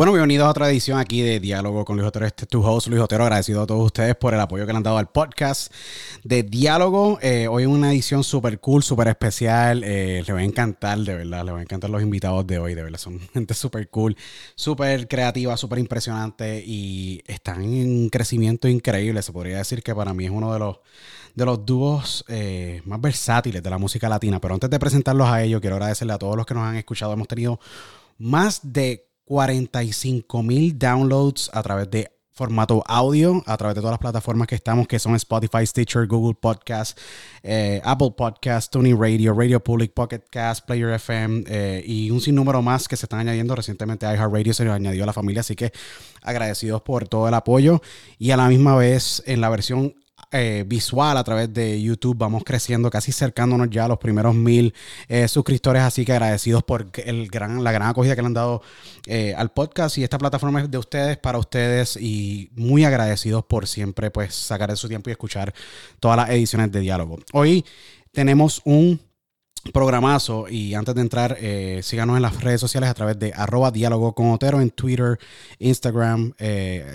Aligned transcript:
Bueno, 0.00 0.14
bienvenidos 0.14 0.46
a 0.46 0.50
otra 0.52 0.70
edición 0.70 0.98
aquí 0.98 1.20
de 1.20 1.40
Diálogo 1.40 1.84
con 1.84 1.94
Luis 1.94 2.08
Otero. 2.08 2.24
Este 2.24 2.46
es 2.46 2.48
tu 2.48 2.64
host, 2.64 2.86
Luis 2.86 3.02
Otero. 3.02 3.24
Agradecido 3.24 3.60
a 3.60 3.66
todos 3.66 3.84
ustedes 3.84 4.16
por 4.16 4.32
el 4.32 4.40
apoyo 4.40 4.64
que 4.64 4.72
le 4.72 4.78
han 4.78 4.82
dado 4.82 4.96
al 4.96 5.10
podcast 5.10 5.70
de 6.24 6.42
Diálogo. 6.42 7.18
Eh, 7.20 7.48
hoy 7.48 7.66
una 7.66 7.92
edición 7.92 8.24
súper 8.24 8.60
cool, 8.60 8.82
súper 8.82 9.08
especial. 9.08 9.84
Eh, 9.84 10.24
le 10.26 10.32
va 10.32 10.38
a 10.38 10.42
encantar, 10.42 11.00
de 11.00 11.16
verdad. 11.16 11.44
Le 11.44 11.52
va 11.52 11.58
a 11.58 11.62
encantar 11.62 11.90
los 11.90 12.00
invitados 12.00 12.46
de 12.46 12.58
hoy, 12.58 12.74
de 12.74 12.82
verdad. 12.82 12.98
Son 12.98 13.20
gente 13.34 13.52
súper 13.52 13.90
cool, 13.90 14.16
súper 14.54 15.06
creativa, 15.06 15.54
súper 15.58 15.80
impresionante 15.80 16.64
y 16.64 17.22
están 17.26 17.62
en 17.62 18.08
crecimiento 18.08 18.68
increíble. 18.68 19.20
Se 19.20 19.32
podría 19.34 19.58
decir 19.58 19.82
que 19.82 19.94
para 19.94 20.14
mí 20.14 20.24
es 20.24 20.30
uno 20.30 20.50
de 20.54 20.60
los 20.60 20.78
de 21.34 21.44
los 21.44 21.66
dúos 21.66 22.24
eh, 22.28 22.80
más 22.86 23.02
versátiles 23.02 23.62
de 23.62 23.68
la 23.68 23.76
música 23.76 24.08
latina. 24.08 24.40
Pero 24.40 24.54
antes 24.54 24.70
de 24.70 24.78
presentarlos 24.78 25.28
a 25.28 25.42
ellos, 25.42 25.60
quiero 25.60 25.76
agradecerle 25.76 26.14
a 26.14 26.18
todos 26.18 26.38
los 26.38 26.46
que 26.46 26.54
nos 26.54 26.62
han 26.62 26.76
escuchado. 26.76 27.12
Hemos 27.12 27.28
tenido 27.28 27.60
más 28.16 28.60
de 28.62 29.09
45 29.30 30.42
mil 30.42 30.76
downloads 30.76 31.50
a 31.54 31.62
través 31.62 31.88
de 31.88 32.10
formato 32.32 32.82
audio, 32.88 33.40
a 33.46 33.56
través 33.56 33.76
de 33.76 33.80
todas 33.80 33.92
las 33.92 34.00
plataformas 34.00 34.48
que 34.48 34.56
estamos, 34.56 34.88
que 34.88 34.98
son 34.98 35.14
Spotify, 35.14 35.64
Stitcher, 35.64 36.08
Google 36.08 36.34
Podcast, 36.34 36.98
eh, 37.44 37.80
Apple 37.84 38.10
Podcast, 38.16 38.72
Tony 38.72 38.92
Radio, 38.92 39.32
Radio 39.32 39.62
Public, 39.62 39.92
Pocket 39.92 40.24
Cast, 40.28 40.66
Player 40.66 40.90
FM 40.94 41.44
eh, 41.46 41.80
y 41.86 42.10
un 42.10 42.20
sinnúmero 42.20 42.60
más 42.60 42.88
que 42.88 42.96
se 42.96 43.06
están 43.06 43.20
añadiendo. 43.20 43.54
Recientemente 43.54 44.04
iHeartRadio 44.04 44.52
se 44.52 44.64
lo 44.64 44.72
añadió 44.72 45.04
a 45.04 45.06
la 45.06 45.12
familia, 45.12 45.42
así 45.42 45.54
que 45.54 45.70
agradecidos 46.22 46.82
por 46.82 47.06
todo 47.06 47.28
el 47.28 47.34
apoyo 47.34 47.80
y 48.18 48.32
a 48.32 48.36
la 48.36 48.48
misma 48.48 48.74
vez 48.74 49.22
en 49.26 49.40
la 49.40 49.48
versión 49.48 49.94
eh, 50.32 50.64
visual 50.64 51.16
a 51.16 51.24
través 51.24 51.52
de 51.52 51.82
YouTube. 51.82 52.16
Vamos 52.16 52.44
creciendo, 52.44 52.88
casi 52.88 53.10
cercándonos 53.10 53.68
ya 53.68 53.86
a 53.86 53.88
los 53.88 53.98
primeros 53.98 54.32
mil 54.32 54.72
eh, 55.08 55.26
suscriptores. 55.26 55.82
Así 55.82 56.04
que 56.04 56.12
agradecidos 56.12 56.62
por 56.62 56.86
el 57.04 57.28
gran, 57.28 57.64
la 57.64 57.72
gran 57.72 57.88
acogida 57.88 58.14
que 58.14 58.22
le 58.22 58.26
han 58.26 58.34
dado 58.34 58.62
eh, 59.06 59.34
al 59.36 59.50
podcast. 59.50 59.98
Y 59.98 60.04
esta 60.04 60.18
plataforma 60.18 60.62
es 60.62 60.70
de 60.70 60.78
ustedes, 60.78 61.16
para 61.16 61.38
ustedes. 61.38 61.96
Y 62.00 62.50
muy 62.54 62.84
agradecidos 62.84 63.44
por 63.44 63.66
siempre 63.66 64.12
pues 64.12 64.34
sacar 64.34 64.70
de 64.70 64.76
su 64.76 64.88
tiempo 64.88 65.10
y 65.10 65.12
escuchar 65.12 65.52
todas 65.98 66.16
las 66.16 66.30
ediciones 66.30 66.70
de 66.70 66.78
diálogo. 66.78 67.18
Hoy 67.32 67.64
tenemos 68.12 68.62
un 68.64 69.00
programazo 69.72 70.46
y 70.48 70.74
antes 70.74 70.94
de 70.94 71.00
entrar 71.02 71.38
síganos 71.82 72.16
en 72.16 72.22
las 72.22 72.40
redes 72.40 72.60
sociales 72.60 72.88
a 72.88 72.94
través 72.94 73.18
de 73.18 73.32
arroba 73.34 73.70
diálogo 73.70 74.14
con 74.14 74.30
Otero 74.30 74.60
en 74.60 74.70
Twitter, 74.70 75.18
Instagram, 75.58 76.32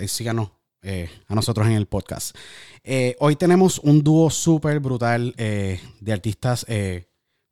síganos 0.06 0.55
eh, 0.86 1.10
a 1.26 1.34
nosotros 1.34 1.66
en 1.66 1.72
el 1.74 1.86
podcast. 1.86 2.36
Eh, 2.84 3.16
hoy 3.18 3.34
tenemos 3.34 3.80
un 3.80 4.04
dúo 4.04 4.30
súper 4.30 4.78
brutal 4.78 5.34
eh, 5.36 5.80
de 6.00 6.12
artistas 6.12 6.64
eh, 6.68 7.06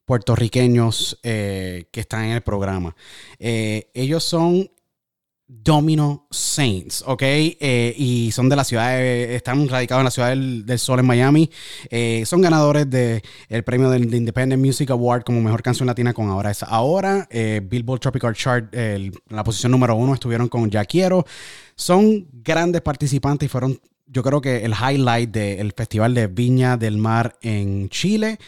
puertorriqueños 0.05 1.19
que 1.23 1.89
están 1.93 2.25
en 2.25 2.33
el 2.33 2.43
programa. 2.43 2.95
Ellos 3.39 4.23
son 4.23 4.71
Domino 5.47 6.27
Saints, 6.31 7.03
¿ok? 7.07 7.23
Eh, 7.23 7.95
y 7.97 8.31
son 8.33 8.49
de 8.49 8.57
la 8.57 8.65
ciudad, 8.65 9.01
están 9.03 9.69
radicados 9.69 10.01
en 10.01 10.05
la 10.05 10.11
ciudad 10.11 10.29
del, 10.29 10.79
sol 10.79 11.01
en 11.01 11.07
Miami. 11.07 11.51
Son 12.27 12.43
ganadores 12.43 12.89
del 12.89 13.65
premio 13.65 13.89
del 13.89 14.15
Independent 14.15 14.63
Music 14.63 14.91
Award 14.91 15.25
como 15.25 15.41
mejor 15.41 15.63
canción 15.63 15.87
latina 15.87 16.13
con 16.13 16.29
Ahora 16.29 16.51
es 16.51 16.63
Ahora. 16.63 17.27
Billboard 17.31 18.01
Tropical 18.01 18.35
Chart, 18.35 18.75
la 19.29 19.43
posición 19.43 19.73
número 19.73 19.97
uno, 19.97 20.15
estuvieron 20.15 20.49
con 20.49 20.71
Ya 20.71 20.85
Quiero. 20.85 21.25
Son 21.77 22.29
grandes 22.33 22.83
participantes 22.83 23.47
y 23.47 23.49
fueron, 23.49 23.81
yo 24.07 24.23
creo 24.23 24.41
que 24.41 24.65
el 24.65 24.73
highlight 24.73 25.31
del 25.31 25.73
Festival 25.73 26.15
de 26.15 26.27
Viña 26.29 26.77
del 26.77 26.99
Mar 26.99 27.37
en 27.43 27.89
Chile. 27.89 28.39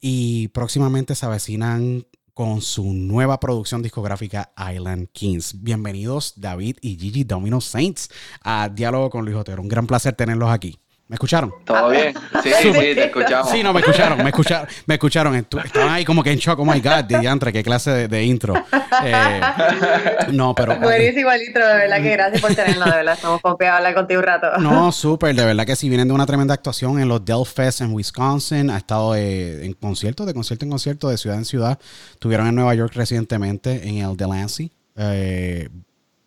Y 0.00 0.48
próximamente 0.48 1.14
se 1.14 1.26
avecinan 1.26 2.06
con 2.36 2.60
su 2.60 2.92
nueva 2.92 3.40
producción 3.40 3.82
discográfica 3.82 4.52
Island 4.72 5.08
Kings. 5.12 5.62
Bienvenidos 5.62 6.34
David 6.36 6.76
y 6.82 6.98
Gigi 6.98 7.24
Domino 7.24 7.62
Saints 7.62 8.10
a 8.42 8.68
Diálogo 8.68 9.08
con 9.08 9.24
Luis 9.24 9.36
Otero. 9.36 9.62
Un 9.62 9.68
gran 9.68 9.86
placer 9.86 10.14
tenerlos 10.14 10.50
aquí. 10.50 10.78
¿Me 11.08 11.14
escucharon? 11.14 11.52
¿Todo 11.64 11.90
bien? 11.90 12.14
Sí, 12.42 12.52
sí, 12.62 12.72
te 12.72 13.04
escuchamos. 13.06 13.50
Sí, 13.50 13.62
no, 13.62 13.72
me 13.72 13.80
escucharon, 13.80 14.18
me 14.22 14.30
escucharon, 14.30 14.68
me 14.86 14.94
escucharon. 14.94 15.34
Estaban 15.34 15.88
ahí 15.88 16.04
como 16.04 16.22
que 16.22 16.30
en 16.30 16.38
shock, 16.38 16.58
oh 16.60 16.64
my 16.64 16.80
God, 16.80 17.04
diantre, 17.04 17.52
qué 17.52 17.62
clase 17.62 17.90
de, 17.90 18.08
de 18.08 18.24
intro. 18.24 18.54
Eh, 19.04 19.40
no, 20.32 20.54
pero... 20.54 20.76
Buenísimo 20.80 21.30
el 21.30 21.42
intro, 21.42 21.66
de 21.66 21.74
verdad 21.74 22.02
que 22.02 22.10
gracias 22.10 22.40
por 22.40 22.54
tenerlo, 22.54 22.84
de 22.84 22.90
verdad. 22.92 23.14
Estamos 23.14 23.40
confiados 23.40 23.74
a 23.74 23.76
hablar 23.78 23.94
contigo 23.94 24.20
un 24.20 24.26
rato. 24.26 24.58
No, 24.58 24.92
súper, 24.92 25.34
de 25.34 25.44
verdad 25.44 25.66
que 25.66 25.74
sí, 25.74 25.88
vienen 25.88 26.08
de 26.08 26.14
una 26.14 26.26
tremenda 26.26 26.54
actuación 26.54 27.00
en 27.00 27.08
los 27.08 27.24
Dell 27.24 27.44
Fest 27.44 27.80
en 27.80 27.92
Wisconsin, 27.92 28.70
ha 28.70 28.76
estado 28.76 29.14
eh, 29.16 29.64
en 29.64 29.72
conciertos, 29.74 30.26
de 30.26 30.34
concierto 30.34 30.64
en 30.64 30.70
concierto, 30.70 31.08
de 31.08 31.18
ciudad 31.18 31.38
en 31.38 31.44
ciudad, 31.44 31.78
estuvieron 32.12 32.46
en 32.46 32.54
Nueva 32.54 32.74
York 32.74 32.92
recientemente 32.94 33.88
en 33.88 33.98
el 33.98 34.16
Delancey, 34.16 34.70
eh, 34.96 35.68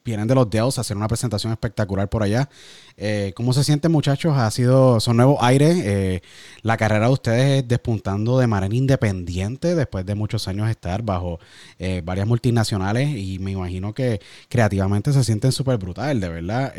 vienen 0.09 0.28
de 0.28 0.36
los 0.36 0.50
Dells 0.50 0.78
a 0.78 0.81
hacer 0.81 0.97
una 0.97 1.08
presentación 1.08 1.52
espectacular 1.52 2.09
por 2.09 2.24
allá. 2.24 2.50
Eh, 2.97 3.31
¿Cómo 3.36 3.53
se 3.53 3.64
sienten 3.64 3.92
muchachos? 3.92 4.38
Ha 4.38 4.50
sido, 4.52 5.00
son 5.00 5.18
nuevos 5.18 5.38
aires, 5.42 5.78
eh, 5.84 6.22
la 6.64 6.78
carrera 6.78 7.06
de 7.08 7.14
ustedes 7.14 7.68
despuntando 7.68 8.40
de 8.40 8.48
manera 8.48 8.75
independiente 8.75 9.75
después 9.75 10.06
de 10.06 10.16
muchos 10.16 10.48
años 10.48 10.69
estar 10.69 11.03
bajo 11.03 11.40
eh, 11.78 12.02
varias 12.03 12.28
multinacionales 12.28 13.09
y 13.09 13.40
me 13.40 13.52
imagino 13.52 13.94
que 13.94 14.19
creativamente 14.50 15.14
se 15.14 15.24
sienten 15.24 15.52
súper 15.52 15.78
brutal, 15.78 16.19
de 16.19 16.30
verdad. 16.30 16.74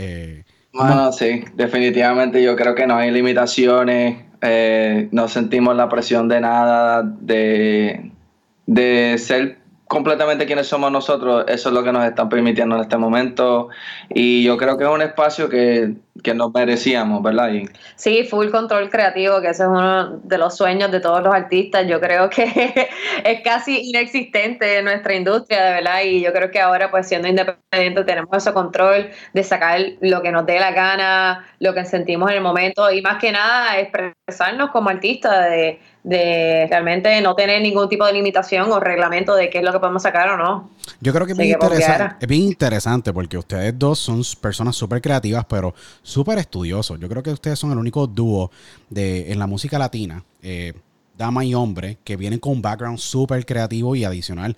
Bueno, 0.73 1.13
sí, 1.13 1.45
definitivamente 1.55 2.43
yo 2.43 2.55
creo 2.57 2.75
que 2.75 2.87
no 2.87 2.97
hay 2.97 3.11
limitaciones, 3.11 4.25
no 5.11 5.29
sentimos 5.29 5.77
la 5.77 5.89
presión 5.89 6.29
de 6.29 6.41
nada, 6.41 7.03
de, 7.03 8.13
de 8.67 9.17
ser 9.19 9.60
completamente 9.91 10.47
quienes 10.47 10.69
somos 10.69 10.93
nosotros, 10.93 11.45
eso 11.49 11.69
es 11.69 11.75
lo 11.75 11.83
que 11.83 11.91
nos 11.91 12.05
están 12.05 12.29
permitiendo 12.29 12.77
en 12.77 12.83
este 12.83 12.97
momento 12.97 13.71
y 14.09 14.45
yo 14.45 14.57
creo 14.57 14.79
que 14.79 14.85
es 14.85 14.91
un 14.91 15.03
espacio 15.03 15.49
que, 15.49 15.95
que 16.23 16.33
nos 16.33 16.55
merecíamos, 16.55 17.21
¿verdad? 17.25 17.53
Y, 17.53 17.69
Sí, 17.97 18.23
full 18.23 18.51
control 18.51 18.89
creativo, 18.89 19.41
que 19.41 19.49
ese 19.49 19.65
es 19.65 19.69
uno 19.69 20.19
de 20.19 20.39
los 20.39 20.57
sueños 20.57 20.93
de 20.93 21.01
todos 21.01 21.23
los 21.23 21.35
artistas. 21.35 21.87
Yo 21.89 22.01
creo 22.01 22.31
que 22.31 22.45
es 23.25 23.41
casi 23.43 23.91
inexistente 23.91 24.79
en 24.79 24.85
nuestra 24.85 25.15
industria, 25.15 25.59
verdad. 25.73 26.03
Y 26.05 26.23
yo 26.23 26.33
creo 26.33 26.51
que 26.51 26.61
ahora, 26.61 26.91
pues 26.91 27.09
siendo 27.09 27.29
independiente, 27.29 28.05
tenemos 28.05 28.31
ese 28.37 28.53
control 28.53 29.11
de 29.35 29.43
sacar 29.43 29.81
lo 30.01 30.23
que 30.23 30.33
nos 30.33 30.47
dé 30.47 30.61
la 30.61 30.71
gana, 30.71 31.47
lo 31.59 31.75
que 31.75 31.85
sentimos 31.85 32.31
en 32.31 32.37
el 32.37 32.43
momento. 32.43 32.91
Y 32.91 33.03
más 33.03 33.19
que 33.19 33.33
nada, 33.33 33.79
expresarnos 33.79 34.71
como 34.71 34.89
artistas, 34.89 35.51
de, 35.51 35.81
de 36.03 36.67
realmente 36.69 37.21
no 37.21 37.35
tener 37.35 37.61
ningún 37.61 37.89
tipo 37.89 38.07
de 38.07 38.13
limitación 38.13 38.71
o 38.73 38.81
reglamento 38.81 39.35
de 39.35 39.51
qué 39.51 39.59
es 39.59 39.65
lo 39.65 39.73
que 39.73 39.79
podemos 39.79 40.03
sacar 40.03 40.31
o 40.31 40.37
no. 40.37 40.71
Yo 41.01 41.13
creo 41.13 41.27
que 41.27 41.33
es 41.33 41.39
bien, 41.39 41.51
que 41.51 41.55
interesante, 41.55 41.87
confiara. 41.87 42.19
es 42.21 42.29
bien 42.29 42.43
interesante 42.43 43.13
porque 43.13 43.37
ustedes 43.37 43.79
dos 43.79 43.99
son 43.99 44.23
personas 44.41 44.77
súper 44.77 45.03
creativas, 45.03 45.45
pero 45.47 45.75
súper 46.03 46.39
estudiosos. 46.39 46.99
Yo 46.99 47.09
creo 47.09 47.23
que 47.23 47.31
ustedes 47.31 47.59
son 47.59 47.73
el 47.73 47.79
único 47.79 48.07
dúo 48.07 48.51
de, 48.89 49.31
en 49.31 49.39
la 49.39 49.47
música 49.47 49.79
latina, 49.79 50.25
eh, 50.43 50.73
dama 51.17 51.45
y 51.45 51.55
hombre, 51.55 51.99
que 52.03 52.17
vienen 52.17 52.39
con 52.39 52.53
un 52.53 52.63
background 52.63 52.99
súper 52.99 53.45
creativo 53.45 53.95
y 53.95 54.05
adicional. 54.05 54.57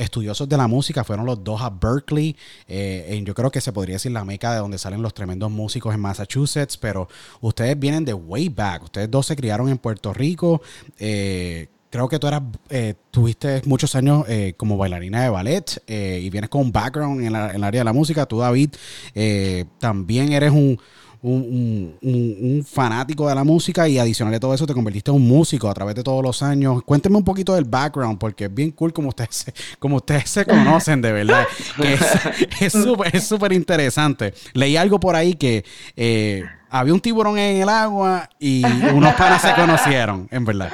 Estudiosos 0.00 0.48
de 0.48 0.56
la 0.56 0.66
música 0.66 1.04
fueron 1.04 1.26
los 1.26 1.44
dos 1.44 1.60
a 1.60 1.68
Berkeley. 1.70 2.34
eh, 2.66 3.22
yo 3.24 3.34
creo 3.34 3.50
que 3.50 3.60
se 3.60 3.72
podría 3.72 3.96
decir 3.96 4.12
la 4.12 4.24
meca 4.24 4.52
de 4.52 4.58
donde 4.58 4.78
salen 4.78 5.02
los 5.02 5.12
tremendos 5.12 5.50
músicos 5.50 5.94
en 5.94 6.00
Massachusetts, 6.00 6.76
pero 6.76 7.06
ustedes 7.40 7.78
vienen 7.78 8.04
de 8.04 8.14
way 8.14 8.48
back. 8.48 8.84
Ustedes 8.84 9.10
dos 9.10 9.26
se 9.26 9.36
criaron 9.36 9.68
en 9.68 9.78
Puerto 9.78 10.12
Rico. 10.14 10.62
eh, 10.98 11.68
creo 11.90 12.08
que 12.08 12.18
tú 12.20 12.28
eras, 12.28 12.42
eh, 12.68 12.94
tuviste 13.10 13.62
muchos 13.66 13.96
años 13.96 14.24
eh, 14.28 14.54
como 14.56 14.76
bailarina 14.76 15.24
de 15.24 15.28
ballet 15.28 15.82
eh, 15.88 16.20
y 16.22 16.30
vienes 16.30 16.48
con 16.48 16.60
un 16.62 16.70
background 16.72 17.20
en, 17.24 17.32
la- 17.32 17.50
en 17.50 17.56
el 17.56 17.64
área 17.64 17.80
de 17.80 17.84
la 17.84 17.92
música. 17.92 18.26
Tú, 18.26 18.38
David, 18.38 18.70
también 19.78 20.32
eres 20.32 20.52
un, 20.52 20.78
un, 21.22 21.94
un- 22.02 22.36
un- 22.40 22.64
fanático 22.64 23.28
de 23.28 23.34
la 23.34 23.44
música 23.44 23.86
y 23.88 23.98
adicional 23.98 24.32
de 24.32 24.40
todo 24.40 24.54
eso 24.54 24.66
te 24.66 24.72
convertiste 24.74 25.10
en 25.10 25.16
un 25.18 25.26
músico 25.28 25.68
a 25.68 25.74
través 25.74 25.94
de 25.94 26.02
todos 26.02 26.22
los 26.22 26.42
años. 26.42 26.82
Cuénteme 26.84 27.16
un 27.16 27.24
poquito 27.24 27.54
del 27.54 27.64
background 27.64 28.18
porque 28.18 28.44
es 28.46 28.54
bien 28.54 28.70
cool 28.70 28.92
como 28.92 29.08
ustedes 29.10 29.34
se, 29.36 29.54
como 29.78 29.96
ustedes 29.96 30.30
se 30.30 30.44
conocen 30.46 31.02
de 31.02 31.12
verdad. 31.12 31.44
Es 32.60 32.72
súper 32.72 33.14
es 33.16 33.24
súper 33.26 33.52
interesante. 33.52 34.34
Leí 34.54 34.76
algo 34.76 34.98
por 35.00 35.14
ahí 35.16 35.34
que 35.34 35.64
eh, 35.96 36.44
había 36.70 36.92
un 36.94 37.00
tiburón 37.00 37.38
en 37.38 37.62
el 37.62 37.68
agua 37.68 38.28
y 38.38 38.64
unos 38.92 39.14
panas 39.14 39.42
se 39.42 39.52
conocieron, 39.54 40.28
en 40.30 40.44
verdad. 40.44 40.70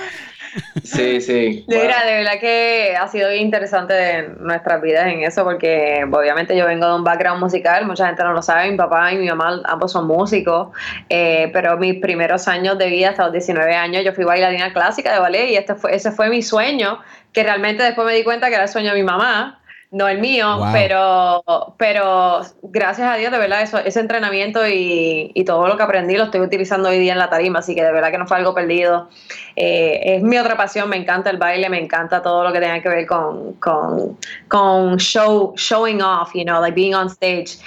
Sí, 0.82 1.20
sí. 1.20 1.64
Mira, 1.68 2.04
de 2.04 2.12
verdad 2.14 2.40
que 2.40 2.96
ha 2.98 3.08
sido 3.08 3.30
bien 3.30 3.42
interesante 3.42 4.28
nuestras 4.40 4.80
vidas 4.80 5.06
en 5.06 5.22
eso, 5.22 5.44
porque 5.44 6.04
obviamente 6.10 6.56
yo 6.56 6.66
vengo 6.66 6.86
de 6.86 6.94
un 6.94 7.04
background 7.04 7.40
musical, 7.40 7.86
mucha 7.86 8.06
gente 8.06 8.22
no 8.22 8.32
lo 8.32 8.42
sabe, 8.42 8.70
mi 8.70 8.76
papá 8.76 9.12
y 9.12 9.16
mi 9.16 9.28
mamá 9.28 9.60
ambos 9.64 9.92
son 9.92 10.06
músicos, 10.06 10.68
eh, 11.08 11.50
pero 11.52 11.76
mis 11.76 12.00
primeros 12.00 12.48
años 12.48 12.78
de 12.78 12.88
vida, 12.88 13.10
hasta 13.10 13.24
los 13.24 13.32
19 13.32 13.74
años, 13.74 14.04
yo 14.04 14.12
fui 14.12 14.24
bailarina 14.24 14.72
clásica 14.72 15.12
de 15.12 15.18
ballet 15.18 15.50
y 15.50 15.56
este 15.56 15.74
fue, 15.74 15.94
ese 15.94 16.10
fue 16.10 16.28
mi 16.28 16.42
sueño, 16.42 17.00
que 17.32 17.42
realmente 17.42 17.82
después 17.82 18.06
me 18.06 18.14
di 18.14 18.24
cuenta 18.24 18.48
que 18.48 18.54
era 18.54 18.64
el 18.64 18.68
sueño 18.68 18.90
de 18.90 18.96
mi 18.96 19.04
mamá 19.04 19.60
no 19.90 20.08
el 20.08 20.18
mío, 20.18 20.58
pero, 20.72 21.42
pero 21.76 22.40
gracias 22.62 23.08
a 23.08 23.16
Dios, 23.16 23.30
de 23.30 23.38
verdad, 23.38 23.62
eso, 23.62 23.78
ese 23.78 24.00
entrenamiento 24.00 24.66
y, 24.66 25.32
todo 25.46 25.68
lo 25.68 25.76
que 25.76 25.82
aprendí 25.84 26.16
lo 26.16 26.24
estoy 26.24 26.40
utilizando 26.40 26.88
hoy 26.88 26.98
día 26.98 27.12
en 27.12 27.18
la 27.18 27.30
tarima, 27.30 27.60
así 27.60 27.74
que 27.74 27.84
de 27.84 27.92
verdad 27.92 28.10
que 28.10 28.18
no 28.18 28.26
fue 28.26 28.36
algo 28.36 28.52
perdido. 28.52 29.08
Eh, 29.54 30.16
es 30.16 30.22
mi 30.22 30.38
otra 30.38 30.56
pasión, 30.56 30.88
me 30.88 30.96
encanta 30.96 31.30
el 31.30 31.38
baile, 31.38 31.68
me 31.68 31.80
encanta 31.80 32.20
todo 32.20 32.42
lo 32.42 32.52
que 32.52 32.58
tenga 32.58 32.80
que 32.82 32.88
ver 32.88 33.06
con, 33.06 33.52
con, 33.54 34.18
con 34.48 34.96
show, 34.96 35.54
showing 35.56 36.02
off, 36.02 36.32
you 36.34 36.42
know, 36.42 36.60
like 36.60 36.74
being 36.74 36.94
on 36.94 37.08
stage. 37.08 37.58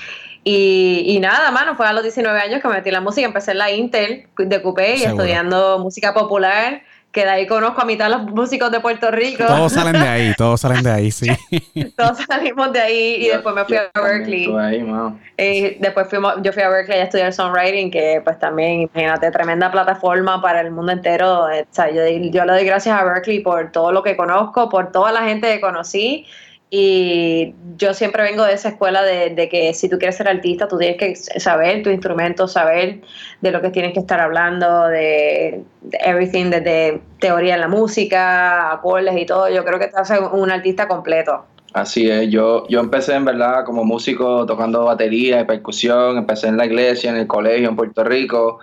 Y, 0.44 1.04
y, 1.08 1.20
nada, 1.20 1.52
mano, 1.52 1.76
fue 1.76 1.88
a 1.88 1.94
los 1.94 2.04
19 2.04 2.38
años 2.40 2.62
que 2.62 2.68
me 2.68 2.76
metí 2.76 2.90
en 2.90 2.96
la 2.96 3.02
música, 3.02 3.26
empecé 3.26 3.52
en 3.52 3.60
la 3.60 3.72
Intel 3.72 4.28
de 4.38 4.62
Coupé 4.62 4.98
y 4.98 5.04
estudiando 5.04 5.80
música 5.80 6.14
popular 6.14 6.82
que 7.12 7.22
de 7.22 7.30
ahí 7.30 7.48
conozco 7.48 7.82
a 7.82 7.86
mitad 7.86 8.06
de 8.06 8.18
los 8.18 8.24
músicos 8.28 8.72
de 8.72 8.80
Puerto 8.80 9.10
Rico. 9.10 9.44
Todos 9.46 9.74
salen 9.74 9.94
de 9.94 10.08
ahí, 10.08 10.34
todos 10.38 10.62
salen 10.62 10.84
de 10.84 10.92
ahí, 10.92 11.12
sí. 11.12 11.28
todos 11.98 12.20
salimos 12.28 12.72
de 12.72 12.80
ahí 12.80 13.16
y 13.20 13.28
después 13.30 13.56
me 13.56 13.66
fui 13.66 13.78
a 13.78 13.90
Berkeley. 14.00 15.18
Y 15.38 15.76
después 15.80 16.08
fuimos, 16.08 16.36
yo 16.44 16.54
fui 16.54 16.62
a 16.62 16.70
Berkeley 16.70 17.00
a 17.00 17.04
estudiar 17.04 17.34
songwriting, 17.34 17.90
que 17.90 18.22
pues 18.24 18.38
también, 18.38 18.82
imagínate, 18.82 19.32
tremenda 19.32 19.72
plataforma 19.72 20.40
para 20.42 20.62
el 20.62 20.70
mundo 20.70 20.92
entero. 20.92 21.50
Eh, 21.50 21.64
o 21.64 21.74
sea, 21.74 21.90
yo, 21.90 22.06
yo 22.06 22.46
le 22.46 22.54
doy 22.54 22.66
gracias 22.66 23.00
a 23.00 23.04
Berkeley 23.04 23.40
por 23.40 23.72
todo 23.72 23.92
lo 23.92 24.04
que 24.04 24.16
conozco, 24.16 24.70
por 24.70 24.92
toda 24.92 25.12
la 25.12 25.24
gente 25.24 25.52
que 25.52 25.60
conocí 25.60 26.28
y 26.72 27.56
yo 27.78 27.96
siempre 27.96 28.22
vengo 28.22 28.44
de 28.44 28.54
esa 28.54 28.70
escuela 28.70 29.02
de, 29.02 29.50
que 29.50 29.74
si 29.74 29.90
tú 29.90 29.98
quieres 29.98 30.18
ser 30.18 30.28
artista, 30.28 30.68
tú 30.68 30.78
tienes 30.78 30.98
que 30.98 31.16
saber 31.16 31.82
tu 31.82 31.90
instrumento, 31.90 32.48
saber 32.48 33.02
de 33.42 33.52
lo 33.52 33.62
que 33.62 33.72
tienes 33.72 33.94
que 33.94 34.00
estar 34.00 34.20
hablando, 34.20 34.88
de, 34.88 35.64
everything, 36.06 36.52
desde 36.52 37.02
teoría 37.20 37.56
en 37.56 37.62
la 37.62 37.68
música, 37.68 38.72
acordes 38.72 39.18
y 39.18 39.26
todo. 39.26 39.50
Yo 39.50 39.66
creo 39.66 39.80
que 39.80 39.88
te 39.88 39.98
hace 39.98 40.20
un 40.20 40.52
artista 40.52 40.88
completo. 40.88 41.44
Así 41.74 42.10
es, 42.10 42.30
yo, 42.30 42.68
yo 42.68 42.80
empecé 42.80 43.16
en 43.16 43.26
verdad 43.26 43.64
como 43.64 43.84
músico 43.84 44.46
tocando 44.46 44.86
batería 44.86 45.42
y 45.42 45.46
percusión, 45.46 46.18
empecé 46.18 46.48
en 46.48 46.58
la 46.58 46.66
iglesia, 46.66 47.10
en 47.10 47.18
el 47.18 47.28
colegio 47.28 47.70
en 47.70 47.76
Puerto 47.76 48.04
Rico. 48.04 48.60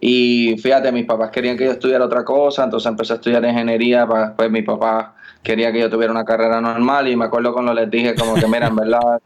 Y 0.00 0.56
fíjate, 0.58 0.92
mis 0.92 1.06
papás 1.06 1.30
querían 1.30 1.56
que 1.56 1.64
yo 1.64 1.72
estudiara 1.72 2.04
otra 2.04 2.24
cosa, 2.24 2.62
entonces 2.62 2.88
empecé 2.88 3.14
a 3.14 3.16
estudiar 3.16 3.44
ingeniería, 3.44 4.06
pues 4.36 4.48
mi 4.50 4.62
papá 4.62 5.16
quería 5.48 5.72
que 5.72 5.80
yo 5.80 5.88
tuviera 5.88 6.12
una 6.12 6.26
carrera 6.26 6.60
normal 6.60 7.08
y 7.08 7.16
me 7.16 7.24
acuerdo 7.24 7.54
cuando 7.54 7.72
les 7.72 7.90
dije 7.90 8.14
como 8.14 8.34
que, 8.34 8.46
mira, 8.46 8.66
en 8.66 8.76
verdad, 8.76 9.18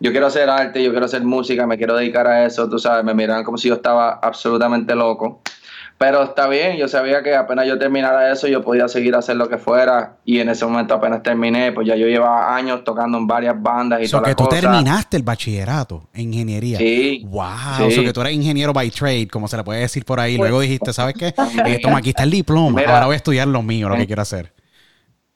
yo 0.00 0.10
quiero 0.10 0.26
hacer 0.26 0.48
arte, 0.48 0.82
yo 0.82 0.90
quiero 0.90 1.04
hacer 1.04 1.22
música, 1.22 1.66
me 1.66 1.76
quiero 1.76 1.94
dedicar 1.94 2.26
a 2.26 2.46
eso, 2.46 2.66
tú 2.66 2.78
sabes, 2.78 3.04
me 3.04 3.12
miraban 3.12 3.44
como 3.44 3.58
si 3.58 3.68
yo 3.68 3.74
estaba 3.74 4.18
absolutamente 4.22 4.94
loco. 4.94 5.42
Pero 5.98 6.22
está 6.22 6.46
bien, 6.46 6.76
yo 6.76 6.88
sabía 6.88 7.22
que 7.22 7.34
apenas 7.34 7.66
yo 7.66 7.78
terminara 7.78 8.30
eso, 8.30 8.46
yo 8.48 8.62
podía 8.62 8.86
seguir 8.86 9.14
a 9.14 9.18
hacer 9.18 9.36
lo 9.36 9.48
que 9.48 9.56
fuera. 9.56 10.16
Y 10.26 10.40
en 10.40 10.50
ese 10.50 10.66
momento 10.66 10.92
apenas 10.94 11.22
terminé, 11.22 11.72
pues 11.72 11.86
ya 11.86 11.96
yo 11.96 12.06
llevaba 12.06 12.54
años 12.54 12.84
tocando 12.84 13.16
en 13.16 13.26
varias 13.26 13.54
bandas 13.58 14.02
y 14.02 14.06
so 14.06 14.22
que 14.22 14.34
tú 14.34 14.46
terminaste 14.46 15.16
el 15.16 15.22
bachillerato 15.22 16.08
en 16.12 16.34
ingeniería. 16.34 16.76
Sí. 16.76 17.22
Wow. 17.26 17.90
Sí. 17.90 18.04
que 18.04 18.12
tú 18.12 18.20
eres 18.20 18.34
ingeniero 18.34 18.74
by 18.74 18.90
trade, 18.90 19.28
como 19.28 19.48
se 19.48 19.56
le 19.56 19.64
puede 19.64 19.80
decir 19.80 20.04
por 20.04 20.20
ahí. 20.20 20.36
Luego 20.36 20.60
dijiste, 20.60 20.92
¿sabes 20.92 21.14
qué? 21.14 21.28
Eh, 21.64 21.80
toma, 21.82 21.98
aquí 21.98 22.10
está 22.10 22.24
el 22.24 22.30
diploma. 22.30 22.82
Ahora 22.86 23.06
voy 23.06 23.14
a 23.14 23.16
estudiar 23.16 23.48
lo 23.48 23.62
mío, 23.62 23.88
lo 23.88 23.96
que 23.96 24.06
quiero 24.06 24.20
hacer 24.20 24.55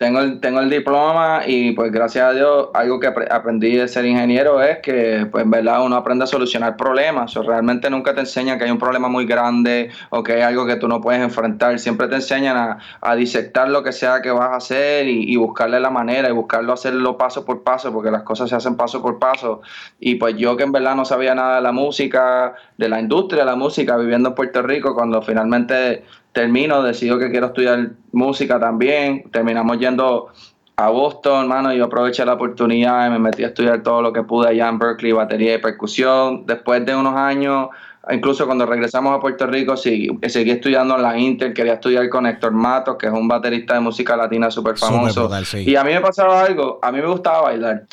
tengo 0.00 0.20
el, 0.20 0.40
tengo 0.40 0.60
el 0.60 0.70
diploma 0.70 1.42
y 1.46 1.72
pues 1.72 1.92
gracias 1.92 2.24
a 2.24 2.32
Dios 2.32 2.68
algo 2.72 2.98
que 2.98 3.08
aprendí 3.08 3.76
de 3.76 3.86
ser 3.86 4.06
ingeniero 4.06 4.62
es 4.62 4.78
que 4.78 5.28
pues 5.30 5.44
en 5.44 5.50
verdad 5.50 5.84
uno 5.84 5.94
aprende 5.94 6.24
a 6.24 6.26
solucionar 6.26 6.74
problemas. 6.78 7.36
O 7.36 7.42
realmente 7.42 7.90
nunca 7.90 8.14
te 8.14 8.20
enseñan 8.20 8.58
que 8.58 8.64
hay 8.64 8.70
un 8.70 8.78
problema 8.78 9.08
muy 9.08 9.26
grande 9.26 9.90
o 10.08 10.22
que 10.22 10.32
hay 10.32 10.40
algo 10.40 10.64
que 10.64 10.76
tú 10.76 10.88
no 10.88 11.02
puedes 11.02 11.20
enfrentar. 11.20 11.78
Siempre 11.78 12.08
te 12.08 12.14
enseñan 12.14 12.56
a, 12.56 12.78
a 13.02 13.14
disectar 13.14 13.68
lo 13.68 13.82
que 13.82 13.92
sea 13.92 14.22
que 14.22 14.30
vas 14.30 14.52
a 14.52 14.56
hacer 14.56 15.06
y, 15.06 15.30
y, 15.30 15.36
buscarle 15.36 15.78
la 15.78 15.90
manera 15.90 16.30
y 16.30 16.32
buscarlo 16.32 16.72
hacerlo 16.72 17.18
paso 17.18 17.44
por 17.44 17.62
paso 17.62 17.92
porque 17.92 18.10
las 18.10 18.22
cosas 18.22 18.48
se 18.48 18.56
hacen 18.56 18.78
paso 18.78 19.02
por 19.02 19.18
paso. 19.18 19.60
Y 19.98 20.14
pues 20.14 20.34
yo 20.34 20.56
que 20.56 20.62
en 20.62 20.72
verdad 20.72 20.94
no 20.94 21.04
sabía 21.04 21.34
nada 21.34 21.56
de 21.56 21.60
la 21.60 21.72
música, 21.72 22.54
de 22.78 22.88
la 22.88 23.00
industria 23.00 23.42
de 23.42 23.50
la 23.50 23.56
música 23.56 23.98
viviendo 23.98 24.30
en 24.30 24.34
Puerto 24.34 24.62
Rico, 24.62 24.94
cuando 24.94 25.20
finalmente 25.20 26.04
termino, 26.32 26.82
decido 26.82 27.18
que 27.18 27.30
quiero 27.30 27.46
estudiar 27.46 27.90
música 28.12 28.58
también, 28.58 29.30
terminamos 29.30 29.78
yendo 29.78 30.28
a 30.76 30.88
Boston, 30.88 31.42
hermano, 31.42 31.74
yo 31.74 31.84
aproveché 31.84 32.24
la 32.24 32.34
oportunidad 32.34 33.06
y 33.06 33.10
me 33.10 33.18
metí 33.18 33.44
a 33.44 33.48
estudiar 33.48 33.82
todo 33.82 34.00
lo 34.00 34.12
que 34.12 34.22
pude 34.22 34.48
allá 34.48 34.68
en 34.68 34.78
Berkeley, 34.78 35.12
batería 35.12 35.54
y 35.54 35.58
percusión. 35.58 36.46
Después 36.46 36.86
de 36.86 36.96
unos 36.96 37.16
años, 37.16 37.68
incluso 38.10 38.46
cuando 38.46 38.64
regresamos 38.64 39.14
a 39.14 39.20
Puerto 39.20 39.46
Rico, 39.46 39.76
seguí, 39.76 40.08
seguí 40.28 40.52
estudiando 40.52 40.96
en 40.96 41.02
la 41.02 41.18
Inter, 41.18 41.52
quería 41.52 41.74
estudiar 41.74 42.08
con 42.08 42.24
Héctor 42.24 42.52
Matos, 42.52 42.96
que 42.96 43.08
es 43.08 43.12
un 43.12 43.28
baterista 43.28 43.74
de 43.74 43.80
música 43.80 44.16
latina 44.16 44.50
súper 44.50 44.78
famoso. 44.78 45.30
Y 45.54 45.76
a 45.76 45.84
mí 45.84 45.92
me 45.92 46.00
pasaba 46.00 46.44
algo, 46.44 46.78
a 46.80 46.90
mí 46.90 47.00
me 47.00 47.08
gustaba 47.08 47.42
bailar. 47.42 47.84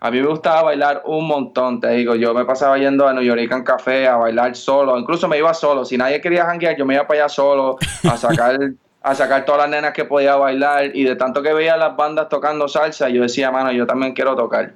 A 0.00 0.10
mí 0.10 0.20
me 0.20 0.28
gustaba 0.28 0.62
bailar 0.62 1.02
un 1.06 1.26
montón, 1.26 1.80
te 1.80 1.88
digo. 1.90 2.14
Yo 2.14 2.34
me 2.34 2.44
pasaba 2.44 2.78
yendo 2.78 3.08
a 3.08 3.12
New 3.12 3.22
York 3.22 3.50
en 3.50 3.64
café 3.64 4.06
a 4.06 4.16
bailar 4.16 4.54
solo. 4.54 4.98
Incluso 4.98 5.28
me 5.28 5.38
iba 5.38 5.52
solo. 5.54 5.84
Si 5.84 5.96
nadie 5.96 6.20
quería 6.20 6.44
janguear, 6.44 6.76
yo 6.76 6.84
me 6.84 6.94
iba 6.94 7.06
para 7.06 7.24
allá 7.24 7.28
solo 7.28 7.78
a 8.08 8.16
sacar, 8.16 8.58
a 9.02 9.14
sacar 9.14 9.44
todas 9.44 9.62
las 9.62 9.70
nenas 9.70 9.92
que 9.92 10.04
podía 10.04 10.36
bailar. 10.36 10.94
Y 10.94 11.04
de 11.04 11.16
tanto 11.16 11.42
que 11.42 11.52
veía 11.52 11.76
las 11.76 11.96
bandas 11.96 12.28
tocando 12.28 12.68
salsa, 12.68 13.08
yo 13.08 13.22
decía, 13.22 13.50
mano, 13.50 13.72
yo 13.72 13.86
también 13.86 14.12
quiero 14.12 14.36
tocar. 14.36 14.72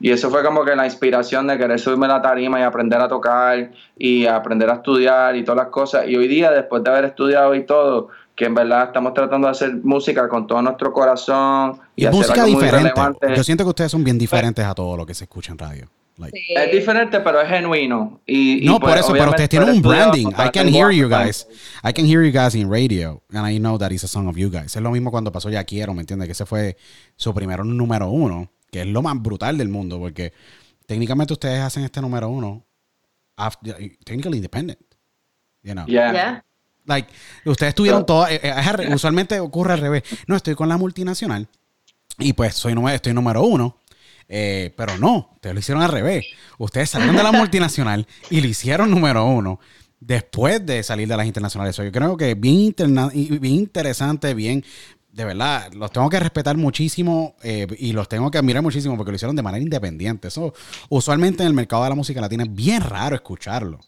Y 0.00 0.10
eso 0.10 0.30
fue 0.30 0.42
como 0.42 0.64
que 0.64 0.74
la 0.74 0.84
inspiración 0.84 1.46
de 1.46 1.58
querer 1.58 1.78
subirme 1.78 2.06
a 2.06 2.08
la 2.08 2.22
tarima 2.22 2.58
y 2.58 2.62
aprender 2.62 3.00
a 3.00 3.08
tocar 3.08 3.70
y 3.96 4.26
aprender 4.26 4.68
a 4.70 4.74
estudiar 4.74 5.36
y 5.36 5.44
todas 5.44 5.64
las 5.64 5.68
cosas. 5.68 6.08
Y 6.08 6.16
hoy 6.16 6.28
día, 6.28 6.50
después 6.50 6.82
de 6.82 6.90
haber 6.90 7.04
estudiado 7.04 7.54
y 7.54 7.64
todo, 7.64 8.08
que 8.42 8.46
en 8.46 8.56
verdad 8.56 8.86
estamos 8.86 9.14
tratando 9.14 9.46
de 9.46 9.52
hacer 9.52 9.72
música 9.84 10.28
con 10.28 10.48
todo 10.48 10.60
nuestro 10.60 10.92
corazón 10.92 11.78
y, 11.94 12.08
música 12.08 12.44
diferente. 12.44 13.00
Yo 13.36 13.44
siento 13.44 13.62
que 13.62 13.70
ustedes 13.70 13.92
son 13.92 14.02
bien 14.02 14.18
diferentes 14.18 14.64
a 14.64 14.74
todo 14.74 14.96
lo 14.96 15.06
que 15.06 15.14
se 15.14 15.22
escucha 15.24 15.52
en 15.52 15.58
radio. 15.58 15.88
Es 16.32 16.72
diferente, 16.72 17.20
pero 17.20 17.40
es 17.40 17.48
genuino. 17.48 18.20
Y, 18.26 18.62
no, 18.64 18.80
por 18.80 18.90
pues, 18.90 19.04
eso, 19.04 19.12
pero 19.12 19.30
ustedes 19.30 19.48
tienen 19.48 19.68
un 19.68 19.80
branding. 19.80 20.26
I 20.30 20.50
can 20.52 20.66
hear 20.66 20.90
you 20.90 21.08
guys. 21.08 21.46
I 21.84 21.92
can 21.92 22.04
hear 22.04 22.24
you 22.24 22.32
guys 22.32 22.56
in 22.56 22.68
radio. 22.68 23.22
And 23.32 23.48
I 23.48 23.60
know 23.60 23.78
that 23.78 23.92
is 23.92 24.02
a 24.02 24.08
song 24.08 24.26
of 24.26 24.36
you 24.36 24.50
guys. 24.50 24.74
Es 24.74 24.82
lo 24.82 24.90
mismo 24.90 25.12
cuando 25.12 25.30
pasó 25.30 25.48
Ya 25.48 25.62
Quiero, 25.62 25.94
¿me 25.94 26.00
entiendes? 26.00 26.26
Que 26.26 26.32
ese 26.32 26.44
fue 26.44 26.76
su 27.14 27.32
primero 27.32 27.62
número 27.62 28.10
uno, 28.10 28.50
que 28.72 28.80
es 28.80 28.88
lo 28.88 29.02
más 29.02 29.22
brutal 29.22 29.56
del 29.56 29.68
mundo, 29.68 30.00
porque 30.00 30.32
técnicamente 30.86 31.32
ustedes 31.32 31.60
hacen 31.60 31.84
este 31.84 32.00
número 32.00 32.28
uno, 32.28 32.66
after, 33.36 33.76
technically 34.04 34.38
independent. 34.38 34.80
You 35.62 35.74
know? 35.74 35.86
Yeah. 35.86 36.42
Like, 36.84 37.08
ustedes 37.44 37.74
tuvieron 37.74 38.04
todo. 38.04 38.26
Eh, 38.26 38.40
eh, 38.42 38.90
usualmente 38.94 39.38
ocurre 39.40 39.74
al 39.74 39.80
revés. 39.80 40.02
No, 40.26 40.36
estoy 40.36 40.54
con 40.54 40.68
la 40.68 40.76
multinacional 40.76 41.48
y 42.18 42.32
pues 42.32 42.54
soy 42.54 42.74
estoy 42.92 43.14
número 43.14 43.42
uno. 43.42 43.78
Eh, 44.28 44.72
pero 44.76 44.96
no, 44.96 45.30
ustedes 45.34 45.54
lo 45.54 45.60
hicieron 45.60 45.82
al 45.82 45.90
revés. 45.90 46.26
Ustedes 46.58 46.90
salieron 46.90 47.16
de 47.16 47.22
la 47.22 47.32
multinacional 47.32 48.06
y 48.30 48.40
lo 48.40 48.46
hicieron 48.46 48.90
número 48.90 49.26
uno 49.26 49.60
después 50.00 50.64
de 50.64 50.82
salir 50.82 51.06
de 51.06 51.16
las 51.16 51.26
internacionales. 51.26 51.76
yo 51.76 51.92
creo 51.92 52.16
que 52.16 52.34
bien, 52.34 52.74
bien 52.74 53.54
interesante, 53.54 54.34
bien, 54.34 54.64
de 55.12 55.24
verdad, 55.24 55.72
los 55.74 55.92
tengo 55.92 56.08
que 56.08 56.18
respetar 56.18 56.56
muchísimo 56.56 57.36
y 57.44 57.92
los 57.92 58.08
tengo 58.08 58.30
que 58.30 58.38
admirar 58.38 58.62
muchísimo 58.62 58.96
porque 58.96 59.12
lo 59.12 59.16
hicieron 59.16 59.36
de 59.36 59.42
manera 59.42 59.62
independiente. 59.62 60.28
Eso 60.28 60.54
usualmente 60.88 61.42
en 61.42 61.48
el 61.48 61.54
mercado 61.54 61.84
de 61.84 61.90
la 61.90 61.94
música 61.94 62.20
latina 62.20 62.44
es 62.44 62.54
bien 62.54 62.80
raro 62.80 63.14
escucharlo. 63.14 63.78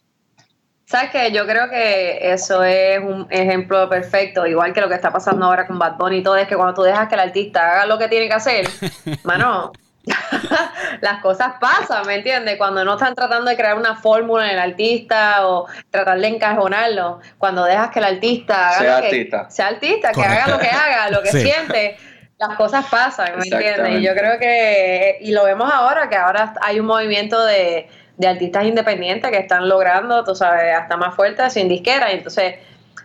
¿Sabes 0.86 1.10
qué? 1.10 1.32
Yo 1.32 1.46
creo 1.46 1.70
que 1.70 2.32
eso 2.32 2.62
es 2.62 2.98
un 2.98 3.26
ejemplo 3.30 3.88
perfecto, 3.88 4.46
igual 4.46 4.74
que 4.74 4.82
lo 4.82 4.88
que 4.88 4.94
está 4.94 5.10
pasando 5.10 5.46
ahora 5.46 5.66
con 5.66 5.78
Bad 5.78 5.96
Bunny 5.96 6.18
y 6.18 6.22
todo, 6.22 6.36
es 6.36 6.46
que 6.46 6.56
cuando 6.56 6.74
tú 6.74 6.82
dejas 6.82 7.08
que 7.08 7.14
el 7.14 7.22
artista 7.22 7.72
haga 7.72 7.86
lo 7.86 7.98
que 7.98 8.08
tiene 8.08 8.28
que 8.28 8.34
hacer, 8.34 8.68
mano, 9.24 9.72
las 11.00 11.22
cosas 11.22 11.54
pasan, 11.58 12.06
¿me 12.06 12.16
entiendes? 12.16 12.58
Cuando 12.58 12.84
no 12.84 12.94
están 12.94 13.14
tratando 13.14 13.50
de 13.50 13.56
crear 13.56 13.78
una 13.78 13.96
fórmula 13.96 14.44
en 14.44 14.52
el 14.52 14.58
artista 14.58 15.46
o 15.48 15.66
tratar 15.90 16.20
de 16.20 16.28
encajonarlo, 16.28 17.20
cuando 17.38 17.64
dejas 17.64 17.90
que 17.90 18.00
el 18.00 18.04
artista 18.04 18.68
haga 18.68 18.78
sea 18.78 18.94
lo 18.96 19.00
que, 19.00 19.06
artista, 19.06 19.50
sea 19.50 19.66
artista, 19.68 20.12
que 20.12 20.22
haga 20.22 20.48
lo 20.48 20.58
que 20.58 20.68
haga, 20.68 21.10
lo 21.10 21.22
que 21.22 21.30
siente, 21.30 21.96
las 22.38 22.56
cosas 22.56 22.84
pasan, 22.90 23.38
¿me 23.38 23.44
entiendes? 23.44 24.00
Y 24.00 24.02
yo 24.02 24.12
creo 24.12 24.38
que, 24.38 25.16
y 25.22 25.32
lo 25.32 25.44
vemos 25.44 25.72
ahora, 25.72 26.10
que 26.10 26.16
ahora 26.16 26.52
hay 26.60 26.78
un 26.78 26.86
movimiento 26.86 27.42
de 27.46 27.88
de 28.16 28.28
artistas 28.28 28.64
independientes 28.64 29.30
que 29.30 29.38
están 29.38 29.68
logrando, 29.68 30.22
tú 30.24 30.34
sabes, 30.34 30.74
hasta 30.74 30.96
más 30.96 31.14
fuertes 31.14 31.52
sin 31.52 31.68
disquera. 31.68 32.12
Y 32.12 32.16
entonces, 32.18 32.54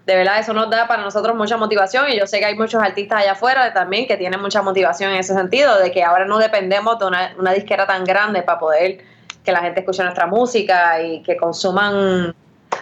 de 0.05 0.15
verdad, 0.15 0.39
eso 0.39 0.53
nos 0.53 0.69
da 0.69 0.87
para 0.87 1.01
nosotros 1.01 1.35
mucha 1.35 1.57
motivación. 1.57 2.09
Y 2.09 2.17
yo 2.19 2.27
sé 2.27 2.39
que 2.39 2.45
hay 2.45 2.55
muchos 2.55 2.81
artistas 2.81 3.21
allá 3.21 3.31
afuera 3.33 3.73
también 3.73 4.07
que 4.07 4.17
tienen 4.17 4.39
mucha 4.41 4.61
motivación 4.61 5.11
en 5.11 5.17
ese 5.17 5.33
sentido, 5.33 5.79
de 5.79 5.91
que 5.91 6.03
ahora 6.03 6.25
no 6.25 6.37
dependemos 6.37 6.99
de 6.99 7.05
una, 7.05 7.33
una 7.39 7.53
disquera 7.53 7.87
tan 7.87 8.03
grande 8.05 8.41
para 8.43 8.59
poder 8.59 8.99
que 9.43 9.51
la 9.51 9.61
gente 9.61 9.79
escuche 9.79 10.03
nuestra 10.03 10.27
música 10.27 11.01
y 11.01 11.23
que 11.23 11.37
consuman 11.37 12.35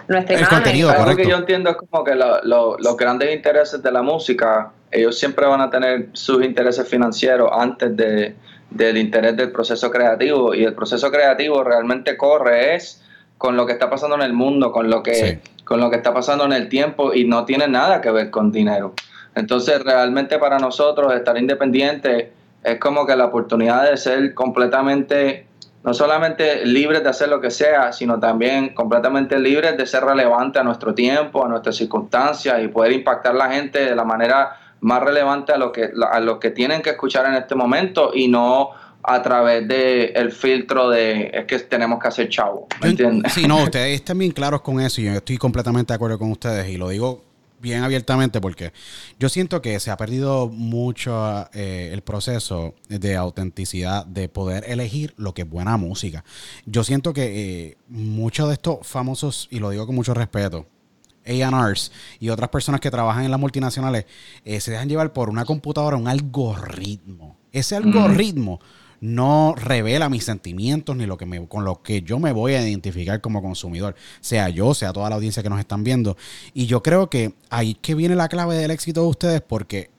nuestra 0.08 0.34
El 0.36 0.42
imagen. 0.42 0.58
contenido, 0.58 0.90
Algo 0.90 1.04
correcto. 1.04 1.24
que 1.24 1.30
yo 1.30 1.38
entiendo 1.38 1.70
es 1.70 1.78
como 1.78 2.04
que 2.04 2.16
lo- 2.16 2.42
lo- 2.44 2.78
los 2.78 2.98
grandes 2.98 3.34
intereses 3.34 3.82
de 3.82 3.92
la 3.92 4.02
música, 4.02 4.72
ellos 4.92 5.18
siempre 5.18 5.46
van 5.46 5.62
a 5.62 5.70
tener 5.70 6.08
sus 6.14 6.44
intereses 6.44 6.88
financieros 6.90 7.50
antes 7.54 7.96
de, 7.96 8.36
del 8.70 8.98
interés 8.98 9.36
del 9.38 9.52
proceso 9.52 9.90
creativo. 9.92 10.54
Y 10.54 10.64
el 10.64 10.74
proceso 10.74 11.12
creativo 11.12 11.64
realmente 11.64 12.18
corre 12.18 12.76
es 12.76 13.04
con 13.38 13.56
lo 13.56 13.66
que 13.66 13.74
está 13.74 13.90
pasando 13.90 14.16
en 14.16 14.24
el 14.24 14.34
mundo, 14.34 14.72
con 14.72 14.90
lo 14.90 15.04
que, 15.04 15.14
Sí. 15.14 15.40
con 15.64 15.80
lo 15.80 15.90
que 15.90 15.98
está 15.98 16.14
pasando 16.14 16.46
en 16.46 16.54
el 16.54 16.70
tiempo 16.70 17.14
y 17.14 17.26
no 17.26 17.46
tiene 17.46 17.68
nada 17.68 18.02
que 18.02 18.12
ver 18.12 18.30
con 18.30 18.52
dinero. 18.52 18.94
Entonces, 19.36 19.84
realmente 19.84 20.40
para 20.40 20.58
nosotros 20.58 21.14
estar 21.14 21.38
independiente 21.38 22.32
es 22.64 22.80
como 22.80 23.06
que 23.06 23.16
la 23.16 23.26
oportunidad 23.26 23.90
de 23.90 23.96
ser 23.96 24.34
completamente, 24.34 25.46
no 25.84 25.94
solamente 25.94 26.66
libres 26.66 27.04
de 27.04 27.10
hacer 27.10 27.30
lo 27.30 27.40
que 27.40 27.52
sea, 27.52 27.94
sino 27.94 28.20
también 28.20 28.74
completamente 28.74 29.40
libres 29.40 29.78
de 29.78 29.86
ser 29.86 30.04
relevantes 30.04 30.60
a 30.60 30.64
nuestro 30.64 30.96
tiempo, 30.96 31.46
a 31.46 31.48
nuestras 31.48 31.76
circunstancias 31.76 32.62
y 32.64 32.68
poder 32.68 32.94
impactar 32.94 33.34
a 33.34 33.38
la 33.38 33.50
gente 33.52 33.86
de 33.86 33.96
la 33.96 34.04
manera 34.04 34.58
más 34.82 35.02
relevante 35.02 35.52
a 35.52 35.58
lo 35.58 35.72
que, 35.72 35.92
a 36.12 36.20
lo 36.20 36.40
que 36.40 36.52
tienen 36.52 36.82
que 36.82 36.92
escuchar 36.92 37.26
en 37.26 37.34
este 37.36 37.56
momento 37.56 38.12
y 38.14 38.28
no 38.28 38.72
a 39.04 39.22
través 39.22 39.68
de 39.68 40.08
el 40.08 40.32
filtro 40.32 40.90
de 40.90 41.32
es 41.34 41.46
que 41.46 41.60
tenemos 41.60 42.00
que 42.02 42.10
hacer 42.10 42.30
chavo, 42.30 42.68
¿me 42.82 42.90
entiendes? 42.90 43.34
Sí, 43.34 43.48
no, 43.48 43.64
ustedes 43.64 43.96
están 43.96 44.18
bien 44.18 44.32
claros 44.32 44.62
con 44.62 44.82
eso 44.82 45.00
y 45.00 45.06
yo 45.06 45.14
estoy 45.14 45.38
completamente 45.38 45.94
de 45.94 45.96
acuerdo 45.96 46.20
con 46.20 46.32
ustedes 46.32 46.68
y 46.68 46.78
lo 46.78 46.90
digo 46.90 47.24
bien 47.60 47.84
abiertamente 47.84 48.42
porque 48.42 48.74
yo 49.20 49.30
siento 49.30 49.62
que 49.62 49.80
se 49.80 49.92
ha 49.92 49.98
perdido 49.98 50.48
mucho 50.48 51.48
eh, 51.54 51.90
el 51.94 52.02
proceso 52.02 52.76
de 52.90 53.16
autenticidad, 53.16 54.06
de 54.06 54.30
poder 54.30 54.66
elegir 54.68 55.14
lo 55.18 55.34
que 55.34 55.44
es 55.44 55.50
buena 55.50 55.78
música. 55.78 56.24
Yo 56.66 56.84
siento 56.84 57.14
que 57.14 57.70
eh, 57.70 57.78
muchos 57.88 58.48
de 58.48 58.54
estos 58.54 58.86
famosos, 58.86 59.48
y 59.52 59.60
lo 59.60 59.70
digo 59.70 59.86
con 59.86 59.96
mucho 59.96 60.14
respeto, 60.14 60.68
A&Rs 61.28 61.92
y 62.20 62.30
otras 62.30 62.50
personas 62.50 62.82
que 62.82 62.92
trabajan 62.92 63.26
en 63.26 63.32
las 63.32 63.40
multinacionales 63.40 64.06
eh, 64.46 64.60
se 64.60 64.72
dejan 64.72 64.90
llevar 64.90 65.14
por 65.14 65.30
una 65.30 65.46
computadora, 65.46 65.98
un 65.98 66.08
algoritmo. 66.08 67.38
Ese 67.52 67.76
algoritmo 67.76 68.60
no 69.00 69.54
revela 69.56 70.10
mis 70.10 70.24
sentimientos 70.24 70.96
ni 70.96 71.06
lo 71.06 71.18
que 71.18 71.26
me, 71.26 71.48
con 71.48 71.64
lo 71.64 71.82
que 71.82 72.02
yo 72.02 72.20
me 72.20 72.32
voy 72.32 72.54
a 72.54 72.68
identificar 72.68 73.22
como 73.22 73.42
consumidor, 73.42 73.96
sea 74.22 74.50
yo, 74.50 74.74
sea 74.74 74.94
toda 74.94 75.10
la 75.10 75.16
audiencia 75.16 75.44
que 75.44 75.50
nos 75.50 75.60
están 75.60 75.84
viendo. 75.84 76.18
Y 76.54 76.66
yo 76.66 76.82
creo 76.82 77.10
que 77.10 77.34
ahí 77.50 77.72
es 77.72 77.78
que 77.82 77.96
viene 77.96 78.16
la 78.16 78.30
clave 78.30 78.56
del 78.56 78.72
éxito 78.72 79.02
de 79.02 79.08
ustedes 79.08 79.42
porque 79.42 79.92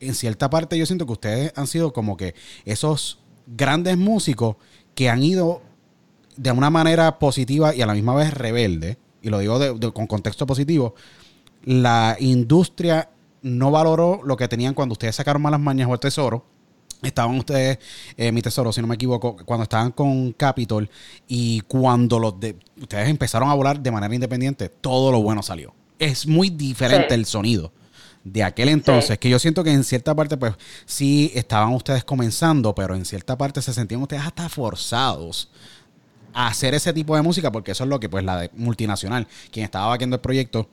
en 0.00 0.14
cierta 0.14 0.50
parte 0.50 0.78
yo 0.78 0.86
siento 0.86 1.06
que 1.06 1.12
ustedes 1.12 1.52
han 1.56 1.66
sido 1.66 1.92
como 1.92 2.16
que 2.16 2.34
esos 2.64 3.18
grandes 3.46 3.96
músicos 3.96 4.56
que 4.94 5.08
han 5.08 5.22
ido 5.22 5.62
de 6.36 6.50
una 6.52 6.70
manera 6.70 7.18
positiva 7.18 7.74
y 7.74 7.82
a 7.82 7.86
la 7.86 7.94
misma 7.94 8.14
vez 8.14 8.32
rebelde, 8.32 8.98
y 9.26 9.30
lo 9.30 9.38
digo 9.40 9.58
de- 9.58 9.74
de- 9.74 9.92
con 9.92 10.06
contexto 10.06 10.46
positivo, 10.46 10.94
la 11.64 12.16
industria 12.20 13.10
no 13.42 13.70
valoró 13.70 14.20
lo 14.24 14.36
que 14.36 14.46
tenían 14.48 14.72
cuando 14.74 14.92
ustedes 14.92 15.16
sacaron 15.16 15.42
Malas 15.42 15.60
Mañas 15.60 15.88
o 15.90 15.94
El 15.94 16.00
Tesoro. 16.00 16.44
Estaban 17.02 17.36
ustedes, 17.36 17.78
eh, 18.16 18.32
mi 18.32 18.40
tesoro, 18.40 18.72
si 18.72 18.80
no 18.80 18.86
me 18.86 18.94
equivoco, 18.94 19.36
cuando 19.44 19.64
estaban 19.64 19.92
con 19.92 20.32
Capitol 20.32 20.88
y 21.28 21.60
cuando 21.62 22.18
los 22.18 22.40
de, 22.40 22.56
ustedes 22.80 23.08
empezaron 23.08 23.50
a 23.50 23.54
volar 23.54 23.78
de 23.80 23.90
manera 23.90 24.14
independiente, 24.14 24.68
todo 24.70 25.12
lo 25.12 25.20
bueno 25.22 25.42
salió. 25.42 25.74
Es 25.98 26.26
muy 26.26 26.48
diferente 26.50 27.08
Sí. 27.10 27.14
el 27.14 27.26
sonido 27.26 27.72
de 28.24 28.42
aquel 28.42 28.70
entonces, 28.70 29.10
Sí. 29.10 29.18
que 29.18 29.28
yo 29.28 29.38
siento 29.38 29.62
que 29.62 29.72
en 29.72 29.84
cierta 29.84 30.14
parte, 30.14 30.36
pues 30.36 30.54
sí 30.86 31.30
estaban 31.34 31.72
ustedes 31.74 32.02
comenzando, 32.02 32.74
pero 32.74 32.94
en 32.94 33.04
cierta 33.04 33.36
parte 33.36 33.60
se 33.60 33.72
sentían 33.74 34.00
ustedes 34.02 34.22
hasta 34.22 34.48
forzados 34.48 35.50
hacer 36.36 36.74
ese 36.74 36.92
tipo 36.92 37.16
de 37.16 37.22
música, 37.22 37.50
porque 37.50 37.72
eso 37.72 37.84
es 37.84 37.90
lo 37.90 37.98
que 37.98 38.08
pues 38.08 38.22
la 38.22 38.38
de 38.38 38.50
multinacional, 38.54 39.26
quien 39.50 39.64
estaba 39.64 39.88
vaqueando 39.88 40.16
el 40.16 40.20
proyecto, 40.20 40.68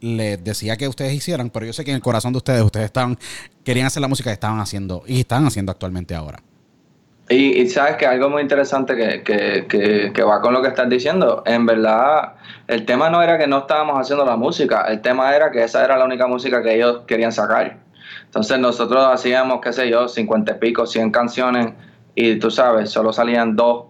les 0.00 0.42
decía 0.42 0.76
que 0.76 0.86
ustedes 0.86 1.12
hicieran, 1.12 1.50
pero 1.50 1.66
yo 1.66 1.72
sé 1.72 1.84
que 1.84 1.90
en 1.90 1.96
el 1.96 2.02
corazón 2.02 2.32
de 2.32 2.36
ustedes, 2.36 2.62
ustedes 2.62 2.86
estaban, 2.86 3.18
querían 3.64 3.88
hacer 3.88 4.00
la 4.00 4.06
música 4.06 4.30
que 4.30 4.34
estaban 4.34 4.60
haciendo 4.60 5.02
y 5.06 5.20
están 5.20 5.44
haciendo 5.44 5.72
actualmente 5.72 6.14
ahora. 6.14 6.38
Y, 7.30 7.68
sabes 7.68 7.96
que 7.96 8.06
algo 8.06 8.30
muy 8.30 8.40
interesante 8.40 8.96
que, 8.96 9.22
que, 9.22 9.66
que, 9.68 10.12
que 10.14 10.22
va 10.22 10.40
con 10.40 10.54
lo 10.54 10.62
que 10.62 10.68
estás 10.68 10.88
diciendo, 10.88 11.42
en 11.44 11.66
verdad 11.66 12.36
el 12.68 12.86
tema 12.86 13.10
no 13.10 13.20
era 13.20 13.36
que 13.36 13.46
no 13.46 13.58
estábamos 13.58 13.98
haciendo 13.98 14.24
la 14.24 14.36
música, 14.36 14.82
el 14.88 15.02
tema 15.02 15.34
era 15.34 15.50
que 15.50 15.62
esa 15.62 15.84
era 15.84 15.98
la 15.98 16.04
única 16.04 16.26
música 16.26 16.62
que 16.62 16.76
ellos 16.76 17.02
querían 17.06 17.32
sacar. 17.32 17.78
Entonces 18.24 18.58
nosotros 18.58 19.04
hacíamos, 19.04 19.60
qué 19.60 19.72
sé 19.72 19.90
yo, 19.90 20.08
50 20.08 20.52
y 20.52 20.58
pico, 20.58 20.86
100 20.86 21.10
canciones 21.10 21.74
y 22.14 22.36
tú 22.38 22.50
sabes, 22.50 22.90
solo 22.90 23.12
salían 23.12 23.56
dos. 23.56 23.86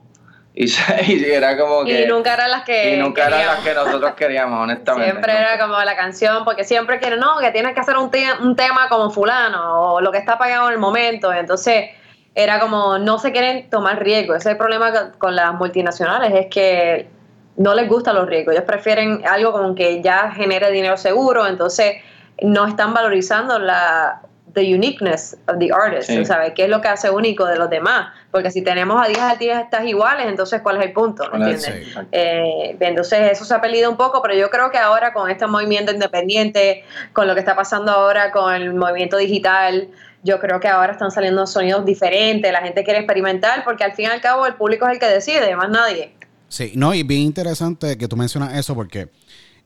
Y, 0.60 0.64
y 1.06 1.24
era 1.30 1.56
como 1.56 1.84
que... 1.84 2.02
Y 2.02 2.06
nunca 2.08 2.34
eran 2.34 2.50
las 2.50 2.64
que. 2.64 2.94
y 2.94 2.98
nunca 2.98 3.26
eran 3.28 3.46
las 3.46 3.56
queríamos. 3.60 3.64
que 3.64 3.74
nosotros 3.90 4.14
queríamos, 4.14 4.60
honestamente. 4.64 5.10
Siempre 5.12 5.32
¿no? 5.34 5.38
era 5.38 5.58
como 5.58 5.78
la 5.80 5.94
canción, 5.96 6.44
porque 6.44 6.64
siempre 6.64 6.98
quieren, 6.98 7.20
no, 7.20 7.38
que 7.38 7.52
tienes 7.52 7.74
que 7.74 7.80
hacer 7.80 7.96
un, 7.96 8.10
te- 8.10 8.26
un 8.42 8.56
tema 8.56 8.88
como 8.88 9.08
fulano, 9.10 9.92
o 9.94 10.00
lo 10.00 10.10
que 10.10 10.18
está 10.18 10.36
pagado 10.36 10.66
en 10.66 10.72
el 10.72 10.78
momento. 10.80 11.32
Entonces, 11.32 11.90
era 12.34 12.58
como, 12.58 12.98
no 12.98 13.20
se 13.20 13.30
quieren 13.30 13.70
tomar 13.70 14.02
riesgos. 14.02 14.38
Ese 14.38 14.48
es 14.48 14.52
el 14.54 14.58
problema 14.58 14.90
co- 14.90 15.18
con 15.18 15.36
las 15.36 15.54
multinacionales, 15.54 16.32
es 16.34 16.46
que 16.46 17.08
no 17.56 17.74
les 17.74 17.88
gustan 17.88 18.16
los 18.16 18.26
riesgos. 18.26 18.54
Ellos 18.54 18.66
prefieren 18.66 19.22
algo 19.28 19.52
como 19.52 19.74
que 19.76 20.02
ya 20.02 20.32
genere 20.32 20.72
dinero 20.72 20.96
seguro, 20.96 21.46
entonces 21.46 22.02
no 22.42 22.66
están 22.66 22.94
valorizando 22.94 23.58
la 23.60 24.22
the 24.54 24.62
uniqueness 24.74 25.36
of 25.46 25.58
the 25.58 25.70
artist, 25.72 26.08
Sí. 26.08 26.24
¿sabes? 26.24 26.52
¿Qué 26.54 26.64
es 26.64 26.70
lo 26.70 26.80
que 26.80 26.88
hace 26.88 27.10
único 27.10 27.44
de 27.46 27.56
los 27.56 27.68
demás? 27.70 28.12
Porque 28.30 28.50
si 28.50 28.62
tenemos 28.62 29.00
a 29.04 29.08
10 29.08 29.18
artistas 29.20 29.84
iguales, 29.84 30.26
entonces 30.26 30.60
¿cuál 30.62 30.78
es 30.78 30.84
el 30.86 30.92
punto? 30.92 31.24
¿Me 31.30 31.36
Hola, 31.36 31.50
entiendes? 31.50 31.86
sí. 31.92 32.00
Eh, 32.12 32.76
entonces 32.80 33.32
eso 33.32 33.44
se 33.44 33.54
ha 33.54 33.60
perdido 33.60 33.90
un 33.90 33.96
poco, 33.96 34.22
pero 34.22 34.34
yo 34.34 34.50
creo 34.50 34.70
que 34.70 34.78
ahora 34.78 35.12
con 35.12 35.30
este 35.30 35.46
movimiento 35.46 35.92
independiente, 35.92 36.84
con 37.12 37.26
lo 37.26 37.34
que 37.34 37.40
está 37.40 37.54
pasando 37.56 37.92
ahora 37.92 38.30
con 38.32 38.52
el 38.54 38.74
movimiento 38.74 39.16
digital, 39.16 39.88
yo 40.22 40.40
creo 40.40 40.58
que 40.60 40.68
ahora 40.68 40.92
están 40.92 41.10
saliendo 41.10 41.46
sonidos 41.46 41.84
diferentes, 41.84 42.50
la 42.50 42.60
gente 42.60 42.82
quiere 42.84 43.00
experimentar, 43.00 43.64
porque 43.64 43.84
al 43.84 43.92
fin 43.92 44.06
y 44.06 44.08
al 44.08 44.20
cabo 44.20 44.46
el 44.46 44.54
público 44.54 44.86
es 44.86 44.92
el 44.94 44.98
que 44.98 45.06
decide, 45.06 45.54
más 45.56 45.68
nadie. 45.70 46.12
Sí, 46.48 46.72
no, 46.74 46.94
y 46.94 47.02
bien 47.02 47.20
interesante 47.20 47.96
que 47.98 48.08
tú 48.08 48.16
mencionas 48.16 48.54
eso 48.56 48.74
porque 48.74 49.08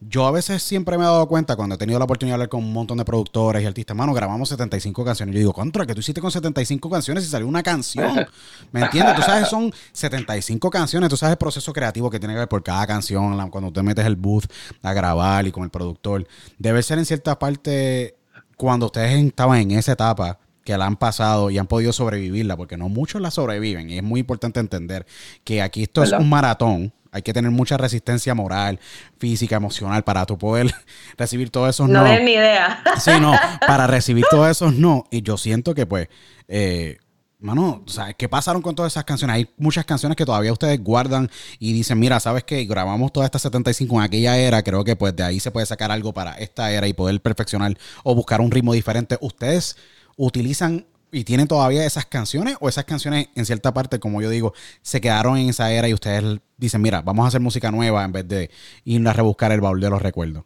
yo 0.09 0.27
a 0.27 0.31
veces 0.31 0.63
siempre 0.63 0.99
me 0.99 1.05
he 1.05 1.07
dado 1.07 1.27
cuenta 1.29 1.57
cuando 1.57 1.75
he 1.75 1.79
tenido 1.79 1.99
la 1.99 2.05
oportunidad 2.05 2.33
de 2.33 2.35
hablar 2.35 2.49
con 2.49 2.65
un 2.65 2.73
montón 2.73 2.99
de 2.99 3.05
productores 3.05 3.63
y 3.63 3.67
artistas, 3.67 3.97
mano, 3.97 4.13
grabamos 4.13 4.49
75 4.49 5.05
canciones. 5.05 5.35
Yo 5.35 5.39
digo, 5.39 5.53
contra, 5.53 5.87
que 5.87 5.95
tú 5.95 6.01
hiciste 6.01 6.21
con 6.21 6.31
75 6.31 6.91
canciones 6.91 7.25
y 7.25 7.29
salió 7.29 7.47
una 7.47 7.63
canción. 7.63 8.27
¿Me 8.73 8.81
entiendes? 8.81 9.17
Tú 9.17 9.23
sabes, 9.23 9.49
son 9.49 9.73
75 9.93 10.71
canciones, 10.71 11.09
tú 11.09 11.17
sabes 11.17 11.33
el 11.33 11.39
proceso 11.39 11.73
creativo 11.73 12.11
que 12.11 12.19
tiene 12.19 12.35
que 12.35 12.41
ver 12.41 12.49
por 12.49 12.63
cada 12.63 12.87
canción, 12.87 13.51
cuando 13.51 13.73
te 13.73 13.83
metes 13.83 14.07
el 14.07 14.17
booth 14.17 14.45
a 14.83 14.93
grabar 14.93 15.47
y 15.47 15.53
con 15.53 15.65
el 15.65 15.71
productor. 15.71 16.27
Debe 16.59 16.83
ser 16.83 16.99
en 16.99 17.05
cierta 17.05 17.39
parte 17.39 18.17
cuando 18.57 18.87
ustedes 18.87 19.25
estaban 19.25 19.61
en 19.61 19.71
esa 19.73 19.93
etapa 19.93 20.39
que 20.65 20.77
la 20.79 20.87
han 20.87 20.97
pasado 20.97 21.51
y 21.51 21.59
han 21.59 21.67
podido 21.67 21.93
sobrevivirla, 21.93 22.57
porque 22.57 22.77
no 22.77 22.89
muchos 22.89 23.21
la 23.21 23.31
sobreviven. 23.31 23.91
Y 23.91 23.99
es 23.99 24.03
muy 24.03 24.21
importante 24.21 24.61
entender 24.61 25.07
que 25.45 25.63
aquí 25.63 25.85
esto 25.85 26.03
¿Verdad? 26.03 26.19
es 26.19 26.25
un 26.25 26.31
maratón. 26.31 26.93
Hay 27.13 27.23
que 27.23 27.33
tener 27.33 27.51
mucha 27.51 27.77
resistencia 27.77 28.35
moral, 28.35 28.81
física, 29.19 29.57
emocional 29.57 30.03
para 30.03 30.25
tú 30.27 30.39
poder 30.39 30.75
recibir 31.19 31.51
todos 31.51 31.69
esos 31.69 31.89
No 31.89 32.01
no. 32.01 32.05
tienen 32.07 32.25
ni 32.25 32.33
idea. 32.33 32.83
Sí, 32.99 33.13
no, 33.21 33.35
para 33.67 33.87
recibir 33.87 34.25
todos 34.31 34.49
esos 34.49 34.75
no. 34.75 35.05
Y 35.11 35.23
yo 35.23 35.37
siento 35.37 35.75
que, 35.75 35.85
pues, 35.85 36.09
eh, 36.49 36.97
mano, 37.39 37.83
sea, 37.87 38.15
¿qué 38.15 38.29
pasaron 38.29 38.63
con 38.63 38.75
todas 38.75 38.93
esas 38.93 39.05
canciones? 39.05 39.37
Hay 39.37 39.51
muchas 39.59 39.85
canciones 39.85 40.17
que 40.17 40.25
todavía 40.25 40.53
ustedes 40.53 40.83
guardan 40.83 41.31
y 41.59 41.73
dicen, 41.73 41.99
mira, 41.99 42.19
¿sabes 42.19 42.45
qué? 42.45 42.65
Grabamos 42.65 43.13
todas 43.13 43.27
estas 43.27 43.43
75 43.43 43.95
en 43.97 44.03
aquella 44.03 44.39
era, 44.39 44.63
creo 44.63 44.83
que 44.83 44.97
pues 44.97 45.15
de 45.15 45.23
ahí 45.23 45.39
se 45.39 45.51
puede 45.51 45.67
sacar 45.67 45.91
algo 45.91 46.15
para 46.15 46.33
esta 46.35 46.73
era 46.73 46.87
y 46.87 46.95
poder 46.95 47.21
perfeccionar 47.21 47.77
o 48.05 48.15
buscar 48.15 48.41
un 48.41 48.51
ritmo 48.51 48.73
diferente. 48.73 49.19
¿Ustedes 49.21 49.77
utilizan 50.17 50.87
y 51.13 51.25
tienen 51.25 51.47
todavía 51.47 51.85
esas 51.85 52.07
canciones 52.07 52.57
o 52.61 52.69
esas 52.69 52.85
canciones 52.85 53.29
en 53.35 53.45
cierta 53.47 53.73
parte, 53.75 54.01
como 54.01 54.23
yo 54.23 54.31
digo, 54.31 54.55
se 54.81 55.01
quedaron 55.01 55.37
en 55.37 55.51
esa 55.51 55.71
era 55.71 55.87
y 55.89 55.95
ustedes 55.95 56.41
dicen, 56.57 56.81
mira, 56.83 57.03
vamos 57.03 57.25
a 57.25 57.29
hacer 57.29 57.41
música 57.41 57.71
nueva 57.71 58.03
en 58.05 58.13
vez 58.13 58.27
de 58.27 58.51
ir 58.85 59.07
a 59.07 59.13
rebuscar 59.13 59.53
el 59.53 59.61
baúl 59.61 59.81
de 59.81 59.91
los 59.91 60.01
recuerdos? 60.03 60.45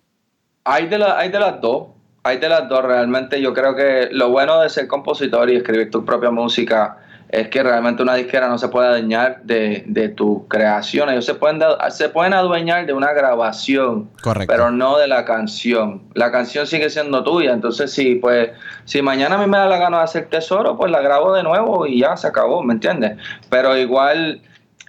Hay 0.65 0.89
de, 0.89 0.99
la- 0.99 1.19
hay 1.19 1.31
de 1.31 1.39
las 1.39 1.61
dos. 1.61 1.89
Hay 2.25 2.39
de 2.39 2.49
las 2.49 2.69
dos. 2.69 2.85
Realmente 2.85 3.41
yo 3.41 3.55
creo 3.55 3.77
que 3.77 4.09
lo 4.11 4.31
bueno 4.31 4.61
de 4.61 4.69
ser 4.69 4.89
compositor 4.89 5.49
y 5.49 5.57
escribir 5.57 5.91
tu 5.91 6.05
propia 6.05 6.31
música 6.33 6.99
es 7.29 7.49
que 7.49 7.63
realmente 7.63 8.03
una 8.03 8.15
disquera 8.15 8.49
no 8.49 8.57
se 8.57 8.69
puede 8.69 8.89
adueñar 8.89 9.43
de, 9.43 9.83
de 9.87 10.09
tu 10.09 10.47
creación. 10.47 11.11
Ellos 11.11 11.25
se 11.25 11.35
pueden, 11.35 11.61
se 11.91 12.09
pueden 12.09 12.35
adueñar 12.35 12.87
de 12.87 12.93
una 12.93 13.13
grabación, 13.13 14.11
Correcto. 14.23 14.53
pero 14.53 14.71
no 14.71 14.97
de 14.97 15.09
la 15.09 15.25
canción. 15.25 16.03
La 16.15 16.31
canción 16.31 16.67
sigue 16.67 16.89
siendo 16.89 17.25
tuya. 17.25 17.53
Entonces, 17.53 17.93
si, 17.93 18.15
pues, 18.17 18.51
si 18.85 19.03
mañana 19.03 19.35
a 19.35 19.39
mí 19.39 19.47
me 19.47 19.59
da 19.59 19.67
la 19.67 19.79
gana 19.79 19.99
de 19.99 20.05
hacer 20.05 20.29
tesoro, 20.29 20.77
pues 20.77 20.91
la 20.93 21.01
grabo 21.01 21.35
de 21.35 21.43
nuevo 21.43 21.87
y 21.87 22.01
ya 22.01 22.17
se 22.17 22.29
acabó, 22.29 22.63
¿me 22.63 22.75
entiendes? 22.75 23.19
Pero 23.51 23.77
igual, 23.77 24.41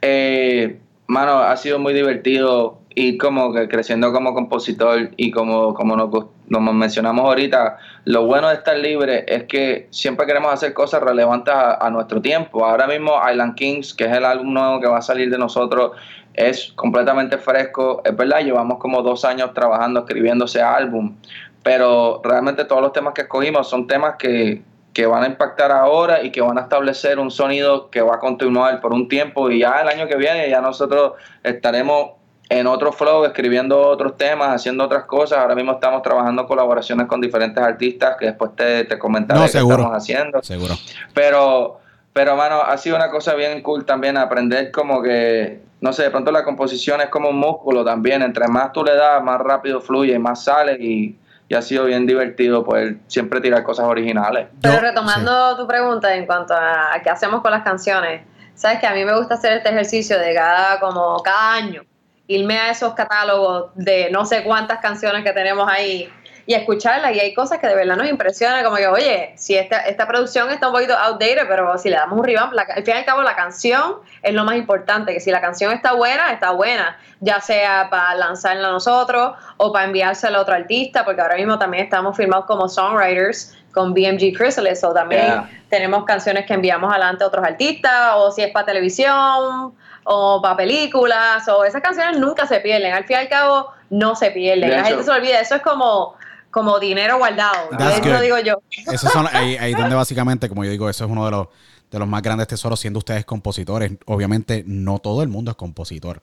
eh, 0.01 0.79
mano, 1.08 1.39
ha 1.39 1.58
sido 1.58 1.79
muy 1.79 1.94
divertido 1.94 2.76
ir 2.98 3.20
como 3.20 3.54
que 3.54 3.68
creciendo 3.68 4.12
como 4.12 4.34
compositor 4.34 5.12
y 5.18 5.30
como, 5.30 5.75
como 5.75 5.96
nos, 5.96 6.10
nos 6.48 6.74
mencionamos 6.74 7.25
ahorita, 7.25 7.77
lo 8.06 8.25
bueno 8.25 8.48
de 8.48 8.56
estar 8.56 8.75
libre 8.75 9.24
es 9.27 9.44
que 9.44 9.88
siempre 9.92 10.25
queremos 10.25 10.51
hacer 10.51 10.74
cosas 10.74 11.04
relevantes 11.04 11.54
a, 11.56 11.88
nuestro 11.92 12.24
tiempo. 12.24 12.66
Ahora 12.66 12.88
mismo 12.88 13.13
Island 13.32 13.54
Kings, 13.54 13.94
que 13.94 14.06
es 14.06 14.12
el 14.18 14.25
álbum 14.25 14.51
nuevo 14.51 14.80
que 14.82 14.88
va 14.88 14.98
a 14.98 15.01
salir 15.04 15.30
de 15.30 15.38
nosotros, 15.38 15.92
es 16.34 16.72
completamente 16.75 17.38
fresco. 17.38 18.01
Es 18.04 18.18
verdad, 18.18 18.39
llevamos 18.39 18.80
como 18.80 19.04
dos 19.04 19.24
años 19.25 19.54
trabajando, 19.54 20.00
escribiendo 20.00 20.46
ese 20.46 20.63
álbum, 20.63 21.16
pero 21.62 22.20
realmente 22.24 22.66
todos 22.66 22.82
los 22.82 22.94
temas 22.94 23.13
que 23.13 23.22
escogimos 23.22 23.70
son 23.70 23.86
temas 23.86 24.16
que, 24.18 24.63
que 24.94 25.06
van 25.06 25.22
a 25.22 25.27
impactar 25.27 25.72
ahora 25.72 26.24
y 26.24 26.32
que 26.32 26.42
van 26.42 26.58
a 26.58 26.62
establecer 26.62 27.20
un 27.20 27.30
sonido 27.30 27.92
que 27.92 28.01
va 28.01 28.16
a 28.16 28.20
continuar 28.20 28.82
por 28.82 28.92
un 28.92 29.08
tiempo 29.08 29.51
y 29.51 29.60
ya 29.60 29.82
el 29.82 29.88
año 29.88 30.08
que 30.08 30.16
viene 30.16 30.50
ya 30.50 30.62
nosotros 30.62 31.13
estaremos 31.44 32.18
en 32.50 32.68
otro 32.68 32.92
flow, 32.92 33.25
escribiendo 33.25 33.80
otros 33.80 34.18
temas, 34.18 34.50
haciendo 34.50 34.84
otras 34.86 35.06
cosas. 35.06 35.39
Ahora 35.39 35.56
mismo 35.56 35.74
estamos 35.74 36.01
trabajando 36.01 36.46
colaboraciones 36.48 37.08
con 37.08 37.20
diferentes 37.20 37.62
artistas 37.62 38.16
que 38.18 38.27
después 38.27 38.56
te, 38.56 38.86
te 38.86 38.98
comentaré 38.98 39.39
qué 39.42 39.58
estamos 39.58 39.92
haciendo. 39.92 40.42
Seguro. 40.42 40.75
Pero, 41.13 41.80
pero, 42.13 42.36
mano, 42.36 42.62
ha 42.62 42.77
sido 42.77 42.96
una 42.96 43.10
cosa 43.10 43.34
bien 43.36 43.62
cool 43.62 43.86
también 43.86 44.18
aprender 44.18 44.72
como 44.72 45.01
que, 45.01 45.62
no 45.82 45.92
sé, 45.94 46.04
de 46.04 46.10
pronto 46.10 46.32
la 46.32 46.44
composición 46.44 47.01
es 47.01 47.10
como 47.10 47.30
un 47.30 47.38
músculo 47.38 47.84
también. 47.84 48.22
Entre 48.22 48.48
más 48.48 48.72
tú 48.72 48.84
le 48.84 48.96
das, 48.96 49.24
más 49.24 49.39
rápido 49.39 49.82
fluye 49.82 50.13
y 50.13 50.20
más 50.20 50.44
sale 50.44 50.77
y 50.80 51.18
y 51.50 51.56
ha 51.56 51.62
sido 51.62 51.86
bien 51.86 52.06
divertido 52.06 52.63
poder 52.63 52.98
siempre 53.08 53.39
tirar 53.39 53.63
cosas 53.63 53.86
originales. 53.86 54.48
Pero 54.62 54.80
retomando 54.82 55.56
tu 55.56 55.66
pregunta 55.66 56.13
en 56.13 56.25
cuanto 56.25 56.54
a, 56.54 57.00
qué 57.04 57.10
hacemos 57.10 57.42
con 57.42 57.51
las 57.51 57.63
canciones, 57.63 58.24
sabes 58.54 58.80
que 58.80 58.88
a 58.88 58.94
mí 58.94 59.06
me 59.06 59.18
gusta 59.18 59.36
hacer 59.36 59.54
este 59.54 59.70
ejercicio 59.70 60.20
de 60.20 60.34
cada 60.34 60.80
como 60.80 61.22
cada 61.24 61.54
año 61.54 61.84
irme 62.27 62.57
a 62.57 62.72
esos 62.72 62.93
catálogos 62.93 63.72
de 63.75 64.10
no 64.12 64.25
sé 64.25 64.43
cuántas 64.43 64.79
canciones 64.79 65.24
que 65.24 65.31
tenemos 65.31 65.69
ahí 65.69 66.10
y 66.48 66.53
escucharla. 66.53 67.12
Y 67.12 67.19
hay 67.19 67.34
cosas 67.34 67.60
que 67.60 67.67
de 67.67 67.75
verdad 67.75 67.98
nos 67.98 68.10
impresionan, 68.10 68.63
como 68.63 68.77
que, 68.77 68.88
oye, 68.88 69.34
si 69.36 69.55
esta, 69.55 69.81
esta 69.81 70.07
producción 70.07 70.50
está 70.50 70.67
un 70.67 70.74
poquito 70.74 70.98
outdated, 70.98 71.48
pero 71.48 71.77
si 71.77 71.89
le 71.89 71.98
damos 71.98 72.17
un 72.17 72.25
revamp, 72.25 72.53
al 72.57 72.84
fin 72.84 72.96
y 72.96 72.98
al 72.98 73.05
cabo 73.05 73.22
la 73.22 73.36
canción 73.36 73.98
es 74.24 74.34
lo 74.34 74.46
más 74.46 74.55
importante, 74.55 75.13
que 75.13 75.19
si 75.19 75.29
la 75.29 75.41
canción 75.41 75.74
está 75.74 75.93
buena, 75.93 76.31
está 76.31 76.51
buena, 76.51 76.98
ya 77.19 77.41
sea 77.41 77.89
para 77.91 78.15
lanzarla 78.15 78.69
a 78.69 78.72
nosotros 78.72 79.36
o 79.57 79.72
para 79.72 79.86
enviársela 79.86 80.38
a 80.38 80.41
otro 80.41 80.55
artista, 80.55 81.03
porque 81.03 81.22
ahora 81.22 81.36
mismo 81.36 81.60
también 81.60 81.84
estamos 81.84 82.15
firmados 82.15 82.46
como 82.46 82.69
songwriters 82.69 83.57
con 83.74 83.93
BMG 83.93 84.36
Chrysalis, 84.36 84.84
o 84.84 84.93
también 84.93 85.43
tenemos 85.69 86.05
canciones 86.05 86.46
que 86.46 86.53
enviamos 86.53 86.89
adelante 86.89 87.24
a 87.24 87.27
otros 87.27 87.46
artistas, 87.46 88.13
o 88.15 88.31
si 88.31 88.41
es 88.41 88.51
para 88.51 88.65
televisión, 88.65 89.75
o 90.09 90.41
para 90.41 90.55
películas, 90.55 91.47
o 91.49 91.65
esas 91.65 91.81
canciones 91.81 92.17
nunca 92.17 92.47
se 92.47 92.61
pierden, 92.61 92.93
al 92.93 93.03
fin 93.03 93.17
y 93.17 93.19
al 93.19 93.29
cabo 93.29 93.71
no 93.89 94.15
se 94.15 94.31
pierden, 94.31 94.71
la 94.71 94.85
gente 94.85 95.03
se 95.03 95.11
olvida, 95.11 95.41
eso 95.41 95.55
es 95.55 95.61
como 95.61 96.15
como 96.49 96.79
dinero 96.79 97.17
guardado. 97.17 97.69
Eso 97.77 98.21
digo 98.21 98.39
yo. 98.39 98.55
Eso 98.91 99.09
son 99.09 99.27
ahí, 99.31 99.57
ahí 99.57 99.73
donde 99.73 99.95
básicamente, 99.95 100.49
como 100.49 100.63
yo 100.63 100.71
digo, 100.71 100.89
eso 100.89 101.05
es 101.05 101.11
uno 101.11 101.25
de 101.25 101.31
los, 101.31 101.47
de 101.91 101.99
los 101.99 102.07
más 102.07 102.23
grandes 102.23 102.47
tesoros, 102.47 102.79
siendo 102.79 102.97
ustedes 102.97 103.25
compositores. 103.25 103.91
Obviamente, 104.05 104.63
no 104.65 104.97
todo 104.97 105.21
el 105.21 105.27
mundo 105.27 105.51
es 105.51 105.57
compositor. 105.57 106.21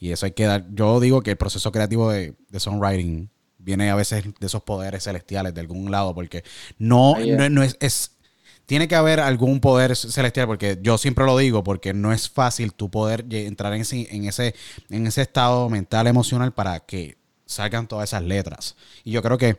Y 0.00 0.10
eso 0.10 0.26
hay 0.26 0.32
que 0.32 0.44
dar. 0.44 0.64
Yo 0.72 0.98
digo 0.98 1.22
que 1.22 1.32
el 1.32 1.36
proceso 1.36 1.70
creativo 1.70 2.10
de, 2.10 2.34
de 2.48 2.58
songwriting 2.58 3.30
viene 3.58 3.90
a 3.90 3.94
veces 3.94 4.24
de 4.24 4.46
esos 4.46 4.62
poderes 4.62 5.04
celestiales 5.04 5.54
de 5.54 5.60
algún 5.60 5.90
lado, 5.90 6.14
porque 6.14 6.42
no, 6.78 7.14
no, 7.50 7.62
es, 7.62 7.76
es, 7.80 8.15
Tiene 8.66 8.88
que 8.88 8.96
haber 8.96 9.20
algún 9.20 9.60
poder 9.60 9.96
celestial, 9.96 10.46
porque 10.46 10.78
yo 10.82 10.98
siempre 10.98 11.24
lo 11.24 11.38
digo, 11.38 11.64
porque 11.64 11.94
no 11.94 12.12
es 12.12 12.28
fácil 12.28 12.72
tú 12.72 12.90
poder 12.90 13.24
entrar 13.30 13.72
en 13.72 13.82
ese, 13.82 14.14
en 14.14 14.24
ese, 14.24 14.54
en 14.90 15.06
ese 15.06 15.22
estado 15.22 15.68
mental, 15.68 16.06
emocional, 16.08 16.52
para 16.52 16.80
que 16.80 17.16
salgan 17.46 17.86
todas 17.86 18.10
esas 18.10 18.22
letras. 18.22 18.76
Y 19.04 19.12
yo 19.12 19.22
creo 19.22 19.38
que 19.38 19.58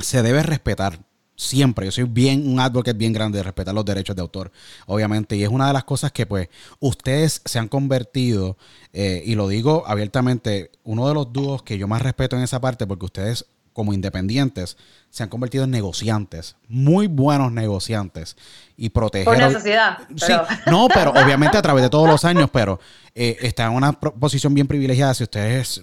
se 0.00 0.22
debe 0.22 0.42
respetar 0.42 0.98
siempre. 1.36 1.86
Yo 1.86 1.92
soy 1.92 2.04
bien 2.04 2.46
un 2.46 2.60
advocate 2.60 2.96
bien 2.96 3.12
grande 3.12 3.38
de 3.38 3.44
respetar 3.44 3.74
los 3.74 3.84
derechos 3.84 4.16
de 4.16 4.22
autor, 4.22 4.52
obviamente. 4.86 5.36
Y 5.36 5.42
es 5.42 5.48
una 5.48 5.66
de 5.66 5.72
las 5.72 5.84
cosas 5.84 6.12
que 6.12 6.26
pues 6.26 6.48
ustedes 6.80 7.42
se 7.44 7.58
han 7.58 7.68
convertido, 7.68 8.56
eh, 8.92 9.22
y 9.24 9.34
lo 9.34 9.48
digo 9.48 9.84
abiertamente, 9.86 10.70
uno 10.84 11.08
de 11.08 11.14
los 11.14 11.32
dúos 11.32 11.62
que 11.62 11.78
yo 11.78 11.88
más 11.88 12.02
respeto 12.02 12.36
en 12.36 12.42
esa 12.42 12.60
parte, 12.60 12.86
porque 12.86 13.06
ustedes 13.06 13.46
como 13.72 13.92
independientes 13.92 14.76
se 15.10 15.22
han 15.22 15.28
convertido 15.28 15.64
en 15.64 15.70
negociantes, 15.70 16.56
muy 16.68 17.06
buenos 17.06 17.52
negociantes 17.52 18.36
y 18.76 18.90
proteger. 18.90 19.26
Por 19.26 19.38
necesidad. 19.38 19.98
Sí, 20.16 20.32
no, 20.66 20.88
pero 20.88 21.10
obviamente 21.22 21.58
a 21.58 21.62
través 21.62 21.82
de 21.82 21.90
todos 21.90 22.08
los 22.08 22.24
años, 22.24 22.48
pero 22.52 22.80
eh, 23.14 23.36
está 23.40 23.66
en 23.66 23.72
una 23.72 23.92
posición 23.92 24.54
bien 24.54 24.66
privilegiada 24.66 25.14
si 25.14 25.24
ustedes 25.24 25.82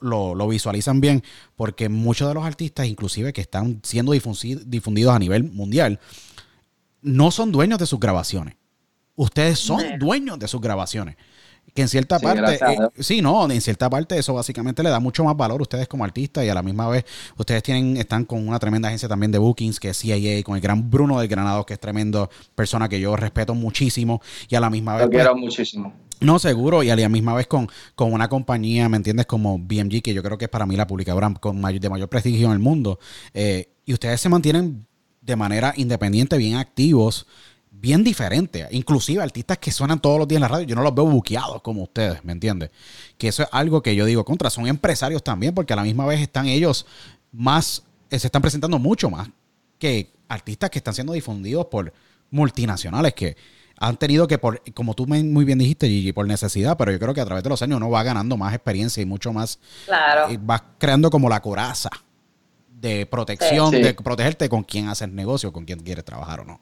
lo, 0.00 0.34
lo, 0.34 0.48
visualizan 0.48 1.00
bien, 1.00 1.22
porque 1.56 1.88
muchos 1.88 2.28
de 2.28 2.34
los 2.34 2.44
artistas, 2.44 2.86
inclusive 2.86 3.32
que 3.32 3.40
están 3.40 3.80
siendo 3.82 4.12
difundidos 4.12 5.14
a 5.14 5.18
nivel 5.18 5.44
mundial, 5.44 6.00
no 7.02 7.30
son 7.30 7.52
dueños 7.52 7.78
de 7.78 7.86
sus 7.86 8.00
grabaciones. 8.00 8.56
Ustedes 9.16 9.60
son 9.60 9.98
dueños 9.98 10.38
de 10.38 10.48
sus 10.48 10.60
grabaciones 10.60 11.16
que 11.74 11.82
en 11.82 11.88
cierta 11.88 12.20
parte, 12.20 12.54
eh, 12.54 12.78
sí, 13.00 13.20
no, 13.20 13.50
en 13.50 13.60
cierta 13.60 13.90
parte 13.90 14.16
eso 14.16 14.32
básicamente 14.32 14.82
le 14.82 14.90
da 14.90 15.00
mucho 15.00 15.24
más 15.24 15.36
valor 15.36 15.60
a 15.60 15.62
ustedes 15.62 15.88
como 15.88 16.04
artistas 16.04 16.44
y 16.44 16.48
a 16.48 16.54
la 16.54 16.62
misma 16.62 16.88
vez 16.88 17.04
ustedes 17.36 17.64
tienen, 17.64 17.96
están 17.96 18.24
con 18.24 18.46
una 18.46 18.60
tremenda 18.60 18.88
agencia 18.88 19.08
también 19.08 19.32
de 19.32 19.38
bookings 19.38 19.80
que 19.80 19.88
es 19.88 19.98
CIA, 19.98 20.44
con 20.44 20.54
el 20.54 20.60
gran 20.60 20.88
Bruno 20.88 21.18
del 21.18 21.26
Granado, 21.26 21.66
que 21.66 21.74
es 21.74 21.80
tremendo 21.80 22.30
persona 22.54 22.88
que 22.88 23.00
yo 23.00 23.16
respeto 23.16 23.56
muchísimo 23.56 24.22
y 24.48 24.54
a 24.54 24.60
la 24.60 24.70
misma 24.70 24.94
vez... 24.94 25.06
Lo 25.06 25.10
quiero 25.10 25.32
pues, 25.32 25.42
muchísimo. 25.42 25.92
No, 26.20 26.38
seguro, 26.38 26.84
y 26.84 26.90
a 26.90 26.96
la 26.96 27.08
misma 27.08 27.34
vez 27.34 27.48
con, 27.48 27.68
con 27.96 28.12
una 28.12 28.28
compañía, 28.28 28.88
¿me 28.88 28.96
entiendes? 28.96 29.26
Como 29.26 29.58
BMG, 29.58 30.00
que 30.00 30.14
yo 30.14 30.22
creo 30.22 30.38
que 30.38 30.44
es 30.44 30.50
para 30.50 30.66
mí 30.66 30.76
la 30.76 30.86
publicadora 30.86 31.34
con 31.40 31.60
mayor, 31.60 31.80
de 31.80 31.90
mayor 31.90 32.08
prestigio 32.08 32.46
en 32.46 32.52
el 32.52 32.60
mundo. 32.60 33.00
Eh, 33.34 33.68
y 33.84 33.92
ustedes 33.92 34.20
se 34.20 34.28
mantienen 34.28 34.86
de 35.20 35.36
manera 35.36 35.74
independiente, 35.76 36.38
bien 36.38 36.54
activos 36.54 37.26
bien 37.84 38.02
diferente. 38.02 38.66
Inclusive 38.70 39.22
artistas 39.22 39.58
que 39.58 39.70
suenan 39.70 40.00
todos 40.00 40.18
los 40.18 40.26
días 40.26 40.38
en 40.38 40.42
la 40.42 40.48
radio, 40.48 40.66
yo 40.66 40.74
no 40.74 40.82
los 40.82 40.94
veo 40.94 41.04
buqueados 41.04 41.60
como 41.60 41.82
ustedes, 41.82 42.24
¿me 42.24 42.32
entiendes? 42.32 42.70
Que 43.18 43.28
eso 43.28 43.42
es 43.42 43.48
algo 43.52 43.82
que 43.82 43.94
yo 43.94 44.06
digo 44.06 44.24
contra. 44.24 44.48
Son 44.48 44.66
empresarios 44.66 45.22
también, 45.22 45.54
porque 45.54 45.74
a 45.74 45.76
la 45.76 45.82
misma 45.82 46.06
vez 46.06 46.22
están 46.22 46.46
ellos 46.46 46.86
más, 47.30 47.82
eh, 48.08 48.18
se 48.18 48.28
están 48.28 48.40
presentando 48.40 48.78
mucho 48.78 49.10
más 49.10 49.28
que 49.78 50.10
artistas 50.28 50.70
que 50.70 50.78
están 50.78 50.94
siendo 50.94 51.12
difundidos 51.12 51.66
por 51.66 51.92
multinacionales 52.30 53.12
que 53.12 53.36
han 53.78 53.98
tenido 53.98 54.26
que, 54.26 54.38
por, 54.38 54.62
como 54.72 54.94
tú 54.94 55.06
muy 55.06 55.44
bien 55.44 55.58
dijiste, 55.58 55.86
Gigi, 55.86 56.12
por 56.12 56.26
necesidad, 56.26 56.78
pero 56.78 56.90
yo 56.90 56.98
creo 56.98 57.12
que 57.12 57.20
a 57.20 57.26
través 57.26 57.44
de 57.44 57.50
los 57.50 57.60
años 57.60 57.76
uno 57.76 57.90
va 57.90 58.02
ganando 58.02 58.38
más 58.38 58.54
experiencia 58.54 59.02
y 59.02 59.04
mucho 59.04 59.30
más. 59.34 59.58
Claro. 59.84 60.32
Y 60.32 60.38
vas 60.38 60.62
creando 60.78 61.10
como 61.10 61.28
la 61.28 61.42
coraza 61.42 61.90
de 62.80 63.04
protección, 63.04 63.72
de 63.72 63.92
protegerte 63.92 64.48
con 64.48 64.62
quién 64.62 64.88
haces 64.88 65.10
negocio, 65.10 65.52
con 65.52 65.66
quién 65.66 65.80
quieres 65.80 66.04
trabajar 66.06 66.40
o 66.40 66.44
no. 66.46 66.60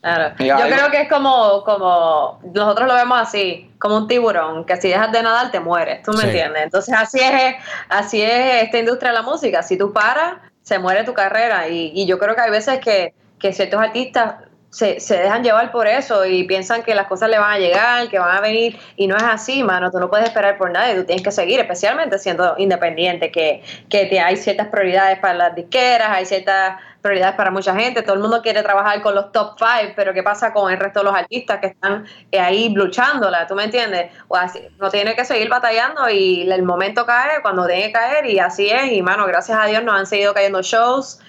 Claro. 0.00 0.34
Yo 0.38 0.56
creo 0.56 0.90
que 0.90 1.02
es 1.02 1.08
como, 1.10 1.62
como, 1.64 2.40
nosotros 2.54 2.88
lo 2.88 2.94
vemos 2.94 3.20
así, 3.20 3.70
como 3.78 3.98
un 3.98 4.08
tiburón, 4.08 4.64
que 4.64 4.76
si 4.80 4.88
dejas 4.88 5.12
de 5.12 5.22
nadar 5.22 5.50
te 5.50 5.60
mueres, 5.60 6.02
¿tú 6.02 6.12
me 6.12 6.24
entiendes? 6.24 6.62
Entonces 6.62 6.94
así 6.96 7.20
es, 7.20 7.56
así 7.90 8.22
es 8.22 8.62
esta 8.62 8.78
industria 8.78 9.10
de 9.10 9.16
la 9.16 9.22
música, 9.22 9.62
si 9.62 9.76
tú 9.76 9.92
paras, 9.92 10.36
se 10.62 10.78
muere 10.78 11.04
tu 11.04 11.12
carrera 11.12 11.68
y, 11.68 11.92
y 11.94 12.06
yo 12.06 12.18
creo 12.18 12.34
que 12.34 12.40
hay 12.40 12.50
veces 12.50 12.80
que, 12.80 13.12
que 13.38 13.52
ciertos 13.52 13.80
artistas 13.80 14.36
se, 14.70 15.00
se, 15.00 15.16
dejan 15.16 15.42
llevar 15.42 15.72
por 15.72 15.86
eso 15.86 16.24
y 16.24 16.44
piensan 16.44 16.82
que 16.82 16.94
las 16.94 17.08
cosas 17.08 17.28
le 17.28 17.38
van 17.38 17.52
a 17.52 17.58
llegar, 17.58 18.08
que 18.08 18.18
van 18.18 18.36
a 18.36 18.40
venir 18.40 18.78
y 18.96 19.08
no 19.08 19.16
es 19.16 19.22
así, 19.22 19.64
mano, 19.64 19.90
tú 19.90 19.98
no 19.98 20.08
puedes 20.08 20.26
esperar 20.26 20.56
por 20.58 20.70
nadie, 20.70 20.94
tú 20.94 21.04
tienes 21.04 21.24
que 21.24 21.32
seguir, 21.32 21.58
especialmente 21.58 22.18
siendo 22.18 22.54
independiente, 22.56 23.32
que, 23.32 23.62
que 23.88 24.06
te, 24.06 24.20
hay 24.20 24.36
ciertas 24.36 24.68
prioridades 24.68 25.18
para 25.18 25.34
las 25.34 25.54
disqueras, 25.56 26.10
hay 26.10 26.24
ciertas 26.24 26.76
prioridades 27.02 27.34
para 27.34 27.50
mucha 27.50 27.74
gente, 27.74 28.02
todo 28.02 28.14
el 28.14 28.20
mundo 28.20 28.42
quiere 28.42 28.62
trabajar 28.62 29.00
con 29.02 29.14
los 29.14 29.32
top 29.32 29.58
five, 29.58 29.94
pero 29.96 30.12
¿qué 30.12 30.22
pasa 30.22 30.52
con 30.52 30.70
el 30.70 30.78
resto 30.78 31.00
de 31.00 31.04
los 31.04 31.14
artistas 31.14 31.58
que 31.58 31.68
están 31.68 32.06
ahí 32.38 32.68
luchándola? 32.68 33.46
¿Tú 33.46 33.54
me 33.54 33.64
entiendes? 33.64 34.12
O 34.28 34.36
así, 34.36 34.60
no 34.78 34.90
tiene 34.90 35.14
que 35.16 35.24
seguir 35.24 35.48
batallando 35.48 36.08
y 36.10 36.50
el 36.50 36.62
momento 36.62 37.06
cae 37.06 37.40
cuando 37.42 37.66
tiene 37.66 37.86
que 37.86 37.92
caer 37.92 38.26
y 38.26 38.38
así 38.38 38.68
es, 38.70 38.92
y 38.92 39.02
mano, 39.02 39.26
gracias 39.26 39.58
a 39.58 39.66
Dios 39.66 39.82
nos 39.82 39.98
han 39.98 40.06
seguido 40.06 40.34
cayendo 40.34 40.62
shows, 40.62 41.20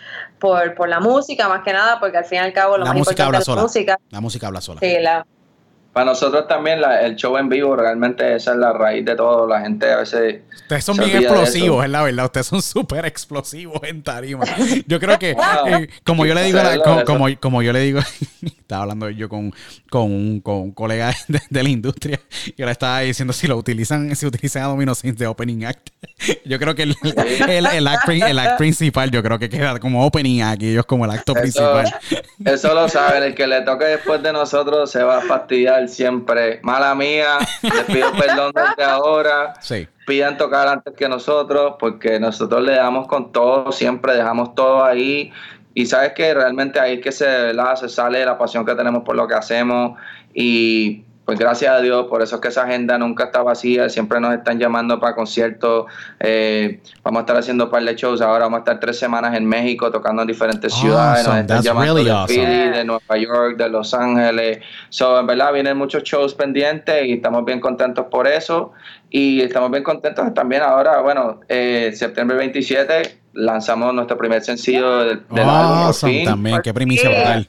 por, 0.41 0.75
por 0.75 0.89
la 0.89 0.99
música, 0.99 1.47
más 1.47 1.63
que 1.63 1.71
nada, 1.71 1.99
porque 1.99 2.17
al 2.17 2.25
fin 2.25 2.37
y 2.37 2.41
al 2.41 2.51
cabo 2.51 2.77
lo 2.77 2.83
la 2.83 2.89
más 2.89 2.97
música 2.97 3.23
importante 3.23 3.37
habla 3.37 3.45
sola. 3.45 3.55
la 3.55 3.63
música. 3.63 3.99
La 4.09 4.19
música 4.19 4.47
habla 4.47 4.59
sola. 4.61 4.79
Sí, 4.81 4.97
la, 4.99 5.25
para 5.93 6.05
nosotros 6.05 6.47
también 6.47 6.79
la, 6.79 7.01
el 7.01 7.17
show 7.17 7.37
en 7.37 7.49
vivo 7.49 7.75
realmente 7.75 8.35
esa 8.35 8.51
es 8.51 8.57
la 8.57 8.71
raíz 8.71 9.03
de 9.03 9.15
todo. 9.15 9.45
La 9.45 9.61
gente 9.61 9.91
a 9.91 9.97
veces... 9.97 10.41
Ustedes 10.53 10.85
son 10.85 10.97
bien 10.97 11.17
explosivos, 11.17 11.83
es 11.83 11.91
la 11.91 12.03
verdad. 12.03 12.25
Ustedes 12.25 12.47
son 12.47 12.61
súper 12.61 13.05
explosivos 13.05 13.81
en 13.83 14.01
tarima. 14.01 14.45
Yo 14.87 14.99
creo 15.01 15.19
que, 15.19 15.31
eh, 15.31 15.89
como 16.05 16.25
yo 16.25 16.33
le 16.33 16.43
digo, 16.43 16.59
como, 17.05 17.27
como, 17.41 17.61
yo 17.61 17.73
le 17.73 17.81
digo, 17.81 17.99
estaba 18.41 18.83
hablando 18.83 19.09
yo 19.09 19.27
con, 19.27 19.53
con, 19.89 20.03
un, 20.03 20.39
con 20.39 20.55
un 20.55 20.71
colega 20.71 21.13
de, 21.27 21.63
la 21.63 21.69
industria, 21.69 22.21
yo 22.57 22.65
le 22.65 22.71
estaba 22.71 23.01
diciendo 23.01 23.33
si 23.33 23.47
lo 23.47 23.57
utilizan, 23.57 24.15
si 24.15 24.25
utilizan 24.25 24.63
a 24.63 24.67
Domino 24.67 24.93
de 25.01 25.27
Opening 25.27 25.65
Act. 25.65 25.89
Yo 26.45 26.59
creo 26.59 26.75
que 26.75 26.83
el, 26.83 26.95
el, 27.03 27.65
el, 27.65 27.87
act, 27.87 28.09
el, 28.09 28.39
act, 28.39 28.57
principal, 28.57 29.09
yo 29.09 29.23
creo 29.23 29.39
que 29.39 29.49
queda 29.49 29.79
como 29.79 30.05
Opening 30.05 30.41
Act 30.41 30.61
y 30.61 30.69
ellos 30.69 30.85
como 30.85 31.05
el 31.05 31.11
acto 31.11 31.33
principal. 31.33 31.93
Eso 32.45 32.73
lo 32.73 32.87
saben, 32.89 33.23
el 33.23 33.35
que 33.35 33.47
le 33.47 33.61
toque 33.61 33.85
después 33.85 34.21
de 34.21 34.31
nosotros 34.31 34.91
se 34.91 35.01
va 35.03 35.17
a 35.17 35.21
fastidiar 35.21 35.80
siempre. 35.89 36.59
Mala 36.63 36.95
mía, 36.95 37.37
les 37.61 37.83
pido 37.83 38.11
perdón 38.19 38.51
desde 38.53 38.89
ahora. 38.89 39.53
Sí. 39.59 39.87
piden 40.05 40.37
tocar 40.37 40.67
antes 40.67 40.93
que 40.95 41.07
nosotros, 41.07 41.75
porque 41.79 42.19
nosotros 42.19 42.61
le 42.63 42.75
damos 42.75 43.07
con 43.07 43.31
todo, 43.31 43.71
siempre 43.71 44.15
dejamos 44.15 44.55
todo 44.55 44.83
ahí. 44.83 45.31
Y 45.73 45.85
sabes 45.85 46.13
que 46.13 46.33
realmente 46.33 46.79
ahí 46.79 46.95
es 46.95 47.01
que 47.01 47.11
se, 47.11 47.53
se 47.75 47.89
sale 47.89 48.25
la 48.25 48.37
pasión 48.37 48.65
que 48.65 48.75
tenemos 48.75 49.03
por 49.03 49.15
lo 49.15 49.27
que 49.27 49.35
hacemos. 49.35 49.97
Y 50.33 51.05
pues 51.31 51.39
gracias 51.39 51.73
a 51.73 51.79
Dios, 51.79 52.07
por 52.09 52.21
eso 52.21 52.35
es 52.35 52.41
que 52.41 52.49
esa 52.49 52.63
agenda 52.63 52.97
nunca 52.97 53.23
está 53.23 53.41
vacía, 53.41 53.87
siempre 53.87 54.19
nos 54.19 54.33
están 54.33 54.59
llamando 54.59 54.99
para 54.99 55.15
conciertos, 55.15 55.85
eh, 56.19 56.81
vamos 57.03 57.19
a 57.19 57.21
estar 57.21 57.37
haciendo 57.37 57.63
un 57.63 57.69
par 57.69 57.85
de 57.85 57.95
shows, 57.95 58.19
ahora 58.19 58.43
vamos 58.43 58.57
a 58.57 58.59
estar 58.59 58.81
tres 58.81 58.99
semanas 58.99 59.33
en 59.37 59.45
México 59.45 59.89
tocando 59.89 60.23
en 60.23 60.27
diferentes 60.27 60.73
ciudades, 60.73 61.25
nos 61.25 61.37
están 61.37 61.61
llamando 61.61 61.93
de 61.95 62.13
Philly, 62.27 62.69
de 62.71 62.83
Nueva 62.83 63.17
York, 63.17 63.55
de 63.55 63.69
Los 63.69 63.93
Ángeles, 63.93 64.59
so, 64.89 65.21
en 65.21 65.25
verdad 65.25 65.53
vienen 65.53 65.77
muchos 65.77 66.03
shows 66.03 66.33
pendientes 66.33 67.05
y 67.05 67.13
estamos 67.13 67.45
bien 67.45 67.61
contentos 67.61 68.07
por 68.11 68.27
eso. 68.27 68.73
Y 69.09 69.41
estamos 69.41 69.71
bien 69.71 69.83
contentos 69.83 70.33
también 70.33 70.63
ahora, 70.63 71.01
bueno, 71.01 71.39
eh, 71.47 71.91
septiembre 71.93 72.35
27 72.35 73.19
lanzamos 73.33 73.93
nuestro 73.93 74.17
primer 74.17 74.41
sencillo 74.41 75.05
del, 75.05 75.23
álbum. 75.37 75.93
también, 76.25 76.61
qué 76.61 76.73
primicia 76.73 77.09
brutal. 77.09 77.47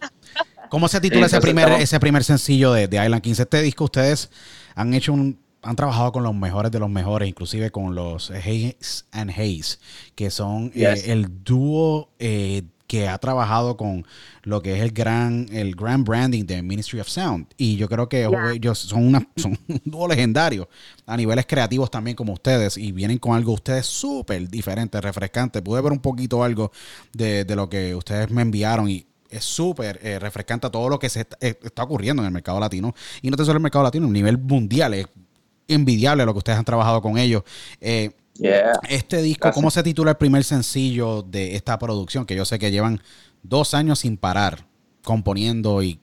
¿Cómo 0.72 0.88
se 0.88 1.02
titula 1.02 1.26
ese 1.26 1.38
primer, 1.38 1.70
ese 1.72 2.00
primer 2.00 2.24
sencillo 2.24 2.72
de, 2.72 2.84
Island 2.84 3.20
15? 3.20 3.42
Este 3.42 3.60
disco 3.60 3.84
ustedes 3.84 4.30
han 4.74 4.94
hecho 4.94 5.12
un, 5.12 5.38
han 5.60 5.76
trabajado 5.76 6.12
con 6.12 6.22
los 6.22 6.34
mejores 6.34 6.72
de 6.72 6.78
los 6.78 6.88
mejores, 6.88 7.28
inclusive 7.28 7.70
con 7.70 7.94
los 7.94 8.30
Hayes 8.30 9.04
and 9.12 9.30
Hayes, 9.36 9.80
que 10.14 10.30
son 10.30 10.72
eh, 10.74 10.94
el 11.08 11.44
dúo 11.44 12.08
eh, 12.18 12.62
que 12.86 13.06
ha 13.06 13.18
trabajado 13.18 13.76
con 13.76 14.06
lo 14.44 14.62
que 14.62 14.74
es 14.74 14.80
el 14.80 14.92
gran, 14.92 15.46
el 15.52 15.76
grand 15.76 16.06
branding 16.06 16.46
de 16.46 16.62
Ministry 16.62 17.00
of 17.00 17.08
Sound. 17.08 17.48
Y 17.58 17.76
yo 17.76 17.86
creo 17.86 18.08
que 18.08 18.26
ellos 18.54 18.78
son, 18.78 19.08
una, 19.08 19.28
son 19.36 19.58
un 19.68 19.82
dúo 19.84 20.08
legendario 20.08 20.70
a 21.04 21.18
niveles 21.18 21.44
creativos 21.44 21.90
también 21.90 22.16
como 22.16 22.32
ustedes 22.32 22.78
y 22.78 22.92
vienen 22.92 23.18
con 23.18 23.36
algo 23.36 23.52
ustedes 23.52 23.84
súper 23.84 24.48
diferente, 24.48 24.98
refrescante. 25.02 25.60
Pude 25.60 25.82
ver 25.82 25.92
un 25.92 26.00
poquito 26.00 26.42
algo 26.42 26.72
de, 27.12 27.44
de 27.44 27.56
lo 27.56 27.68
que 27.68 27.94
ustedes 27.94 28.30
me 28.30 28.40
enviaron 28.40 28.88
y 28.88 29.04
es 29.32 29.44
súper 29.44 29.98
eh, 30.02 30.18
refrescante 30.18 30.66
a 30.66 30.70
todo 30.70 30.88
lo 30.88 30.98
que 30.98 31.08
se 31.08 31.20
eh, 31.40 31.58
está, 31.62 31.82
ocurriendo 31.82 32.22
en 32.22 32.26
el 32.26 32.32
mercado 32.32 32.60
latino. 32.60 32.94
Y 33.22 33.30
no 33.30 33.36
te 33.36 33.44
solo 33.44 33.56
el 33.56 33.62
mercado 33.62 33.84
latino, 33.84 34.06
a 34.06 34.10
nivel 34.10 34.38
mundial. 34.38 34.94
Es 34.94 35.06
envidiable 35.68 36.24
lo 36.26 36.32
que 36.32 36.38
ustedes 36.38 36.58
han 36.58 36.64
trabajado 36.64 37.00
con 37.00 37.18
ellos. 37.18 37.42
Eh, 37.80 38.10
este 38.88 39.22
disco, 39.22 39.50
¿cómo 39.52 39.70
se 39.70 39.82
titula 39.82 40.12
el 40.12 40.16
primer 40.16 40.44
sencillo 40.44 41.22
de 41.22 41.56
esta 41.56 41.78
producción? 41.78 42.26
Que 42.26 42.34
yo 42.34 42.44
sé 42.44 42.58
que 42.58 42.70
llevan 42.70 43.00
dos 43.42 43.74
años 43.74 44.00
sin 44.00 44.16
parar 44.16 44.66
componiendo 45.02 45.82
y 45.82 45.98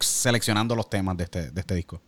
seleccionando 0.00 0.74
los 0.74 0.88
temas 0.88 1.16
de 1.16 1.24
este, 1.24 1.50
de 1.50 1.60
este 1.60 1.74
disco. 1.74 2.00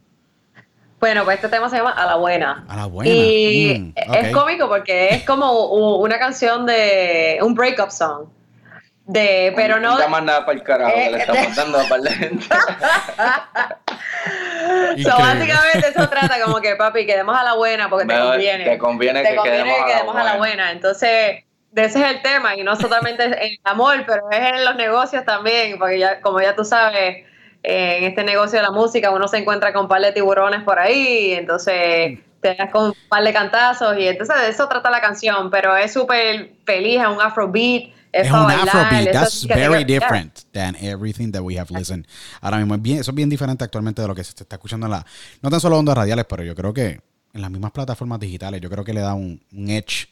Bueno, 1.00 1.24
pues 1.24 1.36
este 1.36 1.48
tema 1.48 1.70
se 1.70 1.76
llama 1.76 1.92
A 1.92 2.06
la 2.06 2.16
Buena. 2.16 2.64
A 2.68 2.76
la 2.76 2.86
Buena. 2.86 3.10
Y 3.10 3.78
mm, 3.78 4.14
es 4.14 4.32
cómico 4.32 4.68
porque 4.68 5.10
es 5.10 5.22
como 5.24 5.96
una 5.98 6.18
canción 6.18 6.66
de 6.66 7.38
un 7.40 7.54
breakup 7.54 7.90
song 7.90 8.28
de 9.08 9.52
pero 9.56 9.80
no, 9.80 9.98
no 9.98 10.08
más 10.10 10.22
nada 10.22 10.44
para 10.44 10.58
el 10.58 10.62
carajo 10.62 10.92
eh, 10.94 11.10
le 11.10 11.18
estamos 11.18 11.56
dando 11.56 11.78
para 11.88 12.02
la 12.02 12.10
gente 12.10 12.44
so, 15.02 15.18
básicamente 15.18 15.88
eso 15.88 16.06
trata 16.10 16.38
como 16.44 16.60
que 16.60 16.76
papi 16.76 17.06
quedemos 17.06 17.34
a 17.34 17.42
la 17.42 17.54
buena 17.54 17.88
porque 17.88 18.06
te 18.06 18.20
conviene. 18.20 18.64
te 18.64 18.76
conviene, 18.76 19.22
que, 19.22 19.34
quedemos, 19.42 20.14
a, 20.14 20.24
la 20.24 20.36
buena. 20.36 20.72
entonces 20.72 21.42
de 21.72 21.84
ese 21.84 22.00
es 22.00 22.06
el 22.10 22.20
tema 22.20 22.54
y 22.54 22.62
no 22.62 22.76
solamente 22.76 23.24
en 23.24 23.32
el 23.32 23.58
amor 23.64 24.04
pero 24.06 24.30
es 24.30 24.40
en 24.40 24.62
los 24.62 24.76
negocios 24.76 25.24
también 25.24 25.78
porque 25.78 25.98
ya 25.98 26.20
como 26.20 26.42
ya 26.42 26.54
tú 26.54 26.66
sabes 26.66 27.24
en 27.62 28.04
este 28.04 28.24
negocio 28.24 28.58
de 28.58 28.62
la 28.62 28.72
música 28.72 29.10
uno 29.10 29.26
se 29.26 29.38
encuentra 29.38 29.72
con 29.72 29.84
un 29.84 29.88
par 29.88 30.02
de 30.02 30.12
tiburones 30.12 30.62
por 30.64 30.78
ahí 30.78 31.32
entonces 31.32 32.18
te 32.42 32.54
das 32.54 32.70
con 32.70 32.88
un 32.88 32.94
par 33.08 33.24
de 33.24 33.32
cantazos 33.32 33.96
y 33.96 34.06
entonces 34.06 34.38
de 34.38 34.50
eso 34.50 34.68
trata 34.68 34.90
la 34.90 35.00
canción 35.00 35.50
pero 35.50 35.74
es 35.74 35.94
súper 35.94 36.50
feliz 36.66 37.00
es 37.00 37.06
un 37.06 37.22
afrobeat 37.22 37.96
es, 38.20 38.30
un 38.30 38.50
Afrobeat. 38.50 39.12
That's 39.12 39.46
very 39.46 39.84
different 39.84 40.40
than 40.52 40.76
everything 40.76 41.30
that 41.32 41.42
we 41.42 41.58
have 41.58 41.72
listened. 41.72 42.06
Ahora 42.40 42.58
mismo, 42.58 42.74
es 42.74 42.82
bien, 42.82 42.98
eso 42.98 43.10
es 43.10 43.14
bien 43.14 43.28
diferente 43.28 43.64
actualmente 43.64 44.02
de 44.02 44.08
lo 44.08 44.14
que 44.14 44.24
se 44.24 44.30
está 44.30 44.56
escuchando 44.56 44.86
en 44.86 44.92
la. 44.92 45.06
No 45.42 45.50
tan 45.50 45.60
solo 45.60 45.78
ondas 45.78 45.96
radiales, 45.96 46.24
pero 46.28 46.42
yo 46.42 46.54
creo 46.54 46.72
que 46.72 47.00
en 47.32 47.40
las 47.40 47.50
mismas 47.50 47.72
plataformas 47.72 48.20
digitales, 48.20 48.60
yo 48.60 48.70
creo 48.70 48.84
que 48.84 48.92
le 48.92 49.00
da 49.00 49.14
un, 49.14 49.40
edge. 49.52 50.08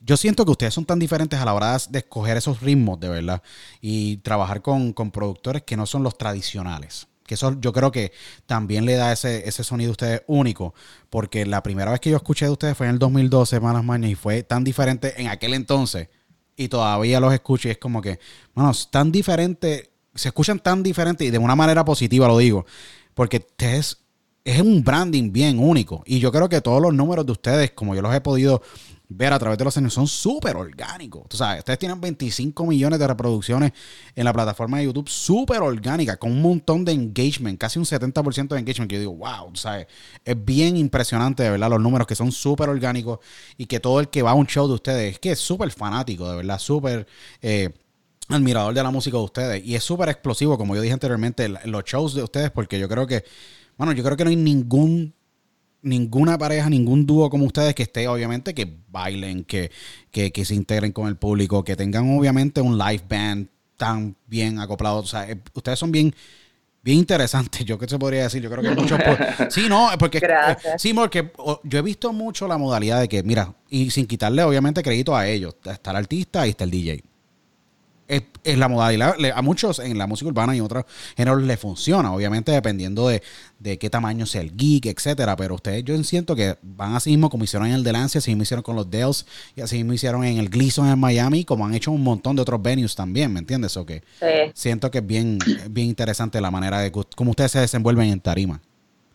Yo 0.00 0.16
siento 0.16 0.44
que 0.44 0.52
ustedes 0.52 0.74
son 0.74 0.86
tan 0.86 0.98
diferentes 0.98 1.38
a 1.38 1.44
la 1.44 1.54
hora 1.54 1.76
de 1.88 1.98
escoger 1.98 2.36
esos 2.36 2.60
ritmos, 2.60 2.98
de 3.00 3.08
verdad, 3.08 3.42
y 3.80 4.18
trabajar 4.18 4.62
con, 4.62 4.92
productores 4.94 5.62
que 5.62 5.76
no 5.76 5.86
son 5.86 6.02
los 6.02 6.16
tradicionales. 6.16 7.06
Que 7.26 7.34
eso 7.34 7.60
yo 7.60 7.72
creo 7.72 7.92
que 7.92 8.12
también 8.46 8.86
le 8.86 8.94
da 8.94 9.12
ese, 9.12 9.48
ese 9.48 9.62
sonido 9.62 9.90
a 9.90 9.92
ustedes 9.92 10.22
único, 10.26 10.74
porque 11.10 11.46
la 11.46 11.62
primera 11.62 11.90
vez 11.90 12.00
que 12.00 12.10
yo 12.10 12.16
escuché 12.16 12.46
de 12.46 12.52
ustedes 12.52 12.76
fue 12.76 12.86
en 12.86 12.94
el 12.94 12.98
2012, 12.98 13.60
Malas 13.60 13.84
Mañas, 13.84 14.10
y 14.10 14.14
fue 14.14 14.42
tan 14.42 14.64
diferente 14.64 15.20
en 15.20 15.28
aquel 15.28 15.54
entonces 15.54 16.08
y 16.60 16.68
todavía 16.68 17.20
los 17.20 17.32
escucho 17.32 17.68
y 17.68 17.70
es 17.70 17.78
como 17.78 18.02
que, 18.02 18.18
bueno, 18.54 18.70
tan 18.90 19.10
diferente, 19.10 19.92
se 20.14 20.28
escuchan 20.28 20.58
tan 20.58 20.82
diferentes 20.82 21.26
y 21.26 21.30
de 21.30 21.38
una 21.38 21.56
manera 21.56 21.86
positiva 21.86 22.28
lo 22.28 22.36
digo, 22.36 22.66
porque 23.14 23.38
ustedes 23.38 23.98
es 24.44 24.60
un 24.60 24.84
branding 24.84 25.32
bien 25.32 25.58
único. 25.58 26.02
Y 26.04 26.18
yo 26.18 26.30
creo 26.30 26.50
que 26.50 26.60
todos 26.60 26.82
los 26.82 26.92
números 26.92 27.24
de 27.24 27.32
ustedes, 27.32 27.70
como 27.70 27.94
yo 27.94 28.02
los 28.02 28.14
he 28.14 28.20
podido 28.20 28.60
ver 29.12 29.32
a 29.32 29.38
través 29.40 29.58
de 29.58 29.64
los 29.64 29.76
años 29.76 29.92
son 29.92 30.06
súper 30.06 30.56
orgánicos. 30.56 31.24
Tú 31.28 31.36
sabes, 31.36 31.58
ustedes 31.58 31.80
tienen 31.80 32.00
25 32.00 32.64
millones 32.64 32.98
de 32.98 33.06
reproducciones 33.08 33.72
en 34.14 34.24
la 34.24 34.32
plataforma 34.32 34.78
de 34.78 34.84
YouTube, 34.84 35.08
súper 35.08 35.60
orgánica, 35.62 36.16
con 36.16 36.30
un 36.30 36.40
montón 36.40 36.84
de 36.84 36.92
engagement, 36.92 37.58
casi 37.58 37.80
un 37.80 37.84
70% 37.84 38.48
de 38.48 38.60
engagement, 38.60 38.88
que 38.88 38.94
yo 38.94 39.00
digo, 39.00 39.16
wow, 39.16 39.50
tú 39.52 39.58
sabes, 39.58 39.88
es 40.24 40.44
bien 40.44 40.76
impresionante, 40.76 41.42
de 41.42 41.50
verdad, 41.50 41.70
los 41.70 41.80
números 41.80 42.06
que 42.06 42.14
son 42.14 42.30
súper 42.30 42.68
orgánicos 42.68 43.18
y 43.58 43.66
que 43.66 43.80
todo 43.80 43.98
el 43.98 44.08
que 44.08 44.22
va 44.22 44.30
a 44.30 44.34
un 44.34 44.46
show 44.46 44.68
de 44.68 44.74
ustedes 44.74 45.14
es 45.14 45.18
que 45.18 45.32
es 45.32 45.40
súper 45.40 45.70
fanático, 45.72 46.30
de 46.30 46.36
verdad, 46.36 46.58
súper... 46.58 47.06
Eh, 47.42 47.70
admirador 48.28 48.72
de 48.72 48.80
la 48.80 48.92
música 48.92 49.16
de 49.16 49.24
ustedes 49.24 49.66
y 49.66 49.74
es 49.74 49.82
súper 49.82 50.08
explosivo, 50.08 50.56
como 50.56 50.76
yo 50.76 50.82
dije 50.82 50.92
anteriormente, 50.92 51.48
los 51.48 51.82
shows 51.82 52.14
de 52.14 52.22
ustedes, 52.22 52.52
porque 52.52 52.78
yo 52.78 52.88
creo 52.88 53.04
que, 53.04 53.24
bueno, 53.76 53.92
yo 53.92 54.04
creo 54.04 54.16
que 54.16 54.22
no 54.22 54.30
hay 54.30 54.36
ningún 54.36 55.14
ninguna 55.82 56.38
pareja, 56.38 56.68
ningún 56.68 57.06
dúo 57.06 57.30
como 57.30 57.44
ustedes 57.44 57.74
que 57.74 57.82
esté, 57.82 58.08
obviamente, 58.08 58.54
que 58.54 58.78
bailen, 58.88 59.44
que, 59.44 59.70
que, 60.10 60.44
se 60.44 60.54
integren 60.54 60.92
con 60.92 61.08
el 61.08 61.16
público, 61.16 61.64
que 61.64 61.76
tengan, 61.76 62.16
obviamente, 62.16 62.60
un 62.60 62.78
live 62.78 63.04
band 63.08 63.48
tan 63.76 64.16
bien 64.26 64.58
acoplado. 64.58 64.98
O 64.98 65.06
sea, 65.06 65.28
eh, 65.30 65.40
ustedes 65.54 65.78
son 65.78 65.92
bien 65.92 66.14
bien 66.82 66.98
interesantes, 66.98 67.62
yo 67.66 67.78
qué 67.78 67.86
se 67.86 67.98
podría 67.98 68.22
decir, 68.22 68.42
yo 68.42 68.50
creo 68.50 68.62
que 68.62 68.80
muchos 68.80 68.98
sí, 69.50 69.66
no, 69.68 69.90
porque 69.98 70.18
eh, 70.18 70.56
sí, 70.78 70.94
porque 70.94 71.30
yo 71.64 71.78
he 71.78 71.82
visto 71.82 72.12
mucho 72.12 72.48
la 72.48 72.56
modalidad 72.56 73.00
de 73.00 73.08
que, 73.08 73.22
mira, 73.22 73.54
y 73.68 73.90
sin 73.90 74.06
quitarle 74.06 74.42
obviamente 74.42 74.82
crédito 74.82 75.14
a 75.14 75.26
ellos, 75.28 75.56
está 75.64 75.90
el 75.90 75.96
artista 75.98 76.46
y 76.46 76.50
está 76.50 76.64
el 76.64 76.70
DJ 76.70 77.04
es, 78.10 78.58
la 78.58 78.68
modalidad. 78.68 79.14
A 79.34 79.42
muchos 79.42 79.78
en 79.78 79.96
la 79.96 80.06
música 80.06 80.28
urbana 80.28 80.56
y 80.56 80.60
otros 80.60 80.84
géneros 81.16 81.42
le 81.42 81.56
funciona, 81.56 82.12
obviamente 82.12 82.52
dependiendo 82.52 83.08
de, 83.08 83.22
qué 83.78 83.90
tamaño 83.90 84.26
sea 84.26 84.40
el 84.40 84.56
geek, 84.56 84.86
etcétera. 84.86 85.36
Pero 85.36 85.54
ustedes, 85.54 85.84
yo 85.84 86.02
siento 86.02 86.34
que 86.34 86.56
van 86.62 86.94
así 86.94 87.10
mismo 87.10 87.30
como 87.30 87.44
hicieron 87.44 87.68
en 87.68 87.74
el 87.74 87.84
Delancey, 87.84 88.18
así 88.18 88.30
mismo 88.30 88.42
hicieron 88.42 88.62
con 88.62 88.76
los 88.76 88.90
Dells 88.90 89.26
y 89.54 89.60
así 89.60 89.76
mismo 89.76 89.92
hicieron 89.92 90.24
en 90.24 90.38
el 90.38 90.48
Gleason 90.48 90.88
en 90.88 90.98
Miami, 90.98 91.44
como 91.44 91.64
han 91.64 91.74
hecho 91.74 91.92
un 91.92 92.02
montón 92.02 92.36
de 92.36 92.42
otros 92.42 92.60
venues 92.60 92.94
también, 92.94 93.32
¿me 93.32 93.40
entiendes? 93.40 93.76
O 93.76 93.86
que 93.86 94.02
siento 94.54 94.90
que 94.90 94.98
es 94.98 95.06
bien, 95.06 95.38
bien 95.70 95.88
interesante 95.88 96.40
la 96.40 96.50
manera 96.50 96.80
de 96.80 96.90
cómo 96.90 97.30
ustedes 97.30 97.52
se 97.52 97.60
desenvuelven 97.60 98.10
en 98.10 98.20
tarima. 98.20 98.60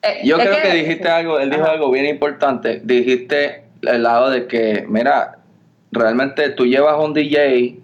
Eh, 0.02 0.22
yo 0.24 0.38
creo 0.38 0.62
que, 0.62 0.72
dijiste 0.72 1.08
algo, 1.10 1.40
él 1.40 1.50
dijo 1.50 1.66
algo 1.66 1.92
bien 1.92 2.06
importante. 2.06 2.82
Dijiste 2.84 3.64
el 3.82 4.04
lado 4.04 4.30
de 4.30 4.48
que, 4.48 4.86
mira, 4.88 5.40
realmente 5.92 6.50
tú 6.50 6.66
llevas 6.66 7.00
un 7.00 7.14
DJ 7.14 7.80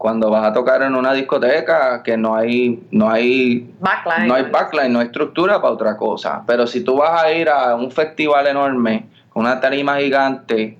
cuando 0.00 0.30
vas 0.30 0.46
a 0.46 0.52
tocar 0.54 0.80
en 0.80 0.94
una 0.94 1.12
discoteca 1.12 2.02
que 2.02 2.16
no 2.16 2.34
hay 2.34 2.82
no 2.90 3.10
hay 3.10 3.70
backline. 3.80 4.28
no 4.28 4.34
hay 4.34 4.44
backline, 4.44 4.90
no 4.90 4.98
hay 5.00 5.04
estructura 5.04 5.60
para 5.60 5.74
otra 5.74 5.98
cosa. 5.98 6.42
Pero 6.46 6.66
si 6.66 6.82
tú 6.82 6.96
vas 6.96 7.22
a 7.22 7.30
ir 7.30 7.50
a 7.50 7.74
un 7.74 7.92
festival 7.92 8.46
enorme, 8.46 9.10
con 9.28 9.42
una 9.42 9.60
tarima 9.60 9.98
gigante 9.98 10.78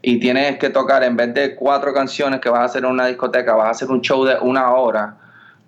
y 0.00 0.18
tienes 0.18 0.56
que 0.56 0.70
tocar 0.70 1.02
en 1.02 1.14
vez 1.14 1.34
de 1.34 1.56
cuatro 1.56 1.92
canciones 1.92 2.40
que 2.40 2.48
vas 2.48 2.60
a 2.60 2.64
hacer 2.64 2.84
en 2.84 2.90
una 2.92 3.04
discoteca, 3.04 3.54
vas 3.54 3.66
a 3.66 3.70
hacer 3.72 3.90
un 3.90 4.00
show 4.00 4.24
de 4.24 4.38
una 4.40 4.70
hora 4.72 5.14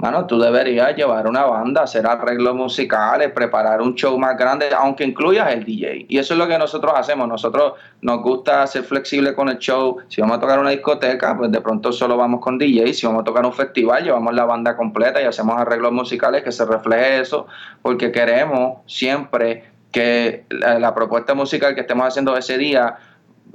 Mano, 0.01 0.25
tú 0.25 0.41
deberías 0.41 0.97
llevar 0.97 1.27
una 1.27 1.45
banda, 1.45 1.83
hacer 1.83 2.07
arreglos 2.07 2.55
musicales, 2.55 3.33
preparar 3.33 3.83
un 3.83 3.95
show 3.95 4.19
más 4.19 4.35
grande, 4.39 4.71
aunque 4.75 5.05
incluyas 5.05 5.53
el 5.53 5.63
DJ. 5.63 6.07
Y 6.09 6.17
eso 6.17 6.33
es 6.33 6.39
lo 6.39 6.49
que 6.49 6.59
nosotros 6.59 6.95
hacemos. 6.97 7.29
Nosotros 7.29 7.75
nos 8.01 8.23
gusta 8.23 8.67
ser 8.67 8.85
flexibles 8.85 9.35
con 9.35 9.51
el 9.51 9.59
show. 9.59 9.99
Si 10.09 10.23
vamos 10.23 10.39
a 10.39 10.41
tocar 10.41 10.59
una 10.59 10.71
discoteca, 10.71 11.37
pues 11.37 11.53
de 11.53 11.61
pronto 11.61 11.93
solo 11.93 12.17
vamos 12.17 12.41
con 12.41 12.57
DJ. 12.57 12.95
Si 12.95 13.07
vamos 13.07 13.21
a 13.21 13.25
tocar 13.25 13.45
un 13.45 13.53
festival, 13.53 14.03
llevamos 14.03 14.33
la 14.33 14.47
banda 14.47 14.75
completa 14.75 15.21
y 15.21 15.27
hacemos 15.27 15.61
arreglos 15.61 15.93
musicales 15.93 16.43
que 16.43 16.51
se 16.51 16.65
refleje 16.65 17.21
eso, 17.21 17.47
porque 17.83 18.11
queremos 18.11 18.79
siempre 18.87 19.65
que 19.93 20.45
la, 20.49 20.95
propuesta 20.95 21.35
musical 21.35 21.75
que 21.75 21.81
estemos 21.83 22.07
haciendo 22.07 22.37
ese 22.37 22.57
día 22.59 22.97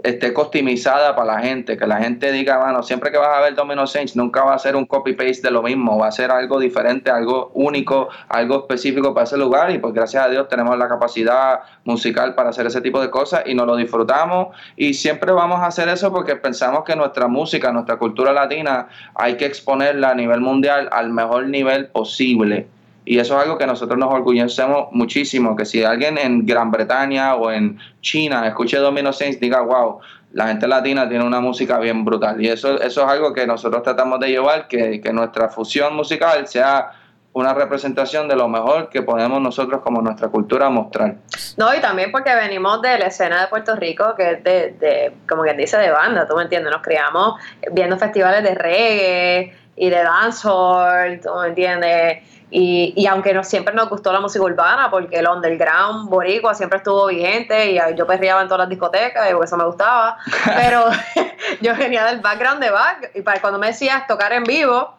esté 0.03 0.33
customizada 0.33 1.15
para 1.15 1.35
la 1.35 1.39
gente, 1.41 1.77
que 1.77 1.87
la 1.87 1.97
gente 1.97 2.31
diga, 2.31 2.57
bueno, 2.57 2.83
siempre 2.83 3.11
que 3.11 3.17
vas 3.17 3.37
a 3.37 3.41
ver 3.41 3.55
Domino 3.55 3.87
Saints, 3.87 4.15
nunca 4.15 4.43
va 4.43 4.53
a 4.53 4.59
ser 4.59 4.75
un 4.75 4.85
copy-paste 4.85 5.41
de 5.41 5.51
lo 5.51 5.61
mismo, 5.63 5.97
va 5.97 6.07
a 6.07 6.11
ser 6.11 6.31
algo 6.31 6.59
diferente, 6.59 7.11
algo 7.11 7.51
único, 7.53 8.09
algo 8.29 8.59
específico 8.59 9.13
para 9.13 9.25
ese 9.25 9.37
lugar 9.37 9.71
y 9.71 9.79
pues 9.79 9.93
gracias 9.93 10.25
a 10.25 10.29
Dios 10.29 10.47
tenemos 10.47 10.77
la 10.77 10.87
capacidad 10.87 11.61
musical 11.83 12.35
para 12.35 12.49
hacer 12.49 12.67
ese 12.67 12.81
tipo 12.81 13.01
de 13.01 13.09
cosas 13.09 13.43
y 13.45 13.55
nos 13.55 13.67
lo 13.67 13.75
disfrutamos 13.75 14.55
y 14.75 14.93
siempre 14.93 15.31
vamos 15.31 15.59
a 15.59 15.67
hacer 15.67 15.89
eso 15.89 16.11
porque 16.11 16.35
pensamos 16.35 16.83
que 16.83 16.95
nuestra 16.95 17.27
música, 17.27 17.71
nuestra 17.71 17.97
cultura 17.97 18.33
latina 18.33 18.87
hay 19.15 19.37
que 19.37 19.45
exponerla 19.45 20.11
a 20.11 20.15
nivel 20.15 20.41
mundial 20.41 20.89
al 20.91 21.11
mejor 21.11 21.47
nivel 21.47 21.87
posible. 21.87 22.67
Y 23.05 23.19
eso 23.19 23.35
es 23.37 23.43
algo 23.43 23.57
que 23.57 23.67
nosotros 23.67 23.97
nos 23.99 24.11
orgullecemos 24.11 24.87
muchísimo, 24.91 25.55
que 25.55 25.65
si 25.65 25.83
alguien 25.83 26.17
en 26.17 26.45
Gran 26.45 26.71
Bretaña 26.71 27.35
o 27.35 27.51
en 27.51 27.79
China 28.01 28.47
escuche 28.47 28.77
Domino 28.77 29.13
Saints, 29.13 29.39
diga, 29.39 29.61
wow, 29.61 29.99
la 30.33 30.47
gente 30.47 30.67
latina 30.67 31.07
tiene 31.07 31.23
una 31.23 31.39
música 31.39 31.79
bien 31.79 32.03
brutal. 32.03 32.43
Y 32.43 32.49
eso, 32.49 32.81
eso 32.81 33.01
es 33.03 33.07
algo 33.07 33.31
que 33.31 33.45
nosotros 33.47 33.83
tratamos 33.83 34.19
de 34.19 34.29
llevar, 34.29 34.67
que, 34.67 34.99
que 34.99 35.13
nuestra 35.13 35.49
fusión 35.49 35.95
musical 35.95 36.47
sea 36.47 36.91
una 37.35 37.53
representación 37.53 38.29
de 38.29 38.35
lo 38.37 38.47
mejor 38.47 38.89
que 38.89 39.01
podemos 39.01 39.41
nosotros 39.41 39.81
como 39.81 40.01
nuestra 40.01 40.29
cultura 40.29 40.69
mostrar. 40.69 41.15
No, 41.57 41.75
y 41.75 41.81
también 41.81 42.09
porque 42.09 42.33
venimos 42.33 42.81
de 42.81 42.97
la 42.97 43.07
escena 43.07 43.41
de 43.41 43.47
Puerto 43.47 43.75
Rico, 43.75 44.15
que 44.15 44.31
es 44.31 44.43
de, 44.45 44.71
de 44.79 45.13
como 45.27 45.43
quien 45.43 45.57
dice, 45.57 45.77
de 45.77 45.91
banda, 45.91 46.25
tú 46.27 46.37
me 46.37 46.43
entiendes, 46.43 46.71
nos 46.71 46.81
criamos 46.81 47.35
viendo 47.73 47.97
festivales 47.97 48.41
de 48.41 48.55
reggae 48.55 49.53
y 49.75 49.89
de 49.89 50.03
dancehall, 50.03 51.19
tú 51.21 51.29
me 51.41 51.49
entiendes, 51.49 52.23
y, 52.51 52.93
y, 52.95 53.07
aunque 53.07 53.33
no 53.33 53.43
siempre 53.43 53.73
nos 53.73 53.89
gustó 53.89 54.13
la 54.13 54.19
música 54.19 54.43
urbana, 54.43 54.89
porque 54.91 55.17
el 55.17 55.27
underground 55.27 56.09
boricua 56.09 56.53
siempre 56.53 56.77
estuvo 56.77 57.07
vigente 57.07 57.71
y 57.71 57.79
yo 57.95 58.05
perreaba 58.05 58.41
en 58.41 58.47
todas 58.47 58.59
las 58.59 58.69
discotecas 58.69 59.27
y 59.29 59.43
eso 59.43 59.57
me 59.57 59.65
gustaba, 59.65 60.17
pero 60.45 60.85
yo 61.61 61.75
venía 61.75 62.05
del 62.05 62.19
background 62.19 62.61
de 62.61 62.69
back 62.69 63.11
y 63.15 63.21
para 63.21 63.41
cuando 63.41 63.59
me 63.59 63.67
decías 63.67 64.05
tocar 64.07 64.31
en 64.33 64.43
vivo, 64.43 64.95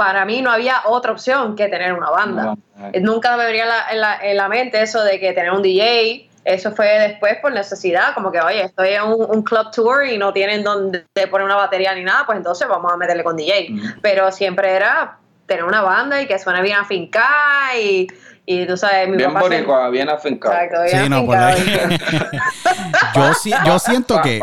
para 0.00 0.24
mí 0.24 0.40
no 0.40 0.50
había 0.50 0.80
otra 0.86 1.12
opción 1.12 1.54
que 1.54 1.68
tener 1.68 1.92
una 1.92 2.10
banda. 2.10 2.54
Nunca 3.00 3.36
me 3.36 3.44
venía 3.44 3.64
en 3.90 4.00
la, 4.00 4.18
en, 4.22 4.36
la, 4.36 4.48
mente 4.48 4.80
eso 4.80 5.02
de 5.04 5.20
que 5.20 5.34
tener 5.34 5.52
un 5.52 5.60
DJ, 5.60 6.30
eso 6.44 6.72
fue 6.72 6.86
después 6.86 7.36
por 7.42 7.52
necesidad, 7.52 8.14
como 8.14 8.32
que, 8.32 8.40
oye, 8.40 8.62
estoy 8.62 8.94
en 8.94 9.02
un, 9.02 9.42
club 9.42 9.70
tour 9.70 10.06
y 10.06 10.16
no 10.16 10.32
tienen 10.32 10.64
donde 10.64 11.04
poner 11.30 11.44
una 11.44 11.56
batería 11.56 11.94
ni 11.94 12.02
nada, 12.02 12.24
pues 12.24 12.38
entonces 12.38 12.66
vamos 12.66 12.90
a 12.90 12.96
meterle 12.96 13.22
con 13.22 13.36
DJ. 13.36 13.74
Pero 14.00 14.32
siempre 14.32 14.72
era 14.72 15.18
tener 15.50 15.64
una 15.64 15.82
banda 15.82 16.22
y 16.22 16.28
que 16.28 16.38
suene 16.38 16.62
bien 16.62 16.76
afincada 16.76 17.76
y, 17.76 18.06
y 18.46 18.66
tú 18.68 18.76
sabes, 18.76 19.08
mi 19.08 19.16
bien 19.16 19.34
boricua, 19.34 19.90
bien 19.90 20.08
afincado. 20.08 20.54
Exacto, 20.54 20.82
bien 20.84 21.02
sí, 21.02 21.08
no, 21.08 21.26
por 21.26 21.36
yo, 23.16 23.32
yo 23.66 23.78
siento 23.80 24.22
que... 24.22 24.40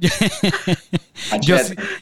yo, 1.42 1.56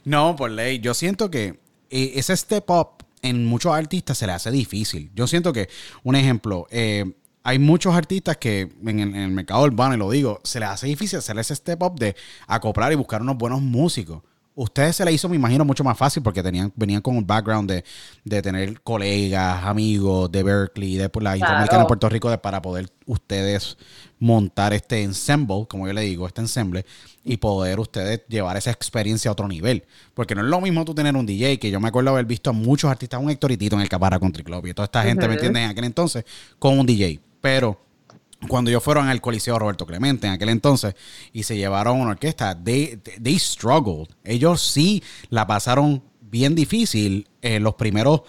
no, 0.05 0.37
por 0.37 0.53
ley, 0.53 0.79
yo 0.79 0.95
siento 0.95 1.33
que 1.33 1.59
eh, 1.90 2.12
ese 2.14 2.37
step 2.37 2.71
up 2.71 3.05
en 3.23 3.45
muchos 3.45 3.75
artistas 3.75 4.19
se 4.19 4.29
le 4.29 4.35
hace 4.35 4.53
difícil. 4.53 5.11
Yo 5.17 5.27
siento 5.27 5.53
que, 5.53 5.69
un 6.05 6.14
ejemplo, 6.14 6.69
eh, 6.71 7.12
hay 7.43 7.59
muchos 7.59 7.93
artistas 7.97 8.37
que 8.37 8.69
en 8.87 9.01
el, 9.01 9.09
en 9.09 9.17
el, 9.17 9.31
mercado 9.33 9.64
urbano, 9.64 9.97
y 9.97 9.99
lo 9.99 10.09
digo, 10.12 10.40
se 10.45 10.61
les 10.61 10.69
hace 10.69 10.87
difícil 10.87 11.19
hacer 11.19 11.37
ese 11.40 11.57
step 11.57 11.83
up 11.83 11.99
de 11.99 12.14
acoplar 12.47 12.93
y 12.93 12.95
buscar 12.95 13.21
unos 13.21 13.37
buenos 13.37 13.61
músicos 13.61 14.23
ustedes 14.55 14.97
se 14.97 15.05
le 15.05 15.12
hizo, 15.12 15.29
me 15.29 15.37
imagino, 15.37 15.64
mucho 15.64 15.85
más 15.85 15.97
fácil 15.97 16.23
porque 16.23 16.43
tenían, 16.43 16.73
venían 16.77 17.01
con 17.01 17.17
un 17.17 17.27
background 17.27 17.71
de, 17.71 17.85
de 18.25 18.43
tener 18.43 18.81
colegas, 18.83 19.64
amigos 19.64 20.31
de 20.31 20.43
Berkeley, 20.43 20.97
de 20.97 21.11
la 21.21 21.37
Interamericana 21.37 21.83
en 21.83 21.87
Puerto 21.87 22.09
Rico, 22.09 22.31
de, 22.31 22.38
para 22.38 22.62
poder 22.62 22.88
ustedes 23.07 23.77
montar 24.19 24.73
este 24.73 25.03
ensemble, 25.03 25.67
como 25.69 25.87
yo 25.87 25.93
le 25.93 26.03
digo, 26.03 26.27
este 26.27 26.40
ensemble, 26.40 26.87
y 27.25 27.37
poder 27.37 27.81
ustedes 27.81 28.23
llevar 28.29 28.57
esa 28.57 28.71
experiencia 28.71 29.29
a 29.29 29.33
otro 29.33 29.49
nivel. 29.49 29.85
Porque 30.14 30.35
no 30.35 30.43
es 30.43 30.49
lo 30.49 30.61
mismo 30.61 30.85
tú 30.85 30.95
tener 30.95 31.17
un 31.17 31.27
DJ, 31.27 31.59
que 31.59 31.71
yo 31.71 31.81
me 31.81 31.88
acuerdo 31.88 32.11
haber 32.11 32.25
visto 32.25 32.51
a 32.51 32.53
muchos 32.53 32.90
artistas, 32.90 33.21
un 33.21 33.31
Héctor 33.31 33.53
en 33.53 33.81
el 33.81 33.88
Capara 33.88 34.19
Country 34.19 34.45
Club, 34.45 34.67
y 34.67 34.75
toda 34.75 34.87
esta 34.87 35.03
gente, 35.03 35.27
¿me 35.27 35.35
entienden? 35.35 35.64
En 35.64 35.71
aquel 35.71 35.85
entonces, 35.85 36.25
con 36.59 36.79
un 36.79 36.87
DJ. 36.87 37.21
Pero 37.40 37.79
cuando 38.49 38.71
ellos 38.71 38.83
fueron 38.83 39.09
al 39.09 39.21
Coliseo 39.21 39.59
Roberto 39.59 39.87
Clemente 39.87 40.27
en 40.27 40.33
aquel 40.33 40.49
entonces 40.49 40.95
y 41.33 41.43
se 41.43 41.57
llevaron 41.57 42.01
una 42.01 42.11
orquesta, 42.13 42.57
they, 42.63 43.01
they 43.23 43.39
struggled. 43.39 44.09
Ellos 44.25 44.63
sí 44.63 45.03
la 45.31 45.47
pasaron 45.47 46.03
bien 46.21 46.55
difícil 46.55 47.29
en 47.43 47.63
los 47.63 47.75
primeros 47.75 48.23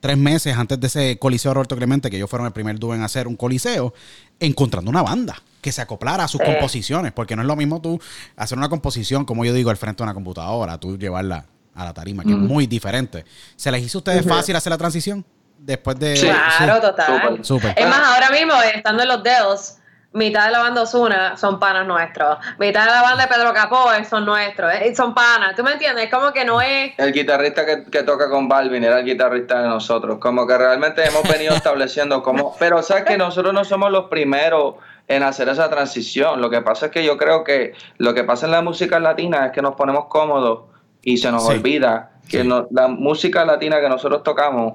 tres 0.00 0.18
meses 0.18 0.56
antes 0.56 0.80
de 0.80 0.86
ese 0.88 1.18
Coliseo 1.18 1.54
Roberto 1.54 1.76
Clemente, 1.76 2.10
que 2.10 2.16
ellos 2.16 2.28
fueron 2.28 2.46
el 2.46 2.52
primer 2.52 2.78
dúo 2.78 2.94
en 2.94 3.02
hacer 3.02 3.28
un 3.28 3.36
coliseo, 3.36 3.94
encontrando 4.40 4.90
una 4.90 5.02
banda 5.02 5.40
que 5.60 5.70
se 5.70 5.80
acoplara 5.80 6.24
a 6.24 6.28
sus 6.28 6.40
composiciones, 6.40 7.12
porque 7.12 7.36
no 7.36 7.42
es 7.42 7.48
lo 7.48 7.54
mismo 7.54 7.80
tú 7.80 8.00
hacer 8.36 8.58
una 8.58 8.68
composición, 8.68 9.24
como 9.24 9.44
yo 9.44 9.54
digo, 9.54 9.70
al 9.70 9.76
frente 9.76 9.98
de 9.98 10.02
una 10.02 10.14
computadora, 10.14 10.78
tú 10.78 10.98
llevarla 10.98 11.46
a 11.74 11.84
la 11.84 11.94
tarima, 11.94 12.24
que 12.24 12.32
es 12.32 12.38
muy 12.38 12.66
diferente. 12.66 13.24
¿Se 13.54 13.70
les 13.70 13.82
hizo 13.84 13.98
a 13.98 14.00
ustedes 14.00 14.26
fácil 14.26 14.56
hacer 14.56 14.70
la 14.70 14.78
transición? 14.78 15.24
Después 15.62 15.98
de. 15.98 16.14
claro, 16.14 16.80
total. 16.80 17.40
Es 17.40 17.86
más, 17.86 18.00
ahora 18.04 18.30
mismo, 18.30 18.54
estando 18.74 19.02
en 19.02 19.08
los 19.08 19.22
dedos, 19.22 19.76
mitad 20.12 20.46
de 20.46 20.52
la 20.52 20.60
banda 20.60 20.82
Osuna 20.82 21.36
son 21.36 21.58
panas 21.58 21.86
nuestros. 21.86 22.38
Mitad 22.58 22.84
de 22.84 22.90
la 22.90 23.02
banda 23.02 23.26
de 23.26 23.34
Pedro 23.34 23.52
Capó 23.54 23.88
son 24.08 24.24
nuestros. 24.26 24.72
Eh, 24.74 24.94
son 24.94 25.14
panas. 25.14 25.54
¿Tú 25.56 25.62
me 25.62 25.72
entiendes? 25.72 26.10
Como 26.10 26.32
que 26.32 26.44
no 26.44 26.60
es. 26.60 26.92
El 26.98 27.12
guitarrista 27.12 27.64
que, 27.64 27.84
que, 27.84 28.02
toca 28.02 28.28
con 28.28 28.48
Balvin 28.48 28.84
era 28.84 28.98
el 28.98 29.04
guitarrista 29.04 29.62
de 29.62 29.68
nosotros. 29.68 30.18
Como 30.18 30.46
que 30.46 30.58
realmente 30.58 31.04
hemos 31.04 31.22
venido 31.22 31.54
estableciendo 31.56 32.22
como. 32.22 32.56
Pero 32.58 32.82
sabes 32.82 33.04
que 33.04 33.16
nosotros 33.16 33.54
no 33.54 33.64
somos 33.64 33.90
los 33.90 34.06
primeros 34.08 34.74
en 35.08 35.22
hacer 35.22 35.48
esa 35.48 35.68
transición. 35.68 36.40
Lo 36.40 36.50
que 36.50 36.60
pasa 36.60 36.86
es 36.86 36.92
que 36.92 37.04
yo 37.04 37.16
creo 37.16 37.44
que 37.44 37.74
lo 37.98 38.14
que 38.14 38.24
pasa 38.24 38.46
en 38.46 38.52
la 38.52 38.62
música 38.62 38.98
latina 39.00 39.46
es 39.46 39.52
que 39.52 39.62
nos 39.62 39.74
ponemos 39.74 40.06
cómodos 40.06 40.64
y 41.02 41.16
se 41.16 41.32
nos 41.32 41.44
olvida 41.46 42.12
que 42.28 42.44
la 42.44 42.88
música 42.88 43.44
latina 43.44 43.80
que 43.80 43.88
nosotros 43.88 44.22
tocamos 44.22 44.74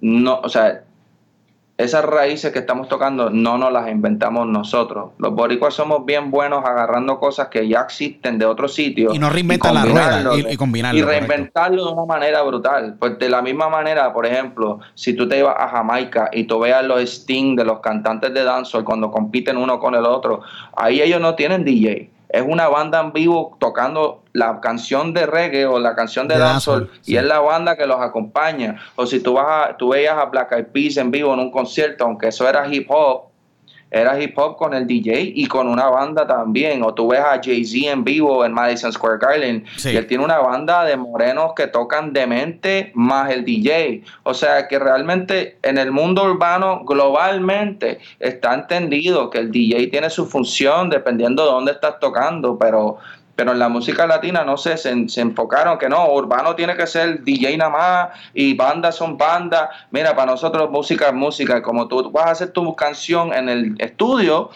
no, 0.00 0.40
o 0.40 0.48
sea, 0.48 0.82
esas 1.78 2.04
raíces 2.06 2.52
que 2.52 2.60
estamos 2.60 2.88
tocando 2.88 3.28
no 3.28 3.58
nos 3.58 3.70
las 3.70 3.90
inventamos 3.90 4.46
nosotros. 4.46 5.10
Los 5.18 5.34
boricuas 5.34 5.74
somos 5.74 6.06
bien 6.06 6.30
buenos 6.30 6.64
agarrando 6.64 7.20
cosas 7.20 7.48
que 7.48 7.68
ya 7.68 7.82
existen 7.82 8.38
de 8.38 8.46
otros 8.46 8.74
sitios. 8.74 9.14
Y 9.14 9.18
no 9.18 9.28
reinventar 9.28 9.74
la 9.74 9.84
rueda 9.84 10.36
y, 10.50 10.56
combinarlo. 10.56 10.98
Y 10.98 11.02
reinventarlo 11.02 11.84
de 11.84 11.92
una 11.92 12.06
manera 12.06 12.42
brutal. 12.42 12.96
Pues 12.98 13.18
de 13.18 13.28
la 13.28 13.42
misma 13.42 13.68
manera, 13.68 14.12
por 14.14 14.24
ejemplo, 14.24 14.80
si 14.94 15.12
tú 15.14 15.28
te 15.28 15.38
ibas 15.38 15.54
a 15.58 15.68
Jamaica 15.68 16.30
y 16.32 16.44
tú 16.44 16.60
veas 16.60 16.82
los 16.84 17.00
sting 17.02 17.56
de 17.56 17.64
los 17.64 17.80
cantantes 17.80 18.32
de 18.32 18.42
dancehall 18.42 18.84
cuando 18.84 19.10
compiten 19.10 19.58
uno 19.58 19.78
con 19.78 19.94
el 19.94 20.06
otro, 20.06 20.40
ahí 20.76 21.02
ellos 21.02 21.20
no 21.20 21.34
tienen 21.34 21.64
DJ 21.64 22.15
es 22.36 22.44
una 22.46 22.68
banda 22.68 23.00
en 23.00 23.12
vivo 23.12 23.56
tocando 23.58 24.22
la 24.32 24.60
canción 24.60 25.14
de 25.14 25.24
reggae 25.24 25.64
o 25.64 25.78
la 25.78 25.94
canción 25.94 26.28
de, 26.28 26.36
dancehall 26.36 26.90
y 27.06 27.16
es 27.16 27.24
la 27.24 27.40
banda 27.40 27.76
que 27.76 27.86
los 27.86 28.00
acompaña. 28.00 28.78
O 28.94 29.06
si 29.06 29.20
tú 29.20 29.34
vas 29.34 29.46
a, 29.70 29.76
tú 29.76 29.88
veías 29.90 30.18
a 30.18 30.26
Black 30.26 30.52
Eyed 30.52 30.66
Peas 30.66 30.96
en 30.98 31.10
vivo 31.10 31.32
en 31.32 31.40
un 31.40 31.50
concierto, 31.50 32.04
aunque 32.04 32.28
eso 32.28 32.46
era 32.46 32.66
hip 32.68 32.90
hop, 32.90 33.28
era 33.90 34.20
hip 34.20 34.36
hop 34.36 34.56
con 34.56 34.74
el 34.74 34.86
DJ 34.86 35.32
y 35.34 35.46
con 35.46 35.68
una 35.68 35.86
banda 35.86 36.26
también. 36.26 36.82
O 36.82 36.92
tú 36.92 37.08
ves 37.08 37.20
a 37.20 37.40
Jay-Z 37.42 37.90
en 37.90 38.04
vivo 38.04 38.44
en 38.44 38.52
Madison 38.52 38.92
Square 38.92 39.18
Garden 39.18 39.64
y 39.84 39.96
él 39.96 40.06
tiene 40.06 40.24
una 40.24 40.38
banda 40.38 40.84
de 40.84 40.96
morenos 40.96 41.52
que 41.54 41.66
tocan 41.68 42.12
demente 42.12 42.90
más 42.94 43.30
el 43.30 43.44
DJ. 43.44 44.02
O 44.24 44.34
sea 44.34 44.66
que 44.68 44.78
realmente 44.78 45.58
en 45.62 45.78
el 45.78 45.92
mundo 45.92 46.24
urbano 46.24 46.82
globalmente 46.84 47.98
está 48.18 48.54
entendido 48.54 49.30
que 49.30 49.38
el 49.38 49.52
DJ 49.52 49.86
tiene 49.88 50.10
su 50.10 50.26
función 50.26 50.90
dependiendo 50.90 51.44
de 51.44 51.50
dónde 51.50 51.72
estás 51.72 52.00
tocando, 52.00 52.58
pero 52.58 52.98
pero 53.36 53.52
en 53.52 53.58
la 53.58 53.68
música 53.68 54.06
latina 54.06 54.44
no 54.44 54.56
sé, 54.56 54.78
se, 54.78 55.20
enfocaron 55.20 55.78
que 55.78 55.88
no, 55.88 56.10
urbano 56.10 56.56
tiene 56.56 56.74
que 56.74 56.86
ser 56.86 57.22
DJ 57.22 57.58
nada 57.58 57.70
más 57.70 58.08
y 58.32 58.54
bandas 58.54 58.96
son 58.96 59.18
bandas. 59.18 59.68
Mira, 59.90 60.16
para 60.16 60.32
nosotros 60.32 60.70
música 60.70 61.08
es 61.08 61.14
música. 61.14 61.62
Como 61.62 61.86
tú 61.86 62.10
vas 62.10 62.26
a 62.26 62.30
hacer 62.30 62.52
tu 62.52 62.74
canción 62.74 63.34
en 63.34 63.50
el 63.50 63.74
estudio, 63.78 64.50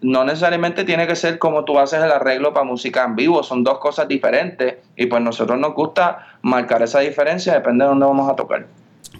no 0.00 0.24
necesariamente 0.24 0.84
tiene 0.84 1.06
que 1.06 1.16
ser 1.16 1.38
como 1.38 1.64
tú 1.64 1.78
haces 1.78 2.02
el 2.02 2.10
arreglo 2.10 2.54
para 2.54 2.64
música 2.64 3.04
en 3.04 3.14
vivo, 3.14 3.42
son 3.42 3.62
dos 3.62 3.78
cosas 3.78 4.08
diferentes 4.08 4.76
y 4.96 5.06
pues 5.06 5.22
nosotros 5.22 5.58
nos 5.58 5.74
gusta 5.74 6.38
marcar 6.42 6.82
esa 6.82 7.00
diferencia, 7.00 7.54
depende 7.54 7.84
de 7.84 7.90
dónde 7.90 8.06
vamos 8.06 8.30
a 8.30 8.34
tocar. 8.34 8.66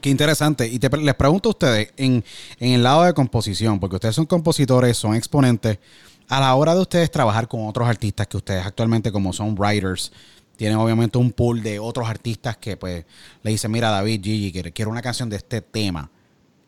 Qué 0.01 0.11
interesante. 0.11 0.67
Y 0.67 0.79
les 0.79 1.15
pregunto 1.15 1.49
a 1.49 1.53
ustedes, 1.53 1.93
en, 1.97 2.25
en 2.59 2.73
el 2.73 2.83
lado 2.83 3.05
de 3.05 3.15
composición, 3.15 3.81
porque 3.81 3.97
ustedes 3.97 4.15
son 4.15 4.27
compositores, 4.27 4.97
son 4.97 5.15
exponentes, 5.15 5.79
a 6.29 6.41
la 6.41 6.55
hora 6.55 6.75
de 6.75 6.81
ustedes 6.81 7.11
trabajar 7.11 7.49
con 7.49 7.67
otros 7.67 7.89
artistas 7.89 8.27
que 8.27 8.37
ustedes 8.37 8.65
actualmente 8.65 9.13
como 9.13 9.33
son 9.33 9.55
writers, 9.59 10.13
tienen 10.57 10.79
obviamente 10.79 11.19
un 11.19 11.33
pool 11.33 11.63
de 11.63 11.79
otros 11.79 12.09
artistas 12.09 12.57
que 12.57 12.77
pues 12.77 13.05
le 13.43 13.51
dicen, 13.51 13.71
mira 13.71 13.91
David, 13.91 14.23
Gigi, 14.23 14.63
quiero 14.73 14.91
una 14.91 15.03
canción 15.03 15.29
de 15.29 15.37
este 15.37 15.61
tema. 15.61 16.11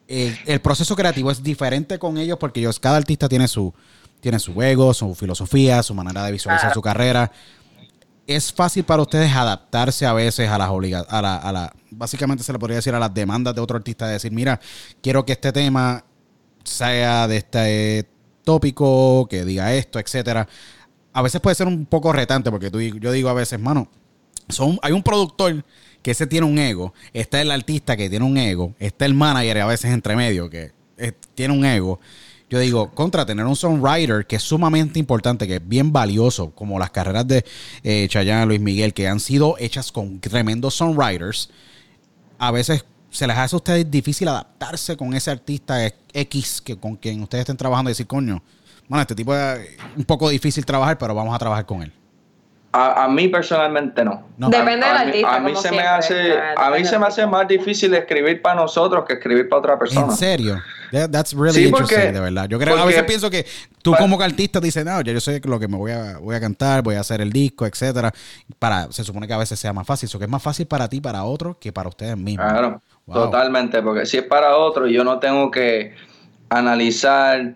El, 0.09 0.61
proceso 0.61 0.95
creativo 0.95 1.31
es 1.31 1.43
diferente 1.43 1.99
con 1.99 2.17
ellos 2.17 2.39
porque 2.39 2.61
ellos, 2.61 2.79
cada 2.79 2.97
artista 2.97 3.29
tiene 3.29 3.49
su, 3.49 3.73
tiene 4.21 4.39
su 4.39 4.61
ego, 4.63 4.95
su 4.95 5.15
filosofía, 5.15 5.83
su 5.83 5.95
manera 5.95 6.25
de 6.25 6.33
visualizar 6.33 6.73
su 6.73 6.83
carrera. 6.83 7.31
Es 8.27 8.53
fácil 8.53 8.85
para 8.85 9.03
ustedes 9.03 9.33
adaptarse 9.33 10.05
a 10.05 10.13
veces 10.13 10.49
a 10.49 10.59
las 10.59 10.69
obligaciones, 10.69 11.13
a 11.13 11.23
la, 11.23 11.37
a 11.37 11.53
la, 11.53 11.73
básicamente 11.91 12.43
se 12.43 12.53
le 12.53 12.59
podría 12.59 12.77
decir 12.77 12.95
a 12.95 12.99
las 12.99 13.15
demandas 13.15 13.55
de 13.55 13.61
otro 13.61 13.77
artista, 13.77 14.07
de 14.07 14.15
decir, 14.15 14.33
mira, 14.33 14.61
quiero 15.01 15.25
que 15.25 15.33
este 15.33 15.53
tema 15.53 16.05
sea 16.65 17.29
de 17.29 17.37
este 17.37 18.09
tópico, 18.47 19.27
que 19.29 19.45
diga 19.45 19.75
esto, 19.75 19.99
etcétera. 19.99 20.49
a 21.13 21.23
veces 21.23 21.41
puede 21.41 21.57
ser 21.57 21.67
un 21.67 21.85
poco 21.85 22.13
retante 22.13 22.49
porque 22.51 22.71
tú, 22.71 22.81
yo 22.81 23.11
digo 23.11 23.29
a 23.29 23.35
veces, 23.35 23.59
mano, 23.59 23.89
son, 24.49 24.79
hay 24.83 24.93
un 24.93 25.03
productor 25.03 25.65
que 26.01 26.13
ese 26.13 26.29
tiene 26.29 26.47
un 26.47 26.57
ego, 26.57 26.95
está 27.13 27.43
el 27.43 27.51
artista 27.51 27.97
que 27.97 28.09
tiene 28.09 28.25
un 28.25 28.37
ego, 28.37 28.75
está 28.79 29.05
el 29.05 29.15
manager 29.15 29.63
a 29.63 29.67
veces 29.67 29.91
entre 29.91 30.15
medio 30.15 30.49
que 30.49 30.71
eh, 30.97 31.13
tiene 31.35 31.53
un 31.55 31.65
ego. 31.65 31.99
Yo 32.49 32.61
digo, 32.61 32.95
contra 32.95 33.27
tener 33.27 33.45
un 33.45 33.57
songwriter 33.57 34.25
que 34.25 34.37
es 34.37 34.43
sumamente 34.43 35.01
importante, 35.01 35.49
que 35.49 35.57
es 35.57 35.69
bien 35.69 35.93
valioso, 35.93 36.53
como 36.53 36.79
las 36.79 36.91
carreras 36.91 37.27
de 37.27 37.45
eh, 37.83 38.07
Chayanne, 38.09 38.47
Luis 38.47 38.61
Miguel, 38.61 38.95
que 38.95 39.09
han 39.09 39.19
sido 39.19 39.57
hechas 39.59 39.91
con 39.91 40.21
tremendos 40.21 40.75
songwriters, 40.75 41.51
a 42.39 42.53
veces 42.53 42.85
se 43.17 43.27
les 43.27 43.37
hace 43.37 43.57
a 43.57 43.59
ustedes 43.59 43.91
difícil 43.91 44.29
adaptarse 44.29 44.97
con 44.97 45.15
ese 45.15 45.31
artista 45.31 45.77
X 46.13 46.61
que 46.61 46.77
con 46.77 46.97
quien 46.97 47.23
ustedes 47.23 47.43
estén 47.43 47.57
trabajando 47.57 47.91
y 47.91 47.93
decir, 47.93 48.07
coño, 48.07 48.43
bueno, 48.89 49.01
este 49.01 49.15
tipo 49.15 49.35
es 49.35 49.69
un 49.97 50.05
poco 50.05 50.29
difícil 50.29 50.65
trabajar, 50.65 50.99
pero 50.99 51.15
vamos 51.15 51.35
a 51.35 51.39
trabajar 51.39 51.67
con 51.67 51.83
él. 51.83 51.93
A, 52.79 53.09
mí 53.09 53.29
personalmente 53.29 54.05
no. 54.05 54.23
Depende 54.37 54.87
del 54.87 54.97
artista. 54.97 55.37
A, 55.37 55.41
mí 55.41 55.57
se 55.57 55.71
me 55.71 55.81
hace, 55.81 56.39
a 56.57 56.71
mí 56.71 56.85
se 56.85 56.99
me 56.99 57.07
hace 57.07 57.27
más 57.27 57.49
difícil 57.49 57.95
escribir 57.95 58.43
para 58.43 58.57
nosotros 58.57 59.03
que 59.07 59.15
escribir 59.15 59.49
para 59.49 59.61
otra 59.61 59.79
persona. 59.79 60.09
¿En 60.09 60.13
serio? 60.13 60.59
that's 61.11 61.33
really 61.33 61.65
interesting, 61.65 62.13
de 62.13 62.21
verdad. 62.21 62.47
Yo 62.49 62.59
creo, 62.59 62.77
a 62.77 62.85
veces 62.85 63.03
pienso 63.05 63.31
que 63.31 63.47
tú 63.81 63.95
como 63.97 64.21
artista 64.21 64.61
dices, 64.61 64.85
no, 64.85 65.01
ya 65.01 65.13
yo 65.13 65.21
sé 65.21 65.41
lo 65.45 65.59
que 65.59 65.69
me 65.69 65.79
voy 65.79 65.93
a, 65.93 66.19
voy 66.19 66.37
a 66.37 66.41
cantar, 66.41 66.83
voy 66.83 66.97
a 66.97 67.01
hacer 67.01 67.23
el 67.23 67.33
disco, 67.33 67.67
etcétera. 67.67 68.13
Para, 68.59 68.93
se 68.93 69.05
supone 69.05 69.27
que 69.27 69.33
a 69.33 69.39
veces 69.39 69.59
sea 69.59 69.73
más 69.73 69.87
fácil. 69.87 70.07
Eso 70.07 70.19
que 70.19 70.27
es 70.27 70.31
más 70.31 70.43
fácil 70.43 70.67
para 70.67 70.87
ti, 70.89 71.01
para 71.01 71.25
otro, 71.25 71.59
que 71.59 71.73
para 71.73 71.89
ustedes 71.89 72.17
mismos. 72.19 72.47
Claro, 72.47 72.83
totalmente. 73.13 73.83
Porque 73.83 74.07
si 74.07 74.19
es 74.19 74.25
para 74.25 74.57
otro, 74.57 74.87
yo 74.87 75.05
no 75.05 75.19
tengo 75.19 75.51
que 75.51 75.95
analizar 76.49 77.55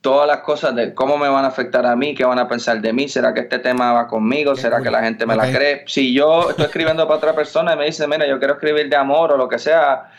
todas 0.00 0.26
las 0.26 0.38
cosas 0.38 0.74
de 0.74 0.94
cómo 0.94 1.18
me 1.18 1.28
van 1.28 1.44
a 1.44 1.48
afectar 1.48 1.84
a 1.84 1.94
mí, 1.94 2.14
qué 2.14 2.24
van 2.24 2.38
a 2.38 2.48
pensar 2.48 2.80
de 2.80 2.92
mí, 2.92 3.08
será 3.08 3.34
que 3.34 3.40
este 3.40 3.58
tema 3.58 3.92
va 3.92 4.08
conmigo, 4.08 4.56
será 4.56 4.82
que 4.82 4.90
la 4.90 5.02
gente 5.02 5.26
me 5.26 5.36
la 5.36 5.52
cree. 5.52 5.84
Si 5.86 6.14
yo 6.14 6.50
estoy 6.50 6.66
escribiendo 6.66 7.06
para 7.06 7.18
otra 7.18 7.34
persona 7.34 7.74
y 7.74 7.76
me 7.76 7.84
dice, 7.86 8.06
mira, 8.06 8.26
yo 8.26 8.38
quiero 8.38 8.54
escribir 8.54 8.88
de 8.88 8.96
amor 8.96 9.32
o 9.32 9.36
lo 9.36 9.48
que 9.48 9.58
sea, 9.58 10.10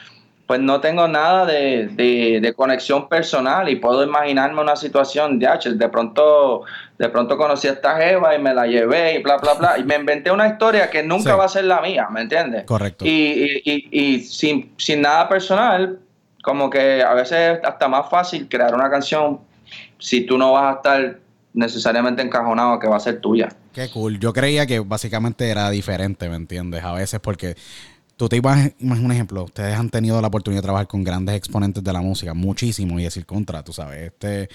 pues 0.46 0.60
no 0.60 0.82
tengo 0.82 1.08
nada 1.08 1.46
de, 1.46 2.54
conexión 2.56 3.10
personal 3.10 3.70
y 3.70 3.78
puedo 3.78 4.04
imaginarme 4.04 4.62
una 4.62 4.76
situación 4.76 5.40
de 5.40 5.48
H. 5.48 5.74
De 5.74 5.90
pronto, 5.90 6.64
de 7.02 7.10
pronto 7.10 7.36
conocí 7.36 7.68
a 7.68 7.72
esta 7.72 7.96
Jeva 7.98 8.36
y 8.36 8.40
me 8.40 8.54
la 8.54 8.68
llevé 8.68 9.16
y 9.16 9.24
bla, 9.24 9.38
bla, 9.38 9.56
bla. 9.56 9.76
Y 9.80 9.84
me 9.84 9.96
inventé 9.96 10.30
una 10.30 10.48
historia 10.48 10.88
que 10.92 11.02
nunca 11.02 11.36
va 11.36 11.46
a 11.46 11.50
ser 11.50 11.64
la 11.64 11.82
mía, 11.82 12.08
¿me 12.12 12.22
entiendes? 12.22 12.64
Correcto. 12.66 13.04
Y, 13.04 13.60
y, 13.66 13.88
y, 13.92 14.20
sin, 14.20 14.72
sin 14.78 15.02
nada 15.02 15.28
personal, 15.28 15.98
como 16.44 16.70
que 16.70 17.02
a 17.02 17.16
veces 17.16 17.58
es 17.58 17.60
hasta 17.64 17.88
más 17.88 18.08
fácil 18.08 18.48
crear 18.48 18.76
una 18.76 18.88
canción 18.92 19.40
si 19.98 20.28
tú 20.28 20.38
no 20.38 20.52
vas 20.52 20.76
a 20.76 20.78
estar 20.78 21.20
necesariamente 21.56 22.22
encajonado 22.22 22.78
que 22.78 22.88
va 22.88 22.98
a 22.98 23.00
ser 23.00 23.20
tuya. 23.20 23.50
Qué 23.74 23.90
cool. 23.90 24.20
Yo 24.20 24.32
creía 24.32 24.68
que 24.68 24.80
básicamente 24.80 25.50
era 25.50 25.72
diferente, 25.72 26.30
¿me 26.30 26.36
entiendes? 26.36 26.84
A 26.84 26.94
veces 26.94 27.20
porque 27.20 27.56
tú 28.22 28.30
te 28.30 28.36
ibas, 28.36 28.70
un 28.82 29.12
ejemplo, 29.12 29.46
ustedes 29.46 29.76
han 29.76 29.90
tenido 29.90 30.22
la 30.22 30.28
oportunidad 30.28 30.62
de 30.62 30.66
trabajar 30.66 30.88
con 30.88 31.04
grandes 31.04 31.34
exponentes 31.34 31.84
de 31.84 31.92
la 31.92 32.02
música, 32.02 32.36
muchísimo, 32.36 33.00
y 33.00 33.04
decir 33.04 33.26
contra, 33.26 33.64
tú 33.64 33.74
sabes, 33.74 34.14
este 34.14 34.48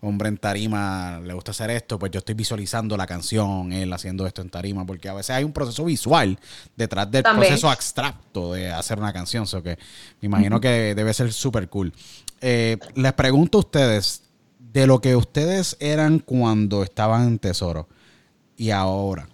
hombre 0.00 0.28
en 0.28 0.38
tarima 0.38 1.20
le 1.24 1.32
gusta 1.32 1.52
hacer 1.52 1.70
esto, 1.70 2.00
pues 2.00 2.10
yo 2.10 2.18
estoy 2.18 2.34
visualizando 2.34 2.96
la 2.96 3.06
canción, 3.06 3.72
él 3.72 3.92
haciendo 3.92 4.26
esto 4.26 4.42
en 4.42 4.50
tarima, 4.50 4.84
porque 4.84 5.08
a 5.08 5.14
veces 5.14 5.36
hay 5.36 5.44
un 5.44 5.52
proceso 5.52 5.84
visual 5.84 6.36
detrás 6.76 7.08
del 7.12 7.22
proceso 7.22 7.70
abstracto 7.70 8.54
de 8.54 8.72
hacer 8.72 8.98
una 8.98 9.12
canción, 9.12 9.46
o 9.52 9.62
que 9.62 9.78
me 10.20 10.26
imagino 10.26 10.60
que 10.60 10.92
debe 10.96 11.14
ser 11.14 11.32
súper 11.32 11.68
cool. 11.68 11.92
Eh, 12.40 12.76
les 12.96 13.12
pregunto 13.12 13.58
a 13.58 13.60
ustedes, 13.60 14.24
de 14.58 14.88
lo 14.88 15.00
que 15.00 15.14
ustedes 15.14 15.76
eran 15.78 16.18
cuando 16.18 16.82
estaban 16.82 17.28
en 17.28 17.38
Tesoro 17.38 17.86
y 18.56 18.70
ahora. 18.70 19.28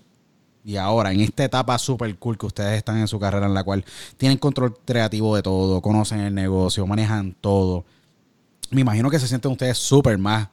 Y 0.69 0.77
ahora, 0.77 1.13
en 1.13 1.21
esta 1.21 1.45
etapa 1.45 1.79
super 1.79 2.15
cool 2.19 2.37
que 2.37 2.45
ustedes 2.45 2.77
están 2.77 2.99
en 2.99 3.09
su 3.09 3.19
carrera, 3.19 3.47
en 3.47 3.55
la 3.55 3.65
cual 3.65 3.83
tienen 4.19 4.37
control 4.37 4.77
creativo 4.85 5.35
de 5.35 5.41
todo, 5.41 5.81
conocen 5.81 6.21
el 6.21 6.35
negocio, 6.35 6.87
manejan 6.87 7.35
todo. 7.41 7.87
Me 8.69 8.83
imagino 8.83 9.09
que 9.09 9.19
se 9.19 9.27
sienten 9.27 9.51
ustedes 9.51 9.79
súper 9.79 10.19
más 10.19 10.49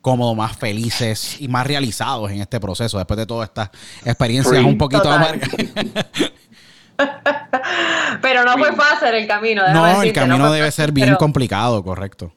cómodos, 0.00 0.34
más 0.34 0.56
felices 0.56 1.38
y 1.38 1.48
más 1.48 1.66
realizados 1.66 2.30
en 2.30 2.40
este 2.40 2.58
proceso, 2.60 2.96
después 2.96 3.18
de 3.18 3.26
todas 3.26 3.50
estas 3.50 3.68
experiencias 4.06 4.64
un 4.64 4.78
poquito 4.78 5.10
amargas. 5.10 5.50
Pero 8.22 8.44
no 8.44 8.56
fue 8.56 8.72
fácil 8.72 9.08
el 9.08 9.26
camino. 9.26 9.70
No, 9.70 10.00
el 10.00 10.14
camino 10.14 10.50
debe 10.50 10.70
ser 10.70 10.92
bien 10.92 11.14
complicado, 11.16 11.84
correcto. 11.84 12.32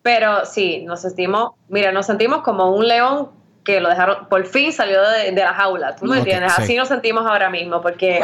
Pero 0.00 0.46
sí, 0.46 0.82
nos 0.86 1.02
sentimos, 1.02 1.50
mira, 1.68 1.92
nos 1.92 2.06
sentimos 2.06 2.40
como 2.40 2.74
un 2.74 2.88
león 2.88 3.36
que 3.68 3.80
lo 3.82 3.90
dejaron, 3.90 4.24
por 4.28 4.46
fin 4.46 4.72
salió 4.72 5.02
de, 5.10 5.30
la 5.30 5.52
jaula, 5.52 5.94
¿tú 5.94 6.06
me 6.06 6.16
entiendes? 6.16 6.54
Así 6.56 6.74
nos 6.74 6.88
sentimos 6.88 7.26
ahora 7.26 7.50
mismo, 7.50 7.82
porque 7.82 8.18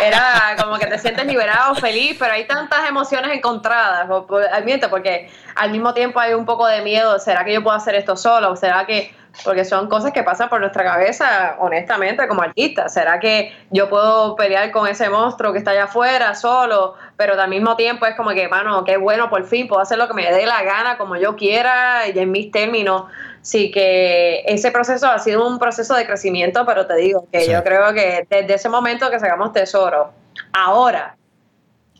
era 0.00 0.54
como 0.62 0.78
que 0.78 0.86
te 0.86 1.00
sientes 1.00 1.26
liberado, 1.26 1.74
feliz, 1.74 2.14
pero 2.16 2.32
hay 2.32 2.46
tantas 2.46 2.88
emociones 2.88 3.32
encontradas, 3.32 4.06
porque 4.08 5.28
al 5.56 5.72
mismo 5.72 5.94
tiempo 5.94 6.20
hay 6.20 6.34
un 6.34 6.44
poco 6.44 6.68
de 6.68 6.80
miedo, 6.82 7.18
¿será 7.18 7.44
que 7.44 7.52
yo 7.52 7.60
puedo 7.60 7.76
hacer 7.76 7.96
esto 7.96 8.16
solo? 8.16 8.54
¿Será 8.54 8.86
que 8.86 9.12
porque 9.42 9.64
son 9.64 9.88
cosas 9.88 10.12
que 10.12 10.22
pasan 10.22 10.48
por 10.48 10.60
nuestra 10.60 10.84
cabeza, 10.84 11.56
honestamente, 11.58 12.28
como 12.28 12.42
artista. 12.42 12.88
¿Será 12.88 13.18
que 13.18 13.52
yo 13.70 13.88
puedo 13.88 14.36
pelear 14.36 14.70
con 14.70 14.86
ese 14.86 15.10
monstruo 15.10 15.52
que 15.52 15.58
está 15.58 15.72
allá 15.72 15.84
afuera 15.84 16.36
solo? 16.36 16.94
Pero 17.16 17.40
al 17.40 17.48
mismo 17.48 17.74
tiempo 17.74 18.06
es 18.06 18.14
como 18.14 18.30
que, 18.30 18.46
mano, 18.48 18.84
qué 18.84 18.96
bueno, 18.96 19.28
por 19.30 19.44
fin 19.44 19.66
puedo 19.66 19.82
hacer 19.82 19.98
lo 19.98 20.06
que 20.06 20.14
me 20.14 20.30
dé 20.30 20.46
la 20.46 20.62
gana, 20.62 20.96
como 20.98 21.16
yo 21.16 21.34
quiera 21.34 22.06
y 22.06 22.16
en 22.16 22.30
mis 22.30 22.52
términos. 22.52 23.04
Sí 23.44 23.70
que 23.70 24.42
ese 24.46 24.70
proceso 24.70 25.06
ha 25.06 25.18
sido 25.18 25.46
un 25.46 25.58
proceso 25.58 25.94
de 25.94 26.06
crecimiento, 26.06 26.64
pero 26.66 26.86
te 26.86 26.96
digo 26.96 27.28
que 27.30 27.46
yo 27.46 27.62
creo 27.62 27.92
que 27.92 28.26
desde 28.28 28.54
ese 28.54 28.68
momento 28.68 29.10
que 29.10 29.20
sacamos 29.20 29.52
tesoro, 29.52 30.12
ahora 30.52 31.16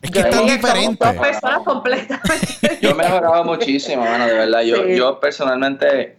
es 0.01 0.11
que 0.11 0.19
es 0.19 0.29
tan 0.29 0.45
diferente. 0.45 1.05
Dos 1.05 1.15
personas 1.15 1.59
completamente. 1.63 2.79
Yo 2.81 2.89
he 2.89 2.93
mejorado 2.93 3.43
muchísimo, 3.43 4.03
mano, 4.03 4.25
de 4.25 4.33
verdad. 4.33 4.61
Yo, 4.61 4.85
yo 4.87 5.19
personalmente 5.19 6.17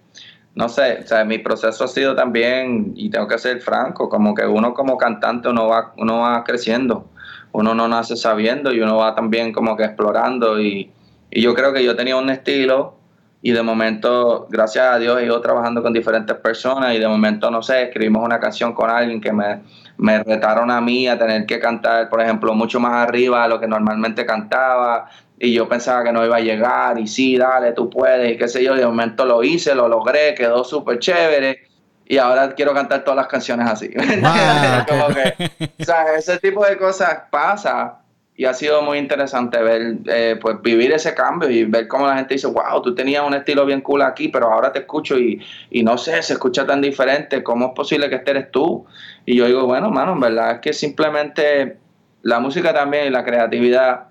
no 0.56 0.70
sé, 0.70 1.00
o 1.04 1.06
sea, 1.06 1.22
mi 1.22 1.36
proceso 1.38 1.84
ha 1.84 1.88
sido 1.88 2.16
también, 2.16 2.94
y 2.96 3.10
tengo 3.10 3.28
que 3.28 3.36
ser 3.36 3.60
franco, 3.60 4.08
como 4.08 4.34
que 4.34 4.46
uno 4.46 4.72
como 4.72 4.96
cantante 4.96 5.50
uno 5.50 5.68
va, 5.68 5.92
uno 5.98 6.20
va 6.20 6.42
creciendo, 6.44 7.10
uno 7.52 7.74
no 7.74 7.86
nace 7.88 8.16
sabiendo 8.16 8.72
y 8.72 8.80
uno 8.80 8.96
va 8.96 9.14
también 9.14 9.52
como 9.52 9.76
que 9.76 9.84
explorando 9.84 10.60
y, 10.60 10.90
yo 11.30 11.54
creo 11.54 11.72
que 11.74 11.84
yo 11.84 11.96
tenía 11.96 12.16
un 12.16 12.30
estilo 12.30 12.96
y 13.42 13.52
de 13.52 13.62
momento, 13.62 14.46
gracias 14.50 14.86
a 14.86 14.98
Dios, 14.98 15.20
he 15.20 15.24
ido 15.24 15.40
trabajando 15.40 15.82
con 15.82 15.92
diferentes 15.92 16.36
personas 16.36 16.94
y 16.94 16.98
de 16.98 17.06
momento, 17.06 17.50
no 17.50 17.62
sé, 17.62 17.84
escribimos 17.84 18.24
una 18.24 18.40
canción 18.40 18.72
con 18.72 18.90
alguien 18.90 19.20
que 19.20 19.32
me, 19.32 19.60
me 19.98 20.22
retaron 20.22 20.70
a 20.70 20.80
mí 20.80 21.06
a 21.06 21.18
tener 21.18 21.46
que 21.46 21.60
cantar, 21.60 22.08
por 22.08 22.20
ejemplo, 22.20 22.54
mucho 22.54 22.80
más 22.80 22.94
arriba 22.94 23.44
de 23.44 23.48
lo 23.50 23.60
que 23.60 23.68
normalmente 23.68 24.26
cantaba, 24.26 25.08
y 25.38 25.52
yo 25.52 25.68
pensaba 25.68 26.02
que 26.02 26.12
no 26.12 26.24
iba 26.24 26.36
a 26.36 26.40
llegar 26.40 26.98
y 26.98 27.06
sí, 27.06 27.36
dale, 27.36 27.72
tú 27.72 27.90
puedes 27.90 28.32
y 28.32 28.38
qué 28.38 28.48
sé 28.48 28.64
yo, 28.64 28.74
de 28.74 28.86
momento 28.86 29.24
lo 29.26 29.42
hice, 29.42 29.74
lo 29.74 29.88
logré, 29.88 30.34
quedó 30.34 30.64
súper 30.64 30.98
chévere. 30.98 31.68
Y 32.08 32.18
ahora 32.18 32.54
quiero 32.54 32.72
cantar 32.72 33.02
todas 33.02 33.16
las 33.16 33.26
canciones 33.26 33.68
así. 33.68 33.90
o 35.80 35.84
sea, 35.84 36.14
ese 36.16 36.38
tipo 36.38 36.64
de 36.64 36.78
cosas 36.78 37.24
pasa 37.30 37.98
y 38.36 38.44
ha 38.44 38.52
sido 38.52 38.82
muy 38.82 38.98
interesante 38.98 39.62
ver, 39.62 39.96
eh, 40.06 40.38
pues 40.40 40.60
vivir 40.62 40.92
ese 40.92 41.14
cambio 41.14 41.48
y 41.48 41.64
ver 41.64 41.88
cómo 41.88 42.06
la 42.06 42.16
gente 42.16 42.34
dice, 42.34 42.46
wow, 42.46 42.82
tú 42.82 42.94
tenías 42.94 43.26
un 43.26 43.34
estilo 43.34 43.64
bien 43.64 43.80
cool 43.80 44.02
aquí, 44.02 44.28
pero 44.28 44.52
ahora 44.52 44.72
te 44.72 44.80
escucho 44.80 45.18
y, 45.18 45.40
y 45.70 45.82
no 45.82 45.96
sé, 45.96 46.22
se 46.22 46.34
escucha 46.34 46.66
tan 46.66 46.82
diferente, 46.82 47.42
¿cómo 47.42 47.68
es 47.68 47.72
posible 47.72 48.10
que 48.10 48.16
este 48.16 48.32
eres 48.32 48.50
tú? 48.50 48.84
Y 49.24 49.36
yo 49.36 49.46
digo, 49.46 49.64
bueno, 49.64 49.90
mano, 49.90 50.12
en 50.12 50.20
verdad 50.20 50.52
es 50.52 50.60
que 50.60 50.72
simplemente 50.74 51.78
la 52.22 52.40
música 52.40 52.74
también 52.74 53.06
y 53.06 53.10
la 53.10 53.24
creatividad 53.24 54.08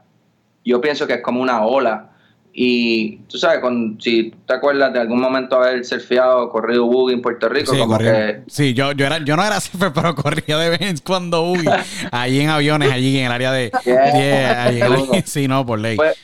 yo 0.66 0.82
pienso 0.82 1.06
que 1.06 1.14
es 1.14 1.22
como 1.22 1.42
una 1.42 1.64
ola. 1.64 2.10
Y 2.58 3.18
tú 3.28 3.38
sabes, 3.38 3.60
con, 3.60 3.98
si 4.00 4.34
te 4.48 4.54
acuerdas 4.54 4.94
de 4.94 5.02
algún 5.02 5.20
momento 5.20 5.58
haber 5.58 5.84
surfeado, 5.84 6.48
corrido 6.48 6.86
buggy 6.86 7.16
en 7.16 7.22
Puerto 7.22 7.50
Rico, 7.50 7.74
sí, 7.74 7.80
como 7.80 7.98
que... 7.98 8.44
Sí, 8.48 8.74
yo, 8.74 8.94
yo, 8.94 9.06
era, 9.06 9.18
yo 9.18 9.36
no 9.36 9.46
era 9.46 9.60
surfer, 9.60 9.92
pero 9.94 10.16
corría 10.16 10.58
de 10.58 10.70
vez 10.70 11.02
cuando 11.02 11.44
buggy. 11.44 11.66
allí 12.14 12.40
en 12.40 12.50
aviones, 12.50 12.94
allí 12.94 13.20
en 13.20 13.26
el 13.26 13.32
área 13.34 13.52
de... 13.52 13.72
sí, 15.26 15.50
no, 15.50 15.66
por 15.66 15.80
ley. 15.80 15.98
Pues, 15.98 16.18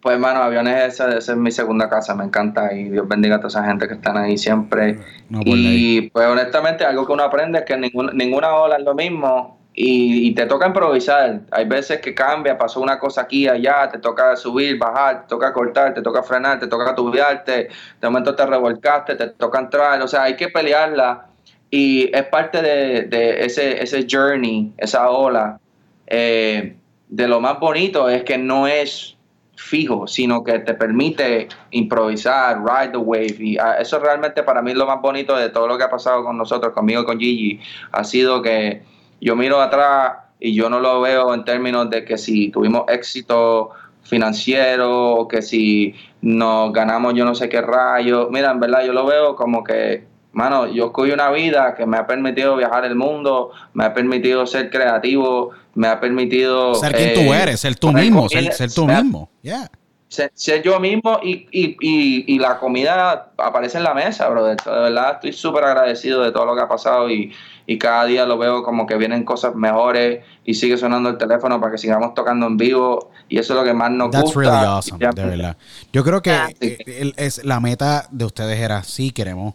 pues 0.00 0.14
hermano, 0.14 0.42
aviones, 0.42 0.94
esa, 0.94 1.18
es 1.18 1.28
mi 1.36 1.50
segunda 1.50 1.90
casa, 1.90 2.14
me 2.14 2.24
encanta 2.24 2.72
y 2.72 2.88
Dios 2.88 3.06
bendiga 3.06 3.36
a 3.36 3.38
toda 3.40 3.48
esa 3.48 3.64
gente 3.66 3.86
que 3.86 3.94
están 3.94 4.16
ahí 4.16 4.38
siempre. 4.38 4.98
y 5.44 6.08
pues 6.08 6.26
honestamente 6.26 6.86
algo 6.86 7.06
que 7.06 7.12
uno 7.12 7.22
aprende 7.22 7.58
es 7.58 7.64
que 7.66 7.76
ninguna, 7.76 8.12
ninguna 8.14 8.54
ola 8.54 8.76
es 8.76 8.82
lo 8.82 8.94
mismo 8.94 9.59
y, 9.72 10.34
te 10.34 10.46
toca 10.46 10.66
improvisar. 10.66 11.40
Hay 11.50 11.64
veces 11.66 12.00
que 12.00 12.14
cambia, 12.14 12.58
pasó 12.58 12.80
una 12.80 12.98
cosa 12.98 13.22
aquí, 13.22 13.48
allá, 13.48 13.88
te 13.88 13.98
toca 13.98 14.36
subir, 14.36 14.78
bajar, 14.78 15.22
te 15.22 15.28
toca 15.28 15.52
cortar, 15.52 15.94
te 15.94 16.02
toca 16.02 16.22
frenar, 16.22 16.58
te 16.58 16.66
toca 16.66 16.94
tubiarte, 16.94 17.68
de 18.00 18.08
momento 18.08 18.34
te 18.34 18.44
revolcaste, 18.46 19.14
te 19.14 19.28
toca 19.28 19.60
entrar, 19.60 20.02
o 20.02 20.08
sea, 20.08 20.24
hay 20.24 20.36
que 20.36 20.48
pelearla 20.48 21.26
y 21.70 22.14
es 22.14 22.24
parte 22.24 22.60
de, 22.60 23.44
ese, 23.44 23.82
ese 23.82 24.06
journey, 24.10 24.72
esa 24.76 25.08
ola. 25.10 25.60
Eh, 26.06 26.76
de 27.08 27.28
lo 27.28 27.40
más 27.40 27.60
bonito 27.60 28.08
es 28.08 28.24
que 28.24 28.38
no 28.38 28.66
es 28.66 29.16
fijo, 29.54 30.06
sino 30.06 30.42
que 30.42 30.58
te 30.60 30.74
permite 30.74 31.48
improvisar, 31.70 32.60
ride 32.64 32.92
the 32.92 32.98
wave. 32.98 33.36
Y 33.38 33.58
ah, 33.58 33.76
eso 33.78 33.98
realmente 34.00 34.42
para 34.42 34.62
mí 34.62 34.72
es 34.72 34.76
lo 34.76 34.86
más 34.86 35.00
bonito 35.00 35.36
de 35.36 35.50
todo 35.50 35.68
lo 35.68 35.78
que 35.78 35.84
ha 35.84 35.90
pasado 35.90 36.24
con 36.24 36.36
nosotros, 36.36 36.72
conmigo 36.72 37.02
y 37.02 37.04
con 37.04 37.20
Gigi. 37.20 37.60
Ha 37.92 38.02
sido 38.02 38.42
que 38.42 38.82
yo 39.20 39.36
miro 39.36 39.60
atrás 39.60 40.12
y 40.38 40.54
yo 40.54 40.70
no 40.70 40.80
lo 40.80 41.00
veo 41.00 41.34
en 41.34 41.44
términos 41.44 41.90
de 41.90 42.04
que 42.04 42.16
si 42.16 42.50
tuvimos 42.50 42.84
éxito 42.88 43.70
financiero 44.02 45.12
o 45.14 45.28
que 45.28 45.42
si 45.42 45.94
nos 46.22 46.72
ganamos 46.72 47.14
yo 47.14 47.24
no 47.24 47.34
sé 47.34 47.48
qué 47.48 47.60
rayo. 47.60 48.28
Mira, 48.30 48.50
en 48.50 48.60
verdad 48.60 48.84
yo 48.84 48.92
lo 48.92 49.04
veo 49.06 49.36
como 49.36 49.62
que, 49.62 50.04
mano, 50.32 50.66
yo 50.66 50.86
escogí 50.86 51.12
una 51.12 51.30
vida 51.30 51.74
que 51.74 51.86
me 51.86 51.96
ha 51.96 52.06
permitido 52.06 52.56
viajar 52.56 52.84
el 52.84 52.94
mundo, 52.94 53.50
me 53.74 53.84
ha 53.84 53.94
permitido 53.94 54.46
ser 54.46 54.70
creativo, 54.70 55.50
me 55.74 55.88
ha 55.88 56.00
permitido... 56.00 56.74
Ser 56.74 56.94
quien 56.94 57.14
tú 57.14 57.32
eh, 57.32 57.42
eres, 57.42 57.60
ser 57.60 57.76
tú 57.76 57.92
mismo, 57.92 58.28
ser, 58.28 58.52
ser 58.52 58.72
tú 58.72 58.86
ser- 58.86 59.02
mismo. 59.02 59.30
Yeah. 59.42 59.70
ser, 60.08 60.32
ser 60.34 60.62
yo 60.62 60.80
mismo 60.80 61.20
y, 61.22 61.46
y, 61.52 61.76
y, 61.80 62.34
y 62.34 62.38
la 62.38 62.58
comida 62.58 63.30
aparece 63.36 63.78
en 63.78 63.84
la 63.84 63.94
mesa, 63.94 64.28
brother. 64.28 64.56
De 64.56 64.70
verdad 64.70 65.12
estoy 65.14 65.32
súper 65.32 65.62
agradecido 65.64 66.22
de 66.22 66.32
todo 66.32 66.46
lo 66.46 66.56
que 66.56 66.62
ha 66.62 66.68
pasado 66.68 67.08
y, 67.08 67.32
y 67.72 67.78
cada 67.78 68.04
día 68.04 68.26
lo 68.26 68.36
veo 68.36 68.64
como 68.64 68.84
que 68.84 68.96
vienen 68.96 69.22
cosas 69.24 69.54
mejores 69.54 70.24
y 70.44 70.54
sigue 70.54 70.76
sonando 70.76 71.08
el 71.08 71.18
teléfono 71.18 71.60
para 71.60 71.70
que 71.70 71.78
sigamos 71.78 72.14
tocando 72.14 72.48
en 72.48 72.56
vivo 72.56 73.12
y 73.28 73.38
eso 73.38 73.52
es 73.52 73.60
lo 73.60 73.64
que 73.64 73.72
más 73.72 73.92
nos 73.92 74.10
That's 74.10 74.24
gusta. 74.24 74.40
really 74.40 74.66
awesome, 74.66 74.98
Ya- 75.00 75.10
de 75.12 75.24
verdad. 75.24 75.56
Yo 75.92 76.02
creo 76.02 76.20
que 76.20 76.32
Ah. 76.32 76.48
es, 76.58 77.44
la 77.44 77.60
meta 77.60 78.08
de 78.10 78.24
ustedes 78.24 78.58
era, 78.58 78.82
sí, 78.82 79.12
queremos 79.12 79.54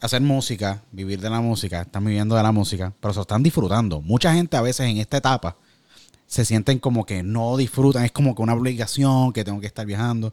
hacer 0.00 0.20
música, 0.22 0.82
vivir 0.92 1.20
de 1.20 1.30
la 1.30 1.40
música, 1.40 1.80
están 1.82 2.04
viviendo 2.04 2.36
de 2.36 2.44
la 2.44 2.52
música, 2.52 2.92
pero 3.00 3.12
se 3.12 3.18
lo 3.18 3.22
están 3.22 3.42
disfrutando. 3.42 4.00
Mucha 4.00 4.32
gente 4.34 4.56
a 4.56 4.60
veces 4.62 4.86
en 4.88 4.98
esta 4.98 5.16
etapa 5.16 5.56
se 6.28 6.44
sienten 6.44 6.78
como 6.78 7.04
que 7.04 7.24
no 7.24 7.56
disfrutan, 7.56 8.04
es 8.04 8.12
como 8.12 8.36
que 8.36 8.42
una 8.42 8.54
obligación, 8.54 9.32
que 9.32 9.42
tengo 9.42 9.58
que 9.60 9.66
estar 9.66 9.84
viajando. 9.84 10.32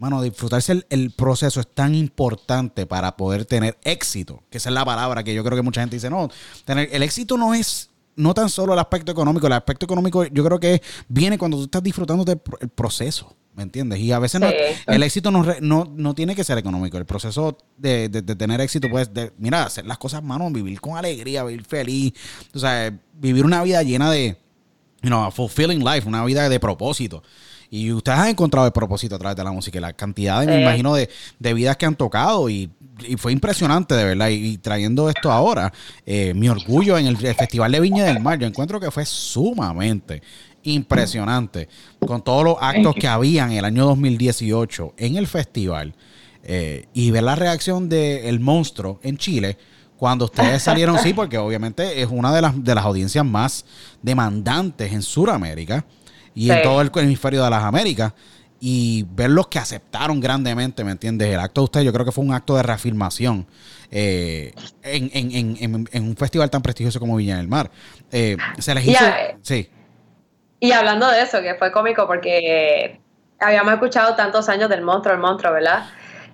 Bueno, 0.00 0.22
disfrutarse 0.22 0.72
el, 0.72 0.86
el 0.88 1.10
proceso 1.10 1.60
es 1.60 1.66
tan 1.74 1.94
importante 1.94 2.86
para 2.86 3.18
poder 3.18 3.44
tener 3.44 3.76
éxito, 3.84 4.42
que 4.48 4.56
esa 4.56 4.70
es 4.70 4.74
la 4.74 4.82
palabra 4.82 5.22
que 5.22 5.34
yo 5.34 5.44
creo 5.44 5.56
que 5.56 5.62
mucha 5.62 5.82
gente 5.82 5.96
dice, 5.96 6.08
no, 6.08 6.30
tener, 6.64 6.88
el 6.90 7.02
éxito 7.02 7.36
no 7.36 7.52
es 7.52 7.90
no 8.16 8.32
tan 8.32 8.48
solo 8.48 8.72
el 8.72 8.78
aspecto 8.78 9.12
económico, 9.12 9.46
el 9.46 9.52
aspecto 9.52 9.84
económico 9.84 10.24
yo 10.24 10.42
creo 10.42 10.58
que 10.58 10.80
viene 11.06 11.36
cuando 11.36 11.58
tú 11.58 11.64
estás 11.64 11.82
disfrutando 11.82 12.24
del 12.24 12.38
pro- 12.38 12.56
el 12.62 12.70
proceso, 12.70 13.36
¿me 13.54 13.62
entiendes? 13.62 13.98
Y 14.00 14.10
a 14.10 14.18
veces 14.18 14.40
no- 14.40 14.48
el 14.94 15.02
éxito 15.02 15.30
no, 15.30 15.44
no, 15.60 15.92
no 15.94 16.14
tiene 16.14 16.34
que 16.34 16.44
ser 16.44 16.56
económico, 16.56 16.96
el 16.96 17.04
proceso 17.04 17.58
de, 17.76 18.08
de- 18.08 18.22
de 18.22 18.36
tener 18.36 18.58
éxito, 18.62 18.88
pues, 18.90 19.12
de, 19.12 19.32
mira, 19.36 19.64
hacer 19.64 19.84
las 19.84 19.98
cosas, 19.98 20.22
mano, 20.22 20.50
vivir 20.50 20.80
con 20.80 20.96
alegría, 20.96 21.44
vivir 21.44 21.64
feliz, 21.66 22.14
o 22.54 22.58
sea, 22.58 22.90
vivir 23.12 23.44
una 23.44 23.62
vida 23.62 23.82
llena 23.82 24.10
de, 24.10 24.38
you 25.02 25.08
know, 25.08 25.24
a 25.24 25.30
fulfilling 25.30 25.84
life, 25.84 26.08
una 26.08 26.24
vida 26.24 26.48
de 26.48 26.58
propósito. 26.58 27.22
Y 27.70 27.92
ustedes 27.92 28.18
han 28.18 28.28
encontrado 28.28 28.66
el 28.66 28.72
propósito 28.72 29.14
a 29.14 29.18
través 29.18 29.36
de 29.36 29.44
la 29.44 29.52
música 29.52 29.78
y 29.78 29.80
la 29.80 29.92
cantidad, 29.92 30.40
de, 30.40 30.46
me 30.48 30.62
imagino, 30.62 30.94
de, 30.94 31.08
de 31.38 31.54
vidas 31.54 31.76
que 31.76 31.86
han 31.86 31.94
tocado 31.94 32.50
y, 32.50 32.68
y 33.06 33.16
fue 33.16 33.32
impresionante, 33.32 33.94
de 33.94 34.04
verdad. 34.04 34.28
Y, 34.28 34.34
y 34.34 34.58
trayendo 34.58 35.08
esto 35.08 35.30
ahora, 35.30 35.72
eh, 36.04 36.34
mi 36.34 36.48
orgullo 36.48 36.98
en 36.98 37.06
el, 37.06 37.24
el 37.24 37.34
Festival 37.34 37.70
de 37.70 37.80
Viña 37.80 38.04
del 38.04 38.20
Mar, 38.20 38.38
yo 38.40 38.46
encuentro 38.48 38.80
que 38.80 38.90
fue 38.90 39.06
sumamente 39.06 40.20
impresionante 40.62 41.68
con 42.06 42.22
todos 42.22 42.44
los 42.44 42.56
actos 42.60 42.94
que 42.94 43.08
habían 43.08 43.52
en 43.52 43.58
el 43.58 43.64
año 43.64 43.86
2018 43.86 44.94
en 44.98 45.16
el 45.16 45.26
festival 45.26 45.94
eh, 46.42 46.86
y 46.92 47.10
ver 47.10 47.22
la 47.22 47.34
reacción 47.34 47.88
del 47.88 48.40
monstruo 48.40 49.00
en 49.02 49.16
Chile 49.16 49.56
cuando 49.96 50.26
ustedes 50.26 50.62
salieron, 50.62 50.98
sí, 50.98 51.12
porque 51.14 51.38
obviamente 51.38 52.02
es 52.02 52.08
una 52.10 52.34
de 52.34 52.42
las, 52.42 52.64
de 52.64 52.74
las 52.74 52.84
audiencias 52.84 53.24
más 53.24 53.64
demandantes 54.02 54.92
en 54.92 55.02
Sudamérica 55.02 55.84
y 56.34 56.50
en 56.50 56.62
todo 56.62 56.80
el 56.80 56.90
hemisferio 56.94 57.42
de 57.44 57.50
las 57.50 57.62
Américas. 57.64 58.12
Y 58.62 59.06
ver 59.12 59.30
los 59.30 59.46
que 59.48 59.58
aceptaron 59.58 60.20
grandemente, 60.20 60.84
¿me 60.84 60.92
entiendes? 60.92 61.28
El 61.28 61.40
acto 61.40 61.62
de 61.62 61.64
ustedes, 61.64 61.86
yo 61.86 61.92
creo 61.94 62.04
que 62.04 62.12
fue 62.12 62.22
un 62.24 62.34
acto 62.34 62.56
de 62.56 62.62
reafirmación 62.62 63.46
eh, 63.90 64.52
en, 64.82 65.10
en- 65.14 65.56
en- 65.58 65.88
en- 65.90 66.02
un 66.04 66.14
festival 66.16 66.50
tan 66.50 66.60
prestigioso 66.60 67.00
como 67.00 67.16
Viña 67.16 67.38
del 67.38 67.48
Mar. 67.48 67.70
Eh, 68.12 68.36
se 68.58 68.74
les 68.74 68.86
hizo. 68.86 68.98
Sí. 69.40 69.70
Y 70.60 70.72
hablando 70.72 71.10
de 71.10 71.22
eso, 71.22 71.40
que 71.40 71.54
fue 71.54 71.72
cómico 71.72 72.06
porque 72.06 73.00
habíamos 73.38 73.72
escuchado 73.72 74.14
tantos 74.14 74.50
años 74.50 74.68
del 74.68 74.82
monstruo, 74.82 75.14
el 75.14 75.20
monstruo, 75.22 75.54
¿verdad? 75.54 75.86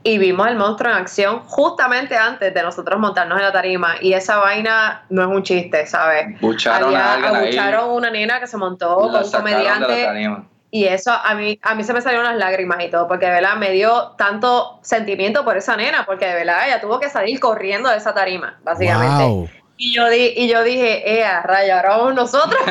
Y 0.07 0.19
vimos 0.19 0.47
el 0.47 0.55
monstruo 0.55 0.93
en 0.93 0.99
acción 0.99 1.41
justamente 1.47 2.17
antes 2.17 2.55
de 2.55 2.63
nosotros 2.63 3.01
montarnos 3.01 3.39
en 3.39 3.45
la 3.45 3.51
tarima. 3.51 3.97
Y 4.01 4.13
esa 4.13 4.37
vaina 4.37 5.05
no 5.09 5.23
es 5.23 5.29
un 5.29 5.43
chiste, 5.43 5.85
¿sabes? 5.85 6.41
Bucharon 6.41 6.95
a 6.95 7.15
Había, 7.15 7.15
alguien 7.15 7.35
ahí, 7.35 7.43
abucharon 7.59 7.91
una 7.91 8.11
nena 8.11 8.39
que 8.39 8.47
se 8.47 8.57
montó 8.57 9.01
la 9.11 9.13
con 9.13 9.17
un 9.17 9.25
sacaron 9.25 9.45
de 9.47 9.65
la 9.65 9.75
comediante. 9.75 10.05
tarima. 10.05 10.49
Y 10.71 10.85
eso 10.85 11.11
a 11.13 11.35
mí, 11.35 11.59
a 11.61 11.75
mí 11.75 11.83
se 11.83 11.93
me 11.93 12.01
salieron 12.01 12.25
las 12.25 12.37
lágrimas 12.37 12.85
y 12.85 12.89
todo, 12.89 13.09
porque 13.09 13.27
de 13.27 13.33
verdad 13.33 13.57
me 13.57 13.73
dio 13.73 14.13
tanto 14.17 14.79
sentimiento 14.83 15.45
por 15.45 15.57
esa 15.57 15.77
nena, 15.77 16.05
porque 16.07 16.27
de 16.27 16.35
verdad 16.35 16.69
ella 16.69 16.81
tuvo 16.81 17.01
que 17.01 17.11
salir 17.11 17.41
corriendo 17.41 17.89
de 17.91 17.97
esa 17.97 18.15
tarima, 18.15 18.59
básicamente. 18.63 19.25
Wow. 19.25 19.49
Y 19.77 19.93
yo 19.93 20.09
di, 20.09 20.35
y 20.37 20.49
yo 20.49 20.63
dije, 20.63 21.19
eh, 21.19 21.25
a 21.25 21.43
raya, 21.43 21.79
ahora 21.79 21.97
vamos 21.97 22.15
nosotros. 22.15 22.61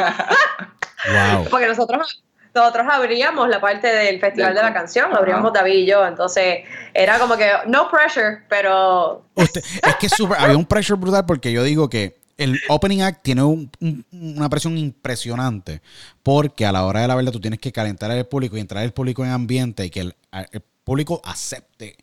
Wow. 1.07 1.45
Porque 1.51 1.67
nosotros, 1.67 2.23
nosotros 2.55 2.87
abríamos 2.89 3.49
la 3.49 3.59
parte 3.59 3.87
del 3.87 4.19
Festival 4.19 4.55
de 4.55 4.61
la 4.61 4.73
Canción, 4.73 5.13
abríamos. 5.13 5.51
David 5.53 5.73
y 5.73 5.85
yo, 5.85 6.07
entonces 6.07 6.59
era 6.93 7.19
como 7.19 7.35
que 7.35 7.49
no 7.67 7.89
pressure, 7.91 8.39
pero 8.49 9.25
Usted- 9.35 9.61
es 9.61 9.95
que 9.99 10.07
súper- 10.09 10.39
había 10.39 10.57
un 10.57 10.65
pressure 10.65 10.97
brutal 10.99 11.25
porque 11.25 11.51
yo 11.51 11.63
digo 11.63 11.89
que 11.89 12.17
el 12.37 12.59
opening 12.69 13.01
act 13.01 13.21
tiene 13.23 13.43
un- 13.43 13.69
un- 13.81 14.05
una 14.11 14.49
presión 14.49 14.77
impresionante 14.77 15.81
porque 16.23 16.65
a 16.65 16.71
la 16.71 16.85
hora 16.85 17.01
de 17.01 17.07
la 17.07 17.15
verdad 17.15 17.31
tú 17.31 17.39
tienes 17.39 17.59
que 17.59 17.71
calentar 17.71 18.09
al 18.11 18.25
público 18.25 18.57
y 18.57 18.61
entrar 18.61 18.83
el 18.83 18.93
público 18.93 19.23
en 19.23 19.31
ambiente 19.31 19.85
y 19.85 19.89
que 19.89 19.99
el, 20.01 20.15
el 20.51 20.61
público 20.83 21.21
acepte 21.23 21.95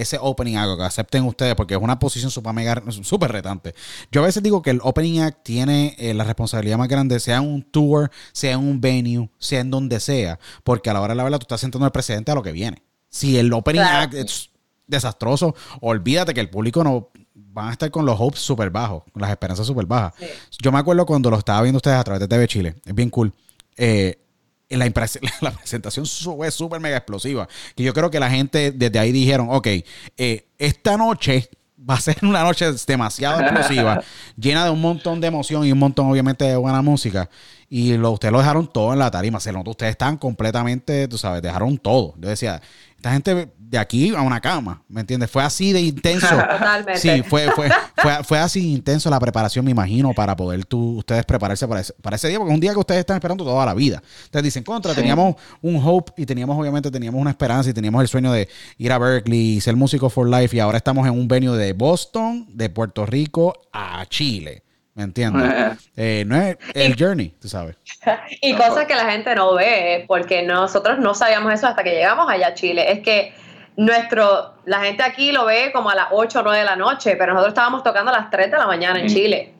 ese 0.00 0.18
opening 0.20 0.56
act, 0.56 0.76
que 0.78 0.84
acepten 0.84 1.24
ustedes 1.24 1.54
porque 1.54 1.74
es 1.74 1.80
una 1.80 1.98
posición 1.98 2.30
super 2.30 2.52
mega 2.52 2.82
súper 3.02 3.32
retante. 3.32 3.74
Yo 4.12 4.22
a 4.22 4.26
veces 4.26 4.42
digo 4.42 4.62
que 4.62 4.70
el 4.70 4.80
opening 4.82 5.20
act 5.20 5.42
tiene 5.42 5.94
eh, 5.98 6.14
la 6.14 6.24
responsabilidad 6.24 6.78
más 6.78 6.88
grande, 6.88 7.18
sea 7.20 7.36
en 7.38 7.44
un 7.44 7.62
tour, 7.62 8.10
sea 8.32 8.52
en 8.52 8.60
un 8.60 8.80
venue, 8.80 9.30
sea 9.38 9.60
en 9.60 9.70
donde 9.70 10.00
sea, 10.00 10.38
porque 10.64 10.90
a 10.90 10.92
la 10.92 11.00
hora 11.00 11.12
de 11.14 11.16
la 11.16 11.24
verdad 11.24 11.38
tú 11.38 11.44
estás 11.44 11.60
sentando 11.60 11.86
el 11.86 11.92
precedente 11.92 12.30
a 12.30 12.34
lo 12.34 12.42
que 12.42 12.52
viene. 12.52 12.82
Si 13.08 13.38
el 13.38 13.52
opening 13.52 13.80
Claro. 13.80 13.98
act 14.04 14.14
es 14.14 14.50
desastroso, 14.86 15.54
olvídate 15.80 16.32
que 16.34 16.40
el 16.40 16.50
público 16.50 16.84
no 16.84 17.08
van 17.34 17.68
a 17.68 17.72
estar 17.72 17.90
con 17.90 18.04
los 18.04 18.16
hopes 18.20 18.40
súper 18.40 18.70
bajos, 18.70 19.02
con 19.12 19.22
las 19.22 19.30
esperanzas 19.30 19.66
súper 19.66 19.86
bajas. 19.86 20.12
Sí. 20.18 20.26
Yo 20.62 20.70
me 20.72 20.78
acuerdo 20.78 21.06
cuando 21.06 21.30
lo 21.30 21.38
estaba 21.38 21.62
viendo 21.62 21.78
ustedes 21.78 21.96
a 21.96 22.04
través 22.04 22.20
de 22.20 22.28
TV 22.28 22.46
Chile, 22.46 22.74
es 22.84 22.94
bien 22.94 23.10
cool. 23.10 23.32
Eh, 23.76 24.18
la, 24.70 24.92
la 25.40 25.50
presentación 25.52 26.06
fue 26.06 26.50
súper 26.50 26.80
mega 26.80 26.96
explosiva. 26.96 27.48
Que 27.74 27.84
yo 27.84 27.94
creo 27.94 28.10
que 28.10 28.20
la 28.20 28.30
gente 28.30 28.72
desde 28.72 28.98
ahí 28.98 29.12
dijeron, 29.12 29.48
ok, 29.50 29.68
eh, 30.16 30.46
esta 30.58 30.96
noche 30.96 31.48
va 31.88 31.94
a 31.94 32.00
ser 32.00 32.16
una 32.22 32.42
noche 32.42 32.66
demasiado 32.86 33.40
explosiva, 33.40 34.02
llena 34.36 34.64
de 34.64 34.70
un 34.70 34.80
montón 34.80 35.20
de 35.20 35.28
emoción 35.28 35.64
y 35.64 35.72
un 35.72 35.78
montón 35.78 36.10
obviamente 36.10 36.44
de 36.44 36.56
buena 36.56 36.82
música. 36.82 37.28
Y 37.68 37.96
lo, 37.96 38.12
ustedes 38.12 38.32
lo 38.32 38.38
dejaron 38.38 38.66
todo 38.68 38.92
en 38.92 38.98
la 39.00 39.10
tarima. 39.10 39.40
Se 39.40 39.52
notó, 39.52 39.70
ustedes 39.70 39.92
están 39.92 40.16
completamente, 40.16 41.08
tú 41.08 41.18
sabes, 41.18 41.42
dejaron 41.42 41.78
todo. 41.78 42.14
Yo 42.18 42.28
decía, 42.28 42.60
esta 43.06 43.12
gente 43.12 43.52
de 43.58 43.78
aquí 43.78 44.14
a 44.14 44.22
una 44.22 44.40
cama, 44.40 44.82
¿me 44.88 45.00
entiendes? 45.00 45.30
Fue 45.30 45.42
así 45.42 45.72
de 45.72 45.80
intenso. 45.80 46.28
Totalmente. 46.36 46.98
Sí, 46.98 47.22
fue, 47.22 47.50
fue, 47.52 47.68
fue, 47.96 48.24
fue 48.24 48.38
así 48.38 48.60
de 48.60 48.68
intenso 48.68 49.10
la 49.10 49.18
preparación, 49.18 49.64
me 49.64 49.70
imagino, 49.70 50.12
para 50.12 50.36
poder 50.36 50.64
tú, 50.64 50.98
ustedes 50.98 51.24
prepararse 51.24 51.66
para 51.66 51.80
ese, 51.80 51.92
para 51.94 52.16
ese 52.16 52.28
día, 52.28 52.38
porque 52.38 52.52
es 52.52 52.54
un 52.54 52.60
día 52.60 52.72
que 52.72 52.78
ustedes 52.78 53.00
están 53.00 53.16
esperando 53.16 53.44
toda 53.44 53.64
la 53.66 53.74
vida. 53.74 54.02
Ustedes 54.24 54.44
dicen, 54.44 54.62
contra, 54.62 54.94
teníamos 54.94 55.36
un 55.62 55.80
hope 55.82 56.12
y 56.16 56.26
teníamos, 56.26 56.58
obviamente, 56.58 56.90
teníamos 56.90 57.20
una 57.20 57.30
esperanza 57.30 57.70
y 57.70 57.72
teníamos 57.72 58.02
el 58.02 58.08
sueño 58.08 58.32
de 58.32 58.48
ir 58.78 58.92
a 58.92 58.98
Berkeley 58.98 59.56
y 59.56 59.60
ser 59.60 59.76
músico 59.76 60.10
for 60.10 60.28
life 60.28 60.56
y 60.56 60.60
ahora 60.60 60.78
estamos 60.78 61.06
en 61.06 61.12
un 61.12 61.28
venue 61.28 61.56
de 61.56 61.72
Boston, 61.72 62.46
de 62.52 62.70
Puerto 62.70 63.06
Rico 63.06 63.52
a 63.72 64.04
Chile. 64.08 64.65
¿Me 64.96 65.04
entiendes? 65.04 65.78
Eh, 65.98 66.24
no 66.26 66.36
es 66.36 66.58
el 66.74 66.94
journey, 66.98 67.30
tú 67.40 67.48
sabes. 67.48 67.76
y 68.42 68.54
cosas 68.54 68.84
que 68.84 68.94
la 68.94 69.10
gente 69.10 69.34
no 69.34 69.54
ve, 69.54 70.04
porque 70.06 70.42
nosotros 70.42 70.98
no 70.98 71.14
sabíamos 71.14 71.54
eso 71.54 71.66
hasta 71.66 71.82
que 71.82 71.92
llegamos 71.92 72.28
allá 72.28 72.48
a 72.48 72.54
Chile. 72.54 72.92
Es 72.92 73.00
que 73.00 73.34
nuestro, 73.76 74.56
la 74.66 74.80
gente 74.80 75.02
aquí 75.02 75.32
lo 75.32 75.46
ve 75.46 75.70
como 75.72 75.88
a 75.88 75.94
las 75.94 76.08
8 76.10 76.40
o 76.40 76.42
9 76.42 76.58
de 76.58 76.64
la 76.66 76.76
noche, 76.76 77.16
pero 77.16 77.32
nosotros 77.32 77.52
estábamos 77.52 77.82
tocando 77.82 78.10
a 78.10 78.18
las 78.18 78.30
3 78.30 78.50
de 78.50 78.58
la 78.58 78.66
mañana 78.66 78.98
en 78.98 79.06
Mm. 79.06 79.08
Chile. 79.08 79.54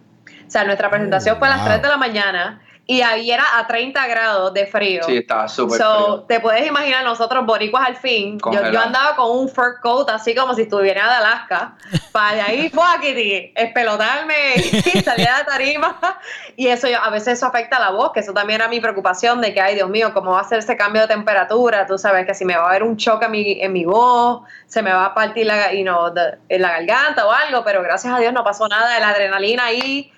O 0.47 0.51
sea, 0.51 0.65
nuestra 0.65 0.91
presentación 0.91 1.39
fue 1.39 1.49
a 1.49 1.53
las 1.53 1.61
wow. 1.61 1.69
3 1.69 1.83
de 1.83 1.89
la 1.89 1.97
mañana 1.97 2.61
y 2.89 3.03
ahí 3.03 3.33
era 3.33 3.59
a 3.59 3.67
30 3.67 4.07
grados 4.07 4.55
de 4.55 4.65
frío. 4.67 5.03
Sí, 5.05 5.17
estaba 5.17 5.49
súper 5.49 5.79
So, 5.79 6.05
frío. 6.05 6.21
te 6.29 6.41
puedes 6.41 6.67
imaginar 6.67 7.03
nosotros 7.05 7.45
boricuas 7.45 7.85
al 7.87 7.97
fin. 7.97 8.39
Yo, 8.53 8.71
yo 8.71 8.81
andaba 8.81 9.17
con 9.17 9.31
un 9.37 9.49
fur 9.49 9.81
coat 9.83 10.09
así 10.11 10.35
como 10.37 10.55
si 10.55 10.63
estuviera 10.63 11.09
de 11.09 11.15
Alaska. 11.17 11.75
Para 12.13 12.45
ahí, 12.45 12.71
fuckity, 12.71 13.53
espelotarme 13.57 14.35
y 14.57 14.61
salir 15.03 15.29
a 15.29 15.39
la 15.39 15.45
tarima. 15.45 15.99
Y 16.57 16.69
eso 16.69 16.87
yo- 16.89 17.03
a 17.03 17.11
veces 17.11 17.35
eso 17.39 17.47
afecta 17.47 17.77
a 17.77 17.81
la 17.81 17.91
voz, 17.91 18.13
que 18.13 18.21
eso 18.21 18.33
también 18.33 18.61
era 18.61 18.69
mi 18.69 18.81
preocupación 18.81 19.41
de 19.41 19.53
que, 19.53 19.61
ay 19.61 19.75
Dios 19.75 19.89
mío, 19.91 20.13
cómo 20.15 20.31
va 20.31 20.41
a 20.41 20.45
ser 20.45 20.61
ese 20.61 20.77
cambio 20.77 21.03
de 21.03 21.09
temperatura. 21.09 21.87
Tú 21.87 21.99
sabes 21.99 22.25
que 22.25 22.35
si 22.35 22.45
me 22.45 22.57
va 22.57 22.67
a 22.67 22.69
haber 22.69 22.83
un 22.85 22.97
choque 22.97 23.25
en 23.27 23.31
mi, 23.33 23.61
en 23.61 23.73
mi 23.73 23.85
voz, 23.85 24.43
se 24.67 24.81
me 24.83 24.93
va 24.93 25.07
a 25.07 25.15
partir 25.15 25.47
la, 25.47 25.73
you 25.73 25.83
know, 25.83 26.15
the- 26.15 26.39
en 26.49 26.63
la 26.63 26.71
garganta 26.81 27.27
o 27.27 27.33
algo, 27.33 27.65
pero 27.65 27.83
gracias 27.83 28.15
a 28.15 28.19
Dios 28.21 28.33
no 28.33 28.45
pasó 28.45 28.69
nada. 28.69 28.99
La 29.01 29.09
adrenalina 29.09 29.65
ahí 29.65 30.13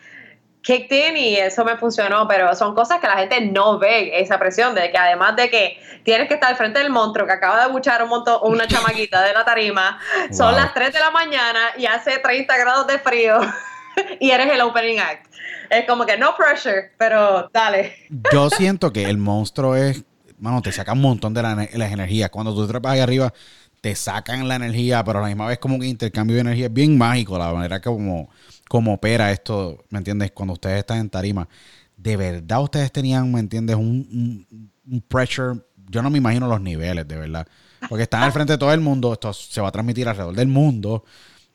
kicked 0.63 0.93
in 0.93 1.17
y 1.17 1.37
eso 1.37 1.65
me 1.65 1.77
funcionó, 1.77 2.27
pero 2.29 2.55
son 2.55 2.75
cosas 2.75 3.01
que 3.01 3.07
la 3.07 3.17
gente 3.17 3.41
no 3.41 3.79
ve, 3.79 4.21
esa 4.21 4.39
presión 4.39 4.75
de 4.75 4.91
que 4.91 4.99
además 4.99 5.37
de 5.37 5.51
que 5.51 5.79
tienes 6.05 6.29
que 6.29 6.35
estar 6.35 6.51
al 6.51 6.57
frente 6.57 6.79
del 6.79 6.91
monstruo 6.91 7.27
que 7.27 7.33
acaba 7.33 7.65
de 7.65 7.73
buchar 7.73 8.03
un 8.03 8.09
montón, 8.09 8.39
una 8.43 8.67
chamaquita 8.69 9.23
de 9.23 9.33
la 9.33 9.45
tarima, 9.45 9.99
son 10.31 10.55
las 10.55 10.75
3 10.75 10.93
de 10.93 11.01
la 11.01 11.11
mañana 11.11 11.61
y 11.77 11.87
hace 11.87 12.19
30 12.19 12.57
grados 12.57 12.87
de 12.87 12.99
frío 12.99 13.41
y 14.21 14.31
eres 14.31 14.53
el 14.53 14.61
opening 14.61 14.99
act. 14.99 15.27
Es 15.71 15.87
como 15.87 16.07
que 16.07 16.17
no 16.17 16.35
pressure, 16.37 16.93
pero 16.97 17.49
dale. 17.53 17.95
Yo 18.33 18.49
siento 18.51 18.93
que 18.93 19.05
el 19.05 19.19
monstruo 19.19 19.77
es, 19.77 20.03
mano, 20.39 20.63
te 20.63 20.73
saca 20.73 20.93
un 20.93 21.03
montón 21.03 21.35
de 21.35 21.43
la, 21.43 21.55
las 21.55 21.93
energías. 21.93 22.31
Cuando 22.31 22.55
tú 22.55 22.67
trepas 22.67 22.93
ahí 22.93 23.01
arriba, 23.01 23.33
te 23.81 23.95
sacan 23.95 24.49
la 24.49 24.57
energía, 24.57 25.05
pero 25.05 25.19
a 25.19 25.23
la 25.23 25.29
misma 25.29 25.47
vez 25.47 25.59
como 25.59 25.79
que 25.79 25.87
intercambio 25.87 26.37
de 26.37 26.41
energía 26.41 26.67
es 26.67 26.73
bien 26.73 26.97
mágico, 26.99 27.39
la 27.39 27.53
manera 27.53 27.81
que 27.81 27.89
como, 27.89 28.31
como 28.69 28.95
opera 28.95 29.33
esto, 29.33 29.85
¿me 29.91 29.99
entiendes? 29.99 30.33
Cuando 30.33 30.55
ustedes 30.55 30.79
están 30.79 30.99
en 30.99 31.11
tarima. 31.11 31.49
De 31.97 32.17
verdad 32.17 32.63
ustedes 32.63 32.93
tenían, 32.93 33.33
¿me 33.33 33.41
entiendes? 33.41 33.77
Un, 33.77 34.47
un 34.89 35.01
pressure, 35.03 35.61
yo 35.89 36.03
no 36.03 36.11
me 36.11 36.19
imagino 36.19 36.47
los 36.47 36.61
niveles, 36.61 37.07
de 37.09 37.17
verdad. 37.17 37.47
Porque 37.89 38.05
están 38.05 38.23
al 38.23 38.33
frente 38.33 38.53
de 38.53 38.59
todo 38.59 38.73
el 38.73 38.81
mundo, 38.81 39.13
esto 39.13 39.33
se 39.33 39.61
va 39.61 39.69
a 39.69 39.73
transmitir 39.73 40.09
alrededor 40.09 40.35
del 40.35 40.49
mundo 40.49 41.05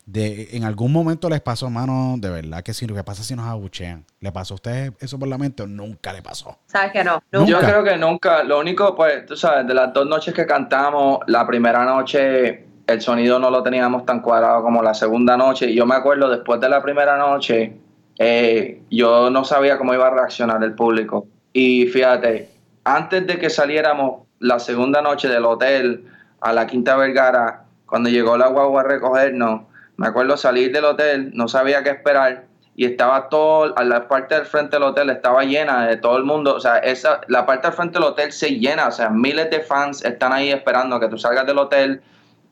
de 0.05 0.49
en 0.51 0.63
algún 0.63 0.91
momento 0.91 1.29
les 1.29 1.41
pasó, 1.41 1.69
mano, 1.69 2.15
de 2.17 2.29
verdad 2.29 2.61
que 2.61 2.73
sí, 2.73 2.85
lo 2.85 2.95
que 2.95 3.03
pasa 3.03 3.23
si 3.23 3.35
nos 3.35 3.47
abuchean. 3.47 4.05
¿Le 4.19 4.31
pasó 4.31 4.53
a 4.53 4.55
ustedes 4.55 4.91
eso 4.99 5.17
por 5.17 5.27
la 5.27 5.37
mente 5.37 5.63
o 5.63 5.67
nunca 5.67 6.11
le 6.11 6.21
pasó? 6.21 6.59
¿Sabes 6.65 6.91
que 6.91 7.03
no? 7.03 7.23
Yo 7.31 7.59
creo 7.59 7.83
que 7.83 7.95
nunca. 7.97 8.43
Lo 8.43 8.59
único, 8.59 8.95
pues, 8.95 9.25
tú 9.25 9.37
sabes, 9.37 9.65
de 9.65 9.73
las 9.73 9.93
dos 9.93 10.05
noches 10.05 10.33
que 10.33 10.45
cantamos, 10.45 11.19
la 11.27 11.47
primera 11.47 11.85
noche 11.85 12.67
el 12.87 13.01
sonido 13.01 13.39
no 13.39 13.49
lo 13.49 13.63
teníamos 13.63 14.05
tan 14.05 14.21
cuadrado 14.21 14.61
como 14.61 14.81
la 14.81 14.93
segunda 14.93 15.37
noche. 15.37 15.69
Y 15.69 15.75
yo 15.75 15.85
me 15.85 15.95
acuerdo, 15.95 16.29
después 16.29 16.59
de 16.59 16.69
la 16.69 16.81
primera 16.81 17.17
noche, 17.17 17.77
eh, 18.19 18.81
yo 18.89 19.29
no 19.29 19.43
sabía 19.45 19.77
cómo 19.77 19.93
iba 19.93 20.07
a 20.07 20.11
reaccionar 20.11 20.63
el 20.63 20.73
público. 20.73 21.27
Y 21.53 21.87
fíjate, 21.87 22.49
antes 22.83 23.25
de 23.27 23.39
que 23.39 23.49
saliéramos 23.49 24.27
la 24.39 24.59
segunda 24.59 25.01
noche 25.01 25.29
del 25.29 25.45
hotel 25.45 26.05
a 26.41 26.51
la 26.51 26.67
Quinta 26.67 26.95
Vergara, 26.97 27.63
cuando 27.85 28.09
llegó 28.09 28.37
la 28.37 28.47
guagua 28.47 28.81
a 28.81 28.85
recogernos, 28.85 29.61
me 29.97 30.07
acuerdo 30.07 30.35
salir 30.35 30.71
del 30.71 30.85
hotel, 30.85 31.31
no 31.33 31.47
sabía 31.47 31.83
qué 31.83 31.91
esperar 31.91 32.45
y 32.75 32.85
estaba 32.85 33.29
todo, 33.29 33.77
a 33.77 33.83
la 33.83 34.07
parte 34.07 34.35
del 34.35 34.45
frente 34.45 34.77
del 34.77 34.83
hotel 34.83 35.11
estaba 35.11 35.43
llena 35.43 35.85
de 35.87 35.97
todo 35.97 36.17
el 36.17 36.23
mundo, 36.23 36.55
o 36.55 36.59
sea, 36.59 36.79
esa, 36.79 37.21
la 37.27 37.45
parte 37.45 37.67
del 37.67 37.75
frente 37.75 37.99
del 37.99 38.03
hotel 38.07 38.31
se 38.31 38.57
llena, 38.57 38.87
o 38.87 38.91
sea, 38.91 39.09
miles 39.09 39.49
de 39.51 39.59
fans 39.59 40.03
están 40.03 40.33
ahí 40.33 40.49
esperando 40.49 40.99
que 40.99 41.07
tú 41.07 41.17
salgas 41.17 41.45
del 41.45 41.59
hotel 41.59 42.01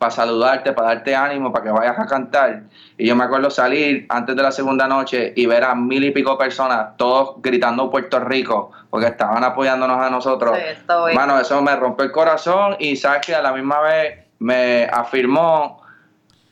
para 0.02 0.10
saludarte, 0.10 0.74
para 0.74 0.95
darte 0.95 1.16
ánimo, 1.16 1.52
para 1.52 1.64
que 1.64 1.70
vayas 1.70 1.99
a 1.99 2.08
cantar. 2.08 2.64
Y 2.97 3.06
yo 3.06 3.16
me 3.16 3.24
acuerdo 3.24 3.52
salir 3.52 4.08
antes 4.10 4.36
de 4.36 4.41
la 4.41 4.52
segunda 4.52 4.88
noche 4.88 5.32
y 5.36 5.45
ver 5.45 5.64
a 5.64 5.76
mil 5.76 6.04
y 6.04 6.10
pico 6.10 6.39
personas, 6.39 6.97
todos 6.97 7.36
gritando 7.38 7.88
Puerto 7.91 8.20
Rico, 8.20 8.72
porque 8.89 9.06
estaban 9.06 9.43
apoyándonos 9.43 10.04
a 10.04 10.10
nosotros. 10.10 10.58
Sí, 10.58 11.16
Mano, 11.16 11.39
eso 11.39 11.62
me 11.62 11.76
rompió 11.76 12.04
el 12.04 12.12
corazón 12.12 12.78
y 12.80 12.95
sabes 12.95 13.22
que 13.28 13.36
a 13.36 13.43
la 13.43 13.54
misma 13.54 13.80
vez 13.82 14.26
me 14.39 14.86
afirmó 14.91 15.84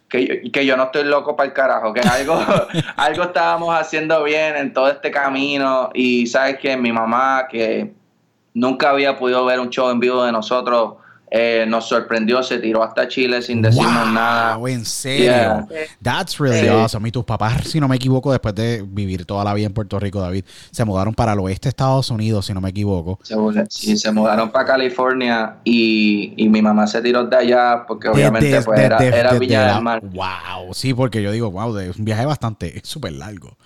que 0.08 0.28
yo, 0.28 0.52
que 0.52 0.64
yo 0.64 0.78
no 0.78 0.84
estoy 0.84 1.06
loco 1.06 1.36
para 1.36 1.48
el 1.48 1.54
carajo, 1.54 1.92
que 1.92 2.02
algo, 2.02 2.40
algo 2.98 3.24
estábamos 3.24 3.76
haciendo 3.76 4.24
bien 4.26 4.58
en 4.58 4.74
todo 4.74 4.90
este 4.90 5.10
camino 5.10 5.90
y 5.96 6.28
sabes 6.28 6.60
que 6.60 6.78
mi 6.78 6.92
mamá 6.92 7.48
que 7.50 7.96
nunca 8.54 8.92
había 8.92 9.18
podido 9.18 9.44
ver 9.44 9.60
un 9.60 9.72
show 9.72 9.90
en 9.90 10.00
vivo 10.00 10.24
de 10.24 10.32
nosotros 10.32 10.98
eh, 11.32 11.66
nos 11.68 11.88
sorprendió, 11.88 12.42
se 12.42 12.58
tiró 12.60 12.84
hasta 12.84 13.08
Chile 13.08 13.42
sin 13.42 13.62
decirnos 13.62 14.12
nada. 14.12 14.58
En 14.68 14.86
serio. 14.86 15.68
That's 16.02 16.40
really 16.40 16.68
awesome. 16.68 17.08
Y 17.08 17.12
tus 17.12 17.24
papás, 17.24 17.68
si 17.68 17.80
no 17.80 17.88
me 17.88 17.98
equivoco, 17.98 18.32
después 18.32 18.56
de 18.56 18.84
vivir 18.88 19.26
toda 19.26 19.44
la 19.44 19.54
vida 19.54 19.68
en 19.68 19.74
Puerto 19.74 20.00
Rico, 20.00 20.20
David, 20.20 20.44
se 20.72 20.86
mudaron 20.86 21.14
para 21.14 21.34
el 21.34 21.40
oeste 21.40 21.68
de 21.68 21.70
Estados 21.70 22.10
Unidos, 22.10 22.48
si 22.48 22.54
no 22.54 22.62
me 22.62 22.70
equivoco. 22.70 23.20
sí, 23.70 23.98
se 23.98 24.12
mudaron 24.12 24.52
para 24.52 24.66
California 24.66 25.58
y, 25.64 26.34
y, 26.36 26.50
mi 26.50 26.62
mamá 26.62 26.88
se 26.88 27.02
tiró 27.02 27.26
de 27.26 27.36
allá 27.36 27.84
porque 27.88 28.10
obviamente 28.10 28.62
pues, 28.62 28.80
era, 28.80 28.98
era 28.98 29.34
Villa 29.34 29.74
del 29.74 29.84
Mar. 29.84 30.02
Wow, 30.02 30.74
sí, 30.74 30.94
porque 30.94 31.22
yo 31.22 31.32
digo, 31.32 31.52
wow, 31.52 31.78
es 31.78 31.98
un 31.98 32.06
viaje 32.06 32.26
bastante, 32.26 32.82
súper 32.84 33.14
largo. 33.14 33.58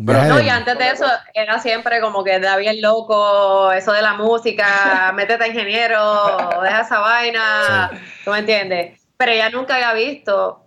No, 0.00 0.40
y 0.40 0.48
antes 0.48 0.78
de 0.78 0.90
eso 0.90 1.04
era 1.34 1.58
siempre 1.58 2.00
como 2.00 2.24
que 2.24 2.38
David 2.40 2.68
el 2.68 2.80
loco, 2.80 3.72
eso 3.72 3.92
de 3.92 4.02
la 4.02 4.14
música, 4.14 5.12
métete 5.14 5.48
ingeniero, 5.48 6.60
deja 6.62 6.80
esa 6.80 6.98
vaina, 7.00 7.90
¿tú 8.24 8.30
me 8.30 8.38
entiendes? 8.38 9.00
Pero 9.16 9.32
ella 9.32 9.50
nunca 9.50 9.74
había 9.74 9.92
visto 9.92 10.64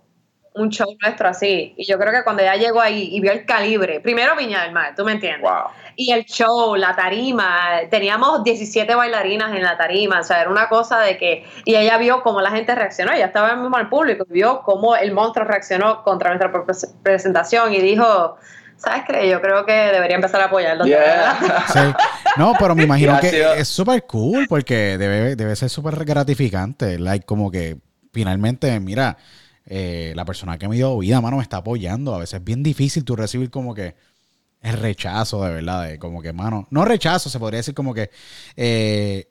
un 0.54 0.70
show 0.70 0.86
nuestro 1.02 1.28
así. 1.28 1.74
Y 1.76 1.84
yo 1.84 1.98
creo 1.98 2.12
que 2.12 2.22
cuando 2.22 2.42
ella 2.42 2.54
llegó 2.54 2.80
ahí 2.80 3.08
y 3.10 3.20
vio 3.20 3.32
el 3.32 3.44
calibre, 3.44 4.00
primero 4.00 4.36
Viña 4.36 4.62
del 4.62 4.72
Mar, 4.72 4.94
¿tú 4.96 5.04
me 5.04 5.12
entiendes? 5.12 5.50
Y 5.96 6.12
el 6.12 6.24
show, 6.24 6.74
la 6.76 6.94
tarima, 6.94 7.80
teníamos 7.90 8.42
17 8.42 8.94
bailarinas 8.94 9.54
en 9.54 9.62
la 9.62 9.76
tarima, 9.76 10.20
o 10.20 10.22
sea, 10.22 10.40
era 10.40 10.50
una 10.50 10.68
cosa 10.68 11.00
de 11.00 11.16
que, 11.18 11.44
y 11.64 11.74
ella 11.74 11.98
vio 11.98 12.22
cómo 12.22 12.40
la 12.40 12.50
gente 12.50 12.74
reaccionó, 12.74 13.12
ella 13.12 13.26
estaba 13.26 13.54
mismo 13.54 13.76
al 13.76 13.88
público, 13.88 14.24
vio 14.28 14.62
cómo 14.62 14.96
el 14.96 15.12
monstruo 15.12 15.44
reaccionó 15.44 16.02
contra 16.02 16.34
nuestra 16.34 16.52
presentación 17.02 17.74
y 17.74 17.80
dijo, 17.80 18.36
¿sabes 18.84 19.04
qué? 19.08 19.28
Yo 19.28 19.40
creo 19.40 19.64
que 19.64 19.72
debería 19.72 20.16
empezar 20.16 20.40
a 20.40 20.44
apoyarlo. 20.46 20.84
No, 22.36 22.52
pero 22.58 22.74
me 22.74 22.82
imagino 22.82 23.20
que 23.20 23.60
es 23.60 23.68
súper 23.68 24.04
cool 24.06 24.46
porque 24.48 24.98
debe, 24.98 25.36
debe 25.36 25.54
ser 25.54 25.70
súper 25.70 26.04
gratificante. 26.04 26.98
Like, 26.98 27.24
como 27.24 27.48
que 27.48 27.78
finalmente, 28.12 28.80
mira, 28.80 29.16
eh, 29.66 30.12
la 30.16 30.24
persona 30.24 30.58
que 30.58 30.66
me 30.66 30.74
dio 30.74 30.98
vida, 30.98 31.20
mano, 31.20 31.36
me 31.36 31.44
está 31.44 31.58
apoyando. 31.58 32.12
A 32.12 32.18
veces 32.18 32.40
es 32.40 32.44
bien 32.44 32.64
difícil 32.64 33.04
tú 33.04 33.14
recibir 33.14 33.50
como 33.50 33.72
que 33.72 33.94
el 34.62 34.78
rechazo, 34.78 35.44
de 35.44 35.54
verdad, 35.54 35.86
de 35.86 35.98
como 35.98 36.22
que, 36.22 36.32
mano, 36.32 36.66
no 36.70 36.84
rechazo, 36.84 37.30
se 37.30 37.38
podría 37.38 37.58
decir 37.58 37.74
como 37.74 37.94
que 37.94 38.10
eh, 38.56 39.28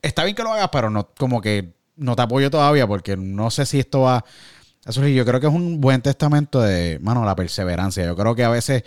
está 0.00 0.24
bien 0.24 0.34
que 0.34 0.42
lo 0.42 0.52
hagas, 0.52 0.70
pero 0.72 0.88
no, 0.88 1.10
como 1.18 1.40
que 1.40 1.74
no 1.96 2.16
te 2.16 2.22
apoyo 2.22 2.50
todavía 2.50 2.86
porque 2.86 3.16
no 3.16 3.50
sé 3.50 3.66
si 3.66 3.80
esto 3.80 4.02
va 4.02 4.24
eso 4.86 5.06
yo 5.06 5.24
creo 5.24 5.40
que 5.40 5.46
es 5.46 5.52
un 5.52 5.80
buen 5.80 6.02
testamento 6.02 6.60
de, 6.60 6.98
mano, 7.00 7.24
la 7.24 7.34
perseverancia. 7.34 8.04
Yo 8.04 8.16
creo 8.16 8.34
que 8.34 8.44
a 8.44 8.50
veces 8.50 8.84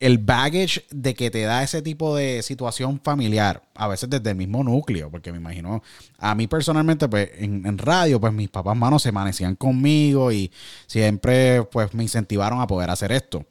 el 0.00 0.18
baggage 0.18 0.84
de 0.90 1.14
que 1.14 1.30
te 1.30 1.42
da 1.42 1.62
ese 1.62 1.80
tipo 1.80 2.14
de 2.14 2.42
situación 2.42 3.00
familiar, 3.02 3.62
a 3.74 3.88
veces 3.88 4.10
desde 4.10 4.30
el 4.30 4.36
mismo 4.36 4.62
núcleo, 4.62 5.10
porque 5.10 5.32
me 5.32 5.38
imagino, 5.38 5.82
a 6.18 6.34
mí 6.34 6.46
personalmente, 6.46 7.08
pues 7.08 7.30
en, 7.38 7.78
radio, 7.78 8.20
pues 8.20 8.32
mis 8.32 8.50
papás, 8.50 8.76
manos 8.76 9.02
se 9.02 9.10
amanecían 9.10 9.56
conmigo 9.56 10.30
y 10.30 10.52
siempre, 10.86 11.62
pues 11.64 11.94
me 11.94 12.02
incentivaron 12.02 12.60
a 12.60 12.66
poder 12.66 12.90
hacer 12.90 13.12
esto. 13.12 13.46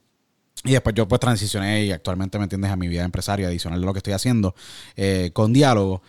Y 0.63 0.74
después 0.74 0.95
yo 0.95 1.07
pues 1.07 1.19
transicioné 1.19 1.86
y 1.86 1.91
actualmente, 1.91 2.38
¿me 2.38 2.43
entiendes?, 2.43 2.71
a 2.71 2.76
mi 2.76 2.88
vida 2.88 3.03
empresaria 3.03 3.47
adicional 3.47 3.80
de 3.80 3.86
lo 3.86 3.93
que 3.93 3.99
estoy 3.99 4.13
haciendo 4.13 4.53
eh, 4.95 5.32
con 5.34 5.53
diálogo. 5.53 6.03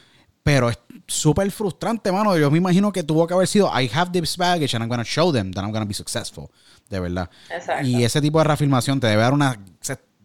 Pero 0.45 0.69
es 0.69 0.79
súper 1.07 1.51
frustrante, 1.51 2.13
mano. 2.13 2.37
Yo 2.37 2.51
me 2.51 2.59
imagino 2.59 2.93
que 2.93 3.03
tuvo 3.03 3.27
que 3.27 3.33
haber 3.33 3.49
sido 3.49 3.67
I 3.69 3.91
have 3.93 4.13
this 4.13 4.37
baggage 4.37 4.77
and 4.77 4.83
I'm 4.85 4.89
going 4.89 5.01
to 5.01 5.05
show 5.05 5.33
them 5.33 5.51
that 5.53 5.65
I'm 5.65 5.73
going 5.73 5.83
to 5.83 5.89
be 5.89 5.95
successful. 5.95 6.51
De 6.91 7.01
verdad. 7.01 7.31
Exacto. 7.51 7.87
Y 7.87 8.05
ese 8.05 8.21
tipo 8.21 8.39
de 8.39 8.45
reafirmación 8.45 9.01
te 9.01 9.07
debe 9.07 9.23
dar 9.23 9.33
una. 9.33 9.59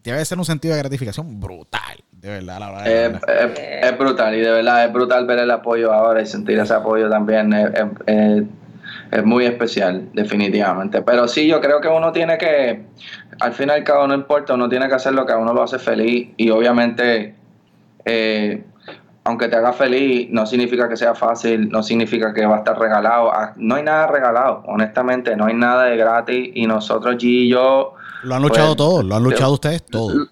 Debe 0.03 0.23
ser 0.25 0.37
un 0.37 0.45
sentido 0.45 0.75
de 0.75 0.81
gratificación 0.81 1.39
brutal. 1.39 2.03
De 2.11 2.29
verdad, 2.29 2.59
la 2.59 2.71
verdad. 2.71 3.21
Es, 3.83 3.97
brutal 3.97 4.35
y 4.35 4.41
de 4.41 4.51
verdad 4.51 4.85
es 4.85 4.93
brutal 4.93 5.25
ver 5.25 5.39
el 5.39 5.51
apoyo 5.51 5.93
ahora 5.93 6.21
y 6.21 6.25
sentir 6.25 6.59
ese 6.59 6.73
apoyo 6.73 7.09
también. 7.09 7.53
Es, 8.05 9.23
muy 9.23 9.45
especial, 9.45 10.09
definitivamente. 10.13 11.01
Pero 11.01 11.27
sí, 11.27 11.47
yo 11.47 11.61
creo 11.61 11.79
que 11.79 11.87
uno 11.87 12.11
tiene 12.11 12.37
que, 12.37 12.83
al 13.39 13.53
fin 13.53 13.69
y 13.69 13.71
al 13.71 13.83
cabo, 13.83 14.07
no 14.07 14.13
importa, 14.13 14.53
uno 14.53 14.67
tiene 14.67 14.87
que 14.87 14.95
hacer 14.95 15.13
lo 15.13 15.25
que 15.25 15.33
a 15.33 15.37
uno 15.37 15.53
lo 15.53 15.63
hace 15.63 15.79
feliz 15.79 16.29
y 16.37 16.49
obviamente 16.49 17.35
eh, 18.05 18.63
aunque 19.23 19.47
te 19.47 19.55
haga 19.55 19.73
feliz, 19.73 20.27
no 20.31 20.45
significa 20.45 20.87
que 20.89 20.97
sea 20.97 21.13
fácil, 21.13 21.69
no 21.69 21.83
significa 21.83 22.33
que 22.33 22.45
va 22.45 22.55
a 22.55 22.59
estar 22.59 22.79
regalado. 22.79 23.31
Ah, 23.31 23.53
no 23.57 23.75
hay 23.75 23.83
nada 23.83 24.07
regalado, 24.07 24.63
honestamente, 24.65 25.35
no 25.35 25.45
hay 25.45 25.53
nada 25.53 25.85
de 25.85 25.97
gratis 25.97 26.51
y 26.53 26.65
nosotros, 26.65 27.15
G 27.15 27.23
y 27.23 27.49
yo... 27.49 27.93
Lo 28.23 28.35
han 28.35 28.41
luchado 28.41 28.67
pues, 28.69 28.77
todo, 28.77 29.03
lo 29.03 29.15
han 29.15 29.23
luchado 29.23 29.53
ustedes 29.53 29.85
todo. 29.85 30.27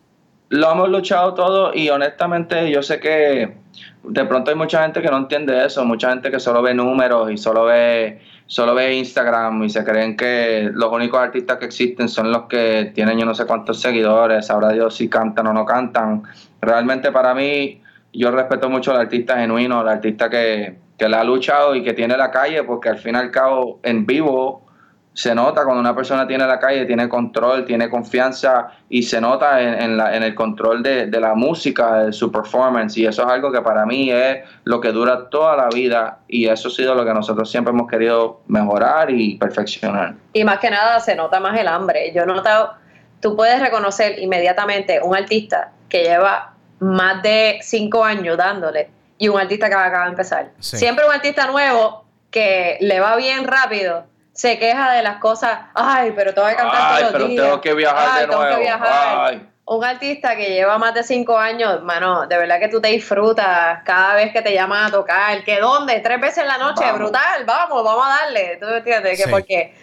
Lo 0.50 0.72
hemos 0.72 0.90
luchado 0.90 1.34
todo 1.34 1.74
y 1.74 1.90
honestamente 1.90 2.72
yo 2.72 2.82
sé 2.82 3.00
que 3.00 3.58
de 4.04 4.26
pronto 4.26 4.50
hay 4.50 4.58
mucha 4.58 4.82
gente 4.84 5.02
que 5.02 5.10
no 5.10 5.18
entiende 5.18 5.66
eso, 5.66 5.84
mucha 5.84 6.10
gente 6.10 6.32
que 6.32 6.40
solo 6.40 6.62
ve 6.62 6.74
números 6.74 7.30
y 7.32 7.38
solo 7.38 7.66
ve 7.66 8.22
solo 8.48 8.74
ve 8.74 8.96
Instagram 8.96 9.64
y 9.64 9.70
se 9.70 9.84
creen 9.84 10.16
que 10.16 10.72
los 10.74 10.92
únicos 10.92 11.20
artistas 11.20 11.58
que 11.58 11.66
existen 11.66 12.08
son 12.08 12.32
los 12.32 12.44
que 12.44 12.94
tienen 12.96 13.20
yo 13.20 13.26
no 13.26 13.36
sé 13.36 13.46
cuántos 13.46 13.82
seguidores, 13.82 14.48
sabrá 14.48 14.70
Dios 14.70 14.96
si 14.96 15.10
cantan 15.10 15.48
o 15.48 15.54
no 15.54 15.66
cantan. 15.66 16.24
Realmente 16.62 17.12
para 17.12 17.34
mí 17.34 17.82
yo 18.18 18.32
respeto 18.32 18.70
mucho 18.70 18.92
al 18.92 19.02
artista 19.02 19.38
genuino, 19.38 19.80
al 19.80 19.90
artista 19.90 20.30
que, 20.30 20.78
que 20.98 21.08
le 21.08 21.16
ha 21.16 21.24
luchado 21.24 21.76
y 21.76 21.84
que 21.84 21.94
tiene 21.94 22.18
la 22.18 22.32
calle, 22.32 22.64
porque 22.64 22.90
al 22.90 22.98
fin 22.98 23.16
y 23.16 23.18
al 23.18 23.32
cabo 23.32 23.80
en 23.84 24.06
vivo 24.06 24.66
se 25.14 25.34
nota 25.34 25.64
cuando 25.64 25.82
una 25.82 25.96
persona 25.96 26.28
tiene 26.28 26.46
la 26.46 26.60
calle, 26.60 26.86
tiene 26.86 27.10
control, 27.10 27.66
tiene 27.66 27.90
confianza 27.90 28.68
y 28.88 29.02
se 29.02 29.20
nota 29.20 29.60
en, 29.62 29.98
la, 29.98 30.16
el 30.16 30.36
control 30.36 30.84
de, 30.84 31.08
de, 31.08 31.20
la 31.20 31.34
música, 31.34 32.04
de 32.04 32.14
su 32.14 32.32
performance. 32.32 32.98
Y 32.98 33.08
eso 33.08 33.24
es 33.24 33.28
algo 33.28 33.52
que 33.52 33.62
para 33.62 33.84
mí 33.88 34.12
es 34.12 34.44
lo 34.64 34.80
que 34.80 34.92
dura 34.92 35.28
toda 35.30 35.58
la 35.58 35.70
vida 35.70 36.20
y 36.28 36.48
eso 36.48 36.68
ha 36.68 36.72
sido 36.72 36.94
lo 36.94 37.04
que 37.04 37.16
nosotros 37.16 37.50
siempre 37.50 37.74
hemos 37.74 37.90
querido 37.90 38.42
mejorar 38.46 39.10
y 39.10 39.40
perfeccionar. 39.40 40.14
Y 40.34 40.44
más 40.44 40.60
que 40.60 40.70
nada 40.70 41.00
se 41.00 41.16
nota 41.16 41.40
más 41.40 41.60
el 41.60 41.68
hambre. 41.68 42.12
Yo 42.14 42.22
he 42.22 42.28
notado 42.28 42.74
tú 43.20 43.36
puedes 43.36 43.60
reconocer 43.60 44.20
inmediatamente 44.20 45.00
un 45.02 45.16
artista 45.16 45.72
que 45.90 46.04
lleva 46.04 46.54
más 46.80 47.22
de 47.24 47.60
cinco 47.62 48.04
años 48.04 48.38
dándole 48.38 48.90
y 49.18 49.28
un 49.30 49.40
artista 49.40 49.68
que 49.70 49.76
acaba 49.76 50.06
de 50.06 50.12
empezar. 50.12 50.52
Sí. 50.60 50.78
Siempre 50.78 51.06
un 51.06 51.12
artista 51.12 51.48
nuevo 51.48 52.06
que 52.32 52.78
le 52.82 53.00
va 53.00 53.16
bien 53.16 53.46
rápido 53.46 54.06
se 54.34 54.60
queja 54.60 54.92
de 54.94 55.02
las 55.02 55.18
cosas, 55.18 55.58
ay, 55.74 56.14
pero 56.16 56.32
tengo 56.34 56.48
que 56.48 56.56
cantar 56.56 56.80
Ay, 56.80 56.98
todos 57.00 57.12
pero 57.14 57.20
los 57.24 57.30
días. 57.30 57.44
tengo 57.46 57.62
que 57.62 57.74
viajar 57.74 58.10
Ay, 58.12 58.22
de 58.22 58.28
tengo 58.28 58.40
que 58.42 58.46
nuevo. 58.48 58.62
viajar. 58.62 59.18
Ay. 59.32 59.50
Un 59.66 59.84
artista 59.84 60.36
que 60.38 60.50
lleva 60.52 60.78
más 60.78 60.94
de 60.94 61.04
cinco 61.04 61.38
años, 61.38 61.82
mano, 61.84 62.26
de 62.28 62.38
verdad 62.38 62.60
que 62.60 62.70
tú 62.70 62.80
te 62.80 62.88
disfrutas 62.90 63.82
cada 63.84 64.14
vez 64.14 64.32
que 64.32 64.42
te 64.42 64.54
llaman 64.54 64.86
a 64.86 64.92
tocar. 64.92 65.44
¿Que 65.44 65.60
dónde? 65.60 66.00
Tres 66.00 66.22
veces 66.22 66.38
en 66.38 66.48
la 66.48 66.58
noche, 66.58 66.84
Vamos. 66.86 67.00
brutal, 67.00 67.44
vamos, 67.46 67.84
vamos 67.84 68.06
a 68.06 68.10
darle. 68.24 68.58
¿Tú 68.62 68.68
me 68.68 68.78
entiendes? 68.78 69.18
Que 69.18 69.24
Sí. 69.26 69.30
porque, 69.30 69.74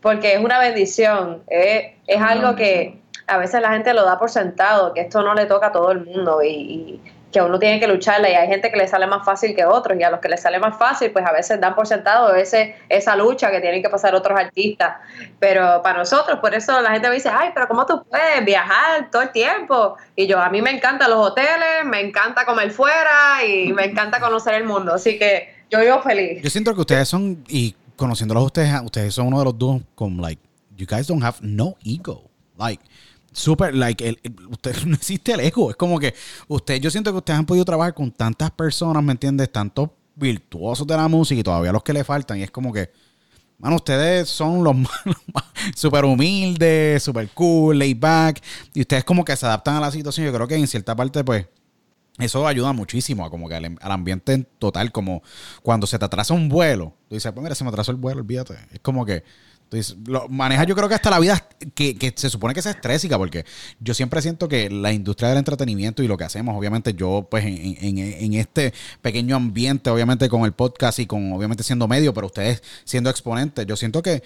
porque 0.00 0.32
es 0.34 0.40
una 0.40 0.58
bendición. 0.58 1.44
Es, 1.46 1.92
es 2.06 2.20
algo 2.20 2.56
que 2.56 2.98
a 3.28 3.38
veces 3.38 3.60
la 3.60 3.70
gente 3.70 3.94
lo 3.94 4.04
da 4.04 4.18
por 4.18 4.30
sentado, 4.30 4.92
que 4.94 5.02
esto 5.02 5.22
no 5.22 5.34
le 5.34 5.46
toca 5.46 5.68
a 5.68 5.72
todo 5.72 5.92
el 5.92 6.04
mundo 6.04 6.42
y, 6.42 7.00
que 7.30 7.42
uno 7.42 7.58
tiene 7.58 7.78
que 7.78 7.86
lucharla 7.86 8.30
y 8.30 8.32
hay 8.32 8.48
gente 8.48 8.70
que 8.70 8.78
le 8.78 8.88
sale 8.88 9.06
más 9.06 9.22
fácil 9.22 9.54
que 9.54 9.62
otros 9.66 9.98
y 10.00 10.02
a 10.02 10.08
los 10.08 10.18
que 10.18 10.30
les 10.30 10.40
sale 10.40 10.58
más 10.58 10.78
fácil 10.78 11.10
pues 11.10 11.26
a 11.26 11.32
veces 11.32 11.60
dan 11.60 11.74
por 11.74 11.86
sentado 11.86 12.34
ese, 12.34 12.74
esa 12.88 13.16
lucha 13.16 13.50
que 13.50 13.60
tienen 13.60 13.82
que 13.82 13.90
pasar 13.90 14.14
otros 14.14 14.38
artistas. 14.38 14.96
Pero 15.38 15.82
para 15.82 15.98
nosotros 15.98 16.38
por 16.38 16.54
eso 16.54 16.80
la 16.80 16.90
gente 16.92 17.06
me 17.06 17.16
dice 17.16 17.28
ay 17.28 17.50
pero 17.52 17.68
cómo 17.68 17.84
tú 17.84 18.02
puedes 18.08 18.42
viajar 18.46 19.10
todo 19.10 19.20
el 19.20 19.30
tiempo 19.32 19.98
y 20.16 20.26
yo 20.26 20.40
a 20.40 20.48
mí 20.48 20.62
me 20.62 20.70
encantan 20.70 21.10
los 21.10 21.18
hoteles 21.18 21.84
me 21.84 22.00
encanta 22.00 22.46
comer 22.46 22.70
fuera 22.70 23.44
y 23.46 23.74
me 23.74 23.84
encanta 23.84 24.20
conocer 24.20 24.54
el 24.54 24.64
mundo 24.64 24.94
así 24.94 25.18
que 25.18 25.58
yo 25.70 25.80
vivo 25.80 26.00
feliz. 26.00 26.42
Yo 26.42 26.50
siento 26.50 26.74
que 26.74 26.80
ustedes 26.80 27.08
son, 27.08 27.44
y 27.48 27.74
conociéndolos 27.96 28.44
ustedes, 28.44 28.72
ustedes 28.82 29.14
son 29.14 29.26
uno 29.26 29.38
de 29.40 29.44
los 29.44 29.58
dos 29.58 29.82
con, 29.94 30.20
like, 30.20 30.40
you 30.76 30.86
guys 30.86 31.06
don't 31.06 31.22
have 31.22 31.38
no 31.42 31.76
ego. 31.84 32.24
Like, 32.56 32.82
super, 33.38 33.74
like, 33.74 34.06
el, 34.06 34.18
el- 34.22 34.36
usted 34.48 34.76
no 34.86 34.94
existe 34.94 35.32
el 35.32 35.40
ego. 35.40 35.70
Es 35.70 35.76
como 35.76 35.98
que 35.98 36.14
usted, 36.48 36.80
yo 36.80 36.90
siento 36.90 37.12
que 37.12 37.18
ustedes 37.18 37.38
han 37.38 37.46
podido 37.46 37.64
trabajar 37.64 37.94
con 37.94 38.10
tantas 38.12 38.50
personas, 38.50 39.02
¿me 39.02 39.12
entiendes? 39.12 39.50
Tantos 39.52 39.90
virtuosos 40.14 40.86
de 40.86 40.96
la 40.96 41.08
música 41.08 41.40
y 41.40 41.44
todavía 41.44 41.72
los 41.72 41.82
que 41.82 41.92
le 41.92 42.04
faltan. 42.04 42.38
Y 42.38 42.42
es 42.42 42.50
como 42.50 42.72
que, 42.72 42.90
mano, 43.58 43.76
ustedes 43.76 44.28
son 44.28 44.64
los 44.64 44.76
más, 44.76 44.90
más 45.34 45.44
super 45.76 46.04
humildes, 46.04 47.02
super 47.02 47.28
cool, 47.30 47.78
laid 47.78 47.98
back. 47.98 48.42
Y 48.74 48.82
ustedes 48.82 49.04
como 49.04 49.24
que 49.24 49.36
se 49.36 49.46
adaptan 49.46 49.76
a 49.76 49.80
la 49.80 49.90
situación. 49.90 50.26
Yo 50.26 50.32
creo 50.32 50.48
que 50.48 50.56
en 50.56 50.66
cierta 50.66 50.96
parte, 50.96 51.24
pues, 51.24 51.46
eso 52.18 52.46
ayuda 52.48 52.72
muchísimo 52.72 53.24
a 53.24 53.30
como 53.30 53.48
que 53.48 53.54
al, 53.54 53.78
al 53.80 53.92
ambiente 53.92 54.32
en 54.32 54.48
total, 54.58 54.90
como 54.90 55.22
cuando 55.62 55.86
se 55.86 55.98
te 55.98 56.04
atrasa 56.04 56.34
un 56.34 56.48
vuelo, 56.48 56.94
tú 57.08 57.14
dices, 57.14 57.30
pues 57.32 57.42
mira, 57.42 57.54
se 57.54 57.62
me 57.64 57.70
atrasó 57.70 57.92
el 57.92 57.96
vuelo, 57.96 58.20
olvídate. 58.20 58.54
Es 58.72 58.80
como 58.80 59.06
que 59.06 59.22
dices, 59.76 59.96
lo 60.06 60.28
maneja 60.28 60.64
yo 60.64 60.74
creo 60.74 60.88
que 60.88 60.94
hasta 60.94 61.10
la 61.10 61.18
vida 61.18 61.46
que, 61.74 61.96
que 61.96 62.12
se 62.16 62.30
supone 62.30 62.54
que 62.54 62.62
sea 62.62 62.72
estrésica, 62.72 63.18
porque 63.18 63.44
yo 63.80 63.92
siempre 63.94 64.22
siento 64.22 64.48
que 64.48 64.70
la 64.70 64.92
industria 64.92 65.28
del 65.28 65.38
entretenimiento 65.38 66.02
y 66.02 66.08
lo 66.08 66.16
que 66.16 66.24
hacemos, 66.24 66.56
obviamente 66.56 66.94
yo 66.94 67.26
pues 67.30 67.44
en, 67.44 67.76
en- 67.80 67.98
en 67.98 68.34
este 68.34 68.72
pequeño 69.02 69.36
ambiente, 69.36 69.90
obviamente 69.90 70.28
con 70.28 70.44
el 70.44 70.52
podcast 70.52 70.98
y 71.00 71.06
con 71.06 71.32
obviamente 71.32 71.62
siendo 71.62 71.86
medio, 71.88 72.14
pero 72.14 72.26
ustedes 72.28 72.62
siendo 72.84 73.10
exponentes, 73.10 73.66
yo 73.66 73.76
siento 73.76 74.02
que 74.02 74.22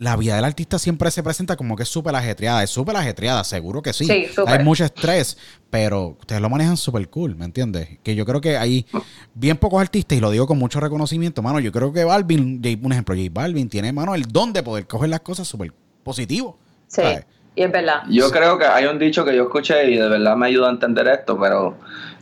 la 0.00 0.16
vida 0.16 0.34
del 0.34 0.46
artista 0.46 0.78
siempre 0.78 1.10
se 1.10 1.22
presenta 1.22 1.56
como 1.56 1.76
que 1.76 1.82
es 1.82 1.88
súper 1.90 2.16
ajetreada. 2.16 2.62
Es 2.62 2.70
súper 2.70 2.96
ajetreada, 2.96 3.44
seguro 3.44 3.82
que 3.82 3.92
sí. 3.92 4.10
Hay 4.46 4.64
mucho 4.64 4.82
estrés, 4.84 5.36
pero 5.68 6.16
ustedes 6.18 6.40
lo 6.40 6.48
manejan 6.48 6.78
súper 6.78 7.08
cool, 7.10 7.36
¿me 7.36 7.44
entiendes? 7.44 7.98
Que 8.02 8.14
yo 8.14 8.24
creo 8.24 8.40
que 8.40 8.56
hay 8.56 8.86
bien 9.34 9.58
pocos 9.58 9.78
artistas, 9.78 10.16
y 10.16 10.20
lo 10.22 10.30
digo 10.30 10.46
con 10.46 10.58
mucho 10.58 10.80
reconocimiento, 10.80 11.42
mano. 11.42 11.60
Yo 11.60 11.70
creo 11.70 11.92
que 11.92 12.02
Balvin, 12.04 12.62
J- 12.64 12.78
un 12.82 12.92
ejemplo, 12.92 13.14
J 13.14 13.28
Balvin 13.30 13.68
tiene, 13.68 13.92
mano, 13.92 14.14
el 14.14 14.22
don 14.22 14.54
de 14.54 14.62
poder 14.62 14.86
coger 14.86 15.10
las 15.10 15.20
cosas 15.20 15.46
súper 15.46 15.70
positivo. 16.02 16.58
sí 16.86 17.02
¿sabes? 17.02 17.26
y 17.54 17.62
es 17.62 17.70
verdad 17.70 18.02
Yo 18.08 18.30
creo 18.30 18.56
que 18.56 18.64
hay 18.64 18.86
un 18.86 18.98
dicho 18.98 19.22
que 19.24 19.36
yo 19.36 19.42
escuché 19.42 19.90
y 19.90 19.96
de 19.98 20.08
verdad 20.08 20.34
me 20.34 20.46
ayuda 20.46 20.68
a 20.68 20.70
entender 20.70 21.06
esto, 21.08 21.38
pero, 21.38 21.76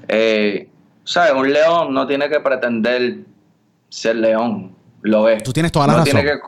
eh, 0.08 0.68
¿sabes? 1.04 1.32
Un 1.32 1.52
león 1.52 1.94
no 1.94 2.06
tiene 2.08 2.28
que 2.28 2.40
pretender 2.40 3.18
ser 3.88 4.16
león, 4.16 4.74
lo 5.02 5.28
es. 5.28 5.44
Tú 5.44 5.52
tienes 5.52 5.70
toda 5.70 5.86
la 5.86 5.92
No 5.92 5.98
razón. 6.00 6.12
tiene 6.12 6.28
que- 6.32 6.38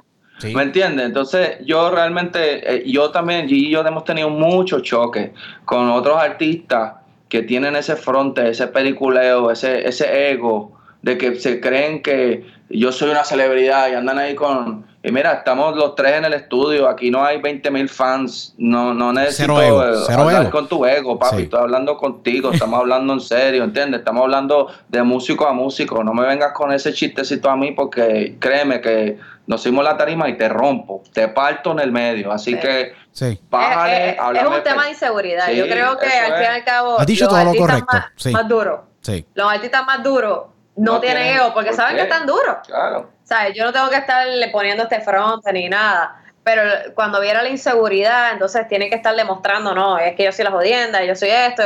¿Me 0.43 0.63
entiendes? 0.63 1.07
Entonces, 1.07 1.59
yo 1.65 1.91
realmente, 1.91 2.77
eh, 2.77 2.83
yo 2.87 3.11
también, 3.11 3.47
G 3.47 3.53
y 3.53 3.71
yo 3.71 3.87
hemos 3.87 4.05
tenido 4.05 4.31
muchos 4.31 4.83
choques 4.83 5.31
con 5.65 5.91
otros 5.91 6.17
artistas 6.17 6.95
que 7.29 7.43
tienen 7.43 7.77
ese 7.77 7.97
fronte, 7.97 8.49
ese 8.49 8.67
peliculeo, 8.69 9.51
ese, 9.51 9.87
ese 9.87 10.31
ego 10.31 10.79
de 11.03 11.17
que 11.17 11.37
se 11.37 11.61
creen 11.61 12.03
que 12.03 12.45
yo 12.71 12.93
soy 12.93 13.11
una 13.11 13.25
celebridad 13.25 13.89
y 13.91 13.95
andan 13.95 14.19
ahí 14.19 14.35
con... 14.35 14.89
Y 15.03 15.11
mira, 15.13 15.33
estamos 15.33 15.75
los 15.77 15.95
tres 15.95 16.13
en 16.19 16.27
el 16.27 16.35
estudio, 16.35 16.87
aquí 16.87 17.11
no 17.11 17.25
hay 17.25 17.41
20 17.41 17.71
mil 17.71 17.89
fans, 17.89 18.55
no, 18.59 18.93
no 18.93 19.15
necesito 19.15 19.55
Cero 19.57 19.63
ego, 19.63 19.83
eh, 19.83 20.03
cero 20.07 20.23
hablar 20.25 20.43
ego. 20.43 20.51
con 20.51 20.69
tu 20.69 20.85
ego, 20.85 21.19
papi, 21.19 21.37
Sí. 21.39 21.43
estoy 21.45 21.61
hablando 21.61 21.97
contigo, 21.97 22.53
estamos 22.53 22.79
hablando 22.81 23.15
en 23.15 23.21
serio, 23.21 23.65
¿entiendes? 23.65 24.01
Estamos 24.01 24.23
hablando 24.25 24.69
de 24.89 25.03
músico 25.03 25.47
a 25.47 25.55
músico, 25.55 26.05
no 26.05 26.13
me 26.13 26.27
vengas 26.27 26.53
con 26.53 26.71
ese 26.71 26.93
chistecito 26.93 27.49
a 27.49 27.57
mí 27.57 27.73
porque 27.73 28.37
créeme 28.39 28.83
que 28.83 29.19
nos 29.47 29.63
hicimos 29.63 29.85
la 29.85 29.97
tarima 29.97 30.29
y 30.29 30.37
te 30.37 30.51
rompo, 30.51 31.03
te 31.15 31.29
parto 31.29 31.73
en 31.73 31.79
el 31.81 31.93
medio, 31.93 32.31
así 32.31 32.53
Sí. 32.53 32.61
que 32.61 32.93
Sí. 33.13 33.41
bájale, 33.49 33.95
es, 33.97 34.01
es- 34.09 34.15
es 34.17 34.21
háblame 34.21 34.57
un 34.59 34.63
tema 34.63 34.85
de 34.85 34.91
inseguridad. 34.91 35.47
Sí, 35.47 35.57
Yo 35.57 35.65
creo 35.67 35.99
que 35.99 36.07
al 36.09 36.33
fin 36.35 36.43
y 36.43 36.47
al 36.47 36.65
cabo, 36.65 37.01
Has 37.01 37.07
dicho 37.07 37.27
todo 37.27 37.43
lo 37.43 37.55
correcto, 37.55 37.87
más, 37.91 38.05
sí. 38.17 38.31
más 38.33 38.47
duros, 38.47 38.81
Sí. 39.01 39.25
los 39.33 39.51
artistas 39.51 39.87
más 39.87 40.03
duros 40.05 40.41
no, 40.81 40.95
No 40.95 41.01
tienen 41.01 41.23
tienen- 41.25 41.41
ego 41.41 41.53
porque 41.55 41.71
¿por 41.71 41.77
saben 41.77 41.97
qué? 41.97 42.03
que 42.03 42.09
están 42.09 42.27
duros. 42.27 42.57
Claro. 42.67 43.11
¿Sabes? 43.25 43.55
Yo 43.55 43.65
no 43.65 43.73
tengo 43.73 43.89
que 43.91 43.97
estarle 43.97 44.49
poniendo 44.49 44.85
este 44.85 45.01
fronte 45.01 45.53
ni 45.53 45.69
nada. 45.69 46.17
Pero 46.43 46.63
cuando 46.95 47.21
viera 47.21 47.43
la 47.43 47.49
inseguridad, 47.51 48.33
entonces 48.33 48.67
tiene 48.67 48.89
que 48.89 48.97
estar 48.97 49.15
demostrando, 49.15 49.75
no, 49.75 49.99
es 49.99 50.15
que 50.17 50.25
yo 50.25 50.33
soy 50.33 50.45
la 50.45 50.51
jodienda, 50.51 51.05
yo 51.05 51.15
soy 51.15 51.29
esto. 51.31 51.63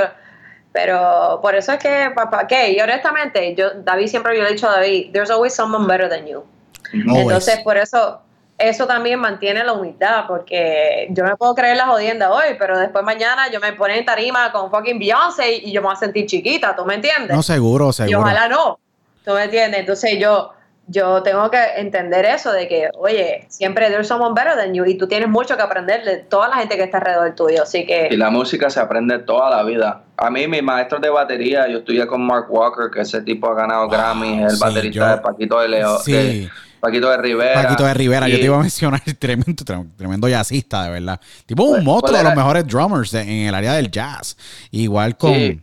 Pero 0.72 1.38
por 1.40 1.54
eso 1.54 1.72
es 1.72 1.78
que, 1.78 2.10
papá, 2.14 2.46
¿qué? 2.48 2.72
Y 2.72 2.80
honestamente, 2.80 3.54
yo, 3.54 3.70
David 3.76 4.08
siempre 4.08 4.36
yo 4.36 4.42
le 4.42 4.48
he 4.50 4.52
dicho 4.54 4.68
a 4.68 4.72
David, 4.72 5.12
there's 5.12 5.30
always 5.30 5.54
someone 5.54 5.86
better 5.86 6.08
than 6.08 6.26
you. 6.26 6.44
Always. 6.92 7.22
Entonces, 7.22 7.60
por 7.60 7.76
eso, 7.76 8.20
eso 8.58 8.86
también 8.86 9.20
mantiene 9.20 9.62
la 9.62 9.72
humildad, 9.72 10.24
porque 10.26 11.06
yo 11.10 11.22
me 11.24 11.36
puedo 11.36 11.54
creer 11.54 11.76
la 11.76 11.86
jodienda 11.86 12.32
hoy, 12.32 12.56
pero 12.58 12.76
después 12.76 13.04
mañana 13.04 13.48
yo 13.52 13.60
me 13.60 13.72
pone 13.74 13.98
en 13.98 14.04
tarima 14.04 14.50
con 14.50 14.70
fucking 14.70 14.98
Beyoncé 14.98 15.54
y 15.54 15.70
yo 15.72 15.80
me 15.80 15.86
voy 15.86 15.96
a 15.96 15.98
sentir 16.00 16.26
chiquita, 16.26 16.74
¿tú 16.74 16.84
me 16.84 16.94
entiendes? 16.94 17.36
No, 17.36 17.42
seguro, 17.44 17.90
y 17.90 17.92
seguro. 17.92 18.18
ojalá 18.20 18.48
no, 18.48 18.80
¿tú 19.24 19.32
me 19.32 19.44
entiendes? 19.44 19.80
Entonces 19.80 20.18
yo, 20.20 20.50
yo 20.86 21.22
tengo 21.22 21.50
que 21.50 21.58
entender 21.78 22.26
eso 22.26 22.52
de 22.52 22.68
que, 22.68 22.90
oye, 22.98 23.46
siempre 23.48 23.88
there's 23.88 24.06
someone 24.06 24.34
better 24.34 24.54
than 24.56 24.74
you 24.74 24.84
y 24.84 24.98
tú 24.98 25.08
tienes 25.08 25.28
mucho 25.28 25.56
que 25.56 25.62
aprender 25.62 26.04
de 26.04 26.18
toda 26.18 26.48
la 26.48 26.56
gente 26.56 26.76
que 26.76 26.82
está 26.84 26.98
alrededor 26.98 27.34
tuyo, 27.34 27.62
así 27.62 27.78
Y 27.78 27.86
que 27.86 28.16
la 28.16 28.30
música 28.30 28.68
se 28.68 28.80
aprende 28.80 29.18
toda 29.20 29.48
la 29.50 29.62
vida. 29.62 30.02
A 30.18 30.30
mí, 30.30 30.46
mi 30.46 30.60
maestro 30.62 30.98
de 30.98 31.08
batería, 31.10 31.66
yo 31.68 31.78
estudié 31.78 32.06
con 32.06 32.22
Mark 32.26 32.46
Walker, 32.50 32.90
que 32.92 33.00
ese 33.00 33.22
tipo 33.22 33.50
ha 33.50 33.54
ganado 33.54 33.88
Grammy, 33.88 34.42
es 34.44 34.52
el 34.52 34.58
sí, 34.58 34.62
baterista 34.62 35.00
yo- 35.10 35.16
de 35.16 35.22
Paquito 35.22 35.60
de 35.60 35.68
Leo, 35.68 35.98
Sí. 36.00 36.12
de 36.12 36.50
Paquito 36.80 37.08
de 37.10 37.16
Rivera. 37.16 37.62
Paquito 37.62 37.84
de 37.86 37.94
Rivera, 37.94 38.28
yo 38.28 38.36
Y- 38.36 38.40
te 38.40 38.44
iba 38.44 38.56
a 38.56 38.60
mencionar 38.60 39.00
tremendo, 39.18 39.64
tremendo 39.96 40.28
jazzista, 40.28 40.84
de 40.84 40.90
verdad. 40.90 41.18
Tipo 41.46 41.62
un 41.62 41.70
¿Cuál- 41.70 41.82
monstruo 41.82 42.10
cuál 42.12 42.22
de 42.24 42.28
los 42.28 42.36
mejores 42.36 42.66
drummers 42.66 43.10
de- 43.10 43.22
en 43.22 43.48
el 43.48 43.54
área 43.54 43.72
del 43.72 43.90
jazz. 43.90 44.36
Igual 44.70 45.16
con, 45.16 45.32
Sí. 45.32 45.60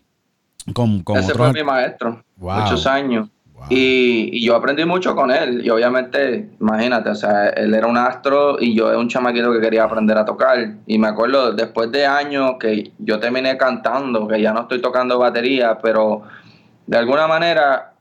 con, 0.73 1.03
con 1.03 1.17
Ese 1.17 1.31
otros- 1.31 1.51
fue 1.51 1.61
mi 1.61 1.63
maestro, 1.63 2.23
Wow. 2.37 2.61
muchos 2.61 2.87
años. 2.87 3.29
Y, 3.69 4.29
y 4.37 4.45
yo 4.45 4.55
aprendí 4.55 4.85
mucho 4.85 5.15
con 5.15 5.31
él. 5.31 5.65
Y 5.65 5.69
obviamente, 5.69 6.49
imagínate, 6.59 7.09
o 7.09 7.15
sea, 7.15 7.49
él 7.49 7.73
era 7.73 7.87
un 7.87 7.97
astro 7.97 8.57
y 8.59 8.75
yo 8.75 8.89
era 8.89 8.97
un 8.97 9.07
chamaquito 9.07 9.51
que 9.53 9.61
quería 9.61 9.83
aprender 9.83 10.17
a 10.17 10.25
tocar. 10.25 10.75
Y 10.85 10.97
me 10.97 11.07
acuerdo, 11.07 11.53
después 11.53 11.91
de 11.91 12.05
años 12.05 12.55
que 12.59 12.91
yo 12.99 13.19
terminé 13.19 13.57
cantando, 13.57 14.27
que 14.27 14.41
ya 14.41 14.53
no 14.53 14.61
estoy 14.61 14.81
tocando 14.81 15.19
batería, 15.19 15.79
pero 15.81 16.23
de 16.87 16.97
alguna 16.97 17.27
manera 17.27 17.93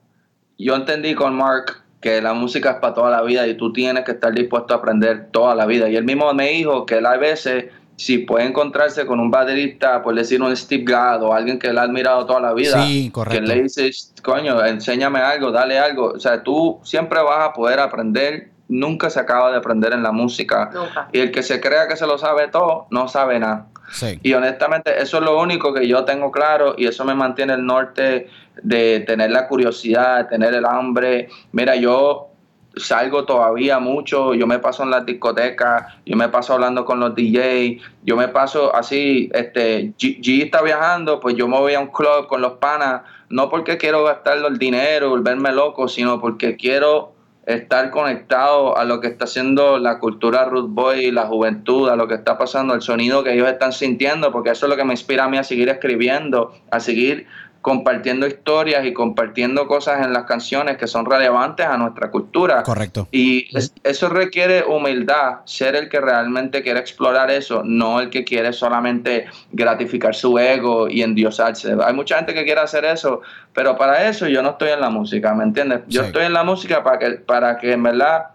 yo 0.59 0.75
entendí 0.75 1.15
con 1.15 1.35
Mark 1.37 1.83
que 2.01 2.21
la 2.23 2.33
música 2.33 2.73
es 2.73 2.77
para 2.77 2.95
toda 2.95 3.11
la 3.11 3.23
vida 3.23 3.47
y 3.47 3.55
tú 3.55 3.73
tienes 3.73 4.05
que 4.05 4.13
estar 4.13 4.33
dispuesto 4.33 4.75
a 4.75 4.79
aprender 4.79 5.29
toda 5.31 5.55
la 5.55 5.67
vida. 5.67 5.89
Y 5.89 5.97
él 5.97 6.05
mismo 6.05 6.33
me 6.33 6.49
dijo 6.49 6.87
que 6.87 6.99
él 6.99 7.07
a 7.07 7.17
veces, 7.17 7.67
si 8.01 8.16
puede 8.16 8.46
encontrarse 8.46 9.05
con 9.05 9.20
un 9.20 9.30
baterista, 9.30 10.03
por 10.03 10.14
decir 10.14 10.40
un 10.40 10.57
Steve 10.57 10.84
Gadd 10.86 11.22
o 11.22 11.34
alguien 11.34 11.59
que 11.59 11.66
él 11.66 11.76
ha 11.76 11.82
admirado 11.82 12.24
toda 12.24 12.40
la 12.40 12.55
vida, 12.55 12.82
Sí, 12.86 13.11
correcto. 13.11 13.38
que 13.38 13.46
le 13.46 13.62
dices, 13.64 14.14
coño, 14.22 14.64
enséñame 14.64 15.18
algo, 15.18 15.51
dale 15.53 15.78
algo. 15.78 16.12
O 16.12 16.18
sea, 16.18 16.42
tú 16.42 16.80
siempre 16.82 17.20
vas 17.20 17.46
a 17.51 17.53
poder 17.53 17.78
aprender, 17.78 18.48
nunca 18.68 19.11
se 19.11 19.20
acaba 19.20 19.51
de 19.51 19.59
aprender 19.59 19.92
en 19.92 20.03
la 20.03 20.12
música. 20.12 20.70
nunca. 20.72 21.09
Y 21.12 21.18
el 21.18 21.30
que 21.30 21.42
se 21.42 21.61
crea 21.61 21.88
que 21.88 21.96
se 21.96 22.07
lo 22.07 22.16
sabe 22.16 22.48
todo, 22.48 22.86
no 22.90 23.07
sabe 23.07 23.38
nada. 23.38 23.66
Sí. 23.92 24.18
Y 24.22 24.32
honestamente, 24.32 24.98
eso 25.03 25.18
es 25.18 25.22
lo 25.22 25.38
único 25.38 25.74
que 25.74 25.86
yo 25.86 26.07
tengo 26.07 26.30
claro 26.30 26.74
y 26.78 26.86
eso 26.86 27.05
me 27.05 27.14
mantiene 27.14 27.53
el 27.53 27.66
norte 27.66 28.28
de 28.62 29.01
tener 29.01 29.30
la 29.30 29.46
curiosidad, 29.46 30.26
tener 30.26 30.55
el 30.55 30.64
hambre. 30.64 31.28
Mira, 31.53 31.76
yo 31.76 32.30
salgo 32.77 33.25
todavía 33.25 33.79
mucho, 33.79 34.35
yo 34.35 34.47
me 34.47 34.59
paso 34.59 34.83
en 34.83 34.91
las 34.91 35.05
discotecas, 35.05 35.95
yo 36.07 36.16
me 36.16 36.29
paso 36.29 36.55
hablando 36.55 36.85
con 36.85 37.01
los 37.01 37.14
DJs, 37.14 37.83
yo 38.05 38.16
me 38.16 38.29
paso 38.29 38.75
así, 38.75 39.31
este, 39.35 39.93
G, 39.99 40.21
G 40.21 40.45
está 40.45 40.62
viajando, 40.62 41.21
pues 41.21 41.37
yo 41.37 41.49
me 41.49 41.59
voy 41.59 41.75
a 41.75 41.81
un 41.81 41.89
club 41.89 42.27
con 42.29 42.41
los 42.41 42.53
panas, 42.55 43.03
no 43.29 43.49
porque 43.49 43.77
quiero 43.77 44.05
gastar 44.05 44.39
el 44.39 44.59
dinero, 44.59 45.11
volverme 45.11 45.53
loco, 45.53 45.89
sino 45.89 46.21
porque 46.21 46.57
quiero 46.57 47.12
estar 47.47 47.91
conectado 47.91 48.77
a 48.77 48.85
lo 48.85 49.01
que 49.01 49.09
está 49.09 49.25
haciendo 49.25 49.79
la 49.79 49.99
cultura 49.99 50.45
root 50.45 50.68
boy, 50.68 51.11
la 51.11 51.27
juventud, 51.27 51.89
a 51.89 51.97
lo 51.97 52.07
que 52.07 52.14
está 52.14 52.39
pasando, 52.39 52.75
el 52.75 52.83
sonido 52.83 53.25
que 53.25 53.33
ellos 53.33 53.49
están 53.49 53.73
sintiendo, 53.73 54.31
porque 54.31 54.51
eso 54.51 54.66
es 54.66 54.71
lo 54.71 54.77
que 54.77 54.85
me 54.85 54.93
inspira 54.93 55.25
a 55.25 55.29
mí 55.29 55.39
a 55.39 55.45
seguir 55.45 55.68
escribiendo, 55.68 56.53
a 56.71 56.81
seguir 56.81 57.27
compartiendo 57.61 58.27
historias 58.27 58.87
y 58.87 58.95
compartiendo 58.95 59.67
cosas 59.67 60.05
en 60.05 60.13
las 60.13 60.25
canciones 60.25 60.79
que 60.79 60.87
son 60.87 61.05
relevantes 61.05 61.67
a 61.67 61.77
nuestra 61.77 62.11
cultura. 62.11 62.63
Correcto. 62.63 63.07
Y 63.13 63.49
eso 63.85 64.09
requiere 64.09 64.65
humildad, 64.65 65.41
ser 65.45 65.77
el 65.77 65.91
que 65.91 66.01
realmente 66.01 66.63
quiere 66.63 66.81
explorar 66.81 67.31
eso, 67.31 67.63
no 67.65 68.01
el 68.01 68.09
que 68.09 68.25
quiere 68.25 68.53
solamente 68.55 69.27
gratificar 69.53 70.15
su 70.15 70.39
ego 70.39 70.89
y 70.89 71.03
endiosarse. 71.03 71.77
Hay 71.85 71.93
mucha 71.93 72.17
gente 72.17 72.33
que 72.33 72.45
quiere 72.45 72.63
hacer 72.63 72.87
eso, 72.87 73.21
pero 73.53 73.77
para 73.77 74.09
eso 74.09 74.27
yo 74.27 74.43
no 74.43 74.51
estoy 74.51 74.71
en 74.71 74.81
la 74.81 74.89
música, 74.89 75.35
¿me 75.35 75.45
entiendes? 75.45 75.81
Yo 75.87 76.03
estoy 76.03 76.25
en 76.25 76.33
la 76.33 76.45
música 76.45 76.83
para 76.83 76.99
que, 76.99 77.11
para 77.11 77.59
que 77.59 77.73
en 77.73 77.83
verdad, 77.83 78.29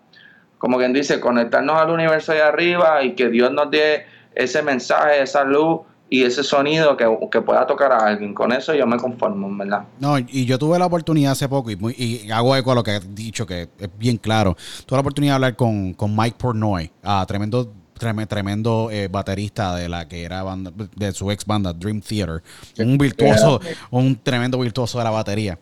como 0.59 0.77
quien 0.77 0.93
dice, 0.93 1.19
conectarnos 1.19 1.77
al 1.77 1.89
universo 1.89 2.31
de 2.31 2.43
arriba 2.43 3.01
y 3.01 3.15
que 3.15 3.29
Dios 3.29 3.51
nos 3.51 3.71
dé 3.71 4.05
ese 4.35 4.61
mensaje, 4.61 5.23
esa 5.23 5.43
luz 5.43 5.81
y 6.09 6.23
ese 6.23 6.43
sonido 6.43 6.95
que, 6.97 7.05
que, 7.31 7.41
pueda 7.41 7.65
tocar 7.65 7.91
a 7.91 7.97
alguien. 7.97 8.33
Con 8.33 8.51
eso 8.51 8.73
yo 8.73 8.85
me 8.85 8.97
conformo, 8.97 9.55
¿verdad? 9.57 9.85
No, 9.99 10.17
y 10.19 10.45
yo 10.45 10.59
tuve 10.59 10.77
la 10.77 10.85
oportunidad 10.85 11.31
hace 11.31 11.49
poco, 11.49 11.71
y, 11.71 11.77
y 11.97 12.31
hago 12.31 12.55
eco 12.55 12.71
a 12.71 12.75
lo 12.75 12.83
que 12.83 12.91
has 12.91 13.15
dicho, 13.15 13.45
que 13.45 13.69
es 13.79 13.89
bien 13.97 14.17
claro. 14.17 14.55
Tuve 14.85 14.97
la 14.97 15.01
oportunidad 15.01 15.33
de 15.33 15.35
hablar 15.35 15.55
con, 15.55 15.93
con 15.93 16.15
Mike 16.15 16.35
Pornoy, 16.37 16.91
ah, 17.03 17.25
tremendo 17.27 17.71
tremendo 17.95 18.89
eh, 18.91 19.07
baterista 19.07 19.73
de 19.73 19.87
la 19.87 20.05
que 20.05 20.23
era 20.23 20.43
banda, 20.43 20.71
de 20.95 21.13
su 21.13 21.31
ex 21.31 21.45
banda 21.45 21.71
Dream 21.71 22.01
Theater, 22.01 22.43
un 22.79 22.97
virtuoso, 22.97 23.61
un 23.89 24.17
tremendo 24.21 24.59
virtuoso 24.59 24.97
de 24.97 25.05
la 25.05 25.11
batería. 25.11 25.57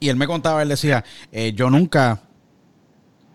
Y 0.00 0.08
él 0.08 0.16
me 0.16 0.26
contaba, 0.26 0.62
él 0.62 0.70
decía, 0.70 1.04
eh, 1.30 1.52
yo 1.54 1.68
nunca, 1.68 2.22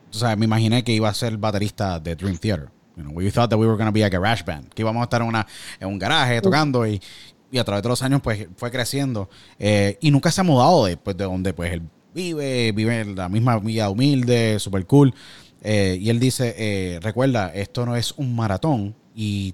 o 0.10 0.14
sea, 0.14 0.36
me 0.36 0.46
imaginé 0.46 0.84
que 0.84 0.92
iba 0.92 1.08
a 1.08 1.14
ser 1.14 1.38
baterista 1.38 2.00
de 2.00 2.16
Dream 2.16 2.38
Theater. 2.38 2.70
You 3.00 3.06
know, 3.06 3.14
we 3.14 3.32
thought 3.32 3.50
that 3.50 3.58
we 3.58 3.66
were 3.66 3.78
going 3.78 3.88
to 3.88 3.94
be 3.94 4.04
a 4.04 4.10
garage 4.10 4.44
band, 4.44 4.74
que 4.74 4.84
íbamos 4.84 5.00
a 5.00 5.04
estar 5.06 5.22
en, 5.22 5.30
una, 5.30 5.48
en 5.80 5.88
un 5.88 5.98
garaje 5.98 6.42
tocando 6.42 6.86
y, 6.86 7.02
y 7.50 7.58
a 7.58 7.64
través 7.64 7.82
de 7.82 7.90
los 7.90 8.04
años 8.04 8.22
pues 8.22 8.48
fue 8.58 8.72
creciendo 8.72 9.30
eh, 9.58 9.98
y 10.02 10.12
nunca 10.12 10.32
se 10.32 10.42
ha 10.42 10.44
mudado 10.44 10.86
de, 10.86 10.98
pues, 10.98 11.16
de 11.16 11.24
donde 11.24 11.54
pues 11.54 11.72
él 11.72 11.82
vive, 12.14 12.74
vive 12.74 13.00
en 13.00 13.16
la 13.16 13.30
misma 13.30 13.58
vida 13.60 13.90
humilde, 13.90 14.60
super 14.60 14.86
cool. 14.86 15.14
Eh, 15.62 15.98
y 16.00 16.10
él 16.10 16.20
dice, 16.20 16.56
eh, 16.58 17.00
recuerda, 17.02 17.54
esto 17.54 17.86
no 17.86 17.96
es 17.96 18.14
un 18.18 18.36
maratón 18.36 18.96
y 19.16 19.54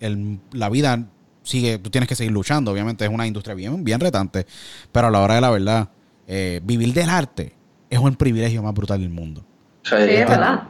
el, 0.00 0.38
la 0.52 0.68
vida 0.68 1.08
sigue, 1.42 1.78
tú 1.78 1.88
tienes 1.88 2.08
que 2.08 2.14
seguir 2.14 2.32
luchando, 2.32 2.72
obviamente 2.72 3.06
es 3.06 3.10
una 3.10 3.26
industria 3.26 3.54
bien, 3.54 3.84
bien 3.84 4.00
retante, 4.00 4.46
pero 4.92 5.06
a 5.06 5.10
la 5.10 5.20
hora 5.20 5.36
de 5.36 5.40
la 5.40 5.50
verdad, 5.50 5.88
vivir 6.62 6.92
del 6.92 7.08
arte 7.08 7.54
es 7.88 7.98
un 7.98 8.14
privilegio 8.16 8.62
más 8.62 8.74
brutal 8.74 9.00
del 9.00 9.10
mundo. 9.10 9.45
Sí, 9.88 9.94
es 9.94 10.28
verdad. 10.28 10.64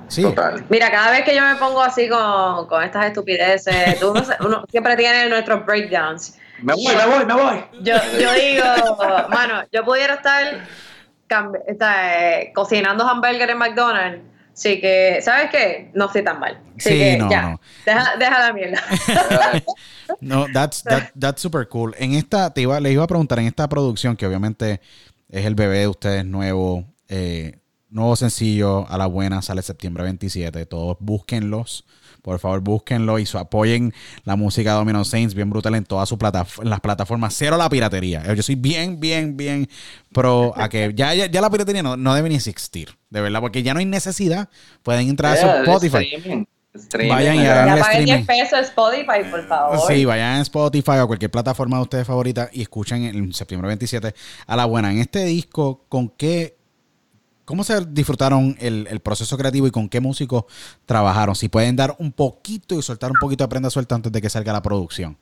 Mira, 0.69 0.91
cada 0.91 1.11
vez 1.11 1.25
que 1.25 1.35
yo 1.35 1.43
me 1.43 1.57
pongo 1.57 1.81
así 1.83 2.07
con, 2.07 2.67
con 2.67 2.83
estas 2.83 3.07
estupideces, 3.07 3.99
tú, 3.99 4.13
uno 4.41 4.65
siempre 4.71 4.95
tiene 4.97 5.31
nuestros 5.31 5.65
breakdowns. 5.65 6.37
Me 6.61 6.75
voy, 6.75 6.95
me 6.95 7.07
voy, 7.07 7.27
me 7.27 7.35
voy. 7.35 7.65
Yo, 7.83 7.95
yo 8.21 8.33
digo, 8.35 8.65
mano, 9.31 9.65
yo 9.73 9.85
pudiera 9.85 10.15
estar, 10.15 10.67
eh, 11.29 12.53
cocinando 12.55 13.09
hamburger 13.09 13.51
en 13.51 13.59
McDonald's. 13.59 14.23
Así 14.53 14.81
que, 14.81 15.19
¿sabes 15.23 15.51
qué? 15.51 15.91
No 15.95 16.07
estoy 16.07 16.25
tan 16.25 16.41
mal. 16.41 16.59
Así 16.79 16.91
sí, 16.91 16.99
que, 16.99 17.17
no, 17.19 17.31
ya, 17.31 17.43
no. 17.43 17.61
Deja, 17.85 18.17
deja, 18.19 18.39
la 18.39 18.53
mierda. 18.55 18.83
no, 20.21 20.47
that's, 20.53 20.83
that, 20.83 21.11
that's 21.19 21.43
super 21.43 21.69
cool. 21.69 21.95
En 21.99 22.13
esta, 22.13 22.53
te 22.53 22.63
iba, 22.63 22.81
le 22.81 22.91
iba 22.93 23.05
a 23.05 23.07
preguntar, 23.07 23.39
en 23.39 23.47
esta 23.47 23.69
producción, 23.69 24.17
que 24.17 24.27
obviamente 24.27 24.81
es 25.31 25.45
el 25.45 25.55
bebé 25.55 25.81
de 25.81 25.89
ustedes 25.89 26.25
nuevo, 26.25 26.85
eh, 27.09 27.59
Nuevo 27.89 28.17
sencillo 28.17 28.89
a 28.89 28.99
la 28.99 29.07
buena 29.07 29.43
sale 29.43 29.63
septiembre 29.63 30.03
27. 30.03 30.67
Todos 30.67 30.97
búsquenlos. 31.01 31.85
Por 32.21 32.41
favor, 32.41 32.61
búsquenlo 32.61 33.21
y 33.21 33.29
apoyen 33.35 33.95
la 34.25 34.35
música 34.35 34.73
de 34.73 34.79
Domino 34.79 35.05
Saints, 35.05 35.35
bien 35.35 35.49
brutal 35.49 35.77
en 35.77 35.85
todas 35.85 36.09
sus 36.09 36.19
plataformas, 36.19 36.69
las 36.69 36.81
plataformas. 36.81 37.35
Cero 37.37 37.57
la 37.57 37.69
piratería. 37.69 38.35
Yo 38.35 38.43
soy 38.43 38.57
bien, 38.57 38.99
bien, 38.99 39.37
bien 39.37 39.69
pro 40.13 40.53
a 40.57 40.69
que 40.69 40.93
ya, 40.97 41.15
ya, 41.15 41.41
la 41.41 41.51
piratería 41.51 41.85
no, 41.85 41.97
no, 41.97 42.15
debe 42.17 42.29
ni 42.29 42.35
existir, 42.35 42.97
de 43.11 43.21
verdad, 43.21 43.41
porque 43.41 43.63
ya 43.63 43.75
no 43.75 43.79
hay 43.79 43.87
necesidad. 43.87 44.49
Pueden 44.83 45.09
entrar 45.09 45.35
a 45.35 45.41
su 45.41 45.47
Spotify. 45.47 46.47
Vayan 47.09 47.37
y 47.37 47.47
hagan 47.47 47.79
el 47.95 48.05
10 48.05 48.27
pesos 48.27 48.59
Spotify, 48.63 49.31
por 49.31 49.47
favor. 49.47 49.79
Sí, 49.87 50.05
vayan 50.05 50.39
a 50.39 50.43
Spotify 50.43 50.99
o 51.03 51.07
cualquier 51.07 51.31
plataforma 51.31 51.77
de 51.77 51.83
ustedes 51.85 52.07
favorita 52.09 52.51
y 52.53 52.63
escuchen 52.63 53.05
en 53.05 53.33
septiembre 53.33 53.69
27 53.69 54.13
a 54.47 54.57
la 54.57 54.65
buena. 54.65 54.91
En 54.91 54.99
este 54.99 55.25
disco, 55.25 55.85
¿con 55.89 56.09
qué 56.09 56.56
¿Cómo 57.47 57.63
se 57.63 57.87
disfrutaron 57.87 58.57
el, 58.59 59.01
proceso 59.01 59.39
creativo 59.39 59.69
y 59.69 59.71
con 59.71 59.89
qué 59.89 60.01
músicos 60.01 60.47
trabajaron? 60.85 61.37
Si 61.37 61.49
pueden 61.49 61.77
dar 61.77 61.95
un 62.01 62.11
poquito 62.11 62.77
y 62.77 62.83
soltar 62.83 63.13
un 63.13 63.19
poquito 63.21 63.45
de 63.45 63.49
prenda 63.49 63.71
suelta 63.71 63.95
antes 63.95 64.11
de 64.11 64.21
que 64.21 64.29
salga 64.29 64.53
la 64.53 64.63
producción. 64.63 65.17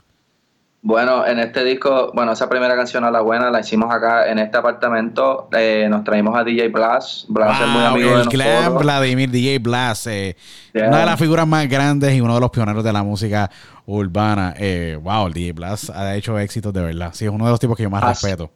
Bueno, 0.81 1.27
en 1.27 1.39
este 1.39 1.65
disco, 1.65 2.13
bueno, 2.15 2.33
esa 2.33 2.49
primera 2.49 2.77
canción 2.77 3.05
a 3.05 3.11
la 3.11 3.21
buena 3.21 3.51
la 3.51 3.61
hicimos 3.61 3.93
acá 3.93 4.31
en 4.31 4.39
este 4.39 4.57
apartamento. 4.57 5.51
Eh, 5.53 5.87
nos 5.91 6.03
traímos 6.03 6.35
a 6.35 6.45
DJ 6.45 6.69
Blas. 6.69 7.27
Blas 7.29 7.61
es 7.61 7.69
muy 7.69 7.85
amigo 7.85 8.11
de 8.19 8.25
nosotros. 8.25 8.83
Vladimir, 8.83 9.31
DJ 9.31 9.59
Blas, 9.59 10.07
eh, 10.07 10.35
una 10.73 11.01
de 11.01 11.07
las 11.07 11.19
figuras 11.19 11.47
más 11.47 11.69
grandes 11.69 12.15
y 12.15 12.23
uno 12.23 12.35
de 12.35 12.41
los 12.41 12.51
pioneros 12.51 12.83
de 12.83 12.93
la 12.93 13.03
música 13.03 13.51
urbana. 13.85 14.55
Eh, 14.59 14.99
wow, 15.03 15.27
el 15.27 15.35
DJ 15.35 15.53
Blas 15.53 15.91
ha 15.91 16.15
hecho 16.17 16.39
éxitos 16.39 16.73
de 16.73 16.81
verdad. 16.81 17.11
Sí, 17.13 17.27
es 17.27 17.31
uno 17.31 17.45
de 17.45 17.51
los 17.51 17.61
tipos 17.61 17.77
que 17.77 17.83
yo 17.83 17.91
más 17.91 18.03
respeto. 18.03 18.51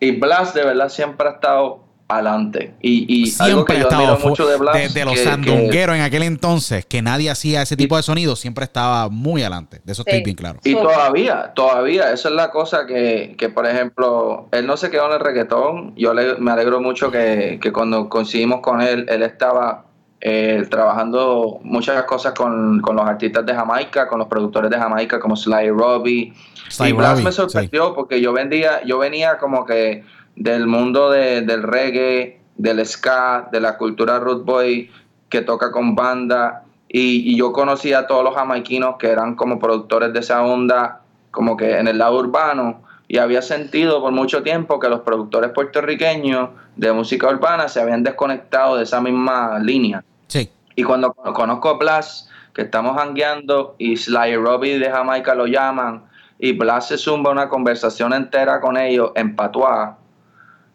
Y 0.00 0.12
Blas 0.12 0.54
de 0.54 0.64
verdad 0.64 0.88
siempre 0.88 1.28
ha 1.28 1.32
estado 1.32 1.91
adelante. 2.14 2.74
Y, 2.80 3.24
y 3.24 3.32
algo 3.40 3.64
que 3.64 3.78
yo 3.78 3.90
admiro 3.90 4.18
mucho 4.18 4.46
de 4.46 4.56
Blas. 4.56 4.94
De, 4.94 5.04
los 5.04 5.18
sandungueros 5.18 5.96
en 5.96 6.02
aquel 6.02 6.22
entonces, 6.22 6.86
que 6.86 7.02
nadie 7.02 7.30
hacía 7.30 7.62
ese 7.62 7.76
tipo 7.76 7.96
de 7.96 8.02
sonido, 8.02 8.36
siempre 8.36 8.64
estaba 8.64 9.08
muy 9.08 9.42
adelante. 9.42 9.80
De 9.84 9.92
eso 9.92 10.02
estoy 10.06 10.22
bien 10.22 10.36
claro. 10.36 10.60
Y 10.64 10.74
todavía, 10.74 11.52
todavía, 11.54 12.12
esa 12.12 12.28
es 12.28 12.34
la 12.34 12.50
cosa 12.50 12.86
que, 12.86 13.34
que, 13.38 13.48
por 13.48 13.66
ejemplo, 13.66 14.48
él 14.52 14.66
no 14.66 14.76
se 14.76 14.90
quedó 14.90 15.06
en 15.06 15.12
el 15.12 15.20
reggaetón. 15.20 15.94
Yo 15.96 16.12
me 16.14 16.50
alegro 16.50 16.80
mucho 16.80 17.10
que, 17.10 17.58
que 17.60 17.72
cuando 17.72 18.08
coincidimos 18.08 18.60
con 18.60 18.80
él, 18.80 19.06
él 19.08 19.22
estaba 19.22 19.86
eh, 20.24 20.64
trabajando 20.70 21.58
muchas 21.64 22.00
cosas 22.04 22.32
con, 22.32 22.80
con, 22.80 22.94
los 22.94 23.04
artistas 23.04 23.44
de 23.44 23.52
Jamaica, 23.54 24.06
con 24.06 24.20
los 24.20 24.28
productores 24.28 24.70
de 24.70 24.78
Jamaica 24.78 25.18
como 25.18 25.34
Sly 25.34 25.70
Robbie. 25.70 26.32
y 26.78 26.92
Blas 26.92 27.20
me 27.24 27.32
sorprendió 27.32 27.92
porque 27.92 28.20
yo 28.20 28.32
vendía, 28.32 28.84
yo 28.84 28.98
venía 28.98 29.36
como 29.38 29.66
que 29.66 30.04
del 30.36 30.66
mundo 30.66 31.10
del 31.10 31.62
reggae, 31.62 32.40
del 32.56 32.84
ska, 32.86 33.48
de 33.50 33.60
la 33.60 33.76
cultura 33.76 34.18
root 34.18 34.44
boy 34.44 34.90
que 35.28 35.42
toca 35.42 35.72
con 35.72 35.94
banda. 35.94 36.64
Y, 36.88 37.36
yo 37.36 37.52
conocí 37.52 37.92
a 37.92 38.06
todos 38.06 38.22
los 38.22 38.34
jamaiquinos 38.34 38.96
que 38.98 39.08
eran 39.08 39.34
como 39.34 39.58
productores 39.58 40.12
de 40.12 40.20
esa 40.20 40.42
onda, 40.42 41.00
como 41.30 41.56
que 41.56 41.78
en 41.78 41.88
el 41.88 41.98
lado 41.98 42.18
urbano. 42.18 42.82
Y 43.08 43.18
había 43.18 43.42
sentido 43.42 44.00
por 44.00 44.12
mucho 44.12 44.42
tiempo 44.42 44.78
que 44.78 44.88
los 44.88 45.00
productores 45.00 45.50
puertorriqueños 45.50 46.50
de 46.76 46.92
música 46.92 47.28
urbana 47.28 47.68
se 47.68 47.80
habían 47.80 48.02
desconectado 48.02 48.76
de 48.76 48.84
esa 48.84 49.00
misma 49.00 49.58
línea. 49.58 50.04
Sí. 50.28 50.50
Y 50.76 50.82
cuando 50.82 51.12
conozco 51.12 51.70
a 51.70 51.78
Blas, 51.78 52.28
que 52.54 52.62
estamos 52.62 52.96
hangueando, 52.98 53.74
y 53.78 53.96
Sly 53.96 54.36
Robbie 54.36 54.78
de 54.78 54.90
Jamaica 54.90 55.34
lo 55.34 55.46
llaman, 55.46 56.04
y 56.38 56.52
Blas 56.52 56.88
se 56.88 56.98
zumba 56.98 57.30
una 57.30 57.48
conversación 57.48 58.12
entera 58.12 58.60
con 58.60 58.76
ellos 58.76 59.12
en 59.14 59.36
patuá, 59.36 59.98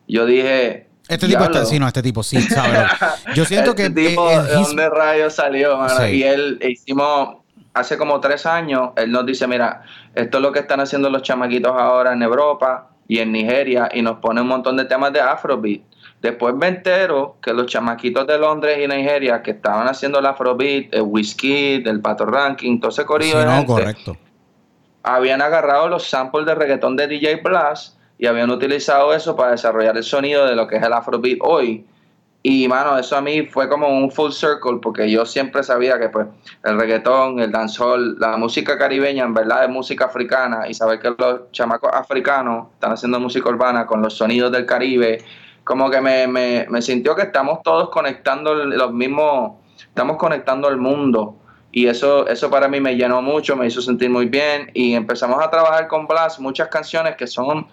yo 0.08 0.26
dije. 0.26 0.88
Este 1.08 1.28
tipo 1.28 1.43
está, 1.43 1.66
sí, 1.66 1.80
no, 1.80 1.88
este 1.88 2.01
tipo 2.01 2.22
sí, 2.22 2.41
¿sabes? 2.41 2.89
Yo 3.34 3.45
siento 3.45 3.72
este 3.76 3.93
que. 3.93 4.10
Tipo, 4.10 4.30
¿De 4.30 4.53
dónde 4.53 4.89
rayos 4.89 5.36
salió, 5.36 5.78
mano? 5.78 6.08
Y 6.08 6.24
él 6.24 6.60
hicimos. 6.62 7.38
Hace 7.74 7.95
como 7.95 8.20
tres 8.20 8.45
años, 8.47 8.89
él 8.95 9.12
nos 9.12 9.26
dice: 9.26 9.47
Mira, 9.47 9.84
esto 10.16 10.38
es 10.38 10.41
lo 10.41 10.51
que 10.51 10.60
están 10.60 10.80
haciendo 10.80 11.10
los 11.12 11.22
chamaquitos 11.22 11.72
ahora 11.72 12.14
en 12.14 12.24
Europa 12.24 12.89
y 13.08 13.20
en 13.20 13.32
Nigeria, 13.32 13.89
y 13.93 14.01
nos 14.01 14.18
pone 14.18 14.41
un 14.41 14.47
montón 14.47 14.78
de 14.78 14.86
temas 14.86 15.14
de 15.14 15.22
Afrobeat. 15.22 15.82
Después 16.22 16.55
me 16.55 16.68
entero 16.68 17.38
que 17.41 17.53
los 17.53 17.68
chamaquitos 17.68 18.26
de 18.26 18.39
Londres 18.39 18.80
y 18.84 18.88
Nigeria 18.88 19.43
que 19.43 19.51
estaban 19.51 19.88
haciendo 19.88 20.18
el 20.20 20.26
Afrobeat, 20.26 20.93
el 20.93 21.03
Whisky, 21.03 21.84
el 21.86 22.01
Pato 22.01 22.26
Ranking, 22.26 22.80
todo 22.80 22.89
ese 22.89 23.05
corrido 23.05 23.45
no, 23.45 23.66
correcto. 23.66 24.18
habían 25.03 25.43
agarrado 25.43 25.88
los 25.88 26.10
samples 26.10 26.47
de 26.47 26.55
reggaetón 26.55 26.95
de 26.95 27.08
DJ 27.08 27.36
Blast 27.43 27.97
y 28.18 28.26
habían 28.26 28.49
utilizado 28.49 29.13
eso 29.13 29.36
para 29.36 29.51
desarrollar 29.51 29.95
el 29.97 30.03
sonido 30.03 30.45
de 30.45 30.55
lo 30.55 30.68
que 30.68 30.78
es 30.78 30.84
el 30.84 30.93
Afrobeat 30.93 31.39
hoy. 31.41 31.86
Y 32.43 32.68
mano, 32.68 32.97
eso 32.97 33.18
a 33.18 33.22
mí 33.22 33.45
fue 33.45 33.68
como 33.68 33.89
un 33.89 34.09
full 34.09 34.32
circle 34.32 34.80
porque 34.82 35.09
yo 35.11 35.26
siempre 35.26 35.63
sabía 35.63 35.99
que 35.99 36.09
pues 36.09 36.28
el 36.63 36.80
reggaetón, 36.80 37.39
el 37.39 37.51
dancehall, 37.51 38.18
la 38.20 38.38
música 38.38 38.78
caribeña 38.78 39.26
en 39.26 39.34
verdad 39.34 39.65
es 39.65 39.70
música 39.70 40.05
africana 40.05 40.68
y 40.70 40.74
saber 40.74 40.99
que 40.99 41.13
los 41.18 41.51
chamacos 41.51 41.91
africanos 41.93 42.68
están 42.74 42.93
haciendo 42.93 43.20
música 43.20 43.49
urbana 43.49 43.86
con 43.86 44.01
los 44.01 44.13
sonidos 44.13 44.51
del 44.51 44.65
Caribe, 44.65 45.24
como 45.63 45.89
que 45.89 45.99
me, 45.99 46.28
me, 46.28 46.65
me 46.70 46.82
sintió 46.82 47.15
que 47.15 47.24
estamos 47.24 47.61
todos 47.63 47.89
conectando 47.89 48.53
los 48.53 48.93
mismos, 48.93 49.53
estamos 49.80 50.15
conectando 50.15 50.70
el 50.70 50.78
mundo 50.78 51.36
y 51.72 51.88
eso, 51.88 52.28
eso 52.28 52.49
para 52.49 52.68
mí 52.70 52.80
me 52.80 52.95
llenó 52.95 53.22
mucho, 53.22 53.55
me 53.57 53.68
hizo 53.68 53.82
sentir 53.82 54.09
muy 54.09 54.28
bien 54.28 54.72
y 54.74 54.93
empezamos 54.93 55.43
a 55.43 55.49
trabajar 55.49 55.88
con 55.88 56.07
Blas 56.07 56.39
muchas 56.39 56.70
canciones 56.70 57.18
que 57.18 57.28
son 57.28 57.68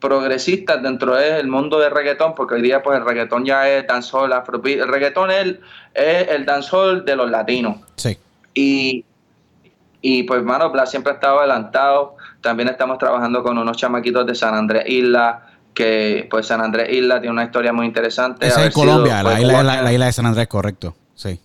progresistas 0.00 0.82
dentro 0.82 1.14
del 1.14 1.46
mundo 1.46 1.78
del 1.78 1.90
reggaetón, 1.90 2.34
porque 2.34 2.54
hoy 2.54 2.62
día 2.62 2.82
pues 2.82 2.98
el 2.98 3.04
reggaetón 3.04 3.44
ya 3.44 3.68
es 3.68 3.86
dancehall, 3.86 4.32
afrobeat. 4.32 4.80
El 4.80 4.88
reggaetón 4.88 5.30
es 5.30 5.38
el, 5.38 5.60
es 5.94 6.28
el 6.28 6.46
dancehall 6.46 7.04
de 7.04 7.16
los 7.16 7.30
latinos. 7.30 7.76
Sí. 7.96 8.18
Y, 8.54 9.04
y 10.00 10.22
pues, 10.24 10.42
mano, 10.42 10.70
Blas 10.70 10.90
siempre 10.90 11.12
ha 11.12 11.14
estado 11.16 11.38
adelantado. 11.40 12.16
También 12.40 12.68
estamos 12.68 12.98
trabajando 12.98 13.42
con 13.42 13.58
unos 13.58 13.76
chamaquitos 13.76 14.26
de 14.26 14.34
San 14.34 14.54
Andrés 14.54 14.84
Isla, 14.86 15.46
que 15.74 16.26
pues 16.30 16.46
San 16.46 16.62
Andrés 16.62 16.88
Isla 16.90 17.20
tiene 17.20 17.32
una 17.32 17.44
historia 17.44 17.72
muy 17.72 17.86
interesante. 17.86 18.46
Esa 18.46 18.64
es 18.64 18.72
sido, 18.72 18.86
Colombia, 18.86 19.20
pues, 19.22 19.34
la 19.34 19.40
isla, 19.40 19.82
la 19.82 19.92
isla 19.92 20.06
de 20.06 20.12
San 20.12 20.26
Andrés, 20.26 20.48
correcto. 20.48 20.96
Sí. 21.14 21.38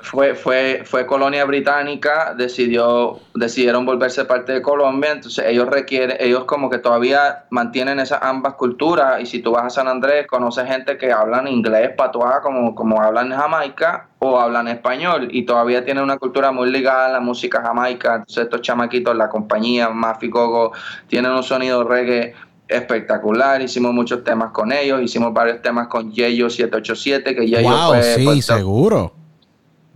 Fue, 0.00 0.34
fue, 0.34 0.82
fue 0.84 1.06
colonia 1.06 1.44
británica, 1.44 2.34
decidió, 2.36 3.20
decidieron 3.34 3.84
volverse 3.84 4.24
parte 4.24 4.52
de 4.52 4.62
Colombia, 4.62 5.12
entonces 5.12 5.44
ellos 5.46 5.68
requieren, 5.68 6.16
ellos 6.20 6.44
como 6.44 6.70
que 6.70 6.78
todavía 6.78 7.44
mantienen 7.50 7.98
esas 7.98 8.22
ambas 8.22 8.54
culturas, 8.54 9.20
y 9.20 9.26
si 9.26 9.40
tú 9.40 9.52
vas 9.52 9.64
a 9.64 9.70
San 9.70 9.88
Andrés, 9.88 10.26
conoces 10.26 10.68
gente 10.68 10.96
que 10.96 11.12
hablan 11.12 11.48
inglés 11.48 11.90
patuá 11.96 12.40
como, 12.42 12.74
como 12.74 13.00
hablan 13.00 13.32
en 13.32 13.38
Jamaica, 13.38 14.08
o 14.20 14.38
hablan 14.38 14.68
español, 14.68 15.28
y 15.30 15.44
todavía 15.44 15.84
tienen 15.84 16.04
una 16.04 16.18
cultura 16.18 16.52
muy 16.52 16.70
ligada 16.70 17.06
a 17.06 17.12
la 17.12 17.20
música 17.20 17.62
jamaica, 17.62 18.16
entonces 18.16 18.44
estos 18.44 18.62
chamaquitos, 18.62 19.16
la 19.16 19.28
compañía, 19.28 19.88
Mafi 19.90 20.28
Gogo, 20.28 20.72
tienen 21.08 21.32
un 21.32 21.42
sonido 21.42 21.84
reggae 21.84 22.34
espectacular, 22.68 23.62
hicimos 23.62 23.92
muchos 23.92 24.22
temas 24.22 24.50
con 24.50 24.72
ellos, 24.72 25.02
hicimos 25.02 25.32
varios 25.32 25.62
temas 25.62 25.88
con 25.88 26.12
Yeyo 26.12 26.50
787, 26.50 27.34
que 27.34 27.46
Yeyo 27.46 27.62
wow, 27.62 27.88
fue 27.94 28.02
sí, 28.02 28.42
seguro. 28.42 29.12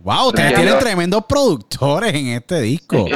Wow, 0.03 0.27
ustedes 0.27 0.49
Sí. 0.49 0.55
tienen 0.55 0.79
tremendos 0.79 1.25
productores 1.25 2.13
en 2.13 2.27
este 2.27 2.59
disco. 2.61 3.05
Sí. 3.07 3.13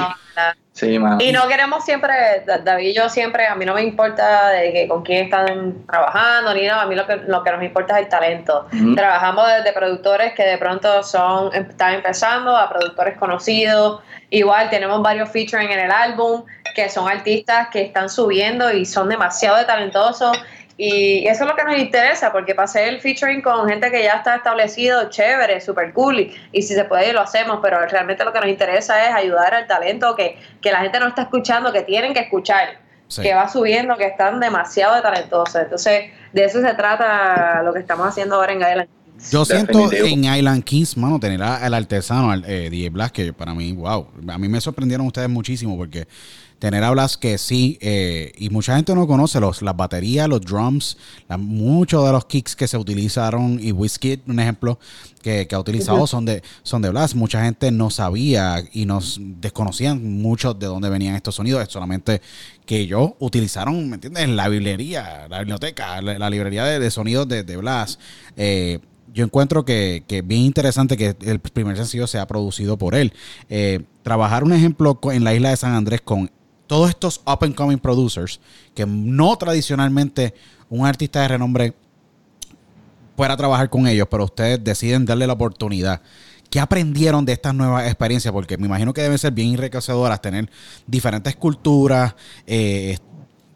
Sí. 0.71 0.93
Y 1.19 1.31
no 1.31 1.47
queremos 1.47 1.83
siempre, 1.83 2.13
Da- 2.45 2.59
David 2.59 2.89
y 2.89 2.93
yo 2.93 3.09
siempre, 3.09 3.47
a 3.47 3.55
mí 3.55 3.65
no 3.65 3.73
me 3.73 3.81
importa 3.81 4.49
de 4.49 4.71
que 4.71 4.87
con 4.87 5.01
quién 5.01 5.25
están 5.25 5.85
trabajando 5.87 6.53
ni 6.53 6.67
nada, 6.67 6.83
a 6.83 6.85
mí 6.85 6.93
lo 6.93 7.07
que, 7.07 7.15
lo 7.15 7.43
que 7.43 7.51
nos 7.51 7.63
importa 7.63 7.97
es 7.97 8.03
el 8.05 8.09
talento. 8.09 8.67
Trabajamos 8.95 9.47
desde 9.47 9.73
productores 9.73 10.33
que 10.33 10.43
de 10.43 10.59
pronto 10.59 11.01
son, 11.01 11.51
están 11.55 11.95
empezando 11.95 12.55
a 12.55 12.69
productores 12.69 13.17
conocidos. 13.17 14.01
Igual 14.29 14.69
tenemos 14.69 15.01
varios 15.01 15.29
featuring 15.29 15.71
en 15.71 15.79
el 15.79 15.91
álbum 15.91 16.43
que 16.75 16.87
son 16.91 17.09
artistas 17.09 17.69
que 17.71 17.81
están 17.81 18.07
subiendo 18.07 18.71
y 18.71 18.85
son 18.85 19.09
demasiado 19.09 19.65
talentosos. 19.65 20.37
Y 20.79 21.25
eso 21.27 21.43
es 21.43 21.49
lo 21.49 21.55
que 21.55 21.63
nos 21.63 21.77
interesa, 21.77 22.31
porque 22.31 22.53
para 22.53 22.65
hacer 22.65 22.87
el 22.87 23.01
featuring 23.01 23.41
con 23.41 23.67
gente 23.67 23.89
que 23.89 24.03
ya 24.03 24.13
está 24.13 24.35
establecido, 24.35 25.09
chévere, 25.09 25.59
super 25.59 25.91
cool, 25.93 26.19
y, 26.19 26.35
y 26.51 26.61
si 26.61 26.75
se 26.75 26.85
puede 26.85 27.13
lo 27.13 27.21
hacemos, 27.21 27.59
pero 27.63 27.83
realmente 27.87 28.23
lo 28.23 28.31
que 28.31 28.39
nos 28.39 28.49
interesa 28.49 29.03
es 29.09 29.15
ayudar 29.15 29.55
al 29.55 29.65
talento 29.65 30.15
que, 30.15 30.37
que 30.61 30.71
la 30.71 30.81
gente 30.81 30.99
no 30.99 31.07
está 31.07 31.23
escuchando, 31.23 31.73
que 31.73 31.81
tienen 31.81 32.13
que 32.13 32.19
escuchar, 32.19 32.85
Sí. 33.09 33.21
que 33.21 33.33
va 33.33 33.47
subiendo, 33.47 33.95
que 33.95 34.05
están 34.05 34.37
demasiado 34.41 35.01
talentosos. 35.01 35.55
Entonces, 35.61 36.11
de 36.33 36.43
eso 36.43 36.59
se 36.61 36.73
trata 36.73 37.63
lo 37.63 37.71
que 37.73 37.79
estamos 37.79 38.05
haciendo 38.05 38.35
ahora 38.35 38.51
en 38.51 38.59
Gailand. 38.59 38.89
Yo 39.31 39.45
siento 39.45 39.87
Definitivo. 39.89 40.29
en 40.29 40.35
Island 40.37 40.63
Kings, 40.65 40.97
mano, 40.97 41.17
tener 41.17 41.41
al 41.41 41.73
artesano, 41.73 42.31
al 42.31 42.43
eh, 42.45 42.69
DJ 42.69 42.89
Blas, 42.89 43.11
que 43.13 43.31
para 43.31 43.53
mí, 43.55 43.71
wow, 43.71 44.07
a 44.27 44.37
mí 44.37 44.49
me 44.49 44.59
sorprendieron 44.59 45.07
ustedes 45.07 45.29
muchísimo 45.29 45.77
porque 45.77 46.05
tener 46.59 46.83
a 46.83 46.91
Blas 46.91 47.17
que 47.17 47.37
sí, 47.37 47.77
eh, 47.81 48.31
y 48.37 48.49
mucha 48.49 48.75
gente 48.75 48.95
no 48.95 49.05
conoce 49.05 49.39
los, 49.39 49.61
las 49.61 49.75
baterías, 49.77 50.27
los 50.27 50.41
drums, 50.41 50.97
la- 51.29 51.37
muchos 51.37 52.05
de 52.05 52.11
los 52.11 52.25
kicks 52.25 52.55
que 52.55 52.67
se 52.67 52.77
utilizaron, 52.77 53.59
y 53.61 53.71
Whiskey, 53.71 54.21
un 54.27 54.39
ejemplo, 54.39 54.79
que, 55.21 55.45
que 55.47 55.55
ha 55.55 55.59
utilizado 55.59 56.07
son 56.07 56.25
de 56.25 56.41
son 56.63 56.81
de 56.81 56.89
Blas. 56.89 57.13
Mucha 57.13 57.43
gente 57.43 57.69
no 57.71 57.89
sabía 57.89 58.63
y 58.71 58.85
nos 58.85 59.19
desconocían 59.21 60.19
mucho 60.21 60.53
de 60.53 60.67
dónde 60.67 60.89
venían 60.89 61.15
estos 61.15 61.35
sonidos, 61.35 61.61
es 61.61 61.69
solamente 61.69 62.21
que 62.65 62.77
ellos 62.79 63.11
utilizaron, 63.19 63.89
¿me 63.89 63.95
entiendes? 63.95 64.27
La 64.29 64.47
librería, 64.49 65.27
la 65.29 65.39
biblioteca, 65.39 66.01
la, 66.01 66.17
la 66.17 66.29
librería 66.29 66.65
de, 66.65 66.79
de 66.79 66.91
sonidos 66.91 67.27
de, 67.27 67.43
de 67.43 67.57
Blas. 67.57 67.99
Eh, 68.35 68.79
yo 69.13 69.23
encuentro 69.23 69.65
que, 69.65 70.03
que 70.07 70.19
es 70.19 70.27
bien 70.27 70.41
interesante 70.41 70.95
que 70.95 71.15
el 71.21 71.39
primer 71.39 71.75
sencillo 71.75 72.07
sea 72.07 72.27
producido 72.27 72.77
por 72.77 72.93
él. 72.93 73.13
Eh, 73.49 73.81
trabajar 74.03 74.43
un 74.43 74.53
ejemplo 74.53 74.99
en 75.11 75.23
la 75.23 75.33
isla 75.33 75.49
de 75.49 75.57
San 75.57 75.73
Andrés 75.73 76.01
con 76.01 76.29
todos 76.67 76.89
estos 76.89 77.21
up 77.25 77.39
and 77.41 77.55
coming 77.55 77.77
producers 77.77 78.39
que 78.75 78.85
no 78.85 79.35
tradicionalmente 79.37 80.33
un 80.69 80.85
artista 80.85 81.21
de 81.21 81.29
renombre 81.29 81.73
pueda 83.15 83.35
trabajar 83.35 83.69
con 83.69 83.87
ellos, 83.87 84.07
pero 84.09 84.25
ustedes 84.25 84.63
deciden 84.63 85.05
darle 85.05 85.25
la 85.25 85.33
oportunidad. 85.33 86.01
¿Qué 86.49 86.59
aprendieron 86.59 87.25
de 87.25 87.33
estas 87.33 87.53
nuevas 87.53 87.85
experiencias? 87.87 88.31
Porque 88.31 88.57
me 88.57 88.67
imagino 88.67 88.93
que 88.93 89.01
deben 89.01 89.17
ser 89.17 89.33
bien 89.33 89.53
enriquecedoras 89.53 90.21
tener 90.21 90.49
diferentes 90.85 91.35
culturas, 91.35 92.15
eh, 92.45 92.97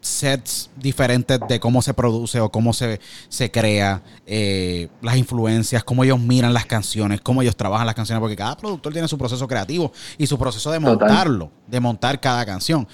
sets 0.02 0.68
diferentes 0.76 1.38
de 1.48 1.60
cómo 1.60 1.80
se 1.80 1.94
produce 1.94 2.40
o 2.40 2.50
cómo 2.50 2.72
se, 2.72 3.00
se 3.28 3.50
crea, 3.50 4.02
eh, 4.26 4.88
las 5.00 5.16
influencias, 5.16 5.84
cómo 5.84 6.02
ellos 6.02 6.18
miran 6.18 6.52
las 6.52 6.66
canciones, 6.66 7.20
cómo 7.20 7.40
ellos 7.40 7.56
trabajan 7.56 7.86
las 7.86 7.94
canciones, 7.94 8.20
porque 8.20 8.36
cada 8.36 8.56
productor 8.56 8.92
tiene 8.92 9.06
su 9.06 9.16
proceso 9.16 9.46
creativo 9.46 9.92
y 10.18 10.26
su 10.26 10.36
proceso 10.36 10.72
de 10.72 10.80
Total. 10.80 10.98
montarlo, 10.98 11.50
de 11.68 11.80
montar 11.80 12.20
cada 12.20 12.44
canción. 12.44 12.86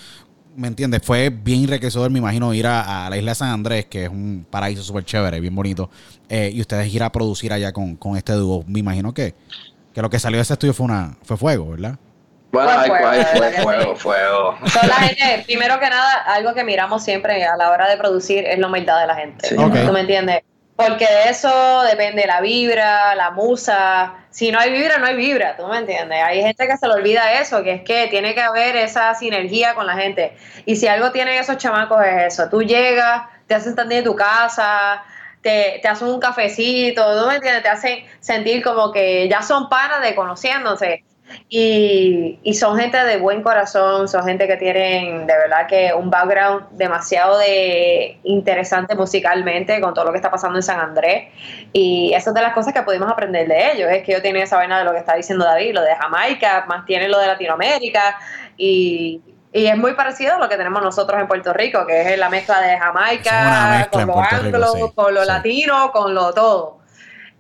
¿Me 0.55 0.69
entiendes? 0.69 1.01
Fue 1.03 1.31
bien 1.31 1.63
enriquecedor, 1.63 2.11
me 2.11 2.19
imagino, 2.19 2.53
ir 2.53 2.67
a, 2.67 3.07
a 3.07 3.11
la 3.11 3.17
isla 3.17 3.31
de 3.31 3.35
San 3.37 3.51
Andrés, 3.51 3.87
que 3.87 4.05
es 4.05 4.11
un 4.11 4.45
paraíso 4.51 4.83
súper 4.83 5.05
chévere, 5.05 5.41
bien 5.41 5.55
bonito, 5.55 5.89
eh, 6.29 6.51
y 6.53 6.61
ustedes 6.61 6.93
ir 6.93 7.03
a 7.03 7.11
producir 7.11 7.53
allá 7.53 7.73
con, 7.73 7.97
con 7.97 8.17
este 8.17 8.33
dúo. 8.35 8.65
Me 8.67 8.81
imagino 8.81 9.15
que, 9.15 9.35
que 9.95 10.03
lo 10.03 10.11
que 10.11 10.19
salió 10.19 10.37
de 10.39 10.43
ese 10.43 10.53
estudio 10.53 10.75
fue, 10.75 10.85
una, 10.85 11.17
fue 11.23 11.37
fuego, 11.37 11.71
¿verdad? 11.71 11.99
Bueno, 12.51 12.71
Fue 12.71 12.79
hay, 12.81 12.89
fuego, 12.89 13.09
hay- 13.45 13.53
fuego, 13.63 13.97
fuego. 13.97 14.59
Son 14.67 14.89
la 14.89 14.95
gente, 14.95 15.43
primero 15.45 15.79
que 15.79 15.91
nada, 15.91 16.13
algo 16.27 16.55
que 16.55 16.65
miramos 16.65 17.05
siempre 17.05 17.45
a 17.45 17.57
la 17.57 17.71
hora 17.71 17.89
de 17.89 17.97
producir 17.99 18.47
es 18.47 18.59
la 18.59 18.69
humildad 18.69 19.01
de 19.01 19.07
la 19.07 19.15
gente. 19.17 19.49
Sí. 19.49 19.55
¿Tú 19.57 19.93
me 19.93 20.01
entiendes? 20.01 20.41
Porque 20.75 21.07
de 21.07 21.29
eso 21.29 21.83
depende 21.83 22.25
la 22.27 22.41
vibra, 22.41 23.15
la 23.17 23.33
musa. 23.33 24.15
Si 24.31 24.53
no 24.53 24.61
hay 24.61 24.71
vibra, 24.71 24.99
no 24.99 25.07
hay 25.07 25.17
vibra, 25.17 25.57
¿tú 25.57 25.67
me 25.67 25.77
entiendes? 25.79 26.23
Hay 26.23 26.41
gente 26.41 26.69
que 26.69 26.77
se 26.77 26.87
le 26.87 26.95
olvida 26.95 27.33
eso, 27.41 27.63
que 27.65 27.73
es 27.75 27.83
que 27.83 28.07
tiene 28.07 28.33
que 28.33 28.41
haber 28.41 28.77
esa 28.77 29.13
sinergia 29.15 29.75
con 29.75 29.87
la 29.89 29.95
gente. 29.95 30.37
Y 30.67 30.77
si 30.77 30.87
algo 30.87 31.11
tienen 31.11 31.35
esos 31.35 31.57
chamacos 31.59 32.01
es 32.07 32.33
eso. 32.33 32.49
Tú 32.49 32.63
llegas, 32.63 33.23
te 33.49 33.57
hacen 33.57 33.71
estar 33.71 33.93
en 33.93 34.05
tu 34.05 34.15
casa, 34.15 35.03
te, 35.43 35.81
te 35.83 35.89
hacen 35.89 36.09
un 36.09 36.21
cafecito, 36.21 37.21
¿tú 37.23 37.29
me 37.29 37.35
entiendes? 37.35 37.65
Te 37.65 37.69
hacen 37.69 38.05
sentir 38.21 38.63
como 38.63 38.93
que 38.93 39.29
ya 39.29 39.43
son 39.43 39.69
panas 39.69 40.01
de 40.01 40.15
conociéndose. 40.15 41.03
Y, 41.49 42.39
y 42.43 42.55
son 42.55 42.79
gente 42.79 42.99
de 42.99 43.17
buen 43.19 43.43
corazón, 43.43 44.09
son 44.09 44.25
gente 44.25 44.47
que 44.47 44.57
tienen 44.57 45.27
de 45.27 45.35
verdad 45.35 45.67
que 45.67 45.93
un 45.95 46.11
background 46.11 46.67
demasiado 46.73 47.39
de 47.39 48.19
interesante 48.25 48.95
musicalmente 48.95 49.81
con 49.81 49.95
todo 49.95 50.07
lo 50.07 50.11
que 50.13 50.19
está 50.19 50.31
pasando 50.31 50.59
en 50.59 50.63
San 50.63 50.81
Andrés. 50.81 51.29
Y 51.73 52.13
eso 52.15 52.31
es 52.31 52.35
de 52.35 52.43
las 52.43 52.53
cosas 52.53 52.73
que 52.73 52.83
pudimos 52.83 53.11
aprender 53.11 53.49
de 53.49 53.73
ellos, 53.73 53.91
es 53.91 54.03
que 54.03 54.13
ellos 54.13 54.23
tienen 54.23 54.43
esa 54.43 54.57
vaina 54.57 54.79
de 54.79 54.85
lo 54.85 54.93
que 54.93 54.99
está 54.99 55.15
diciendo 55.15 55.45
David, 55.45 55.75
lo 55.75 55.83
de 55.83 55.95
Jamaica, 55.95 56.65
más 56.69 56.85
tienen 56.85 57.11
lo 57.11 57.19
de 57.19 57.27
Latinoamérica 57.27 58.19
y, 58.57 59.23
y 59.53 59.67
es 59.67 59.77
muy 59.77 59.95
parecido 59.95 60.37
a 60.37 60.39
lo 60.39 60.49
que 60.49 60.57
tenemos 60.57 60.83
nosotros 60.83 61.21
en 61.21 61.27
Puerto 61.27 61.53
Rico, 61.53 61.87
que 61.87 62.13
es 62.13 62.19
la 62.19 62.29
mezcla 62.29 62.61
de 62.61 62.79
Jamaica 62.79 63.79
mezcla 63.79 63.89
con 63.91 64.07
lo 64.07 64.21
anglo, 64.21 64.73
sí, 64.73 64.93
con 64.95 65.15
lo 65.15 65.23
sí. 65.23 65.27
latino, 65.27 65.93
con 65.93 66.15
lo 66.15 66.33
todo. 66.35 66.78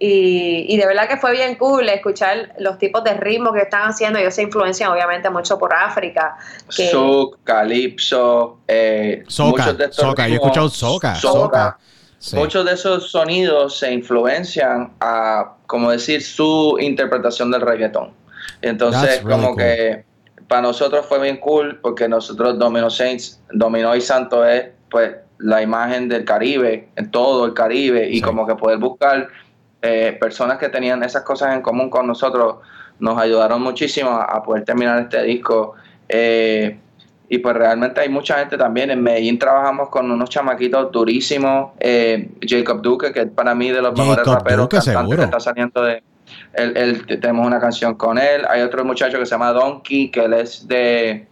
Y, 0.00 0.64
y 0.68 0.76
de 0.76 0.86
verdad 0.86 1.08
que 1.08 1.16
fue 1.16 1.32
bien 1.32 1.56
cool 1.56 1.88
escuchar 1.88 2.54
los 2.60 2.78
tipos 2.78 3.02
de 3.02 3.14
ritmos 3.14 3.52
que 3.52 3.62
están 3.62 3.82
haciendo. 3.88 4.18
Ellos 4.20 4.34
se 4.34 4.42
influencian 4.42 4.92
obviamente 4.92 5.28
mucho 5.30 5.58
por 5.58 5.74
África. 5.74 6.36
que- 6.76 6.88
Souk, 6.88 7.38
Calypso, 7.44 8.58
eh, 8.68 9.24
Soca, 9.26 9.50
muchos 9.50 9.78
de 9.78 9.84
estos 9.84 9.96
soca, 10.04 10.28
yo 10.28 10.34
he 10.34 10.36
escuchado 10.36 10.68
soca, 10.68 11.14
soca. 11.16 11.38
soca. 11.40 11.78
Sí. 12.20 12.36
Muchos 12.36 12.64
de 12.64 12.72
esos 12.72 13.10
sonidos 13.10 13.78
se 13.78 13.92
influencian 13.92 14.92
a, 15.00 15.54
como 15.66 15.90
decir, 15.90 16.22
su 16.22 16.76
interpretación 16.80 17.50
del 17.50 17.60
reggaetón. 17.60 18.12
Entonces, 18.60 19.02
That's 19.02 19.24
really 19.24 19.40
como 19.40 19.48
cool. 19.54 19.58
que 19.62 20.04
para 20.48 20.62
nosotros 20.62 21.06
fue 21.06 21.20
bien 21.20 21.36
cool 21.38 21.78
porque 21.80 22.08
nosotros 22.08 22.58
Domino 22.58 22.90
Saints, 22.90 23.40
Domino 23.52 23.94
y 23.94 24.00
Santo 24.00 24.44
es 24.44 24.66
pues 24.90 25.12
la 25.38 25.62
imagen 25.62 26.08
del 26.08 26.24
Caribe, 26.24 26.88
en 26.96 27.10
todo 27.12 27.44
el 27.46 27.54
Caribe, 27.54 28.08
y 28.08 28.14
Sí. 28.16 28.20
como 28.22 28.46
que 28.46 28.54
poder 28.56 28.78
buscar 28.78 29.28
eh, 29.82 30.16
personas 30.20 30.58
que 30.58 30.68
tenían 30.68 31.02
esas 31.02 31.22
cosas 31.22 31.54
en 31.54 31.62
común 31.62 31.88
con 31.90 32.06
nosotros 32.06 32.56
nos 32.98 33.16
ayudaron 33.18 33.62
muchísimo 33.62 34.10
a, 34.10 34.24
a 34.24 34.42
poder 34.42 34.64
terminar 34.64 35.00
este 35.00 35.22
disco. 35.22 35.74
Eh, 36.08 36.78
y 37.30 37.38
pues 37.38 37.54
realmente 37.56 38.00
hay 38.00 38.08
mucha 38.08 38.38
gente 38.38 38.56
también. 38.56 38.90
En 38.90 39.02
Medellín 39.02 39.38
trabajamos 39.38 39.88
con 39.90 40.10
unos 40.10 40.30
chamaquitos 40.30 40.90
durísimos. 40.90 41.72
Eh, 41.78 42.30
Jacob 42.42 42.80
Duque, 42.82 43.12
que 43.12 43.20
es 43.20 43.30
para 43.30 43.54
mí 43.54 43.68
de 43.70 43.82
los 43.82 43.90
Jacob 43.90 43.98
mejores 43.98 44.24
raperos 44.26 44.64
Duque, 44.64 44.76
que 45.18 45.24
está 45.26 45.40
saliendo 45.40 45.82
de. 45.82 46.02
Él, 46.54 46.76
él- 46.76 47.20
tenemos 47.20 47.46
una 47.46 47.60
canción 47.60 47.94
con 47.94 48.18
él. 48.18 48.42
Hay 48.48 48.62
otro 48.62 48.84
muchacho 48.84 49.18
que 49.18 49.26
se 49.26 49.30
llama 49.30 49.52
Donkey, 49.52 50.10
que 50.10 50.24
él 50.24 50.32
es 50.32 50.66
de. 50.66 51.27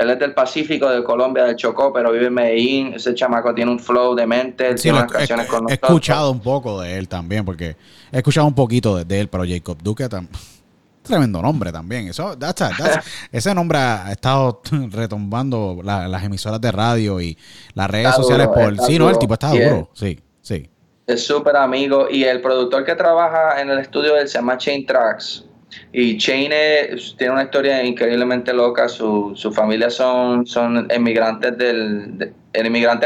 Él 0.00 0.10
es 0.10 0.18
del 0.18 0.32
Pacífico, 0.34 0.88
de 0.88 1.04
Colombia, 1.04 1.44
del 1.44 1.56
Chocó, 1.56 1.92
pero 1.92 2.10
vive 2.10 2.26
en 2.26 2.34
Medellín. 2.34 2.94
Ese 2.94 3.14
chamaco 3.14 3.54
tiene 3.54 3.70
un 3.70 3.78
flow 3.78 4.14
de 4.14 4.26
mente. 4.26 4.76
Sí, 4.78 4.84
tiene 4.84 5.00
lo- 5.00 5.06
canciones 5.06 5.46
he, 5.46 5.48
con 5.48 5.68
he 5.70 5.74
escuchado 5.74 6.30
un 6.30 6.40
poco 6.40 6.80
de 6.80 6.96
él 6.98 7.06
también, 7.08 7.44
porque 7.44 7.76
he 8.10 8.16
escuchado 8.18 8.46
un 8.46 8.54
poquito 8.54 8.96
de, 8.96 9.04
de 9.04 9.20
él, 9.20 9.28
pero 9.28 9.44
Jacob 9.46 9.76
Duque 9.82 10.08
tam- 10.08 10.26
tremendo 11.02 11.42
nombre 11.42 11.70
también. 11.70 12.08
Eso, 12.08 12.36
that's 12.38 12.62
a- 12.62 12.70
that's- 12.70 13.04
ese 13.32 13.54
nombre 13.54 13.78
ha 13.78 14.10
estado 14.10 14.62
retumbando 14.90 15.80
la- 15.84 16.08
las 16.08 16.24
emisoras 16.24 16.60
de 16.60 16.72
radio 16.72 17.20
y 17.20 17.36
las 17.74 17.90
redes 17.90 18.06
Está 18.08 18.22
sociales 18.22 18.46
duro, 18.46 18.58
por. 18.76 18.86
Sí, 18.86 18.98
no, 18.98 19.10
el 19.10 19.18
tipo 19.18 19.34
está 19.34 19.50
duro. 19.50 19.90
Sí, 19.92 20.18
sí. 20.40 20.68
Es 21.06 21.26
súper 21.26 21.56
amigo 21.56 22.06
y 22.08 22.22
el 22.24 22.40
productor 22.40 22.84
que 22.84 22.94
trabaja 22.94 23.60
en 23.60 23.68
el 23.68 23.80
estudio 23.80 24.16
él 24.16 24.28
se 24.28 24.38
llama 24.38 24.56
Chain 24.56 24.86
Tracks. 24.86 25.44
Y 25.92 26.18
Chain 26.18 26.52
es- 26.52 27.14
tiene 27.16 27.32
una 27.32 27.44
historia 27.44 27.82
increíblemente 27.84 28.52
loca. 28.52 28.88
Su, 28.88 29.32
su 29.34 29.52
familia 29.52 29.90
son, 29.90 30.46
son 30.46 30.86
emigrantes 30.90 31.56
del, 31.58 32.18
de- 32.18 32.32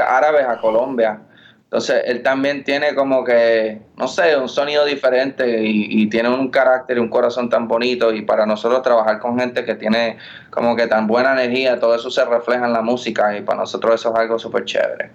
árabes 0.00 0.46
a 0.46 0.58
Colombia. 0.60 1.20
Entonces 1.64 2.02
él 2.06 2.22
también 2.22 2.62
tiene 2.62 2.94
como 2.94 3.24
que, 3.24 3.82
no 3.96 4.06
sé, 4.06 4.36
un 4.36 4.48
sonido 4.48 4.84
diferente 4.84 5.64
y, 5.64 6.08
tiene 6.08 6.28
un 6.28 6.48
carácter 6.48 6.98
y 6.98 7.00
un 7.00 7.08
corazón 7.08 7.50
tan 7.50 7.66
bonito. 7.66 8.12
Y 8.14 8.22
para 8.22 8.46
nosotros 8.46 8.80
trabajar 8.82 9.18
con 9.18 9.38
gente 9.38 9.64
que 9.64 9.74
tiene 9.74 10.18
como 10.50 10.76
que 10.76 10.86
tan 10.86 11.08
buena 11.08 11.32
energía, 11.32 11.80
todo 11.80 11.96
eso 11.96 12.10
se 12.12 12.24
refleja 12.24 12.66
en 12.66 12.72
la 12.72 12.82
música 12.82 13.36
y 13.36 13.42
para 13.42 13.58
nosotros 13.60 13.96
eso 14.00 14.12
es 14.14 14.20
algo 14.20 14.38
súper 14.38 14.64
chévere. 14.64 15.10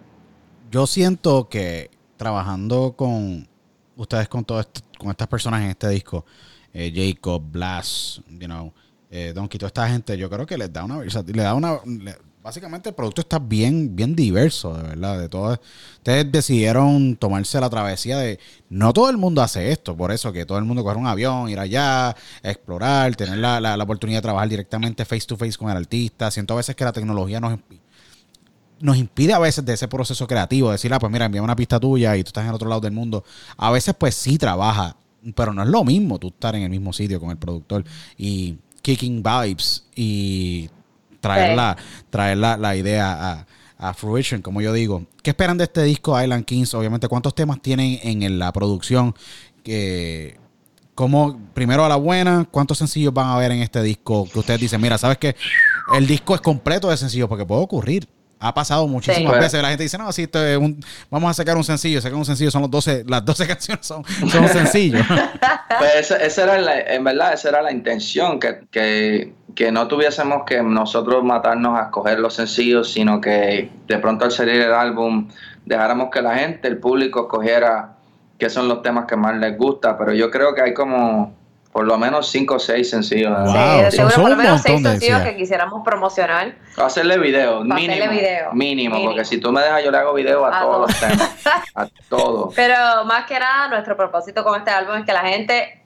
Yo 0.70 0.86
siento 0.86 1.48
que 1.48 1.90
trabajando 2.18 2.94
con 2.98 3.48
ustedes, 3.96 4.28
con 4.28 4.44
todo 4.44 4.62
con 4.98 5.12
estas 5.12 5.28
personas 5.30 5.62
en 5.62 5.70
este 5.70 5.88
disco, 5.88 6.26
eh, 6.74 6.92
Jacob, 6.94 7.42
Blas, 7.52 8.22
you 8.30 8.46
know, 8.48 8.74
eh, 9.12 9.32
Donkey, 9.34 9.58
toda 9.58 9.68
esta 9.68 9.90
gente, 9.90 10.18
yo 10.18 10.30
creo 10.30 10.46
que 10.46 10.58
les 10.58 10.72
da 10.72 10.84
una, 10.84 11.00
le 11.02 11.42
da 11.44 11.54
una, 11.56 11.80
básicamente 12.44 12.90
el 12.90 12.96
producto 12.96 13.22
está 13.22 13.40
bien, 13.40 13.96
bien 13.96 14.16
diverso, 14.16 14.74
de 14.76 14.84
verdad, 14.84 15.20
de 15.20 15.30
todo. 15.30 15.60
Ustedes 15.98 16.32
decidieron 16.32 17.16
tomarse 17.18 17.60
la 17.60 17.70
travesía 17.70 18.18
de, 18.18 18.40
no 18.70 18.94
todo 18.94 19.10
el 19.10 19.18
mundo 19.18 19.42
hace 19.42 19.72
esto, 19.72 19.96
por 19.98 20.12
eso 20.12 20.32
que 20.32 20.46
todo 20.46 20.58
el 20.58 20.66
mundo 20.66 20.84
coge 20.84 20.98
un 20.98 21.08
avión, 21.08 21.50
ir 21.50 21.60
allá, 21.60 22.16
explorar, 22.44 23.16
tener 23.16 23.38
la, 23.40 23.60
la- 23.60 23.84
oportunidad 23.84 24.20
de 24.20 24.24
trabajar 24.24 24.48
directamente 24.50 25.06
face 25.06 25.26
to 25.26 25.36
face 25.38 25.58
con 25.58 25.70
el 25.70 25.78
artista. 25.78 26.30
Siento 26.32 26.54
a 26.54 26.58
veces 26.58 26.76
que 26.76 26.86
la 26.86 26.94
tecnología 26.94 27.40
nos 27.40 27.60
nos 28.82 28.96
impide 28.98 29.34
a 29.34 29.40
veces 29.40 29.66
de 29.66 29.74
ese 29.74 29.88
proceso 29.90 30.26
creativo, 30.26 30.72
decir, 30.72 30.94
ah, 30.94 31.00
pues 31.00 31.12
mira, 31.12 31.26
envía 31.26 31.42
una 31.42 31.56
pista 31.56 31.80
tuya 31.80 32.16
y 32.16 32.24
tú 32.24 32.30
estás 32.30 32.46
en 32.48 32.54
otro 32.54 32.70
lado 32.70 32.80
del 32.80 32.94
mundo. 32.94 33.26
A 33.58 33.72
veces 33.72 33.94
pues 33.98 34.16
sí 34.16 34.38
trabaja, 34.38 34.96
pero 35.36 35.54
no 35.54 35.64
es 35.64 35.70
lo 35.70 35.84
mismo 35.84 36.20
tú 36.20 36.28
estar 36.30 36.56
en 36.56 36.64
el 36.64 36.70
mismo 36.70 36.94
sitio 36.94 37.20
con 37.20 37.30
el 37.32 37.38
productor 37.38 37.84
y 38.18 38.58
kicking 38.82 39.22
vibes 39.24 39.86
y 39.96 40.70
traer, 41.20 41.52
Sí. 41.52 41.56
la, 41.56 41.78
traer 42.10 42.38
la, 42.38 42.58
la 42.58 42.76
idea 42.76 43.32
a, 43.32 43.48
a 43.90 43.94
fruition, 43.94 44.42
como 44.42 44.62
yo 44.62 44.72
digo. 44.74 45.06
¿Qué 45.22 45.32
esperan 45.32 45.58
de 45.58 45.66
este 45.66 45.84
disco 45.84 46.22
Island 46.22 46.46
Kings? 46.46 46.74
Obviamente, 46.74 47.08
¿cuántos 47.08 47.36
temas 47.36 47.62
tienen 47.62 48.00
en 48.04 48.40
la 48.40 48.52
producción? 48.54 49.14
Que, 49.64 50.38
¿Cómo, 50.96 51.40
primero 51.54 51.86
a 51.86 51.90
la 51.90 51.96
buena, 51.96 52.46
cuántos 52.52 52.78
sencillos 52.78 53.14
van 53.14 53.28
a 53.30 53.38
ver 53.38 53.52
en 53.54 53.62
este 53.62 53.82
disco? 53.82 54.28
Que 54.32 54.40
ustedes 54.40 54.60
dicen, 54.60 54.82
mira, 54.82 54.98
¿sabes 54.98 55.18
qué? 55.18 55.36
El 55.96 56.08
disco 56.08 56.36
es 56.36 56.42
completo 56.42 56.90
de 56.90 56.98
sencillos 56.98 57.30
porque 57.30 57.46
puede 57.46 57.62
ocurrir. 57.62 58.08
Ha 58.40 58.54
pasado 58.54 58.88
muchísimas 58.88 59.34
Sí. 59.34 59.40
veces. 59.40 59.62
La 59.62 59.68
gente 59.70 59.84
dice, 59.84 59.98
no, 59.98 60.12
si 60.14 60.24
esto 60.24 60.44
es 60.46 60.58
un, 60.58 60.84
vamos 61.10 61.30
a 61.30 61.34
sacar 61.34 61.58
un 61.58 61.64
sencillo, 61.64 62.00
sacar 62.02 62.18
un 62.18 62.26
sencillo, 62.26 62.50
son 62.52 62.62
los 62.62 62.72
12, 62.72 63.04
las 63.08 63.26
12 63.26 63.48
canciones 63.48 63.86
son, 63.86 64.04
son 64.30 64.48
sencillos. 64.48 65.06
Pues 65.80 65.96
esa, 65.96 66.18
esa 66.18 66.44
era 66.44 66.58
la, 66.60 66.80
en 66.80 67.04
verdad, 67.04 67.32
esa 67.34 67.50
era 67.50 67.62
la 67.62 67.72
intención, 67.72 68.40
que, 68.40 68.62
que, 68.72 69.34
que 69.56 69.72
no 69.72 69.88
tuviésemos 69.88 70.44
que 70.46 70.62
nosotros 70.64 71.24
matarnos 71.24 71.78
a 71.80 71.84
escoger 71.84 72.20
los 72.20 72.34
sencillos, 72.34 72.92
sino 72.92 73.22
que 73.22 73.70
de 73.88 73.98
pronto 74.00 74.26
al 74.26 74.32
salir 74.32 74.62
el 74.62 74.74
álbum 74.74 75.30
dejáramos 75.66 76.10
que 76.12 76.22
la 76.22 76.36
gente, 76.38 76.68
el 76.68 76.80
público, 76.80 77.22
escogiera 77.22 77.96
qué 78.40 78.50
son 78.50 78.68
los 78.68 78.82
temas 78.82 79.06
que 79.06 79.16
más 79.16 79.36
les 79.38 79.58
gusta. 79.58 79.98
Pero 79.98 80.14
yo 80.14 80.32
creo 80.32 80.54
que 80.56 80.62
hay 80.64 80.74
como 80.74 81.34
por 81.72 81.86
lo 81.86 81.98
menos 81.98 82.30
cinco 82.32 82.56
o 82.56 82.60
seis 82.60 82.90
sencillos. 82.90 83.32
Wow. 83.32 83.46
Sí, 83.92 83.98
seguro 83.98 84.10
son 84.12 84.22
por 84.24 84.32
lo 84.32 84.36
menos 84.38 84.62
seis 84.62 84.74
montón 84.76 84.84
de 84.84 84.90
sencillos 85.00 85.20
decías. 85.20 85.34
que 85.36 85.38
quisiéramos 85.38 85.82
promocionar. 85.86 86.56
Hacerle 86.78 87.18
video, 87.20 87.60
Para 87.60 87.76
mínimo. 87.76 87.94
hacerle 87.94 88.08
video. 88.18 88.54
Mínimo, 88.54 88.96
Mínimo. 88.96 89.12
porque 89.12 89.26
si 89.26 89.40
tú 89.40 89.52
me 89.52 89.62
dejas, 89.62 89.84
yo 89.84 89.92
le 89.92 89.98
hago 89.98 90.14
video 90.14 90.46
a, 90.46 90.58
A 90.58 90.62
todos 90.62 90.82
los 90.90 91.00
temas. 91.00 91.36
A 91.76 91.88
todos. 92.10 92.54
Pero 92.56 93.06
más 93.06 93.26
que 93.26 93.40
nada, 93.40 93.68
nuestro 93.68 93.96
propósito 93.96 94.44
con 94.44 94.58
este 94.60 94.72
álbum 94.72 94.96
es 94.96 95.06
que 95.06 95.14
la 95.14 95.22
gente 95.22 95.84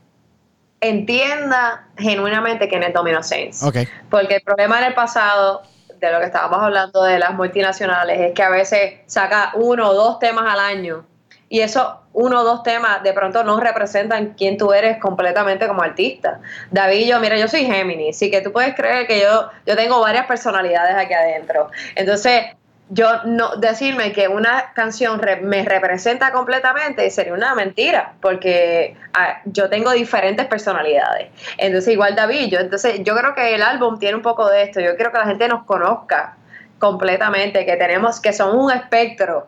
entienda 0.79 1.87
genuinamente 1.97 2.67
quién 2.67 2.83
es 2.83 2.93
Domino 2.93 3.23
Saints. 3.23 3.63
Porque 4.09 4.35
el 4.35 4.41
problema 4.41 4.79
en 4.79 4.85
el 4.85 4.93
pasado, 4.93 5.61
de 5.99 6.11
lo 6.11 6.19
que 6.19 6.25
estábamos 6.25 6.59
hablando 6.61 7.03
de 7.03 7.19
las 7.19 7.33
multinacionales, 7.33 8.19
es 8.19 8.33
que 8.33 8.43
a 8.43 8.49
veces 8.49 8.95
saca 9.05 9.51
uno 9.55 9.89
o 9.89 9.93
dos 9.93 10.19
temas 10.19 10.45
al 10.51 10.59
año 10.59 11.05
y 11.49 11.61
esos 11.61 11.87
uno 12.13 12.41
o 12.41 12.43
dos 12.43 12.63
temas 12.63 13.03
de 13.03 13.11
pronto 13.13 13.43
no 13.43 13.59
representan 13.59 14.33
quién 14.37 14.57
tú 14.57 14.71
eres 14.71 14.97
completamente 14.99 15.67
como 15.67 15.81
artista. 15.81 16.39
David 16.71 17.07
yo, 17.07 17.19
mira, 17.19 17.37
yo 17.37 17.47
soy 17.47 17.65
Géminis, 17.65 18.15
así 18.15 18.31
que 18.31 18.41
tú 18.41 18.51
puedes 18.51 18.75
creer 18.75 19.07
que 19.07 19.19
yo, 19.19 19.49
yo 19.65 19.75
tengo 19.75 19.99
varias 19.99 20.25
personalidades 20.27 20.95
aquí 20.95 21.13
adentro. 21.13 21.69
Entonces, 21.95 22.45
yo 22.89 23.23
no 23.23 23.55
decirme 23.55 24.11
que 24.11 24.27
una 24.27 24.71
canción 24.73 25.19
me 25.41 25.63
representa 25.63 26.31
completamente 26.31 27.09
sería 27.09 27.33
una 27.33 27.55
mentira, 27.55 28.13
porque 28.21 28.95
ah, 29.13 29.41
yo 29.45 29.69
tengo 29.69 29.91
diferentes 29.91 30.45
personalidades. 30.45 31.29
Entonces, 31.57 31.93
igual 31.93 32.15
David, 32.15 32.49
yo, 32.49 32.59
entonces 32.59 33.01
yo 33.03 33.15
creo 33.15 33.33
que 33.33 33.55
el 33.55 33.63
álbum 33.63 33.97
tiene 33.97 34.15
un 34.15 34.21
poco 34.21 34.47
de 34.49 34.63
esto. 34.63 34.79
Yo 34.79 34.95
quiero 34.95 35.11
que 35.11 35.17
la 35.17 35.25
gente 35.25 35.47
nos 35.47 35.63
conozca 35.63 36.37
completamente, 36.77 37.65
que 37.65 37.77
tenemos, 37.77 38.19
que 38.19 38.33
son 38.33 38.57
un 38.57 38.69
espectro 38.71 39.47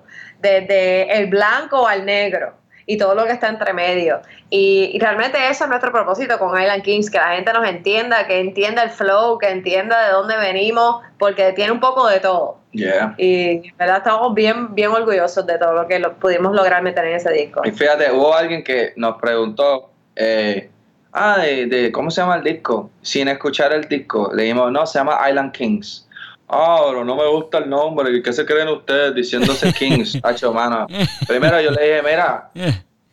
desde 0.49 1.17
el 1.17 1.27
blanco 1.27 1.87
al 1.87 2.05
negro 2.05 2.53
y 2.87 2.97
todo 2.97 3.15
lo 3.15 3.25
que 3.25 3.31
está 3.31 3.47
entre 3.49 3.73
medio. 3.73 4.21
Y, 4.51 4.91
y 4.93 4.99
realmente 4.99 5.39
ese 5.49 5.63
es 5.63 5.69
nuestro 5.69 5.91
propósito 5.91 6.37
con 6.37 6.59
Island 6.61 6.83
Kings, 6.83 7.09
que 7.09 7.17
la 7.17 7.29
gente 7.35 7.51
nos 7.51 7.67
entienda, 7.67 8.27
que 8.27 8.39
entienda 8.39 8.83
el 8.83 8.91
flow, 8.91 9.39
que 9.39 9.49
entienda 9.49 10.05
de 10.05 10.11
dónde 10.11 10.37
venimos, 10.37 11.01
porque 11.17 11.51
tiene 11.53 11.71
un 11.71 11.79
poco 11.79 12.07
de 12.07 12.19
todo. 12.19 12.59
Yeah. 12.71 13.15
Y 13.17 13.71
verdad 13.73 13.97
estamos 13.97 14.35
bien, 14.35 14.75
bien 14.75 14.91
orgullosos 14.91 15.47
de 15.47 15.57
todo 15.57 15.73
lo 15.73 15.87
que 15.87 15.97
lo- 15.97 16.13
pudimos 16.13 16.53
lograr 16.53 16.83
meter 16.83 17.05
en 17.05 17.15
ese 17.15 17.31
disco. 17.31 17.61
Y 17.65 17.71
fíjate, 17.71 18.11
hubo 18.11 18.35
alguien 18.35 18.63
que 18.63 18.93
nos 18.97 19.19
preguntó, 19.19 19.89
eh, 20.15 20.69
ah, 21.11 21.39
de, 21.41 21.65
de- 21.65 21.91
¿cómo 21.91 22.11
se 22.11 22.21
llama 22.21 22.35
el 22.35 22.43
disco? 22.43 22.91
Sin 23.01 23.27
escuchar 23.29 23.73
el 23.73 23.87
disco, 23.87 24.29
le 24.33 24.43
dijimos, 24.43 24.71
no, 24.71 24.85
se 24.85 24.99
llama 24.99 25.17
Island 25.27 25.53
Kings. 25.53 26.04
Ah, 26.47 26.81
pero 26.87 27.03
no 27.03 27.15
me 27.15 27.27
gusta 27.27 27.57
el 27.57 27.69
nombre, 27.69 28.21
¿qué 28.21 28.31
se 28.31 28.45
creen 28.45 28.67
ustedes 28.67 29.15
diciéndose 29.15 29.73
Kings? 29.79 30.19
Hacho, 30.23 30.53
mano. 30.53 30.85
Primero 31.27 31.59
yo 31.59 31.71
le 31.71 31.81
dije, 31.83 32.01
mira, 32.03 32.51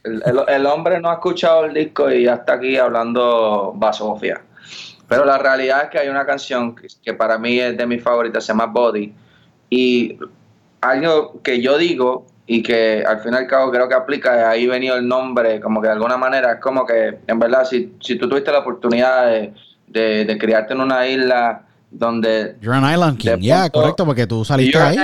el, 0.04 0.22
el- 0.26 0.44
el 0.48 0.66
hombre 0.66 1.00
no 1.00 1.08
ha 1.10 1.14
escuchado 1.14 1.64
el 1.64 1.74
disco 1.74 2.10
y 2.10 2.24
ya 2.24 2.34
está 2.34 2.54
aquí 2.54 2.76
hablando 2.76 3.72
basofia. 3.74 4.42
Pero 5.08 5.24
la 5.24 5.38
realidad 5.38 5.84
es 5.84 5.90
que 5.90 5.98
hay 5.98 6.08
una 6.08 6.24
canción 6.26 6.74
que, 6.74 6.86
que 7.02 7.14
para 7.14 7.38
mí 7.38 7.58
es 7.58 7.76
de 7.76 7.86
mis 7.86 8.02
favoritas, 8.02 8.44
se 8.44 8.52
llama 8.52 8.66
Body. 8.66 9.12
Y 9.70 10.18
algo 10.80 11.40
que 11.42 11.60
yo 11.60 11.78
digo 11.78 12.26
y 12.46 12.62
que 12.62 13.04
al 13.06 13.20
fin 13.20 13.32
y 13.32 13.36
al 13.36 13.46
cabo 13.46 13.70
creo 13.70 13.88
que 13.88 13.94
aplica, 13.94 14.34
de 14.36 14.44
ahí 14.44 14.66
venido 14.66 14.96
el 14.96 15.06
nombre, 15.06 15.60
como 15.60 15.80
que 15.80 15.86
de 15.88 15.94
alguna 15.94 16.16
manera 16.16 16.52
es 16.54 16.60
como 16.60 16.84
que, 16.84 17.18
en 17.26 17.38
verdad, 17.38 17.64
si, 17.64 17.94
si 18.00 18.16
tú 18.16 18.28
tuviste 18.28 18.50
la 18.52 18.58
oportunidad 18.58 19.26
de, 19.26 19.54
de, 19.86 20.24
de 20.24 20.38
criarte 20.38 20.72
en 20.74 20.80
una 20.80 21.06
isla 21.06 21.62
donde 21.92 22.56
You're 22.60 22.76
an 22.76 22.90
Island 22.92 23.18
King. 23.18 23.38
Ya, 23.40 23.60
pronto- 23.60 23.80
correcto, 23.80 24.06
porque 24.06 24.26
tú 24.26 24.44
saliste 24.44 24.78
ahí. 24.78 24.96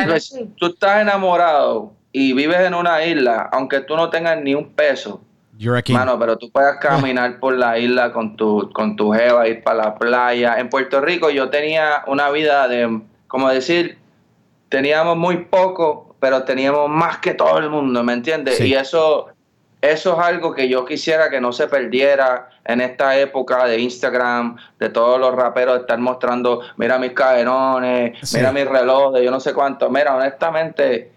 tú 0.56 0.66
estás 0.66 1.02
enamorado 1.02 1.92
y 2.12 2.32
vives 2.32 2.60
en 2.60 2.74
una 2.74 3.04
isla, 3.04 3.48
aunque 3.52 3.80
tú 3.80 3.94
no 3.96 4.10
tengas 4.10 4.40
ni 4.42 4.54
un 4.54 4.70
peso, 4.70 5.20
You're 5.58 5.76
a 5.78 5.82
king. 5.82 5.94
Mano, 5.94 6.18
pero 6.18 6.38
tú 6.38 6.50
puedes 6.50 6.76
caminar 6.80 7.40
por 7.40 7.56
la 7.56 7.78
isla 7.78 8.12
con 8.12 8.36
tu, 8.36 8.70
con 8.72 8.94
tu 8.96 9.12
jeva, 9.12 9.48
ir 9.48 9.62
para 9.64 9.76
la 9.84 9.94
playa. 9.98 10.56
En 10.58 10.68
Puerto 10.70 11.00
Rico 11.00 11.30
yo 11.30 11.50
tenía 11.50 12.04
una 12.06 12.30
vida 12.30 12.68
de, 12.68 13.00
como 13.26 13.48
decir, 13.48 13.98
teníamos 14.68 15.16
muy 15.16 15.38
poco, 15.46 16.14
pero 16.20 16.44
teníamos 16.44 16.88
más 16.88 17.18
que 17.18 17.34
todo 17.34 17.58
el 17.58 17.70
mundo, 17.70 18.02
¿me 18.04 18.12
entiendes? 18.12 18.56
Sí. 18.58 18.68
Y 18.68 18.74
eso, 18.74 19.28
eso 19.80 20.12
es 20.20 20.26
algo 20.26 20.52
que 20.52 20.68
yo 20.68 20.84
quisiera 20.84 21.30
que 21.30 21.40
no 21.40 21.52
se 21.52 21.68
perdiera 21.68 22.48
en 22.64 22.80
esta 22.80 23.16
época 23.16 23.64
de 23.66 23.78
Instagram, 23.80 24.56
de 24.78 24.88
todos 24.88 25.18
los 25.20 25.34
raperos 25.34 25.80
estar 25.80 25.98
mostrando, 25.98 26.60
mira 26.76 26.98
mis 26.98 27.12
cadenones, 27.12 28.18
Sí. 28.22 28.36
mira 28.38 28.52
mis 28.52 28.66
relojes, 28.68 29.22
yo 29.22 29.30
no 29.30 29.40
sé 29.40 29.54
cuánto. 29.54 29.88
Mira, 29.88 30.14
honestamente, 30.16 31.12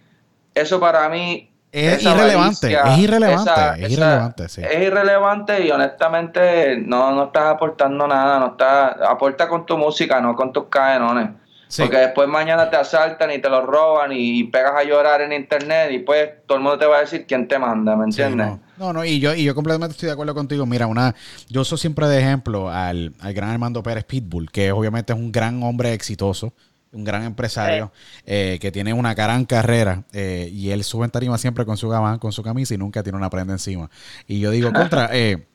eso 0.53 0.79
para 0.79 1.09
mí 1.09 1.47
Es 1.73 2.03
irrelevante, 2.03 2.73
es 2.73 2.97
irrelevante, 2.97 3.51
esa- 3.51 3.75
es 3.75 3.79
esa- 3.83 3.89
irrelevante, 3.93 4.49
sí. 4.49 4.61
Es 4.61 4.81
irrelevante 4.83 5.65
y 5.65 5.71
honestamente 5.71 6.77
no, 6.77 7.11
no 7.13 7.23
estás 7.25 7.45
aportando 7.45 8.05
nada, 8.07 8.39
no 8.39 8.47
estás, 8.47 8.95
aporta 9.07 9.47
con 9.47 9.65
tu 9.65 9.77
música, 9.77 10.19
no 10.19 10.35
con 10.35 10.51
tus 10.51 10.65
cadenones. 10.65 11.29
Sí. 11.71 11.83
Porque 11.83 11.97
después 11.97 12.27
mañana 12.27 12.69
te 12.69 12.75
asaltan 12.75 13.31
y 13.31 13.39
te 13.39 13.49
lo 13.49 13.65
roban 13.65 14.11
y 14.13 14.43
pegas 14.45 14.73
a 14.75 14.83
llorar 14.83 15.21
en 15.21 15.31
internet 15.31 15.89
y 15.91 15.99
pues 15.99 16.29
todo 16.45 16.57
el 16.57 16.63
mundo 16.63 16.77
te 16.77 16.85
va 16.85 16.97
a 16.97 17.01
decir 17.01 17.25
quién 17.25 17.47
te 17.47 17.57
manda, 17.59 17.95
¿me 17.95 18.03
Sí, 18.11 18.23
entiendes? 18.23 18.47
no. 18.47 18.61
no, 18.75 18.91
no, 18.91 19.05
y 19.05 19.19
yo, 19.21 19.33
y 19.33 19.45
yo 19.45 19.55
completamente 19.55 19.93
estoy 19.93 20.07
de 20.07 20.13
acuerdo 20.13 20.35
contigo. 20.35 20.65
Mira, 20.65 20.87
una, 20.87 21.15
yo 21.47 21.61
uso 21.61 21.77
siempre 21.77 22.07
de 22.07 22.19
ejemplo 22.19 22.69
al, 22.69 23.13
al 23.19 23.33
gran 23.33 23.51
Armando 23.51 23.81
Pérez 23.81 24.03
Pitbull, 24.03 24.51
que 24.51 24.71
obviamente 24.73 25.13
es 25.13 25.19
un 25.19 25.31
gran 25.31 25.63
hombre 25.63 25.93
exitoso, 25.93 26.53
un 26.91 27.05
gran 27.05 27.23
empresario, 27.23 27.93
eh, 28.25 28.57
que 28.59 28.69
tiene 28.69 28.91
una 28.91 29.13
gran 29.13 29.45
carrera, 29.45 30.03
eh, 30.11 30.49
y 30.51 30.71
él 30.71 30.83
sube 30.83 31.05
en 31.05 31.11
tarima 31.11 31.37
siempre 31.37 31.65
con 31.65 31.77
su 31.77 31.87
gabán, 31.87 32.19
con 32.19 32.33
su 32.33 32.43
camisa 32.43 32.73
y 32.73 32.77
nunca 32.77 33.01
tiene 33.01 33.17
una 33.17 33.29
prenda 33.29 33.53
encima. 33.53 33.89
Y 34.27 34.41
yo 34.41 34.51
digo, 34.51 34.73
contra, 34.73 35.09
eh, 35.13 35.47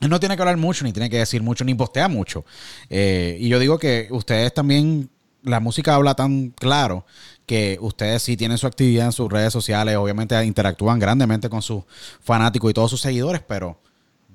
Él 0.00 0.08
no 0.08 0.18
tiene 0.20 0.36
que 0.36 0.42
hablar 0.42 0.56
mucho, 0.56 0.84
ni 0.84 0.92
tiene 0.94 1.10
que 1.10 1.18
decir 1.18 1.42
mucho, 1.42 1.64
ni 1.66 1.74
postea 1.74 2.08
mucho. 2.08 2.46
Eh, 2.88 3.36
y 3.40 3.48
yo 3.50 3.58
digo 3.58 3.78
que 3.78 4.08
ustedes 4.10 4.54
también, 4.54 5.10
la 5.42 5.60
música 5.60 5.94
habla 5.94 6.14
tan 6.14 6.50
claro 6.50 7.04
que 7.46 7.78
ustedes 7.80 8.22
sí 8.22 8.36
tienen 8.36 8.58
su 8.58 8.66
actividad 8.66 9.06
en 9.06 9.12
sus 9.12 9.30
redes 9.30 9.52
sociales, 9.52 9.96
obviamente 9.96 10.42
interactúan 10.44 10.98
grandemente 10.98 11.48
con 11.48 11.62
sus 11.62 11.82
fanáticos 12.20 12.70
y 12.70 12.74
todos 12.74 12.90
sus 12.90 13.00
seguidores, 13.00 13.42
pero 13.46 13.80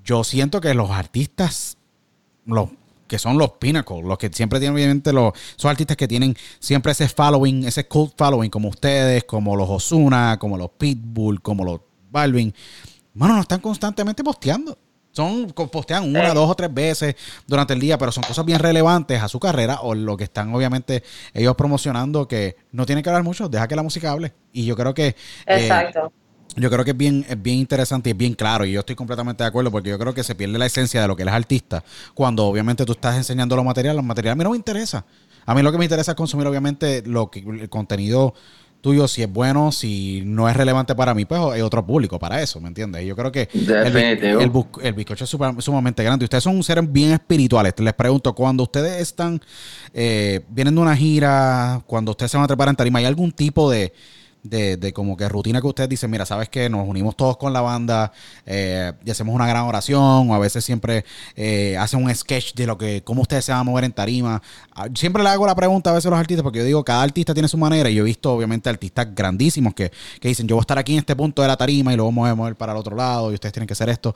yo 0.03 0.23
siento 0.23 0.61
que 0.61 0.73
los 0.73 0.91
artistas, 0.91 1.77
los 2.45 2.69
que 3.07 3.19
son 3.19 3.37
los 3.37 3.51
pinnacles, 3.51 4.03
los 4.03 4.17
que 4.17 4.29
siempre 4.33 4.59
tienen 4.59 4.75
obviamente 4.75 5.13
los, 5.13 5.33
son 5.55 5.71
artistas 5.71 5.95
que 5.95 6.07
tienen 6.07 6.35
siempre 6.59 6.91
ese 6.91 7.07
following, 7.07 7.65
ese 7.65 7.87
cult 7.87 8.13
following, 8.17 8.49
como 8.49 8.69
ustedes, 8.69 9.23
como 9.23 9.55
los 9.55 9.69
Osuna, 9.69 10.37
como 10.39 10.57
los 10.57 10.71
Pitbull, 10.71 11.41
como 11.41 11.63
los 11.63 11.81
Balvin, 12.11 12.53
mano, 13.13 13.35
no 13.35 13.41
están 13.41 13.59
constantemente 13.59 14.23
posteando. 14.23 14.77
Son, 15.15 15.47
postean 15.71 16.03
una, 16.03 16.33
dos 16.33 16.49
o 16.49 16.55
tres 16.55 16.73
veces 16.73 17.15
durante 17.47 17.73
el 17.73 17.79
día, 17.79 17.97
pero 17.97 18.11
son 18.11 18.23
cosas 18.23 18.43
bien 18.43 18.59
relevantes 18.59 19.21
a 19.21 19.29
su 19.29 19.39
carrera 19.39 19.79
o 19.81 19.95
lo 19.95 20.17
que 20.17 20.25
están 20.25 20.53
obviamente 20.53 21.03
ellos 21.33 21.55
promocionando 21.55 22.27
que 22.27 22.57
no 22.73 22.85
tienen 22.85 23.01
que 23.01 23.09
hablar 23.09 23.23
mucho, 23.23 23.47
deja 23.47 23.65
que 23.65 23.77
la 23.77 23.83
música 23.83 24.11
hable. 24.11 24.33
Y 24.51 24.65
yo 24.65 24.75
creo 24.75 24.93
que... 24.93 25.07
Eh, 25.07 25.15
Exacto. 25.45 26.11
yo 26.57 26.69
creo 26.69 26.83
que 26.83 26.91
es 26.91 26.97
bien, 26.97 27.25
es 27.29 27.41
bien 27.41 27.59
interesante 27.59 28.09
y 28.09 28.11
es 28.11 28.17
bien 28.17 28.33
claro. 28.33 28.65
Y 28.65 28.73
yo 28.73 28.81
estoy 28.81 28.97
completamente 28.97 29.41
de 29.41 29.47
acuerdo 29.47 29.71
porque 29.71 29.89
yo 29.89 29.97
creo 29.97 30.13
que 30.13 30.23
se 30.25 30.35
pierde 30.35 30.57
la 30.57 30.65
esencia 30.65 31.01
de 31.01 31.07
lo 31.07 31.15
que 31.15 31.21
él 31.21 31.29
es 31.29 31.33
artista 31.33 31.81
cuando 32.13 32.45
obviamente 32.45 32.83
tú 32.83 32.91
estás 32.91 33.15
enseñando 33.15 33.55
los 33.55 33.63
materiales. 33.63 33.95
Los 33.95 34.05
materiales 34.05 34.33
a 34.33 34.35
mí 34.35 34.43
no 34.43 34.49
me 34.49 34.57
interesa. 34.57 35.05
A 35.45 35.55
mí 35.55 35.61
lo 35.61 35.71
que 35.71 35.77
me 35.77 35.85
interesa 35.85 36.11
es 36.11 36.17
consumir 36.17 36.45
obviamente 36.45 37.03
lo 37.05 37.31
que, 37.31 37.39
el 37.39 37.69
contenido 37.69 38.33
tuyo, 38.85 39.07
si 39.07 39.23
es 39.23 39.33
bueno, 39.33 39.71
si 39.71 40.21
no 40.25 40.47
es 40.47 40.55
relevante 40.55 40.93
para 40.93 41.15
mí, 41.15 41.25
pues 41.25 41.41
hay 41.41 41.61
otro 41.61 41.83
público 41.83 42.19
para 42.19 42.39
eso, 42.43 42.61
¿me 42.61 42.67
entiendes? 42.67 43.03
Yo 43.03 43.15
creo 43.15 43.31
que 43.31 43.49
el, 43.51 43.65
Definitivo. 43.65 44.39
el, 44.41 44.49
bus- 44.51 44.67
el 44.83 44.93
bizcocho 44.93 45.23
es 45.23 45.29
super- 45.31 45.59
sumamente 45.59 46.03
grande. 46.03 46.23
Ustedes 46.25 46.43
son 46.43 46.61
seres 46.61 46.85
bien 46.91 47.11
espirituales. 47.13 47.73
Les 47.79 47.93
pregunto, 47.95 48.35
cuando 48.35 48.61
ustedes 48.61 49.01
están, 49.01 49.41
eh, 49.91 50.41
vienen 50.49 50.75
de 50.75 50.81
una 50.81 50.95
gira, 50.95 51.81
cuando 51.87 52.11
ustedes 52.11 52.29
se 52.29 52.37
van 52.37 52.43
a 52.43 52.47
trepar 52.47 52.67
en 52.69 52.75
tarima, 52.75 52.99
¿hay 52.99 53.05
algún 53.05 53.31
tipo 53.31 53.71
de, 53.71 53.91
de, 54.45 54.77
de 54.77 54.93
como 54.93 55.17
que 55.17 55.27
rutina 55.27 55.59
que 55.59 55.67
ustedes 55.67 55.89
dicen, 55.89 56.09
mira, 56.11 56.25
sabes 56.25 56.49
que 56.49 56.69
nos 56.69 56.87
unimos 56.87 57.15
todos 57.17 57.37
con 57.37 57.51
la 57.51 57.61
banda 57.61 58.11
eh, 58.45 58.93
y 59.03 59.11
hacemos 59.11 59.33
una 59.33 59.47
gran 59.47 59.63
oración, 59.63 60.29
o 60.29 60.35
a 60.35 60.39
veces 60.39 60.63
siempre 60.63 61.03
eh, 61.35 61.75
hacen 61.77 62.03
un 62.03 62.13
sketch 62.13 62.53
de 62.53 62.67
lo 62.67 62.77
que, 62.77 63.03
cómo 63.03 63.23
ustedes 63.23 63.45
se 63.45 63.51
van 63.51 63.61
a 63.61 63.63
mover 63.63 63.83
en 63.83 63.91
tarima. 63.91 64.41
Ah, 64.73 64.87
Siempre 64.93 65.23
le 65.23 65.29
hago 65.29 65.45
la 65.45 65.55
pregunta 65.55 65.89
a 65.89 65.93
veces 65.93 66.07
a 66.07 66.11
los 66.11 66.19
artistas, 66.19 66.43
porque 66.43 66.59
yo 66.59 66.65
digo, 66.65 66.83
cada 66.83 67.01
artista 67.01 67.33
tiene 67.33 67.47
su 67.47 67.57
manera, 67.57 67.89
y 67.89 67.95
yo 67.95 68.03
he 68.03 68.05
visto 68.05 68.31
obviamente 68.31 68.69
artistas 68.69 69.07
grandísimos 69.13 69.73
que, 69.73 69.91
que 70.21 70.27
dicen, 70.27 70.47
yo 70.47 70.55
voy 70.55 70.61
a 70.61 70.63
estar 70.63 70.77
aquí 70.77 70.93
en 70.93 70.99
este 70.99 71.15
punto 71.15 71.41
de 71.41 71.47
la 71.47 71.57
tarima 71.57 71.91
y 71.91 71.95
luego 71.95 72.11
voy 72.11 72.29
a 72.29 72.35
mover 72.35 72.55
para 72.55 72.71
el 72.71 72.77
otro 72.77 72.95
lado, 72.95 73.31
y 73.31 73.33
ustedes 73.33 73.53
tienen 73.53 73.67
que 73.67 73.73
hacer 73.73 73.89
esto. 73.89 74.15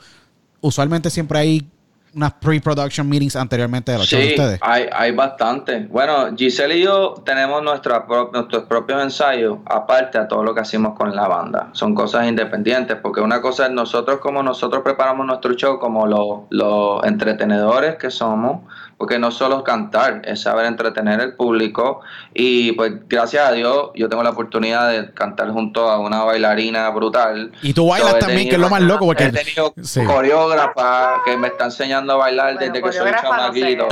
Usualmente 0.61 1.09
siempre 1.09 1.39
hay 1.39 1.69
unas 2.15 2.33
pre-production 2.33 3.07
meetings 3.07 3.35
anteriormente 3.35 3.91
de 3.91 3.97
los 3.99 4.07
shows 4.07 4.21
de 4.23 4.27
Sí, 4.29 4.33
ustedes. 4.35 4.59
hay, 4.61 4.85
hay 4.91 5.11
bastante. 5.11 5.87
Bueno, 5.89 6.35
Giselle 6.35 6.77
y 6.77 6.83
yo 6.83 7.13
tenemos 7.25 7.61
nuestra 7.61 8.05
pro- 8.07 8.31
nuestros 8.33 8.63
propios 8.63 9.01
ensayos, 9.03 9.57
aparte 9.65 10.17
a 10.17 10.27
todo 10.27 10.43
lo 10.43 10.53
que 10.55 10.61
hacemos 10.61 10.97
con 10.97 11.15
la 11.15 11.27
banda. 11.27 11.69
Son 11.73 11.93
cosas 11.93 12.27
independientes, 12.27 12.97
porque 13.01 13.21
una 13.21 13.41
cosa 13.41 13.67
es 13.67 13.71
nosotros 13.71 14.19
como 14.19 14.41
nosotros 14.43 14.81
preparamos 14.83 15.25
nuestro 15.25 15.53
show, 15.53 15.77
como 15.79 16.07
los, 16.07 16.41
los 16.49 17.03
entretenedores 17.05 17.95
que 17.97 18.09
somos, 18.09 18.61
porque 18.99 19.17
no 19.17 19.31
solo 19.31 19.59
es 19.59 19.63
cantar, 19.63 20.21
es 20.25 20.41
saber 20.41 20.65
entretener 20.65 21.21
al 21.21 21.33
público. 21.33 22.01
Y 22.33 22.73
pues 22.73 22.91
gracias 23.07 23.47
a 23.47 23.53
Dios 23.53 23.91
yo 23.95 24.09
tengo 24.09 24.21
la 24.23 24.31
oportunidad 24.31 24.91
de 24.91 25.13
cantar 25.13 25.49
junto 25.51 25.89
a 25.89 25.99
una 25.99 26.25
bailarina 26.25 26.89
brutal. 26.89 27.53
Y 27.61 27.73
tú 27.73 27.87
bailas 27.87 28.19
también, 28.19 28.49
que 28.49 28.55
es 28.55 28.61
lo 28.61 28.69
más 28.69 28.81
loco, 28.81 29.05
porque... 29.05 29.23
He 29.23 29.31
tenido 29.31 29.73
Sí. 29.81 30.03
coreógrafa 30.03 31.21
que 31.23 31.37
me 31.37 31.47
está 31.47 31.65
enseñando 31.65 32.11
a 32.13 32.17
bailar 32.17 32.55
Bueno, 32.55 32.73
desde 32.73 32.85
que 32.85 32.91
soy 32.91 33.09
coreógrafa 33.09 33.37
no 33.47 33.53
sé, 33.53 33.59
chamaquito. 33.61 33.87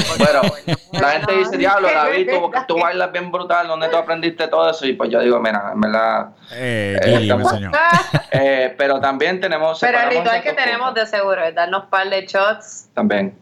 La 0.94 1.10
gente 1.12 1.34
no. 1.34 1.40
dice, 1.40 1.58
diablo, 1.58 1.88
David, 1.92 2.30
tú, 2.30 2.52
tú 2.68 2.78
bailas 2.80 3.12
bien 3.12 3.32
brutal, 3.32 3.68
¿dónde 3.68 3.90
tú 3.90 3.98
aprendiste 3.98 4.48
todo 4.48 4.70
eso? 4.70 4.86
Y 4.86 4.94
pues 4.94 5.10
yo 5.10 5.20
digo, 5.22 5.40
mira, 5.40 5.72
en 5.74 5.82
verdad. 5.82 6.30
Eh, 6.54 6.98
Eh, 7.04 7.18
estamos- 7.22 7.52
enseñó. 7.54 7.72
eh, 8.32 8.74
pero 8.78 9.00
también 9.00 9.40
tenemos. 9.42 9.80
Pero 9.80 10.00
el 10.00 10.10
ritual 10.10 10.42
que 10.42 10.54
tenemos 10.54 10.94
de 10.94 11.06
seguro 11.06 11.44
es 11.44 11.54
darnos 11.56 11.84
un 11.86 11.90
par 11.90 12.10
de 12.10 12.26
shots, 12.26 12.90
También. 12.94 13.38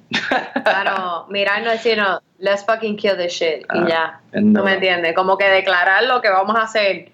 claro, 0.64 1.26
mirarnos 1.30 1.74
y 1.74 1.78
decirnos, 1.78 2.22
let's 2.40 2.66
fucking 2.66 2.96
kill 2.98 3.18
this 3.18 3.34
shit, 3.34 3.62
y 3.62 3.66
Ah, 3.70 3.86
ya. 3.88 4.20
no. 4.42 4.60
¿No 4.60 4.64
me 4.66 4.74
entiendes? 4.74 5.14
Como 5.16 5.38
que 5.38 5.46
declarar 5.50 6.04
lo 6.04 6.22
que 6.22 6.30
vamos 6.30 6.56
a 6.56 6.64
hacer. 6.64 7.10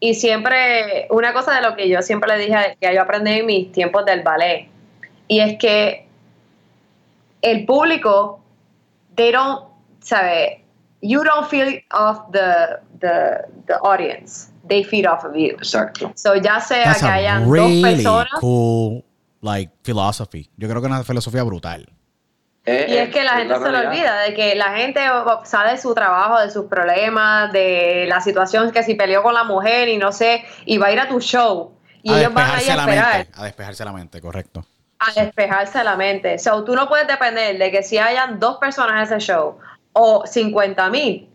Y 0.00 0.14
siempre, 0.14 1.06
una 1.10 1.32
cosa 1.32 1.54
de 1.54 1.62
lo 1.62 1.76
que 1.76 1.88
yo 1.88 2.02
siempre 2.02 2.36
le 2.36 2.44
dije, 2.44 2.76
que 2.80 2.94
yo 2.94 3.00
aprendí 3.02 3.32
en 3.38 3.46
mis 3.46 3.72
tiempos 3.72 4.04
del 4.04 4.22
ballet, 4.22 4.68
y 5.28 5.40
es 5.40 5.56
que 5.58 6.06
el 7.42 7.64
público, 7.64 8.40
they 9.14 9.30
don't, 9.32 9.62
¿sabe? 10.04 10.64
You 11.00 11.22
don't 11.22 11.46
feed 11.48 11.82
off 11.90 12.30
the, 12.32 12.78
the, 13.00 13.44
the 13.66 13.74
audience, 13.82 14.52
they 14.68 14.84
feed 14.84 15.06
off 15.06 15.24
of 15.24 15.34
you. 15.34 15.56
Exacto. 15.56 16.12
So 16.14 16.36
ya 16.36 16.60
sea 16.60 16.84
That's 16.84 17.02
que 17.02 17.08
hayan 17.08 17.50
really 17.50 17.82
dos 17.82 17.92
personas, 17.92 18.40
cool, 18.40 19.04
like, 19.42 19.72
philosophy. 19.82 20.50
Yo 20.56 20.68
creo 20.68 20.80
que 20.80 20.86
es 20.86 20.92
una 20.92 21.04
filosofía 21.04 21.42
brutal. 21.42 21.90
Eh, 22.66 22.86
Y 22.88 22.96
es 22.96 23.10
que 23.10 23.22
la 23.22 23.34
eh, 23.34 23.36
gente 23.40 23.58
se 23.58 23.70
lo 23.70 23.78
olvida 23.78 24.20
de 24.20 24.32
que 24.32 24.54
la 24.54 24.74
gente 24.74 25.00
sabe 25.44 25.72
de 25.72 25.78
su 25.78 25.94
trabajo, 25.94 26.40
de 26.40 26.50
sus 26.50 26.64
problemas, 26.64 27.52
de 27.52 28.06
la 28.08 28.22
situación 28.22 28.70
que 28.70 28.82
si 28.82 28.94
peleó 28.94 29.22
con 29.22 29.34
la 29.34 29.44
mujer 29.44 29.88
y 29.88 29.98
no 29.98 30.12
sé, 30.12 30.44
y 30.64 30.78
va 30.78 30.86
a 30.86 30.92
ir 30.92 31.00
a 31.00 31.08
tu 31.08 31.20
show 31.20 31.76
y 32.02 32.10
a 32.10 32.20
ellos 32.20 32.32
van 32.32 32.50
a 32.50 32.62
ir 32.62 32.66
despejarse 32.66 32.72
a 32.72 32.76
la 32.76 32.82
esperar 32.84 33.16
mente. 33.16 33.32
A 33.34 33.44
despejarse 33.44 33.84
la 33.84 33.92
mente, 33.92 34.20
correcto. 34.22 34.64
a 34.98 35.20
despejarse 35.20 35.84
la 35.84 35.96
mente. 35.96 36.38
So, 36.38 36.64
tú 36.64 36.74
no 36.74 36.88
puedes 36.88 37.06
depender 37.06 37.58
de 37.58 37.70
que 37.70 37.82
si 37.82 37.98
hayan 37.98 38.40
dos 38.40 38.56
personas 38.56 38.96
en 38.96 39.16
ese 39.16 39.26
show 39.26 39.58
o 39.94 40.26
50 40.26 40.90
mil, 40.90 41.28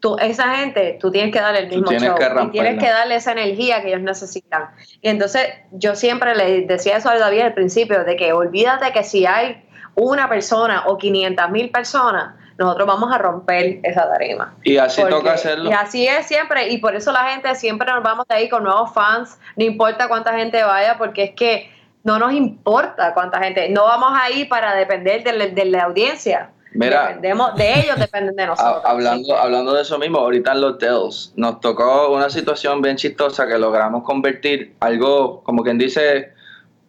tú, 0.00 0.16
esa 0.18 0.56
gente, 0.56 0.96
tú 1.00 1.10
tienes 1.10 1.32
que 1.32 1.40
darle 1.40 1.60
el 1.60 1.68
mismo 1.68 1.88
tienes 1.88 2.08
show 2.08 2.16
que 2.16 2.44
y 2.44 2.50
tienes 2.50 2.78
que 2.82 2.88
darle 2.88 3.16
esa 3.16 3.32
energía 3.32 3.82
que 3.82 3.88
ellos 3.88 4.00
necesitan. 4.00 4.70
Y 5.02 5.08
entonces 5.08 5.48
yo 5.72 5.94
siempre 5.94 6.34
le 6.34 6.62
decía 6.62 6.96
eso 6.96 7.10
a 7.10 7.18
David 7.18 7.40
al 7.42 7.54
principio, 7.54 8.04
de 8.04 8.16
que 8.16 8.32
olvídate 8.32 8.92
que 8.92 9.04
si 9.04 9.26
hay 9.26 9.62
una 9.94 10.28
persona 10.28 10.84
o 10.86 10.96
500 10.98 11.50
mil 11.50 11.70
personas, 11.70 12.34
nosotros 12.58 12.86
vamos 12.86 13.12
a 13.12 13.18
romper 13.18 13.80
esa 13.82 14.08
tarima. 14.10 14.54
Y 14.62 14.78
así 14.78 15.00
Porque- 15.02 15.16
toca 15.16 15.32
hacerlo. 15.34 15.68
Y 15.68 15.72
así 15.74 16.06
es 16.06 16.26
siempre, 16.26 16.68
y 16.68 16.78
por 16.78 16.94
eso 16.94 17.12
la 17.12 17.24
gente 17.30 17.54
siempre 17.54 17.90
nos 17.92 18.02
vamos 18.02 18.26
de 18.28 18.34
ahí 18.34 18.48
con 18.48 18.62
nuevos 18.64 18.94
fans, 18.94 19.38
no 19.56 19.64
importa 19.64 20.08
cuánta 20.08 20.32
gente 20.38 20.62
vaya, 20.62 20.96
porque 20.96 21.24
es 21.24 21.30
que 21.32 21.70
no 22.04 22.18
nos 22.18 22.32
importa 22.32 23.12
cuánta 23.14 23.42
gente, 23.42 23.68
no 23.68 23.84
vamos 23.84 24.12
ahí 24.14 24.44
para 24.44 24.74
depender 24.74 25.24
de, 25.24 25.32
la- 25.32 25.46
de 25.48 25.64
la 25.64 25.82
audiencia. 25.84 26.50
Mira. 26.72 27.06
Dependemos 27.06 27.54
de 27.56 27.80
ellos, 27.80 27.98
dependen 27.98 28.36
de 28.36 28.46
nosotros. 28.46 28.82
Ha- 28.84 28.90
hablando, 28.90 29.36
hablando 29.36 29.72
de 29.74 29.82
eso 29.82 29.98
mismo, 29.98 30.18
ahorita 30.18 30.52
en 30.52 30.60
los 30.60 30.78
Dells 30.78 31.32
nos 31.36 31.60
tocó 31.60 32.10
una 32.12 32.28
situación 32.28 32.82
bien 32.82 32.96
chistosa 32.96 33.46
que 33.46 33.58
logramos 33.58 34.02
convertir 34.04 34.74
algo, 34.80 35.42
como 35.42 35.62
quien 35.62 35.78
dice, 35.78 36.32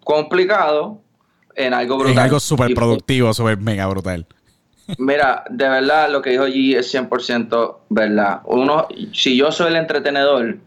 complicado 0.03 0.99
en 1.55 1.73
algo 1.73 1.97
brutal. 1.97 2.17
Es 2.17 2.23
algo 2.23 2.39
súper 2.39 2.73
productivo, 2.73 3.34
súper 3.34 3.57
mega 3.57 3.88
brutal. 3.88 4.25
Mira, 4.97 5.43
de 5.49 5.67
verdad 5.67 6.09
lo 6.09 6.21
que 6.21 6.30
dijo 6.32 6.47
G 6.47 6.78
es 6.78 6.93
100% 6.93 7.78
verdad. 7.89 8.41
Uno, 8.45 8.88
si 9.13 9.36
yo 9.36 9.51
soy 9.51 9.67
el 9.67 9.75
entretenedor, 9.75 10.57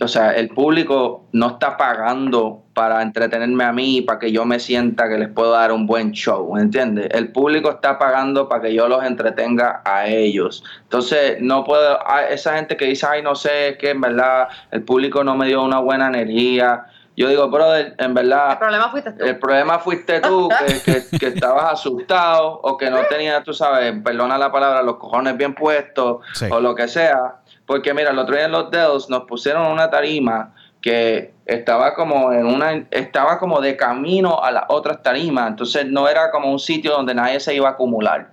o 0.00 0.08
sea, 0.08 0.32
el 0.32 0.48
público 0.48 1.24
no 1.32 1.48
está 1.48 1.76
pagando 1.76 2.62
para 2.74 3.00
entretenerme 3.00 3.64
a 3.64 3.72
mí, 3.72 4.02
para 4.02 4.18
que 4.18 4.30
yo 4.30 4.44
me 4.44 4.58
sienta 4.58 5.08
que 5.08 5.16
les 5.16 5.28
puedo 5.28 5.52
dar 5.52 5.72
un 5.72 5.86
buen 5.86 6.12
show, 6.12 6.54
¿me 6.54 6.60
entiendes? 6.60 7.08
El 7.12 7.32
público 7.32 7.70
está 7.70 7.98
pagando 7.98 8.48
para 8.48 8.62
que 8.62 8.74
yo 8.74 8.86
los 8.86 9.02
entretenga 9.02 9.82
a 9.84 10.06
ellos. 10.06 10.62
Entonces, 10.82 11.38
no 11.40 11.64
puedo, 11.64 11.98
a 12.06 12.26
esa 12.26 12.56
gente 12.56 12.76
que 12.76 12.86
dice, 12.86 13.06
ay, 13.08 13.22
no 13.22 13.34
sé, 13.34 13.70
es 13.70 13.78
que 13.78 13.90
en 13.90 14.00
verdad 14.00 14.48
el 14.70 14.82
público 14.82 15.24
no 15.24 15.36
me 15.36 15.46
dio 15.46 15.62
una 15.62 15.78
buena 15.78 16.08
energía. 16.08 16.84
Yo 17.16 17.28
digo, 17.28 17.48
brother, 17.48 17.94
en 17.98 18.12
verdad... 18.14 18.52
El 18.52 18.58
problema 18.58 18.90
fuiste 18.90 19.12
tú. 19.12 19.24
El 19.24 19.38
problema 19.38 19.78
fuiste 19.78 20.20
tú, 20.20 20.48
que, 20.84 20.92
que- 21.10 21.18
que 21.18 21.26
estabas 21.28 21.72
asustado 21.72 22.60
o 22.62 22.76
que 22.76 22.90
no 22.90 22.98
tenías, 23.08 23.42
tú 23.42 23.54
sabes, 23.54 23.94
perdona 24.04 24.36
la 24.36 24.52
palabra, 24.52 24.82
los 24.82 24.96
cojones 24.96 25.36
bien 25.36 25.54
puestos 25.54 26.18
Sí. 26.34 26.46
o 26.50 26.60
lo 26.60 26.74
que 26.74 26.88
sea. 26.88 27.36
Porque 27.64 27.94
mira, 27.94 28.10
el 28.10 28.18
otro 28.18 28.36
día 28.36 28.44
en 28.44 28.52
los 28.52 28.70
Dells 28.70 29.08
nos 29.08 29.22
pusieron 29.24 29.66
una 29.66 29.88
tarima 29.90 30.52
que 30.82 31.32
estaba 31.46 31.94
como 31.94 32.32
en 32.32 32.46
una 32.46 32.86
estaba 32.90 33.38
como 33.38 33.60
de 33.60 33.76
camino 33.76 34.40
a 34.42 34.50
las 34.52 34.64
otras 34.68 35.02
tarimas, 35.02 35.48
entonces 35.48 35.86
no 35.86 36.08
era 36.08 36.30
como 36.30 36.52
un 36.52 36.58
sitio 36.60 36.92
donde 36.92 37.12
nadie 37.14 37.40
se 37.40 37.54
iba 37.54 37.68
a 37.68 37.72
acumular. 37.72 38.28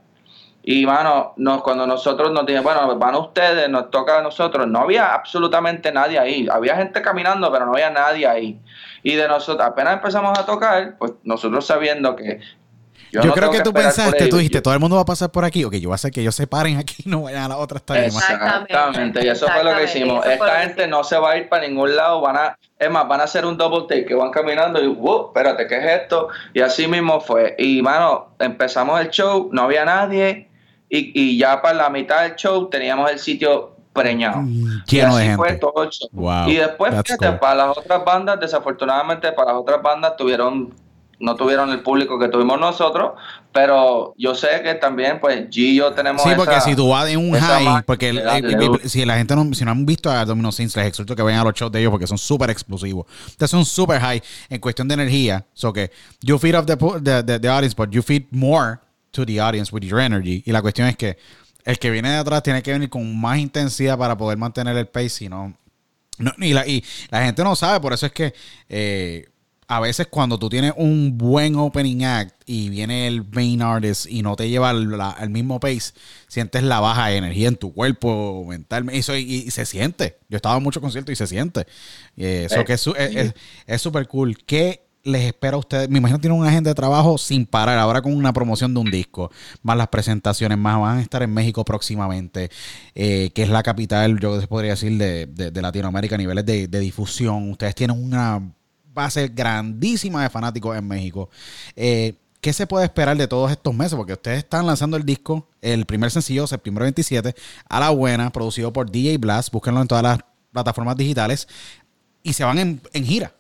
Y 0.66 0.86
mano, 0.86 1.34
nos, 1.36 1.62
cuando 1.62 1.86
nosotros 1.86 2.32
nos 2.32 2.46
dijeron, 2.46 2.64
bueno, 2.64 2.98
van 2.98 3.16
ustedes, 3.16 3.70
nos 3.70 3.92
toca 3.92 4.20
a 4.20 4.22
nosotros, 4.22 4.66
no 4.66 4.80
había 4.80 5.14
absolutamente 5.14 5.92
nadie 5.92 6.18
ahí. 6.18 6.48
Había 6.50 6.78
gente 6.78 7.02
caminando, 7.02 7.52
pero 7.52 7.66
no 7.66 7.74
había 7.74 7.90
nadie 7.90 8.26
ahí. 8.26 8.62
Y 9.04 9.16
de 9.16 9.28
nosotros, 9.28 9.68
apenas 9.68 9.96
empezamos 9.96 10.40
a 10.40 10.46
tocar, 10.46 10.96
pues 10.98 11.12
nosotros 11.24 11.66
sabiendo 11.66 12.16
que 12.16 12.40
Yo, 13.12 13.26
no 13.26 13.34
creo 13.34 13.52
que 13.52 13.60
tú 13.60 13.74
pensaste, 13.74 14.28
tú 14.28 14.38
dijiste, 14.38 14.62
todo 14.62 14.74
el 14.74 14.80
mundo 14.80 14.96
va 14.96 15.02
a 15.02 15.06
pasar 15.06 15.30
por 15.32 15.44
aquí. 15.44 15.66
Ok, 15.66 15.74
yo 15.74 15.90
voy 15.90 15.94
a 15.94 15.96
hacer 15.96 16.12
que 16.12 16.22
ellos 16.22 16.34
se 16.34 16.48
paren 16.48 16.78
aquí 16.78 16.96
y 17.06 17.10
no 17.10 17.24
vayan 17.24 17.44
a 17.44 17.48
la 17.50 17.58
otra 17.58 17.82
tarima. 17.82 18.06
Exactamente. 18.06 18.74
Exactamente, 18.74 19.26
y 19.26 19.28
eso 19.28 19.48
fue 19.50 19.66
lo 19.66 19.76
que 19.76 19.84
hicimos. 19.84 20.26
Esta 20.26 20.46
que 20.46 20.62
gente 20.62 20.88
no 20.88 21.04
se 21.04 21.18
va 21.18 21.32
a 21.32 21.38
ir 21.38 21.50
para 21.50 21.68
ningún 21.68 21.94
lado, 21.94 22.22
van 22.22 22.38
a, 22.38 22.58
es 22.80 22.90
más, 22.90 23.06
van 23.06 23.20
a 23.20 23.26
hacer 23.26 23.46
un 23.46 23.58
double 23.58 23.82
take, 23.90 24.06
que 24.06 24.16
van 24.16 24.32
caminando 24.32 24.82
y, 24.82 24.88
wow, 24.88 25.28
espérate, 25.28 25.68
¿qué 25.68 25.76
es 25.76 26.02
esto? 26.04 26.30
Y 26.54 26.62
así 26.62 26.88
mismo 26.88 27.20
fue. 27.20 27.54
Y, 27.58 27.82
mano, 27.82 28.30
empezamos 28.40 29.02
el 29.02 29.10
show, 29.10 29.50
no 29.52 29.64
había 29.64 29.84
nadie, 29.84 30.48
y, 30.98 31.12
y 31.14 31.38
ya 31.38 31.62
para 31.62 31.76
la 31.76 31.90
mitad 31.90 32.22
del 32.24 32.36
show 32.36 32.70
teníamos 32.70 33.10
el 33.12 33.20
sitio 33.20 33.76
preñado. 33.94 34.42
Mm, 34.42 34.82
Y 34.88 34.96
Lleno 34.96 35.16
de 35.18 35.28
así 35.30 35.36
fue 35.38 35.54
todo 35.56 35.84
el 35.84 35.90
show. 35.90 36.10
Wow, 36.12 36.48
y 36.50 36.56
después, 36.56 36.92
that's 36.92 37.04
fíjate, 37.08 37.28
cool. 37.28 37.40
para 37.40 37.56
las 37.68 37.78
otras 37.78 38.06
bandas, 38.06 38.40
desafortunadamente, 38.40 39.32
para 39.32 39.54
las 39.54 39.62
otras 39.62 39.82
bandas 39.82 40.16
tuvieron, 40.18 40.74
no 41.20 41.36
tuvieron 41.36 41.70
el 41.70 41.82
público 41.82 42.18
que 42.20 42.28
tuvimos 42.28 42.60
nosotros, 42.60 43.12
pero 43.52 44.14
yo 44.18 44.34
sé 44.36 44.62
que 44.64 44.74
también, 44.76 45.20
pues, 45.22 45.48
G 45.50 45.58
y 45.58 45.76
yo 45.76 45.92
tenemos 45.94 46.22
Sí, 46.24 46.30
porque 46.36 46.56
esa- 46.56 46.62
si 46.62 46.76
tú 46.76 46.90
vas 46.90 47.08
en 47.10 47.20
un 47.20 47.40
high, 47.40 47.84
porque 47.86 48.10
el- 48.10 48.18
el- 48.20 48.90
si 48.90 49.06
la 49.06 49.16
gente 49.16 49.36
no, 49.36 49.54
si 49.54 49.64
no 49.64 49.72
han 49.72 49.86
visto 49.86 50.10
a 50.12 50.26
Domino 50.26 50.52
Saints, 50.52 50.76
les 50.76 50.88
exhorto 50.88 51.16
que 51.16 51.22
vayan 51.22 51.42
a 51.42 51.44
los 51.44 51.54
shows 51.54 51.72
de 51.72 51.80
ellos 51.80 51.92
porque 51.92 52.08
son 52.08 52.18
súper 52.18 52.50
explosivos. 52.50 53.06
Ustedes 53.28 53.52
son 53.52 53.64
súper 53.64 54.00
high 54.02 54.22
en 54.50 54.60
cuestión 54.60 54.88
de 54.88 54.96
energía. 54.96 55.46
So 55.54 55.72
que 55.72 55.92
you 56.22 56.38
feed 56.40 56.56
off 56.56 56.66
the, 56.66 56.76
the- 57.24 57.40
the 57.40 57.48
audience, 57.50 57.76
but 57.78 57.90
you 57.92 58.02
feed 58.02 58.24
more 58.32 58.80
to 59.14 59.26
the 59.26 59.40
audience 59.40 59.74
with 59.74 59.82
your 59.84 60.00
energy. 60.02 60.44
Y 60.46 60.52
la 60.52 60.62
cuestión 60.62 60.88
es 60.90 60.98
que 60.98 61.18
el 61.66 61.80
que 61.80 61.90
viene 61.90 62.10
de 62.10 62.18
atrás 62.18 62.44
tiene 62.44 62.62
que 62.62 62.72
venir 62.74 62.90
con 62.90 63.18
más 63.20 63.38
intensidad 63.40 63.98
para 63.98 64.18
poder 64.18 64.38
mantener 64.38 64.76
el 64.76 64.88
pace, 64.88 65.10
si 65.10 65.30
no, 65.30 65.54
no, 66.18 66.32
y, 66.40 66.54
la, 66.54 66.68
y 66.68 66.84
la 67.10 67.24
gente 67.24 67.44
no 67.44 67.56
sabe, 67.56 67.80
por 67.80 67.94
eso 67.94 68.06
es 68.06 68.12
que 68.12 68.34
eh, 68.70 69.30
a 69.68 69.80
veces 69.80 70.08
cuando 70.08 70.38
tú 70.38 70.50
tienes 70.50 70.74
un 70.76 71.18
buen 71.18 71.56
opening 71.56 72.04
act 72.04 72.36
y 72.46 72.70
viene 72.70 73.08
el 73.08 73.24
main 73.32 73.62
artist 73.62 74.06
y 74.08 74.22
no 74.22 74.36
te 74.36 74.50
lleva 74.50 74.70
al, 74.72 74.96
la- 74.98 75.10
al 75.12 75.30
mismo 75.30 75.60
pace, 75.60 75.94
sientes 76.28 76.62
la 76.64 76.80
baja 76.82 77.08
de 77.08 77.18
energía 77.18 77.48
en 77.48 77.56
tu 77.56 77.74
cuerpo 77.74 78.46
mentalmente. 78.48 79.00
Eso, 79.00 79.16
y, 79.16 79.22
y 79.48 79.50
se 79.52 79.66
siente. 79.66 80.18
Yo 80.30 80.36
he 80.36 80.38
estado 80.38 80.58
en 80.58 80.64
muchos 80.64 80.82
conciertos 80.82 81.14
y 81.14 81.16
se 81.16 81.28
siente. 81.28 81.66
Y 82.18 82.26
eso 82.26 82.60
Eh, 82.60 82.66
que 82.66 82.74
es 82.74 82.82
su- 82.82 82.94
es 82.94 83.34
es- 83.66 83.82
súper 83.82 84.08
cool. 84.08 84.38
¿Qué 84.46 84.83
les 85.04 85.24
espera 85.26 85.56
a 85.56 85.60
ustedes? 85.60 85.90
Me 85.90 85.98
imagino 86.00 86.18
que 86.18 86.24
tienen 86.24 86.40
una 86.40 86.50
agenda 86.50 86.70
de 86.72 86.76
trabajo 86.76 87.18
sin 87.18 87.46
parar, 87.46 87.78
ahora 87.78 88.02
con 88.02 88.14
una 88.16 88.32
promoción 88.34 88.74
de 88.74 88.80
un 88.80 88.90
disco, 88.92 89.32
más 89.62 89.76
las 89.78 89.90
presentaciones, 89.90 90.58
más 90.58 90.80
van 90.80 90.98
a 91.00 91.02
estar 91.02 91.22
en 91.24 91.34
México 91.34 91.66
próximamente, 91.66 92.50
eh, 92.96 93.32
que 93.36 93.44
es 93.44 93.50
la 93.50 93.64
capital, 93.64 94.20
yo 94.20 94.40
podría 94.48 94.72
decir, 94.72 94.98
de, 94.98 95.26
de- 95.28 95.52
de 95.52 95.62
Latinoamérica 95.62 96.16
a 96.16 96.18
niveles 96.18 96.46
de, 96.46 96.68
de 96.68 96.80
difusión. 96.80 97.52
Ustedes 97.52 97.76
tienen 97.76 98.02
una 98.02 98.42
base 98.94 99.28
grandísima 99.30 100.24
de 100.24 100.30
fanáticos 100.30 100.78
en 100.78 100.88
México. 100.88 101.30
Eh, 101.76 102.16
¿Qué 102.40 102.52
se 102.54 102.68
puede 102.68 102.86
esperar 102.86 103.16
de 103.18 103.28
todos 103.28 103.52
estos 103.52 103.74
meses? 103.74 103.96
Porque 103.96 104.14
ustedes 104.14 104.40
están 104.40 104.66
lanzando 104.68 104.98
el 104.98 105.06
disco, 105.06 105.48
el 105.62 105.86
primer 105.86 106.12
sencillo, 106.12 106.46
septiembre 106.46 106.84
27, 106.84 107.34
a 107.70 107.80
la 107.80 107.90
buena, 107.90 108.32
producido 108.32 108.74
por 108.74 108.92
DJ 108.92 109.18
Blast. 109.18 109.52
Búsquenlo 109.52 109.82
en 109.82 109.88
todas 109.88 110.04
las 110.04 110.20
plataformas 110.52 110.98
digitales. 110.98 111.48
Y 112.22 112.34
se 112.34 112.44
van 112.44 112.58
en, 112.60 112.82
en 112.92 113.06
gira. 113.06 113.34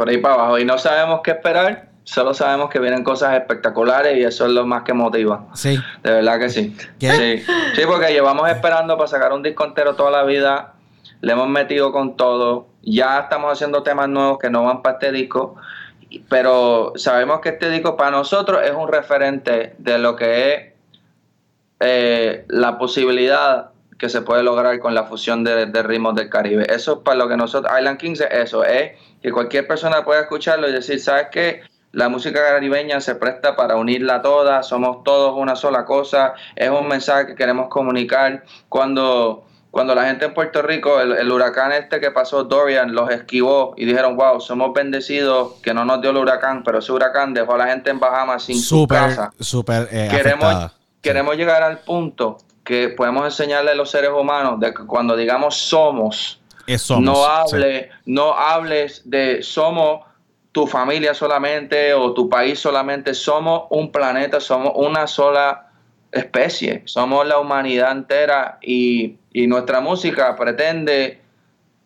Por 0.00 0.08
ahí 0.08 0.16
para 0.16 0.32
abajo. 0.32 0.58
Y 0.58 0.64
no 0.64 0.78
sabemos 0.78 1.20
qué 1.22 1.32
esperar, 1.32 1.90
solo 2.04 2.32
sabemos 2.32 2.70
que 2.70 2.78
vienen 2.78 3.04
cosas 3.04 3.34
espectaculares 3.34 4.16
y 4.16 4.22
eso 4.22 4.46
es 4.46 4.52
lo 4.52 4.64
más 4.64 4.82
que 4.82 4.94
motiva. 4.94 5.44
Sí. 5.52 5.78
De 6.02 6.10
verdad 6.10 6.38
que 6.38 6.48
sí. 6.48 6.74
¿Qué? 6.98 7.44
Sí, 7.44 7.52
sí, 7.74 7.82
porque 7.86 8.10
llevamos 8.10 8.48
esperando 8.48 8.96
para 8.96 9.08
sacar 9.08 9.34
un 9.34 9.42
disco 9.42 9.62
entero 9.62 9.96
toda 9.96 10.10
la 10.10 10.22
vida. 10.22 10.72
Le 11.20 11.32
hemos 11.32 11.50
metido 11.50 11.92
con 11.92 12.16
todo. 12.16 12.68
Ya 12.80 13.18
estamos 13.18 13.52
haciendo 13.52 13.82
temas 13.82 14.08
nuevos 14.08 14.38
que 14.38 14.48
no 14.48 14.64
van 14.64 14.80
para 14.80 14.94
este 14.94 15.12
disco. 15.12 15.56
Pero 16.30 16.94
sabemos 16.96 17.40
que 17.40 17.50
este 17.50 17.68
disco 17.68 17.98
para 17.98 18.12
nosotros 18.12 18.62
es 18.64 18.72
un 18.72 18.88
referente 18.88 19.74
de 19.76 19.98
lo 19.98 20.16
que 20.16 20.54
es 20.54 20.72
eh, 21.80 22.46
la 22.48 22.78
posibilidad 22.78 23.72
que 24.00 24.08
se 24.08 24.22
puede 24.22 24.42
lograr 24.42 24.78
con 24.78 24.94
la 24.94 25.04
fusión 25.04 25.44
de, 25.44 25.66
de 25.66 25.82
ritmos 25.82 26.14
del 26.14 26.30
Caribe. 26.30 26.66
Eso 26.74 26.94
es 26.94 26.98
para 27.00 27.18
lo 27.18 27.28
que 27.28 27.36
nosotros, 27.36 27.70
Island 27.78 27.98
Kings 27.98 28.22
es 28.22 28.30
eso, 28.32 28.64
es 28.64 28.92
que 29.22 29.30
cualquier 29.30 29.66
persona 29.66 30.02
pueda 30.02 30.22
escucharlo 30.22 30.66
y 30.66 30.72
decir, 30.72 30.98
¿sabes 31.00 31.26
qué? 31.30 31.60
La 31.92 32.08
música 32.08 32.40
caribeña 32.40 33.02
se 33.02 33.14
presta 33.16 33.56
para 33.56 33.76
unirla 33.76 34.22
toda, 34.22 34.62
somos 34.62 35.04
todos 35.04 35.34
una 35.36 35.54
sola 35.54 35.84
cosa, 35.84 36.32
es 36.56 36.70
un 36.70 36.88
mensaje 36.88 37.26
que 37.26 37.34
queremos 37.34 37.68
comunicar. 37.68 38.42
Cuando, 38.70 39.44
cuando 39.70 39.94
la 39.94 40.06
gente 40.06 40.24
en 40.24 40.32
Puerto 40.32 40.62
Rico, 40.62 40.98
el, 40.98 41.12
el 41.12 41.30
huracán 41.30 41.72
este 41.72 42.00
que 42.00 42.10
pasó, 42.10 42.44
Dorian, 42.44 42.94
los 42.94 43.10
esquivó 43.10 43.74
y 43.76 43.84
dijeron, 43.84 44.16
wow, 44.16 44.40
somos 44.40 44.72
bendecidos 44.72 45.60
que 45.62 45.74
no 45.74 45.84
nos 45.84 46.00
dio 46.00 46.10
el 46.10 46.16
huracán, 46.16 46.62
pero 46.64 46.78
ese 46.78 46.90
huracán 46.92 47.34
dejó 47.34 47.56
a 47.56 47.58
la 47.58 47.66
gente 47.66 47.90
en 47.90 48.00
Bahamas 48.00 48.44
sin 48.44 48.58
su 48.58 48.86
casa 48.86 49.30
súper 49.40 49.88
eh, 49.90 50.08
queremos, 50.10 50.44
afectada. 50.44 50.72
queremos 51.02 51.36
llegar 51.36 51.62
al 51.62 51.80
punto 51.80 52.38
que 52.70 52.88
podemos 52.90 53.24
enseñarle 53.24 53.72
a 53.72 53.74
los 53.74 53.90
seres 53.90 54.10
humanos 54.10 54.60
de 54.60 54.72
que 54.72 54.86
cuando 54.86 55.16
digamos 55.16 55.56
somos, 55.56 56.40
no 57.00 57.14
sí. 57.16 57.22
hable, 57.28 57.90
no 58.06 58.32
hables 58.32 59.02
de 59.10 59.42
somos 59.42 60.04
tu 60.52 60.68
familia 60.68 61.12
solamente 61.12 61.92
o 61.94 62.14
tu 62.14 62.28
país 62.28 62.60
solamente, 62.60 63.12
somos 63.12 63.64
un 63.70 63.90
planeta, 63.90 64.38
somos 64.38 64.72
una 64.76 65.08
sola 65.08 65.68
especie, 66.12 66.82
somos 66.84 67.26
la 67.26 67.40
humanidad 67.40 67.90
entera 67.90 68.58
y, 68.62 69.16
y 69.32 69.48
nuestra 69.48 69.80
música 69.80 70.36
pretende 70.36 71.19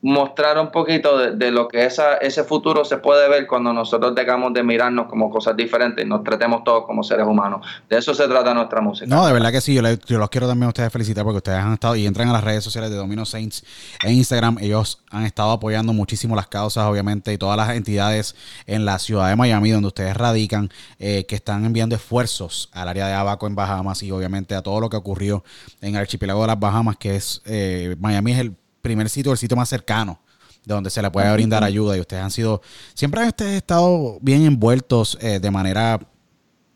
mostrar 0.05 0.59
un 0.59 0.71
poquito 0.71 1.17
de, 1.17 1.31
de 1.35 1.51
lo 1.51 1.67
que 1.67 1.87
esa, 1.87 2.17
ese 2.19 2.45
futuro 2.45 2.85
se 2.85 2.99
puede 2.99 3.27
ver 3.27 3.47
cuando 3.47 3.73
nosotros 3.73 4.15
dejamos 4.15 4.53
de 4.53 4.63
mirarnos 4.63 5.07
como 5.07 5.31
cosas 5.31 5.57
diferentes 5.57 6.05
y 6.05 6.07
nos 6.09 6.23
tratemos 6.23 6.63
todos 6.63 6.85
como 6.85 7.03
seres 7.03 7.27
humanos. 7.27 7.67
De 7.89 7.97
eso 7.97 8.13
se 8.13 8.29
trata 8.29 8.53
nuestra 8.53 8.83
música. 8.83 9.07
No, 9.07 9.27
de 9.27 9.33
verdad 9.33 9.51
que 9.51 9.63
sí. 9.63 9.73
Yo, 9.75 9.81
le- 9.81 9.99
yo 10.07 10.19
los 10.19 10.29
quiero 10.29 10.47
también 10.47 10.67
a 10.67 10.69
ustedes 10.69 10.93
felicitar 10.93 11.25
porque 11.25 11.39
ustedes 11.39 11.59
han 11.59 11.73
estado 11.73 11.97
y 11.97 12.05
entran 12.07 12.29
a 12.29 12.33
las 12.35 12.45
redes 12.45 12.63
sociales 12.63 12.91
de 12.91 12.97
Domino 12.97 13.25
Saints 13.25 13.65
en 14.03 14.13
Instagram. 14.13 14.59
Ellos 14.61 15.03
han 15.11 15.25
estado 15.25 15.53
apoyando 15.53 15.95
muchísimo 15.95 16.37
las 16.37 16.49
causas, 16.49 16.85
obviamente, 16.85 17.33
y 17.33 17.39
todas 17.39 17.57
las 17.57 17.71
entidades 17.71 18.37
en 18.67 18.85
la 18.85 18.99
ciudad 18.99 19.31
de 19.31 19.37
Miami, 19.37 19.71
donde 19.71 19.89
ustedes 19.89 20.15
radican, 20.15 20.69
eh, 20.99 21.25
que 21.27 21.35
están 21.35 21.65
enviando 21.65 21.97
esfuerzos 21.97 22.69
al 22.75 22.89
área 22.89 23.07
de 23.09 23.15
Abaco 23.15 23.47
en 23.47 23.55
Bahamas 23.55 24.03
y 24.03 24.11
obviamente 24.11 24.55
a 24.55 24.61
todo 24.61 24.81
lo 24.81 24.91
que 24.91 24.99
ocurrió 24.99 25.45
en 25.81 25.95
el 25.95 26.01
archipiélago 26.03 26.43
de 26.43 26.49
las 26.49 26.61
Bahamas, 26.61 26.99
que 26.99 27.17
es 27.17 27.41
eh, 27.47 27.97
Miami 27.99 28.33
es 28.33 28.39
el 28.41 28.55
primer 28.85 29.09
sitio, 29.09 29.33
el 29.33 29.39
sitio 29.39 29.57
más 29.57 29.69
cercano 29.69 30.21
de 30.65 30.75
donde 30.75 30.91
se 30.91 31.03
le 31.03 31.11
puede 31.11 31.33
brindar 31.33 31.65
ayuda 31.65 31.97
y 31.97 32.01
ustedes 32.01 32.23
han 32.23 32.31
sido, 32.31 32.63
siempre 32.95 33.21
han 33.21 33.29
ustedes 33.29 33.57
estado 33.57 34.19
bien 34.21 34.47
envueltos 34.47 35.19
eh, 35.21 35.41
de 35.41 35.51
manera 35.51 35.99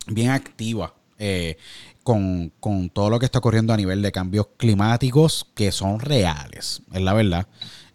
bien 0.06 0.30
activa 0.30 0.94
eh, 1.18 1.56
con, 2.02 2.52
con 2.60 2.90
todo 2.90 3.10
lo 3.10 3.18
que 3.18 3.26
está 3.26 3.38
ocurriendo 3.38 3.72
a 3.72 3.76
nivel 3.76 4.02
de 4.02 4.10
cambios 4.10 4.48
climáticos 4.56 5.46
que 5.54 5.70
son 5.70 6.00
reales, 6.00 6.82
es 6.92 7.00
la 7.00 7.12
verdad. 7.12 7.46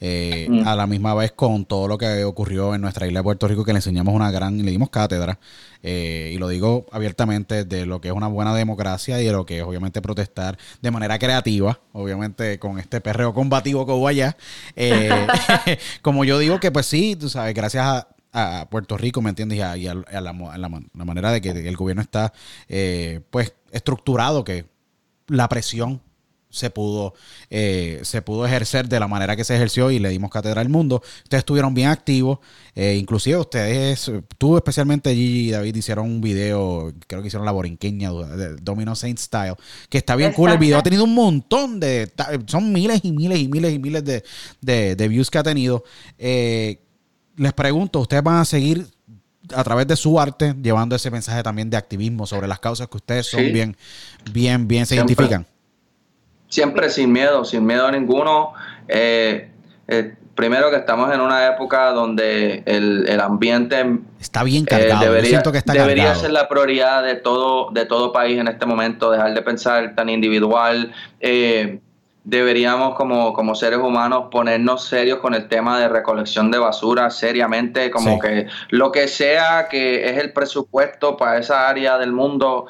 Eh, 0.05 0.47
Mm. 0.49 0.67
A 0.67 0.75
la 0.75 0.85
misma 0.85 1.13
vez 1.13 1.31
con 1.31 1.65
todo 1.65 1.87
lo 1.87 1.97
que 1.97 2.25
ocurrió 2.25 2.75
en 2.75 2.81
nuestra 2.81 3.07
isla 3.07 3.19
de 3.19 3.23
Puerto 3.23 3.47
Rico, 3.47 3.63
que 3.63 3.71
le 3.71 3.77
enseñamos 3.77 4.13
una 4.13 4.31
gran, 4.31 4.57
le 4.63 4.69
dimos 4.69 4.89
cátedra, 4.89 5.39
eh, 5.83 6.31
y 6.33 6.37
lo 6.39 6.47
digo 6.47 6.87
abiertamente, 6.91 7.65
de 7.65 7.85
lo 7.85 8.01
que 8.01 8.07
es 8.07 8.13
una 8.13 8.27
buena 8.27 8.55
democracia 8.55 9.21
y 9.21 9.25
de 9.25 9.31
lo 9.33 9.45
que 9.45 9.57
es 9.59 9.63
obviamente 9.63 10.01
protestar 10.01 10.57
de 10.81 10.89
manera 10.91 11.19
creativa, 11.19 11.79
obviamente 11.91 12.57
con 12.57 12.79
este 12.79 13.01
perreo 13.01 13.33
combativo 13.33 13.85
que 13.85 13.91
hubo 13.91 14.07
allá. 14.07 14.35
Eh, 14.75 15.27
como 16.01 16.23
yo 16.25 16.39
digo 16.39 16.59
que 16.59 16.71
pues 16.71 16.85
sí, 16.87 17.15
tú 17.15 17.29
sabes, 17.29 17.53
gracias 17.53 17.85
a, 17.85 18.07
a 18.61 18.69
Puerto 18.69 18.97
Rico, 18.97 19.21
¿me 19.21 19.29
entiendes? 19.29 19.59
Y 19.59 19.61
a, 19.61 19.77
y 19.77 19.87
a 19.87 19.93
la, 19.93 20.31
a 20.31 20.57
la 20.57 20.69
man- 20.69 20.89
la 20.95 21.05
manera 21.05 21.31
de 21.31 21.41
que 21.41 21.49
el 21.51 21.75
gobierno 21.75 22.01
está 22.01 22.33
eh, 22.67 23.19
pues 23.29 23.53
estructurado, 23.71 24.43
que 24.43 24.65
la 25.27 25.47
presión 25.49 26.01
se 26.53 26.69
pudo 26.69 27.15
eh, 27.49 27.99
se 28.03 28.21
pudo 28.21 28.45
ejercer 28.45 28.87
de 28.87 28.99
la 28.99 29.07
manera 29.07 29.35
que 29.35 29.43
se 29.43 29.55
ejerció 29.55 29.89
y 29.91 29.97
le 29.99 30.09
dimos 30.09 30.29
cátedra 30.29 30.61
al 30.61 30.69
mundo. 30.69 31.01
Ustedes 31.23 31.39
estuvieron 31.41 31.73
bien 31.73 31.89
activos, 31.89 32.39
eh, 32.75 32.95
inclusive 32.99 33.37
ustedes, 33.37 34.11
tú 34.37 34.55
especialmente 34.55 35.13
Gigi 35.15 35.47
y 35.49 35.51
David 35.51 35.75
hicieron 35.75 36.05
un 36.05 36.21
video, 36.21 36.93
creo 37.07 37.21
que 37.21 37.27
hicieron 37.27 37.45
la 37.45 37.51
borinqueña 37.51 38.11
de 38.13 38.55
Domino 38.57 38.95
Saint 38.95 39.17
Style, 39.17 39.55
que 39.89 39.97
está 39.97 40.15
bien 40.15 40.31
cool. 40.33 40.51
El 40.51 40.59
video 40.59 40.77
ha 40.77 40.83
tenido 40.83 41.03
un 41.05 41.15
montón 41.15 41.79
de, 41.79 42.11
son 42.45 42.71
miles 42.71 43.01
y 43.03 43.11
miles 43.11 43.39
y 43.39 43.47
miles 43.47 43.73
y 43.73 43.79
miles 43.79 44.05
de, 44.05 44.23
de- 44.61 44.95
de 44.95 45.07
views 45.07 45.31
que 45.31 45.39
ha 45.39 45.43
tenido. 45.43 45.83
Eh, 46.19 46.79
les 47.35 47.53
pregunto, 47.53 47.99
¿ustedes 47.99 48.21
van 48.23 48.35
a 48.37 48.45
seguir 48.45 48.87
a 49.53 49.63
través 49.63 49.85
de 49.87 49.95
su 49.97 50.19
arte 50.19 50.55
llevando 50.61 50.95
ese 50.95 51.11
mensaje 51.11 51.43
también 51.43 51.69
de 51.69 51.75
activismo 51.75 52.25
sobre 52.25 52.47
las 52.47 52.59
causas 52.59 52.87
que 52.87 52.95
ustedes 52.97 53.25
son 53.25 53.41
Sí. 53.41 53.51
bien, 53.51 53.75
bien, 54.31 54.67
bien 54.67 54.85
se 54.85 54.95
Siempre. 54.95 55.13
identifican? 55.15 55.45
Siempre 56.53 56.91
sin 56.91 57.11
miedo, 57.11 57.45
sin 57.45 57.65
miedo 57.65 57.89
ninguno. 57.89 58.53
Eh, 58.87 59.49
eh, 59.87 60.13
primero 60.35 60.69
que 60.69 60.75
estamos 60.75 61.11
en 61.11 61.19
una 61.19 61.47
época 61.47 61.89
donde 61.93 62.61
el, 62.67 63.09
el 63.09 63.19
ambiente 63.21 63.83
Está 64.19 64.43
bien 64.43 64.63
cargado. 64.63 65.03
Debería, 65.03 65.29
siento 65.31 65.51
que 65.51 65.57
está 65.57 65.73
debería 65.73 66.03
cargado. 66.03 66.21
ser 66.21 66.31
la 66.31 66.47
prioridad 66.47 67.01
de 67.03 67.15
todo, 67.15 67.71
de 67.71 67.87
todo 67.87 68.13
país 68.13 68.37
en 68.37 68.47
este 68.47 68.67
momento, 68.67 69.09
dejar 69.09 69.33
de 69.33 69.41
pensar 69.41 69.95
tan 69.95 70.09
individual. 70.09 70.93
Eh, 71.21 71.79
deberíamos 72.23 72.93
como, 72.93 73.33
como 73.33 73.55
seres 73.55 73.79
humanos 73.79 74.25
ponernos 74.29 74.85
serios 74.85 75.17
con 75.21 75.33
el 75.33 75.47
tema 75.47 75.79
de 75.79 75.87
recolección 75.87 76.51
de 76.51 76.59
basura, 76.59 77.09
seriamente, 77.09 77.89
como 77.89 78.19
que 78.19 78.45
lo 78.69 78.91
que 78.91 79.07
sea 79.07 79.69
que 79.69 80.07
es 80.07 80.19
el 80.19 80.31
presupuesto 80.33 81.17
para 81.17 81.39
esa 81.39 81.67
área 81.67 81.97
del 81.97 82.11
mundo, 82.11 82.67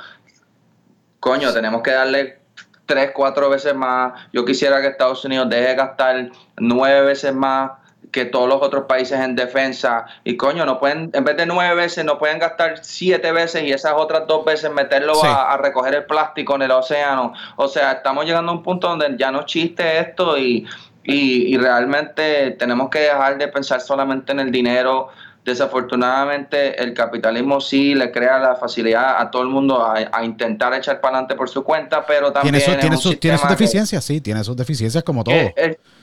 coño, 1.20 1.52
tenemos 1.52 1.82
que 1.82 1.92
darle 1.92 2.43
tres, 2.86 3.12
cuatro 3.14 3.50
veces 3.50 3.76
más. 3.76 4.14
Yo 4.32 4.46
quisiera 4.46 4.82
que 4.82 4.88
Estados 4.88 5.24
Unidos 5.26 5.50
deje 5.50 5.76
gastar 5.76 6.30
nueve 6.58 7.02
veces 7.02 7.34
más 7.34 7.72
que 8.12 8.26
todos 8.26 8.48
los 8.48 8.62
otros 8.62 8.86
países 8.86 9.20
en 9.20 9.36
defensa. 9.36 10.06
Y 10.24 10.38
coño, 10.38 10.66
no 10.66 10.80
pueden, 10.80 11.10
en 11.14 11.24
vez 11.24 11.36
de 11.36 11.46
nueve 11.46 11.76
veces, 11.76 12.06
no 12.06 12.20
pueden 12.20 12.40
gastar 12.40 12.84
siete 12.84 13.32
veces 13.32 13.64
y 13.64 13.72
esas 13.72 13.94
otras 13.98 14.28
dos 14.28 14.46
veces 14.46 14.72
meterlo 14.72 15.22
a, 15.24 15.58
recoger 15.58 15.96
el 15.96 16.06
plástico 16.06 16.56
en 16.56 16.62
el 16.62 16.72
océano. 16.72 17.34
O 17.56 17.68
sea, 17.68 17.94
estamos 17.94 18.26
llegando 18.26 18.52
a 18.52 18.56
un 18.56 18.64
punto 18.64 18.88
donde 18.88 19.16
ya 19.18 19.32
no 19.32 19.44
chiste 19.46 20.00
esto 20.00 20.38
y, 20.38 20.68
y, 21.04 21.54
y 21.54 21.58
realmente 21.58 22.52
tenemos 22.52 22.90
que 22.90 23.00
dejar 23.00 23.38
de 23.38 23.48
pensar 23.48 23.82
solamente 23.82 24.32
en 24.32 24.40
el 24.40 24.52
dinero 24.52 25.10
Desafortunadamente, 25.44 26.82
el 26.82 26.94
capitalismo 26.94 27.60
sí 27.60 27.96
le 27.96 28.12
crea 28.12 28.40
la 28.40 28.56
facilidad 28.56 29.20
a 29.20 29.30
todo 29.30 29.42
el 29.42 29.50
mundo 29.50 29.86
a, 29.86 30.24
intentar 30.24 30.74
echar 30.74 31.02
para 31.02 31.18
adelante 31.18 31.36
por 31.36 31.50
su 31.50 31.64
cuenta, 31.64 32.06
pero 32.06 32.32
también. 32.32 32.62
Tiene, 32.80 32.98
sus 32.98 33.20
deficiencias, 33.50 34.04
sí, 34.04 34.22
tiene 34.22 34.44
sus 34.44 34.56
deficiencias 34.56 35.04
como 35.04 35.24
todo. 35.24 35.36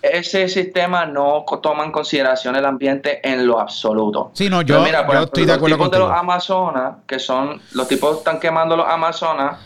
ese 0.02 0.48
sistema 0.48 1.06
no 1.06 1.44
toma 1.62 1.84
en 1.84 1.92
consideración 1.92 2.56
el 2.56 2.66
ambiente 2.66 3.26
en 3.26 3.46
lo 3.46 3.60
absoluto. 3.60 4.30
Sí, 4.34 4.50
no, 4.50 4.60
yo, 4.62 4.82
mira, 4.82 5.06
estoy 5.22 5.46
de 5.46 5.52
acuerdo 5.52 5.76
los 5.76 5.88
tipos 5.88 5.90
de 5.90 5.98
los 5.98 6.10
Amazonas, 6.10 6.96
que 7.06 7.18
son. 7.18 7.62
Los 7.72 7.88
tipos 7.88 8.18
están 8.18 8.38
quemando 8.38 8.76
los 8.76 8.86
Amazonas 8.86 9.58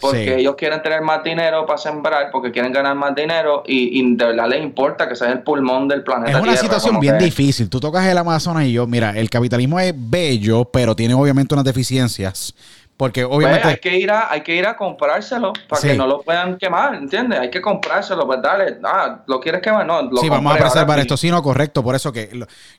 porque 0.00 0.36
ellos 0.38 0.54
quieren 0.56 0.82
tener 0.82 1.02
más 1.02 1.22
dinero 1.24 1.66
para 1.66 1.78
sembrar, 1.78 2.30
porque 2.30 2.52
quieren 2.52 2.72
ganar 2.72 2.94
más 2.94 3.14
dinero 3.14 3.62
y, 3.66 4.14
de 4.14 4.24
verdad 4.24 4.48
les 4.48 4.62
importa 4.62 5.08
que 5.08 5.16
sea 5.16 5.32
el 5.32 5.42
pulmón 5.42 5.88
del 5.88 6.02
planeta. 6.02 6.38
Es 6.38 6.42
una 6.42 6.56
situación 6.56 7.00
bien 7.00 7.18
difícil. 7.18 7.68
Tú 7.68 7.80
tocas 7.80 8.06
el 8.06 8.18
Amazonas 8.18 8.64
y 8.64 8.72
yo, 8.72 8.86
mira, 8.86 9.10
el 9.16 9.30
capitalismo 9.30 9.80
es 9.80 9.94
bello, 9.96 10.64
pero 10.66 10.94
tiene 10.94 11.14
obviamente 11.14 11.54
unas 11.54 11.64
deficiencias. 11.64 12.54
Porque 12.96 13.26
pues, 13.26 13.36
obviamente. 13.36 13.68
hay, 13.68 13.76
que 13.76 13.98
ir 13.98 14.10
a, 14.10 14.32
hay 14.32 14.40
que 14.40 14.54
ir 14.54 14.66
a 14.66 14.74
comprárselo 14.74 15.52
para 15.68 15.82
que 15.82 15.94
no 15.94 16.06
lo 16.06 16.22
puedan 16.22 16.56
quemar, 16.56 16.94
¿entiendes? 16.94 17.38
Hay 17.38 17.50
que 17.50 17.60
comprárselo, 17.60 18.26
pues 18.26 18.40
dale, 18.40 18.78
ah, 18.84 19.22
¿lo 19.26 19.38
quieres 19.38 19.60
quemar? 19.60 19.84
No, 19.84 20.00
lo 20.02 20.16
Sí, 20.16 20.30
vamos 20.30 20.54
a 20.54 20.58
preservar 20.58 20.98
esto, 20.98 21.16
sí, 21.16 21.30
no, 21.30 21.42
correcto. 21.42 21.82
Por 21.82 21.94
eso 21.94 22.10
que, 22.10 22.30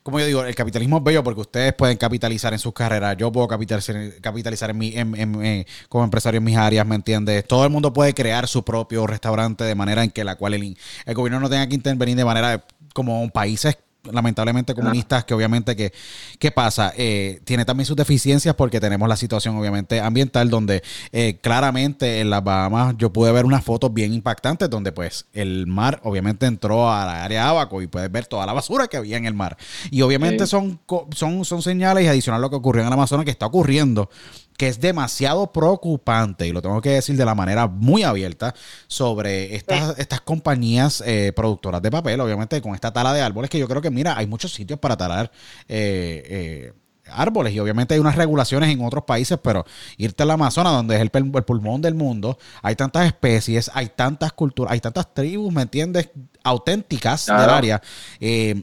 como 0.02 0.18
yo 0.18 0.26
digo, 0.26 0.44
el 0.44 0.54
capitalismo 0.56 0.98
es 0.98 1.04
bello 1.04 1.22
porque 1.22 1.42
ustedes 1.42 1.72
pueden 1.72 1.96
capitalizar 1.96 2.52
en 2.52 2.58
sus 2.58 2.72
carreras. 2.72 3.16
Yo 3.16 3.30
puedo 3.30 3.46
capitalizar, 3.46 3.96
capitalizar 4.20 4.70
en 4.70 4.78
mi, 4.78 4.92
en, 4.96 5.44
eh, 5.44 5.66
como 5.88 6.02
empresario 6.02 6.38
en 6.38 6.44
mis 6.44 6.56
áreas, 6.56 6.84
¿me 6.84 6.96
entiendes? 6.96 7.46
Todo 7.46 7.64
el 7.64 7.70
mundo 7.70 7.92
puede 7.92 8.12
crear 8.12 8.48
su 8.48 8.64
propio 8.64 9.06
restaurante 9.06 9.62
de 9.62 9.74
manera 9.76 10.02
en 10.02 10.10
que 10.10 10.24
la 10.24 10.34
cual 10.34 10.54
el, 10.54 10.76
el 11.06 11.14
gobierno 11.14 11.38
no 11.38 11.48
tenga 11.48 11.68
que 11.68 11.76
intervenir 11.76 12.16
de 12.16 12.24
manera 12.24 12.64
como 12.92 13.28
países 13.30 13.78
lamentablemente 14.12 14.74
comunistas, 14.74 15.24
que 15.24 15.34
obviamente 15.34 15.76
que, 15.76 15.92
¿qué 16.38 16.50
pasa? 16.50 16.92
Eh, 16.96 17.40
tiene 17.44 17.64
también 17.64 17.86
sus 17.86 17.96
deficiencias 17.96 18.54
porque 18.54 18.80
tenemos 18.80 19.08
la 19.08 19.16
situación 19.16 19.56
obviamente 19.56 20.00
ambiental 20.00 20.50
donde 20.50 20.82
eh, 21.12 21.38
claramente 21.40 22.20
en 22.20 22.30
las 22.30 22.42
Bahamas 22.42 22.94
yo 22.98 23.12
pude 23.12 23.32
ver 23.32 23.44
unas 23.44 23.64
fotos 23.64 23.92
bien 23.92 24.12
impactantes 24.12 24.68
donde 24.70 24.92
pues 24.92 25.26
el 25.32 25.66
mar 25.66 26.00
obviamente 26.04 26.46
entró 26.46 26.90
a 26.90 27.04
la 27.04 27.24
área 27.24 27.44
de 27.44 27.48
Abaco 27.48 27.82
y 27.82 27.86
puedes 27.86 28.10
ver 28.10 28.26
toda 28.26 28.46
la 28.46 28.52
basura 28.52 28.88
que 28.88 28.96
había 28.96 29.16
en 29.16 29.26
el 29.26 29.34
mar. 29.34 29.56
Y 29.90 30.02
obviamente 30.02 30.46
son, 30.46 30.80
son, 31.14 31.44
son 31.44 31.62
señales 31.62 32.04
y 32.04 32.08
adicional 32.08 32.40
a 32.40 32.42
lo 32.42 32.50
que 32.50 32.56
ocurrió 32.56 32.82
en 32.82 32.88
el 32.88 32.92
Amazonas 32.92 33.24
que 33.24 33.30
está 33.30 33.46
ocurriendo 33.46 34.10
que 34.58 34.66
es 34.66 34.80
demasiado 34.80 35.52
preocupante, 35.52 36.46
y 36.46 36.52
lo 36.52 36.60
tengo 36.60 36.82
que 36.82 36.90
decir 36.90 37.16
de 37.16 37.24
la 37.24 37.36
manera 37.36 37.68
muy 37.68 38.02
abierta, 38.02 38.54
sobre 38.88 39.54
estas, 39.54 39.96
estas 39.98 40.20
compañías 40.20 41.02
eh, 41.06 41.32
productoras 41.34 41.80
de 41.80 41.90
papel, 41.92 42.20
obviamente 42.20 42.60
con 42.60 42.74
esta 42.74 42.92
tala 42.92 43.14
de 43.14 43.22
árboles, 43.22 43.50
que 43.50 43.58
yo 43.58 43.68
creo 43.68 43.80
que, 43.80 43.90
mira, 43.90 44.18
hay 44.18 44.26
muchos 44.26 44.52
sitios 44.52 44.80
para 44.80 44.96
talar. 44.96 45.30
Eh, 45.68 46.24
eh, 46.26 46.72
árboles 47.10 47.52
y 47.52 47.60
obviamente 47.60 47.94
hay 47.94 48.00
unas 48.00 48.16
regulaciones 48.16 48.70
en 48.70 48.84
otros 48.84 49.04
países, 49.04 49.38
pero 49.42 49.64
irte 49.96 50.22
al 50.22 50.30
Amazonas, 50.30 50.72
donde 50.72 50.96
es 50.96 51.00
el, 51.00 51.10
pulmón 51.10 51.80
del 51.80 51.94
mundo, 51.94 52.38
hay 52.62 52.76
tantas 52.76 53.06
especies, 53.06 53.70
hay 53.74 53.88
tantas 53.88 54.32
culturas, 54.32 54.72
hay 54.72 54.80
tantas 54.80 55.12
tribus, 55.12 55.52
¿me 55.52 55.62
entiendes? 55.62 56.10
Auténticas 56.44 57.26
del 57.26 57.50
área. 57.50 57.82
Eh, 58.20 58.62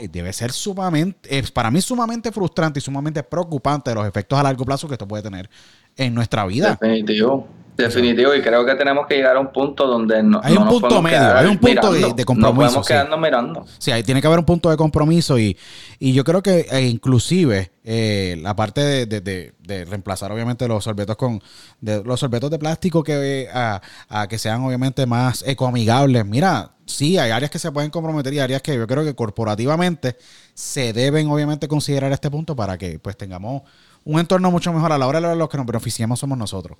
eh, 0.00 0.08
debe 0.08 0.32
ser 0.32 0.52
sumamente, 0.52 1.42
para 1.52 1.70
mí 1.70 1.80
sumamente 1.80 2.30
frustrante 2.30 2.78
y 2.78 2.82
sumamente 2.82 3.22
preocupante 3.22 3.94
los 3.94 4.06
efectos 4.06 4.38
a 4.38 4.42
largo 4.42 4.64
plazo 4.64 4.86
que 4.86 4.94
esto 4.94 5.08
puede 5.08 5.22
tener 5.22 5.50
en 5.96 6.14
nuestra 6.14 6.46
vida. 6.46 6.78
Definitivo. 6.80 7.48
Definitivo, 7.76 8.34
y 8.34 8.40
creo 8.40 8.64
que 8.64 8.74
tenemos 8.76 9.06
que 9.08 9.16
llegar 9.16 9.36
a 9.36 9.40
un 9.40 9.52
punto 9.52 9.86
donde 9.86 10.22
no. 10.22 10.40
Hay 10.44 10.56
un 10.56 10.68
punto 10.68 11.02
medio, 11.02 11.36
hay 11.36 11.46
un 11.46 11.58
punto 11.58 11.92
de, 11.92 12.24
compromiso. 12.24 12.52
No 12.52 12.54
podemos 12.54 12.86
quedarnos 12.86 13.20
mirando. 13.20 13.66
Sí, 13.78 13.90
ahí 13.90 14.04
tiene 14.04 14.20
que 14.20 14.28
haber 14.28 14.38
un 14.38 14.44
punto 14.44 14.70
de 14.70 14.76
compromiso, 14.76 15.38
y, 15.38 15.56
y 15.98 16.12
yo 16.12 16.22
creo 16.22 16.40
que 16.40 16.66
eh, 16.70 16.82
inclusive 16.82 17.72
eh, 17.82 18.38
la 18.40 18.54
parte 18.54 19.06
de, 19.06 19.20
de, 19.20 19.84
reemplazar, 19.86 20.30
obviamente, 20.30 20.68
los 20.68 20.84
sorbetos 20.84 21.16
con 21.16 21.42
los 21.80 22.20
sorbetos 22.20 22.50
de 22.50 22.58
plástico 22.60 23.02
que 23.02 23.48
a, 23.52 23.82
a, 24.08 24.28
que 24.28 24.38
sean 24.38 24.62
obviamente 24.62 25.04
más 25.06 25.42
ecoamigables. 25.44 26.24
Mira, 26.24 26.70
sí, 26.86 27.18
hay 27.18 27.32
áreas 27.32 27.50
que 27.50 27.58
se 27.58 27.72
pueden 27.72 27.90
comprometer 27.90 28.32
y 28.34 28.38
áreas 28.38 28.62
que 28.62 28.76
yo 28.76 28.86
creo 28.86 29.04
que 29.04 29.14
corporativamente 29.14 30.16
se 30.54 30.92
deben, 30.92 31.28
obviamente, 31.28 31.66
considerar 31.66 32.12
este 32.12 32.30
punto 32.30 32.54
para 32.54 32.78
que 32.78 33.00
pues 33.00 33.16
tengamos 33.16 33.62
un 34.04 34.20
entorno 34.20 34.50
mucho 34.52 34.72
mejor 34.72 34.92
a 34.92 34.98
la 34.98 35.06
hora 35.06 35.20
de 35.20 35.34
los 35.34 35.48
que 35.48 35.56
nos 35.56 35.66
beneficiamos 35.66 36.20
somos 36.20 36.38
nosotros 36.38 36.78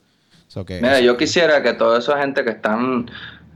mira, 0.69 1.01
yo 1.01 1.17
quisiera 1.17 1.63
que 1.63 1.73
toda 1.73 1.99
esa 1.99 2.19
gente 2.19 2.45
que 2.45 2.51
están, 2.51 3.11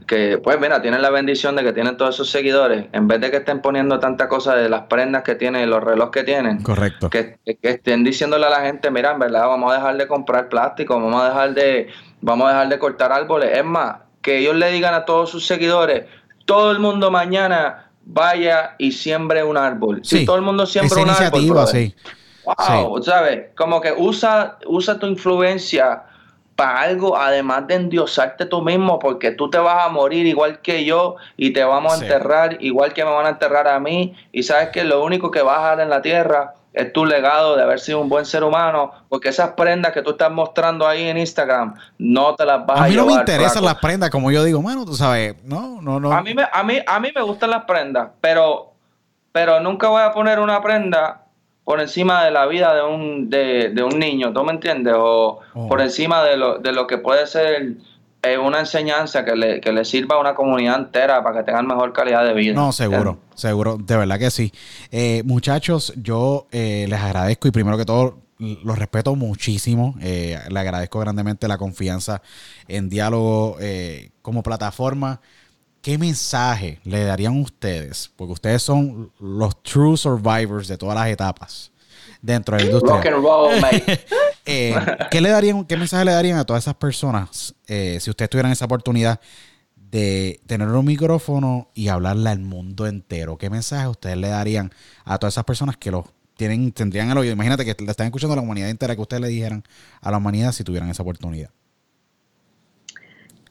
que 0.07 0.37
pues 0.37 0.59
mira, 0.59 0.81
tienen 0.81 1.01
la 1.01 1.09
bendición 1.09 1.55
de 1.55 1.63
que 1.63 1.73
tienen 1.73 1.97
todos 1.97 2.15
esos 2.15 2.29
seguidores, 2.29 2.87
en 2.93 3.07
vez 3.07 3.21
de 3.21 3.31
que 3.31 3.37
estén 3.37 3.61
poniendo 3.61 3.99
tanta 3.99 4.27
cosa 4.27 4.55
de 4.55 4.69
las 4.69 4.81
prendas 4.83 5.23
que 5.23 5.35
tienen 5.35 5.63
y 5.63 5.65
los 5.65 5.83
relojes 5.83 6.11
que 6.11 6.23
tienen, 6.23 6.61
correcto, 6.63 7.09
que, 7.09 7.37
estén 7.45 8.03
diciéndole 8.03 8.45
a 8.45 8.49
la 8.49 8.61
gente, 8.61 8.91
mira, 8.91 9.11
en 9.11 9.19
verdad 9.19 9.47
vamos 9.47 9.71
a 9.71 9.75
dejar 9.75 9.97
de 9.97 10.07
comprar 10.07 10.49
plástico, 10.49 10.95
vamos 10.95 11.21
a 11.21 11.29
dejar 11.29 11.53
de, 11.53 11.87
vamos 12.21 12.47
a 12.47 12.49
dejar 12.49 12.69
de 12.69 12.79
cortar 12.79 13.11
árboles. 13.11 13.57
Es 13.57 13.65
más, 13.65 13.97
que 14.21 14.39
ellos 14.39 14.55
le 14.55 14.71
digan 14.71 14.93
a 14.93 15.05
todos 15.05 15.29
sus 15.29 15.45
seguidores, 15.45 16.05
todo 16.45 16.71
el 16.71 16.79
mundo 16.79 17.11
mañana 17.11 17.89
vaya 18.03 18.75
y 18.77 18.91
siembre 18.91 19.43
un 19.43 19.57
árbol. 19.57 20.01
si 20.03 20.25
todo 20.25 20.35
el 20.35 20.41
mundo 20.41 20.65
siembra 20.65 21.01
un 21.01 21.09
árbol, 21.09 21.67
sí. 21.67 21.95
wow, 22.43 23.01
¿sabes? 23.03 23.49
Como 23.55 23.79
que 23.79 23.93
usa, 23.95 24.57
usa 24.65 24.97
tu 24.97 25.05
influencia 25.05 26.03
para 26.59 26.81
algo, 26.81 27.15
además 27.15 27.67
de 27.67 27.75
endiosarte 27.75 28.45
tú 28.45 28.61
mismo, 28.61 28.99
porque 28.99 29.31
tú 29.31 29.49
te 29.49 29.57
vas 29.57 29.85
a 29.85 29.87
morir 29.87 30.25
igual 30.25 30.59
que 30.59 30.83
yo 30.83 31.15
y 31.37 31.53
te 31.53 31.63
vamos 31.63 31.93
a 31.93 32.03
enterrar 32.03 32.57
igual 32.59 32.91
que 32.91 33.05
me 33.05 33.11
van 33.11 33.27
a 33.27 33.29
enterrar 33.29 33.69
a 33.69 33.79
mí. 33.79 34.13
Y 34.33 34.43
sabes 34.43 34.67
que 34.67 34.83
lo 34.83 35.01
único 35.01 35.31
que 35.31 35.41
vas 35.41 35.57
a 35.59 35.61
dar 35.61 35.79
en 35.79 35.89
la 35.89 36.01
tierra 36.01 36.55
es 36.73 36.91
tu 36.91 37.05
legado 37.05 37.55
de 37.55 37.63
haber 37.63 37.79
sido 37.79 38.01
un 38.01 38.09
buen 38.09 38.25
ser 38.25 38.43
humano, 38.43 38.91
porque 39.07 39.29
esas 39.29 39.51
prendas 39.51 39.93
que 39.93 40.01
tú 40.01 40.11
estás 40.11 40.31
mostrando 40.31 40.85
ahí 40.85 41.03
en 41.03 41.17
Instagram, 41.17 41.75
no 41.97 42.35
te 42.35 42.45
las 42.45 42.65
vas 42.65 42.81
a, 42.81 42.83
a 42.83 42.87
mí 42.89 42.95
no 42.95 43.05
me 43.05 43.13
interesan 43.13 43.63
las 43.63 43.75
prendas, 43.75 44.09
como 44.09 44.29
yo 44.29 44.43
digo, 44.43 44.61
bueno, 44.61 44.83
tú 44.83 44.95
sabes, 44.95 45.35
no, 45.45 45.81
no, 45.81 46.01
no. 46.01 46.11
A 46.11 46.21
mí 46.21 46.33
me, 46.33 46.43
a 46.51 46.61
mí, 46.63 46.77
a 46.85 46.99
mí 46.99 47.09
me 47.15 47.21
gustan 47.21 47.51
las 47.51 47.63
prendas, 47.63 48.09
pero, 48.19 48.73
pero 49.31 49.61
nunca 49.61 49.87
voy 49.87 50.01
a 50.01 50.11
poner 50.11 50.41
una 50.41 50.61
prenda 50.61 51.21
por 51.63 51.79
encima 51.79 52.23
de 52.23 52.31
la 52.31 52.45
vida 52.47 52.73
de 52.73 52.81
un, 52.81 53.29
de, 53.29 53.69
de 53.69 53.83
un 53.83 53.99
niño, 53.99 54.33
¿tú 54.33 54.43
me 54.43 54.53
entiendes? 54.53 54.93
O 54.97 55.39
oh. 55.53 55.67
por 55.67 55.81
encima 55.81 56.23
de 56.23 56.37
lo, 56.37 56.57
de 56.57 56.71
lo 56.71 56.87
que 56.87 56.97
puede 56.97 57.27
ser 57.27 57.75
eh, 58.21 58.37
una 58.37 58.59
enseñanza 58.59 59.23
que 59.23 59.33
le, 59.33 59.61
que 59.61 59.71
le 59.71 59.85
sirva 59.85 60.17
a 60.17 60.19
una 60.19 60.35
comunidad 60.35 60.77
entera 60.77 61.23
para 61.23 61.37
que 61.37 61.43
tengan 61.45 61.65
mejor 61.65 61.93
calidad 61.93 62.25
de 62.25 62.33
vida. 62.33 62.53
No, 62.53 62.73
seguro, 62.73 63.19
seguro, 63.33 63.77
de 63.77 63.95
verdad 63.95 64.19
que 64.19 64.29
sí. 64.29 64.51
Eh, 64.91 65.23
muchachos, 65.25 65.93
yo 65.95 66.47
eh, 66.51 66.85
les 66.89 66.99
agradezco 66.99 67.47
y 67.47 67.51
primero 67.51 67.77
que 67.77 67.85
todo 67.85 68.17
los 68.39 68.77
respeto 68.77 69.15
muchísimo. 69.15 69.95
le 69.99 70.59
agradezco 70.59 70.99
grandemente 70.99 71.47
la 71.47 71.57
confianza 71.57 72.21
en 72.67 72.89
diálogo 72.89 73.57
como 74.21 74.43
plataforma. 74.43 75.19
¿Qué 75.81 75.97
mensaje 75.97 76.79
le 76.83 77.03
darían 77.03 77.39
ustedes? 77.39 78.11
Porque 78.15 78.33
ustedes 78.33 78.61
son 78.63 79.11
los 79.19 79.61
true 79.63 79.97
survivors 79.97 80.67
de 80.67 80.77
todas 80.77 80.95
las 80.95 81.07
etapas 81.07 81.71
dentro 82.21 82.55
de 82.57 82.63
la 82.63 82.67
industria. 82.67 82.95
Rock 82.95 83.05
and 83.05 83.23
roll, 83.23 83.61
mate. 83.61 84.05
Eh, 84.45 84.75
¿qué, 85.11 85.21
le 85.21 85.29
darían, 85.29 85.65
¿Qué 85.65 85.77
mensaje 85.77 86.05
le 86.05 86.11
darían 86.11 86.37
a 86.37 86.45
todas 86.45 86.63
esas 86.63 86.75
personas 86.75 87.53
eh, 87.67 87.97
si 88.01 88.09
ustedes 88.09 88.29
tuvieran 88.29 88.51
esa 88.51 88.65
oportunidad 88.65 89.19
de 89.75 90.39
tener 90.45 90.67
un 90.67 90.85
micrófono 90.85 91.69
y 91.73 91.87
hablarle 91.87 92.29
al 92.29 92.39
mundo 92.39 92.87
entero? 92.87 93.37
¿Qué 93.37 93.49
mensaje 93.49 93.87
ustedes 93.87 94.17
le 94.17 94.29
darían 94.29 94.71
a 95.05 95.17
todas 95.17 95.33
esas 95.33 95.45
personas 95.45 95.77
que 95.77 95.91
lo 95.91 96.11
tienen, 96.35 96.71
tendrían 96.71 97.09
el 97.11 97.17
oído? 97.17 97.33
Imagínate 97.33 97.63
que 97.63 97.75
le 97.83 97.91
están 97.91 98.07
escuchando 98.07 98.33
a 98.33 98.37
la 98.37 98.41
humanidad 98.41 98.69
entera, 98.69 98.95
que 98.95 99.01
ustedes 99.01 99.21
le 99.21 99.29
dijeran 99.29 99.63
a 100.01 100.11
la 100.11 100.17
humanidad 100.17 100.51
si 100.51 100.63
tuvieran 100.63 100.89
esa 100.89 101.03
oportunidad 101.03 101.51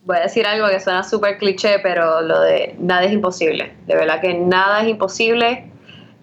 voy 0.08 0.16
a 0.16 0.20
decir 0.20 0.46
algo 0.46 0.66
que 0.68 0.80
suena 0.80 1.04
súper 1.04 1.36
cliché, 1.36 1.80
pero 1.80 2.22
lo 2.22 2.40
de 2.40 2.74
nada 2.78 3.04
es 3.04 3.12
imposible. 3.12 3.74
De 3.86 3.94
verdad 3.94 4.22
que 4.22 4.32
nada 4.32 4.80
es 4.80 4.88
imposible. 4.88 5.70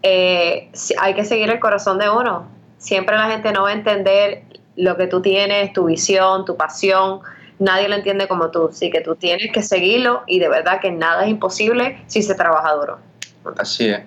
Eh, 0.01 0.71
hay 0.99 1.13
que 1.13 1.23
seguir 1.23 1.51
el 1.51 1.59
corazón 1.59 1.99
de 1.99 2.09
uno. 2.09 2.47
Siempre 2.79 3.15
la 3.15 3.29
gente 3.29 3.51
no 3.51 3.61
va 3.61 3.69
a 3.69 3.73
entender 3.73 4.41
lo 4.75 4.97
que 4.97 5.05
tú 5.05 5.21
tienes, 5.21 5.71
tu 5.71 5.85
visión, 5.85 6.45
tu 6.45 6.57
pasión, 6.57 7.19
nadie 7.59 7.87
lo 7.87 7.93
entiende 7.93 8.27
como 8.27 8.49
tú. 8.49 8.69
Así 8.71 8.89
que 8.89 9.01
tú 9.01 9.15
tienes 9.15 9.51
que 9.53 9.61
seguirlo 9.61 10.23
y 10.25 10.39
de 10.39 10.49
verdad 10.49 10.81
que 10.81 10.89
nada 10.89 11.23
es 11.23 11.29
imposible 11.29 12.03
si 12.07 12.23
se 12.23 12.33
trabaja 12.33 12.73
duro. 12.73 12.97
Así 13.55 13.89
es. 13.89 14.01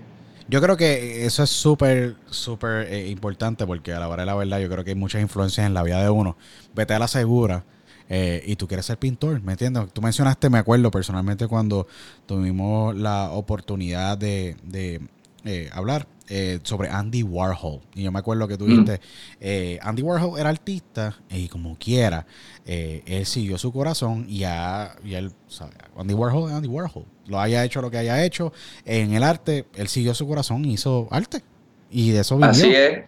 Yo 0.48 0.60
creo 0.60 0.76
que 0.76 1.24
eso 1.24 1.44
es 1.44 1.50
súper, 1.50 2.16
súper 2.26 2.92
eh, 2.92 3.06
importante 3.06 3.64
porque 3.64 3.92
a 3.92 4.00
la 4.00 4.08
hora 4.08 4.22
de 4.22 4.26
la 4.26 4.34
verdad 4.34 4.58
yo 4.58 4.68
creo 4.68 4.82
que 4.82 4.90
hay 4.90 4.96
muchas 4.96 5.22
influencias 5.22 5.64
en 5.64 5.74
la 5.74 5.84
vida 5.84 6.02
de 6.02 6.10
uno. 6.10 6.36
Vete 6.74 6.94
a 6.94 6.98
la 6.98 7.06
segura 7.06 7.62
eh, 8.08 8.42
y 8.46 8.56
tú 8.56 8.66
quieres 8.66 8.86
ser 8.86 8.98
pintor, 8.98 9.42
¿me 9.42 9.52
entiendes? 9.52 9.92
Tú 9.92 10.02
mencionaste, 10.02 10.50
me 10.50 10.58
acuerdo 10.58 10.90
personalmente 10.90 11.46
cuando 11.46 11.86
tuvimos 12.26 12.94
la 12.96 13.30
oportunidad 13.30 14.16
de, 14.16 14.56
de 14.62 15.00
eh, 15.44 15.70
hablar 15.72 16.06
eh, 16.28 16.58
sobre 16.64 16.90
Andy 16.90 17.22
Warhol. 17.22 17.80
Y 17.94 18.02
yo 18.02 18.12
me 18.12 18.18
acuerdo 18.18 18.48
que 18.48 18.58
tú 18.58 18.66
dijiste, 18.66 19.00
eh, 19.40 19.78
Andy 19.80 20.02
Warhol 20.02 20.38
era 20.38 20.50
artista 20.50 21.16
y 21.30 21.48
como 21.48 21.78
quiera, 21.78 22.26
él 22.66 23.24
siguió 23.24 23.56
su 23.56 23.72
corazón 23.72 24.26
y, 24.28 24.42
a, 24.44 24.96
y 25.04 25.14
él, 25.14 25.32
sabe, 25.46 25.72
Andy 25.96 26.12
Warhol 26.12 26.50
es 26.50 26.56
Andy 26.56 26.68
Warhol. 26.68 27.06
Lo 27.26 27.40
haya 27.40 27.64
hecho 27.64 27.80
lo 27.80 27.90
que 27.90 27.98
haya 27.98 28.22
hecho 28.24 28.52
en 28.84 29.14
el 29.14 29.22
arte, 29.22 29.64
él 29.74 29.88
siguió 29.88 30.12
su 30.12 30.26
corazón 30.26 30.64
y 30.64 30.74
hizo 30.74 31.08
arte. 31.10 31.42
Y 31.90 32.10
de 32.10 32.20
eso 32.20 32.36
vivió. 32.36 32.50
Así 32.50 32.74
es. 32.74 33.04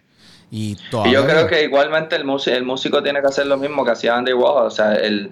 Y, 0.51 0.77
y 1.05 1.11
yo 1.11 1.25
creo 1.25 1.47
que 1.47 1.63
igualmente 1.63 2.15
el, 2.17 2.25
músico, 2.25 2.55
el 2.55 2.65
músico 2.65 3.01
tiene 3.01 3.21
que 3.21 3.27
hacer 3.27 3.47
lo 3.47 3.57
mismo 3.57 3.85
que 3.85 3.91
hacía 3.91 4.17
Andy 4.17 4.33
Warhol. 4.33 4.67
O 4.67 4.69
sea, 4.69 4.93
el, 4.95 5.31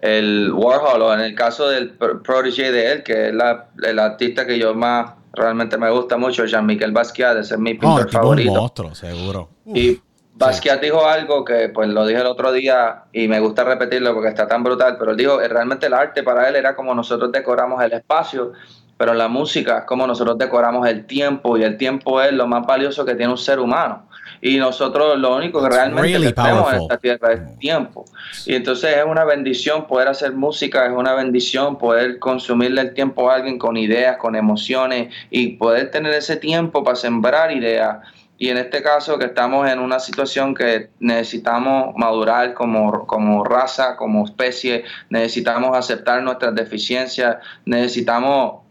el 0.00 0.52
Warhol, 0.54 1.02
o 1.02 1.12
en 1.12 1.20
el 1.20 1.34
caso 1.34 1.68
del 1.68 1.90
protege 1.90 2.70
de 2.70 2.92
él, 2.92 3.02
que 3.02 3.28
es 3.28 3.34
la, 3.34 3.66
el 3.82 3.98
artista 3.98 4.46
que 4.46 4.58
yo 4.58 4.72
más 4.74 5.14
realmente 5.32 5.76
me 5.76 5.90
gusta 5.90 6.16
mucho, 6.16 6.44
Jean-Michel 6.44 6.92
Basquiat, 6.92 7.38
ese 7.38 7.54
es 7.54 7.60
mi 7.60 7.74
pintor 7.74 8.06
no, 8.06 8.12
favorito. 8.12 8.52
Un 8.52 8.58
monstruo, 8.58 8.94
seguro. 8.94 9.48
Y 9.66 10.00
Basquiat 10.34 10.80
dijo 10.80 11.04
algo 11.06 11.44
que 11.44 11.68
pues 11.68 11.88
lo 11.88 12.06
dije 12.06 12.20
el 12.20 12.26
otro 12.26 12.52
día 12.52 13.04
y 13.12 13.28
me 13.28 13.40
gusta 13.40 13.64
repetirlo 13.64 14.14
porque 14.14 14.28
está 14.28 14.46
tan 14.46 14.62
brutal, 14.62 14.96
pero 14.98 15.12
él 15.12 15.16
dijo, 15.16 15.38
realmente 15.38 15.86
el 15.86 15.94
arte 15.94 16.22
para 16.22 16.48
él 16.48 16.56
era 16.56 16.74
como 16.74 16.94
nosotros 16.94 17.30
decoramos 17.30 17.82
el 17.82 17.92
espacio, 17.92 18.52
pero 18.96 19.14
la 19.14 19.28
música 19.28 19.78
es 19.80 19.84
como 19.84 20.06
nosotros 20.06 20.38
decoramos 20.38 20.88
el 20.88 21.06
tiempo 21.06 21.56
y 21.56 21.62
el 21.62 21.76
tiempo 21.76 22.20
es 22.20 22.32
lo 22.32 22.46
más 22.46 22.66
valioso 22.66 23.04
que 23.04 23.14
tiene 23.14 23.32
un 23.32 23.38
ser 23.38 23.58
humano. 23.58 24.08
Y 24.42 24.56
nosotros 24.56 25.18
lo 25.18 25.36
único 25.36 25.62
que 25.62 25.68
realmente 25.68 26.02
really 26.02 26.32
tenemos 26.32 26.72
en 26.72 26.82
esta 26.82 26.96
tierra 26.96 27.32
es 27.32 27.58
tiempo. 27.58 28.04
Y 28.46 28.54
entonces 28.54 28.96
es 28.96 29.04
una 29.04 29.24
bendición 29.24 29.86
poder 29.86 30.08
hacer 30.08 30.32
música, 30.32 30.86
es 30.86 30.92
una 30.92 31.14
bendición 31.14 31.76
poder 31.76 32.18
consumirle 32.18 32.80
el 32.80 32.94
tiempo 32.94 33.30
a 33.30 33.34
alguien 33.34 33.58
con 33.58 33.76
ideas, 33.76 34.16
con 34.16 34.34
emociones 34.36 35.12
y 35.30 35.56
poder 35.56 35.90
tener 35.90 36.14
ese 36.14 36.36
tiempo 36.36 36.82
para 36.82 36.96
sembrar 36.96 37.52
ideas. 37.52 37.98
Y 38.38 38.48
en 38.48 38.56
este 38.56 38.82
caso 38.82 39.18
que 39.18 39.26
estamos 39.26 39.68
en 39.68 39.78
una 39.78 40.00
situación 40.00 40.54
que 40.54 40.88
necesitamos 40.98 41.94
madurar 41.94 42.54
como, 42.54 43.06
como 43.06 43.44
raza, 43.44 43.96
como 43.96 44.24
especie, 44.24 44.84
necesitamos 45.10 45.76
aceptar 45.76 46.22
nuestras 46.22 46.54
deficiencias, 46.54 47.36
necesitamos 47.66 48.62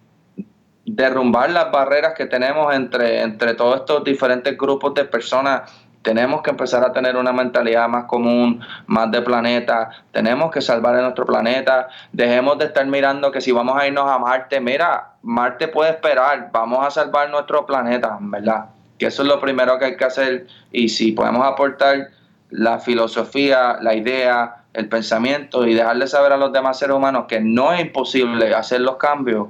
derrumbar 0.95 1.51
las 1.51 1.71
barreras 1.71 2.13
que 2.15 2.25
tenemos 2.25 2.73
entre, 2.73 3.21
entre 3.21 3.53
todos 3.53 3.81
estos 3.81 4.03
diferentes 4.03 4.57
grupos 4.57 4.93
de 4.93 5.05
personas. 5.05 5.71
Tenemos 6.01 6.41
que 6.41 6.51
empezar 6.51 6.83
a 6.83 6.93
tener 6.93 7.17
una 7.17 7.33
mentalidad 7.33 7.87
más 7.89 8.05
común, 8.05 8.61
más 8.87 9.11
de 9.11 9.21
planeta. 9.21 9.89
Tenemos 10.11 10.49
que 10.49 10.61
salvar 10.61 10.95
nuestro 10.95 11.25
planeta. 11.25 11.89
Dejemos 12.13 12.57
de 12.57 12.65
estar 12.65 12.85
mirando 12.87 13.31
que 13.31 13.41
si 13.41 13.51
vamos 13.51 13.79
a 13.79 13.85
irnos 13.85 14.09
a 14.09 14.17
Marte, 14.17 14.61
mira, 14.61 15.11
Marte 15.21 15.67
puede 15.67 15.91
esperar. 15.91 16.49
Vamos 16.53 16.85
a 16.85 16.89
salvar 16.89 17.29
nuestro 17.29 17.65
planeta, 17.65 18.17
¿verdad? 18.21 18.67
Que 18.97 19.07
eso 19.07 19.23
es 19.23 19.27
lo 19.27 19.39
primero 19.39 19.77
que 19.77 19.85
hay 19.85 19.97
que 19.97 20.05
hacer. 20.05 20.47
Y 20.71 20.89
si 20.89 21.11
podemos 21.11 21.45
aportar 21.45 22.07
la 22.49 22.79
filosofía, 22.79 23.77
la 23.81 23.93
idea, 23.93 24.55
el 24.73 24.87
pensamiento 24.87 25.67
y 25.67 25.73
dejarle 25.73 26.07
saber 26.07 26.31
a 26.31 26.37
los 26.37 26.53
demás 26.53 26.79
seres 26.79 26.95
humanos 26.95 27.25
que 27.27 27.41
no 27.41 27.73
es 27.73 27.81
imposible 27.81 28.55
hacer 28.55 28.81
los 28.81 28.95
cambios, 28.95 29.49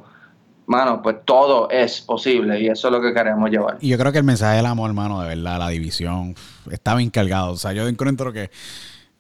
mano, 0.70 1.02
pues 1.02 1.18
todo 1.26 1.68
es 1.72 2.00
posible 2.00 2.62
y 2.62 2.68
eso 2.68 2.88
es 2.88 2.92
lo 2.92 3.02
que 3.02 3.12
queremos 3.12 3.50
llevar. 3.50 3.78
Y 3.82 3.90
yo 3.90 3.98
creo 3.98 4.12
que 4.12 4.20
el 4.20 4.24
mensaje 4.24 4.58
del 4.58 4.68
amor, 4.68 4.92
hermano, 4.92 5.20
de 5.22 5.28
verdad, 5.28 5.58
la 5.58 5.70
división, 5.70 6.36
está 6.70 6.94
bien 6.94 7.10
cargado. 7.10 7.54
O 7.54 7.58
sea, 7.58 7.74
yo 7.74 7.88
encuentro 7.88 8.32
que 8.32 8.52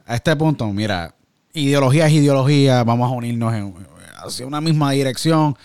a 0.05 0.15
este 0.15 0.35
punto, 0.35 0.67
mira, 0.67 1.15
ideología 1.53 2.05
es 2.05 2.13
ideología, 2.13 2.83
vamos 2.83 3.11
a 3.11 3.15
unirnos 3.15 3.53
en, 3.55 3.73
hacia 4.23 4.45
una 4.45 4.61
misma 4.61 4.91
dirección. 4.91 5.57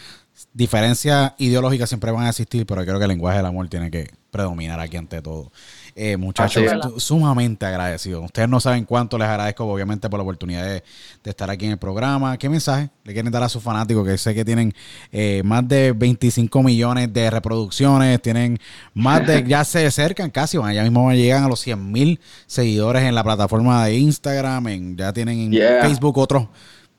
Diferencias 0.55 1.35
ideológicas 1.37 1.91
siempre 1.91 2.11
van 2.11 2.25
a 2.25 2.31
existir, 2.31 2.65
pero 2.65 2.83
creo 2.83 2.97
que 2.97 3.05
el 3.05 3.11
lenguaje 3.11 3.37
del 3.37 3.47
amor 3.47 3.69
tiene 3.69 3.91
que 3.91 4.11
predominar 4.31 4.81
aquí 4.81 4.97
ante 4.97 5.21
todo. 5.21 5.53
Eh, 5.97 6.17
muchachos, 6.17 6.65
sumamente 6.99 7.65
agradecido. 7.65 8.23
Ustedes 8.23 8.49
no 8.49 8.59
saben 8.59 8.85
cuánto 8.85 9.17
les 9.17 9.29
agradezco, 9.29 9.65
obviamente, 9.65 10.11
por 10.11 10.19
la 10.19 10.25
oportunidad 10.25 10.65
de, 10.65 10.83
de 11.23 11.31
estar 11.31 11.49
aquí 11.49 11.67
en 11.67 11.73
el 11.73 11.79
programa. 11.79 12.37
¿Qué 12.37 12.49
mensaje 12.49 12.91
le 13.05 13.13
quieren 13.13 13.31
dar 13.31 13.45
a 13.45 13.49
sus 13.49 13.63
fanáticos? 13.63 14.05
Que 14.05 14.19
sé 14.19 14.35
que 14.35 14.45
tienen 14.45 14.75
eh, 15.13 15.43
más 15.45 15.67
de 15.69 15.93
25 15.93 16.63
millones 16.65 17.13
de 17.13 17.31
reproducciones, 17.31 18.21
tienen 18.21 18.59
más 18.93 19.25
de, 19.25 19.45
ya 19.47 19.65
se 19.65 19.87
acercan 19.87 20.31
casi, 20.31 20.57
van, 20.57 20.75
ya 20.75 20.83
mismo 20.83 21.13
llegan 21.13 21.45
a 21.45 21.49
los 21.49 21.61
100 21.61 21.93
mil 21.93 22.21
seguidores 22.47 23.05
en 23.05 23.15
la 23.15 23.23
plataforma 23.23 23.85
de 23.87 23.97
Instagram, 23.97 24.67
en, 24.69 24.97
ya 24.97 25.13
tienen 25.13 25.39
en 25.39 25.53
Yeah. 25.53 25.83
Facebook 25.83 26.19
otros 26.19 26.49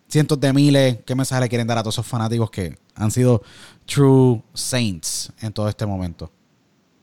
cientos 0.08 0.40
de 0.40 0.54
miles. 0.54 1.00
¿Qué 1.06 1.16
mensaje 1.16 1.42
le 1.42 1.50
quieren 1.50 1.68
dar 1.68 1.80
a 1.80 1.84
todos 1.84 1.96
esos 1.96 2.08
fanáticos 2.08 2.50
que 2.50 2.78
han 2.96 3.12
sido 3.12 3.42
true 3.86 4.42
saints 4.54 5.34
en 5.42 5.52
todo 5.52 5.68
este 5.68 5.86
momento? 5.86 6.32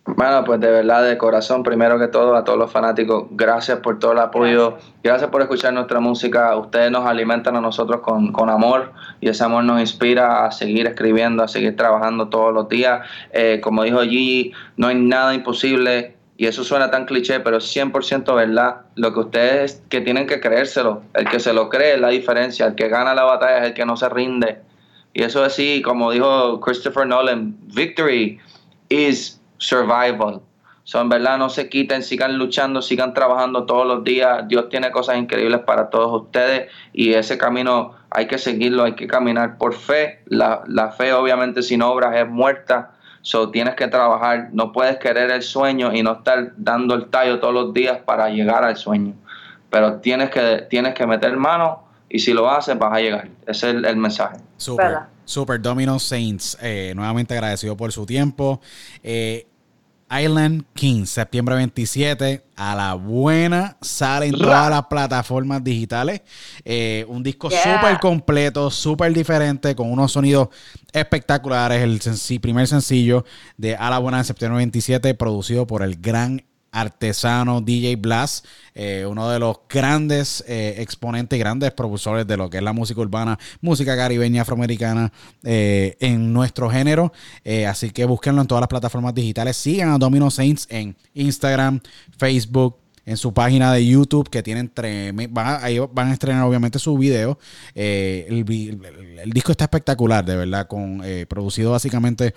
Bueno, 0.04 0.42
pues 0.44 0.58
de 0.58 0.68
verdad, 0.68 1.04
de 1.04 1.16
corazón, 1.16 1.62
primero 1.62 1.96
que 1.96 2.08
todo, 2.08 2.34
a 2.34 2.42
todos 2.42 2.58
los 2.58 2.72
fanáticos, 2.72 3.26
gracias 3.30 3.78
por 3.78 4.00
todo 4.00 4.12
el 4.12 4.18
apoyo, 4.18 4.78
gracias, 5.00 5.30
por 5.30 5.42
escuchar 5.42 5.72
nuestra 5.74 6.00
música, 6.00 6.56
ustedes 6.56 6.90
nos 6.90 7.06
alimentan 7.06 7.54
a 7.54 7.60
nosotros 7.60 8.00
con, 8.00 8.32
con 8.32 8.50
amor 8.50 8.92
y 9.20 9.28
ese 9.28 9.44
amor 9.44 9.62
nos 9.62 9.80
inspira 9.80 10.44
a 10.44 10.50
seguir 10.50 10.88
escribiendo, 10.88 11.44
a 11.44 11.48
seguir 11.48 11.76
trabajando 11.76 12.28
todos 12.28 12.52
los 12.52 12.68
días. 12.68 13.06
Eh, 13.32 13.60
como 13.62 13.84
dijo 13.84 14.00
Gigi, 14.02 14.52
no 14.76 14.88
hay 14.88 14.96
nada 14.96 15.34
imposible 15.34 16.16
y 16.36 16.46
eso 16.46 16.64
suena 16.64 16.90
tan 16.90 17.04
cliché, 17.04 17.38
pero 17.38 17.58
es 17.58 17.76
100% 17.76 18.34
verdad. 18.34 18.80
Lo 18.96 19.14
que 19.14 19.20
ustedes 19.20 19.84
que 19.88 20.00
tienen 20.00 20.26
que 20.26 20.40
creérselo, 20.40 21.02
el 21.14 21.28
que 21.28 21.38
se 21.38 21.52
lo 21.52 21.68
cree 21.68 21.94
es 21.94 22.00
la 22.00 22.08
diferencia, 22.08 22.66
el 22.66 22.74
que 22.74 22.88
gana 22.88 23.14
la 23.14 23.22
batalla 23.22 23.58
es 23.58 23.66
el 23.68 23.74
que 23.74 23.86
no 23.86 23.96
se 23.96 24.08
rinde. 24.08 24.58
Y 25.14 25.22
eso 25.22 25.44
es 25.44 25.52
así, 25.52 25.82
como 25.82 26.10
dijo 26.10 26.58
Christopher 26.60 27.06
Nolan, 27.06 27.56
victory 27.74 28.40
is 28.88 29.41
survival. 29.62 30.43
So, 30.84 31.01
en 31.01 31.09
verdad, 31.09 31.39
no 31.39 31.48
se 31.48 31.68
quiten, 31.68 32.02
sigan 32.02 32.36
luchando, 32.36 32.82
sigan 32.82 33.14
trabajando 33.14 33.66
todos 33.66 33.86
los 33.86 34.02
días. 34.02 34.48
Dios 34.48 34.68
tiene 34.68 34.90
cosas 34.90 35.16
increíbles 35.16 35.60
para 35.60 35.90
todos 35.90 36.22
ustedes 36.22 36.70
y 36.93 37.14
ese 37.14 37.39
camino 37.39 37.94
hay 38.10 38.26
que 38.26 38.36
seguirlo, 38.36 38.82
hay 38.82 38.94
que 38.94 39.06
caminar 39.06 39.59
por 39.59 39.74
fe. 39.74 40.22
La, 40.26 40.62
la 40.66 40.90
fe, 40.90 41.12
obviamente, 41.12 41.62
sin 41.62 41.82
obras 41.82 42.16
es 42.16 42.28
muerta. 42.28 42.94
So, 43.22 43.51
tienes 43.51 43.76
que 43.76 43.86
trabajar. 43.86 44.48
No 44.52 44.72
puedes 44.72 44.98
querer 44.98 45.30
el 45.30 45.43
sueño 45.43 45.93
y 45.94 46.02
no 46.02 46.14
estar 46.14 46.52
dando 46.56 46.97
el 46.97 47.06
tallo 47.06 47.39
todos 47.39 47.55
los 47.55 47.72
días 47.72 47.98
para 48.05 48.28
llegar 48.30 48.64
al 48.64 48.76
sueño. 48.76 49.14
Pero 49.70 50.01
tienes 50.01 50.30
que, 50.30 50.66
tienes 50.68 50.94
que 50.94 51.06
meter 51.06 51.36
mano 51.36 51.84
y 52.09 52.18
si 52.18 52.32
lo 52.32 52.51
haces, 52.51 52.76
vas 52.76 52.93
a 52.93 53.01
llegar. 53.01 53.28
Ese 53.47 53.70
es 53.70 53.74
el, 53.76 53.84
el 53.84 53.97
mensaje. 53.97 54.39
Super, 54.56 54.98
super 55.24 55.62
Domino 55.62 55.98
Saints. 56.01 56.59
eh, 56.60 56.93
nuevamente 56.97 57.34
agradecido 57.34 57.76
por 57.76 57.93
su 57.93 58.05
tiempo. 58.05 58.60
Eh, 59.05 59.47
Island 60.12 60.64
King, 60.74 61.06
septiembre 61.06 61.55
27. 61.55 62.44
A 62.56 62.74
la 62.74 62.94
buena 62.94 63.76
sale 63.80 64.26
en 64.26 64.32
todas 64.32 64.70
las 64.70 64.84
plataformas 64.86 65.64
digitales. 65.64 66.20
Eh, 66.64 67.05
un 67.09 67.22
disco 67.22 67.48
Yeah. 67.48 67.80
súper 67.80 67.98
completo, 67.98 68.70
súper 68.70 69.12
diferente, 69.14 69.74
con 69.74 69.90
unos 69.90 70.12
sonidos 70.12 70.48
espectaculares. 70.93 71.82
El 71.82 72.40
primer 72.40 72.68
sencillo 72.68 73.24
de 73.56 73.74
A 73.74 73.90
la 73.90 73.98
buena 73.98 74.18
de 74.18 74.24
septiembre 74.24 74.59
27, 74.59 75.14
producido 75.14 75.66
por 75.66 75.82
el 75.82 75.97
gran 75.97 76.44
artesano 76.73 77.61
DJ 77.61 77.97
Blast, 77.97 78.47
eh, 78.74 79.05
uno 79.09 79.28
de 79.28 79.39
los 79.39 79.61
grandes 79.69 80.43
eh, 80.49 80.77
exponentes 80.78 81.39
grandes 81.39 81.70
propulsores 81.73 82.27
de 82.27 82.36
lo 82.39 82.49
que 82.49 82.57
es 82.57 82.62
la 82.62 82.73
música 82.73 83.01
urbana, 83.01 83.39
música 83.61 83.94
caribeña 83.94 84.43
afroamericana 84.43 85.12
eh, 85.44 85.97
en 86.01 86.32
nuestro 86.32 86.70
género. 86.70 87.12
Eh, 87.44 87.66
así 87.66 87.90
que 87.90 88.07
búsquenlo 88.07 88.40
en 88.40 88.49
todas 88.49 88.62
las 88.62 88.69
plataformas 88.69 89.15
digitales. 89.15 89.57
Sigan 89.57 89.90
a 89.90 89.99
Domino 89.99 90.31
Saints 90.31 90.66
en 90.70 90.97
Instagram, 91.12 91.81
Facebook, 92.16 92.78
en 93.05 93.16
su 93.16 93.35
página 93.35 93.73
de 93.73 93.85
YouTube 93.85 94.31
que 94.31 94.44
tienen 94.44 94.73
van 95.31 95.59
ahí 95.62 95.78
van 95.93 96.09
a 96.09 96.12
estrenar 96.12 96.44
obviamente 96.44 96.78
su 96.78 96.97
video. 96.97 97.39
El, 97.74 98.44
disco 99.27 99.53
está 99.53 99.65
espectacular, 99.65 100.24
de 100.24 100.36
verdad, 100.36 100.69
con 100.69 101.03
producido 101.28 101.73
básicamente 101.73 102.32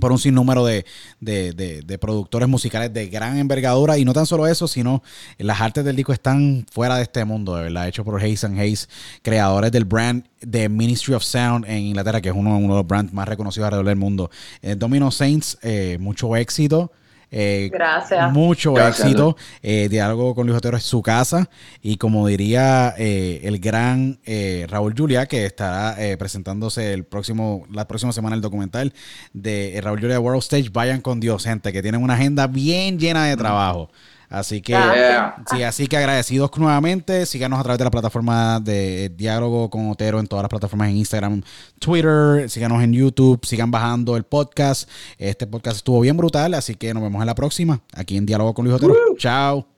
por 0.00 0.10
un 0.12 0.18
sinnúmero 0.18 0.64
de, 0.64 0.84
de, 1.20 1.52
de- 1.52 1.82
de 1.82 1.98
productores 1.98 2.48
musicales 2.48 2.92
de 2.92 3.08
gran 3.08 3.38
envergadura. 3.38 3.98
Y 3.98 4.04
no 4.04 4.12
tan 4.12 4.26
solo 4.26 4.46
eso, 4.46 4.66
sino 4.68 5.02
las 5.38 5.60
artes 5.60 5.84
del 5.84 5.96
disco 5.96 6.12
están 6.12 6.66
fuera 6.70 6.96
de 6.96 7.02
este 7.02 7.24
mundo, 7.24 7.56
de 7.56 7.64
verdad, 7.64 7.88
hecho 7.88 8.04
por 8.04 8.20
Hayes 8.20 8.44
and 8.44 8.58
Hayes, 8.58 8.88
creadores 9.22 9.70
del 9.72 9.84
brand 9.84 10.24
de 10.40 10.68
Ministry 10.68 11.14
of 11.14 11.22
Sound 11.22 11.66
en 11.66 11.78
Inglaterra, 11.78 12.20
que 12.20 12.30
es 12.30 12.34
uno, 12.34 12.56
uno 12.56 12.74
de 12.74 12.80
los 12.80 12.86
brands 12.86 13.12
más 13.12 13.28
reconocidos 13.28 13.66
alrededor 13.66 13.86
del 13.86 13.96
mundo. 13.96 14.30
Eh, 14.62 14.74
Domino 14.76 15.10
Saints, 15.10 15.58
eh, 15.62 15.98
mucho 16.00 16.34
éxito. 16.36 16.90
Eh, 17.34 17.70
Gracias. 17.72 18.30
Mucho 18.30 18.74
Gracias, 18.74 19.06
éxito. 19.06 19.36
Eh, 19.62 19.88
Diálogo 19.90 20.34
con 20.34 20.46
Luis 20.46 20.58
Otero 20.58 20.76
es 20.76 20.84
su 20.84 21.00
casa. 21.00 21.48
Y 21.80 21.96
como 21.96 22.26
diría 22.26 22.94
eh, 22.98 23.40
el 23.44 23.58
gran 23.58 24.20
eh, 24.24 24.66
Raúl 24.68 24.94
Julia, 24.96 25.26
que 25.26 25.46
estará 25.46 25.96
eh, 25.98 26.16
presentándose 26.18 26.92
el 26.92 27.04
próximo, 27.04 27.66
la 27.72 27.88
próxima 27.88 28.12
semana 28.12 28.36
el 28.36 28.42
documental 28.42 28.92
de 29.32 29.78
eh, 29.78 29.80
Raúl 29.80 30.00
Julia 30.00 30.20
World 30.20 30.42
Stage, 30.42 30.68
vayan 30.70 31.00
con 31.00 31.20
Dios, 31.20 31.44
gente, 31.44 31.72
que 31.72 31.80
tienen 31.80 32.02
una 32.02 32.14
agenda 32.14 32.46
bien 32.46 32.98
llena 32.98 33.24
de 33.24 33.36
trabajo. 33.36 33.90
Así 34.32 34.62
que, 34.62 34.72
Yeah. 34.72 35.36
sí, 35.50 35.62
así 35.62 35.86
que 35.86 35.96
agradecidos 35.98 36.50
nuevamente. 36.56 37.26
Síganos 37.26 37.60
a 37.60 37.62
través 37.62 37.78
de 37.78 37.84
la 37.84 37.90
plataforma 37.90 38.60
de 38.60 39.10
Diálogo 39.14 39.68
con 39.68 39.90
Otero 39.90 40.18
en 40.20 40.26
todas 40.26 40.42
las 40.42 40.48
plataformas 40.48 40.88
en 40.88 40.96
Instagram, 40.96 41.42
Twitter. 41.78 42.48
Síganos 42.48 42.82
en 42.82 42.92
YouTube. 42.94 43.44
Sigan 43.44 43.70
bajando 43.70 44.16
el 44.16 44.24
podcast. 44.24 44.88
Este 45.18 45.46
podcast 45.46 45.76
estuvo 45.76 46.00
bien 46.00 46.16
brutal, 46.16 46.54
así 46.54 46.74
que 46.74 46.94
nos 46.94 47.02
vemos 47.02 47.20
en 47.20 47.26
la 47.26 47.34
próxima. 47.34 47.80
Aquí 47.94 48.16
en 48.16 48.24
Diálogo 48.26 48.54
con 48.54 48.64
Luis 48.64 48.76
Otero. 48.76 48.94
Chao. 49.18 49.72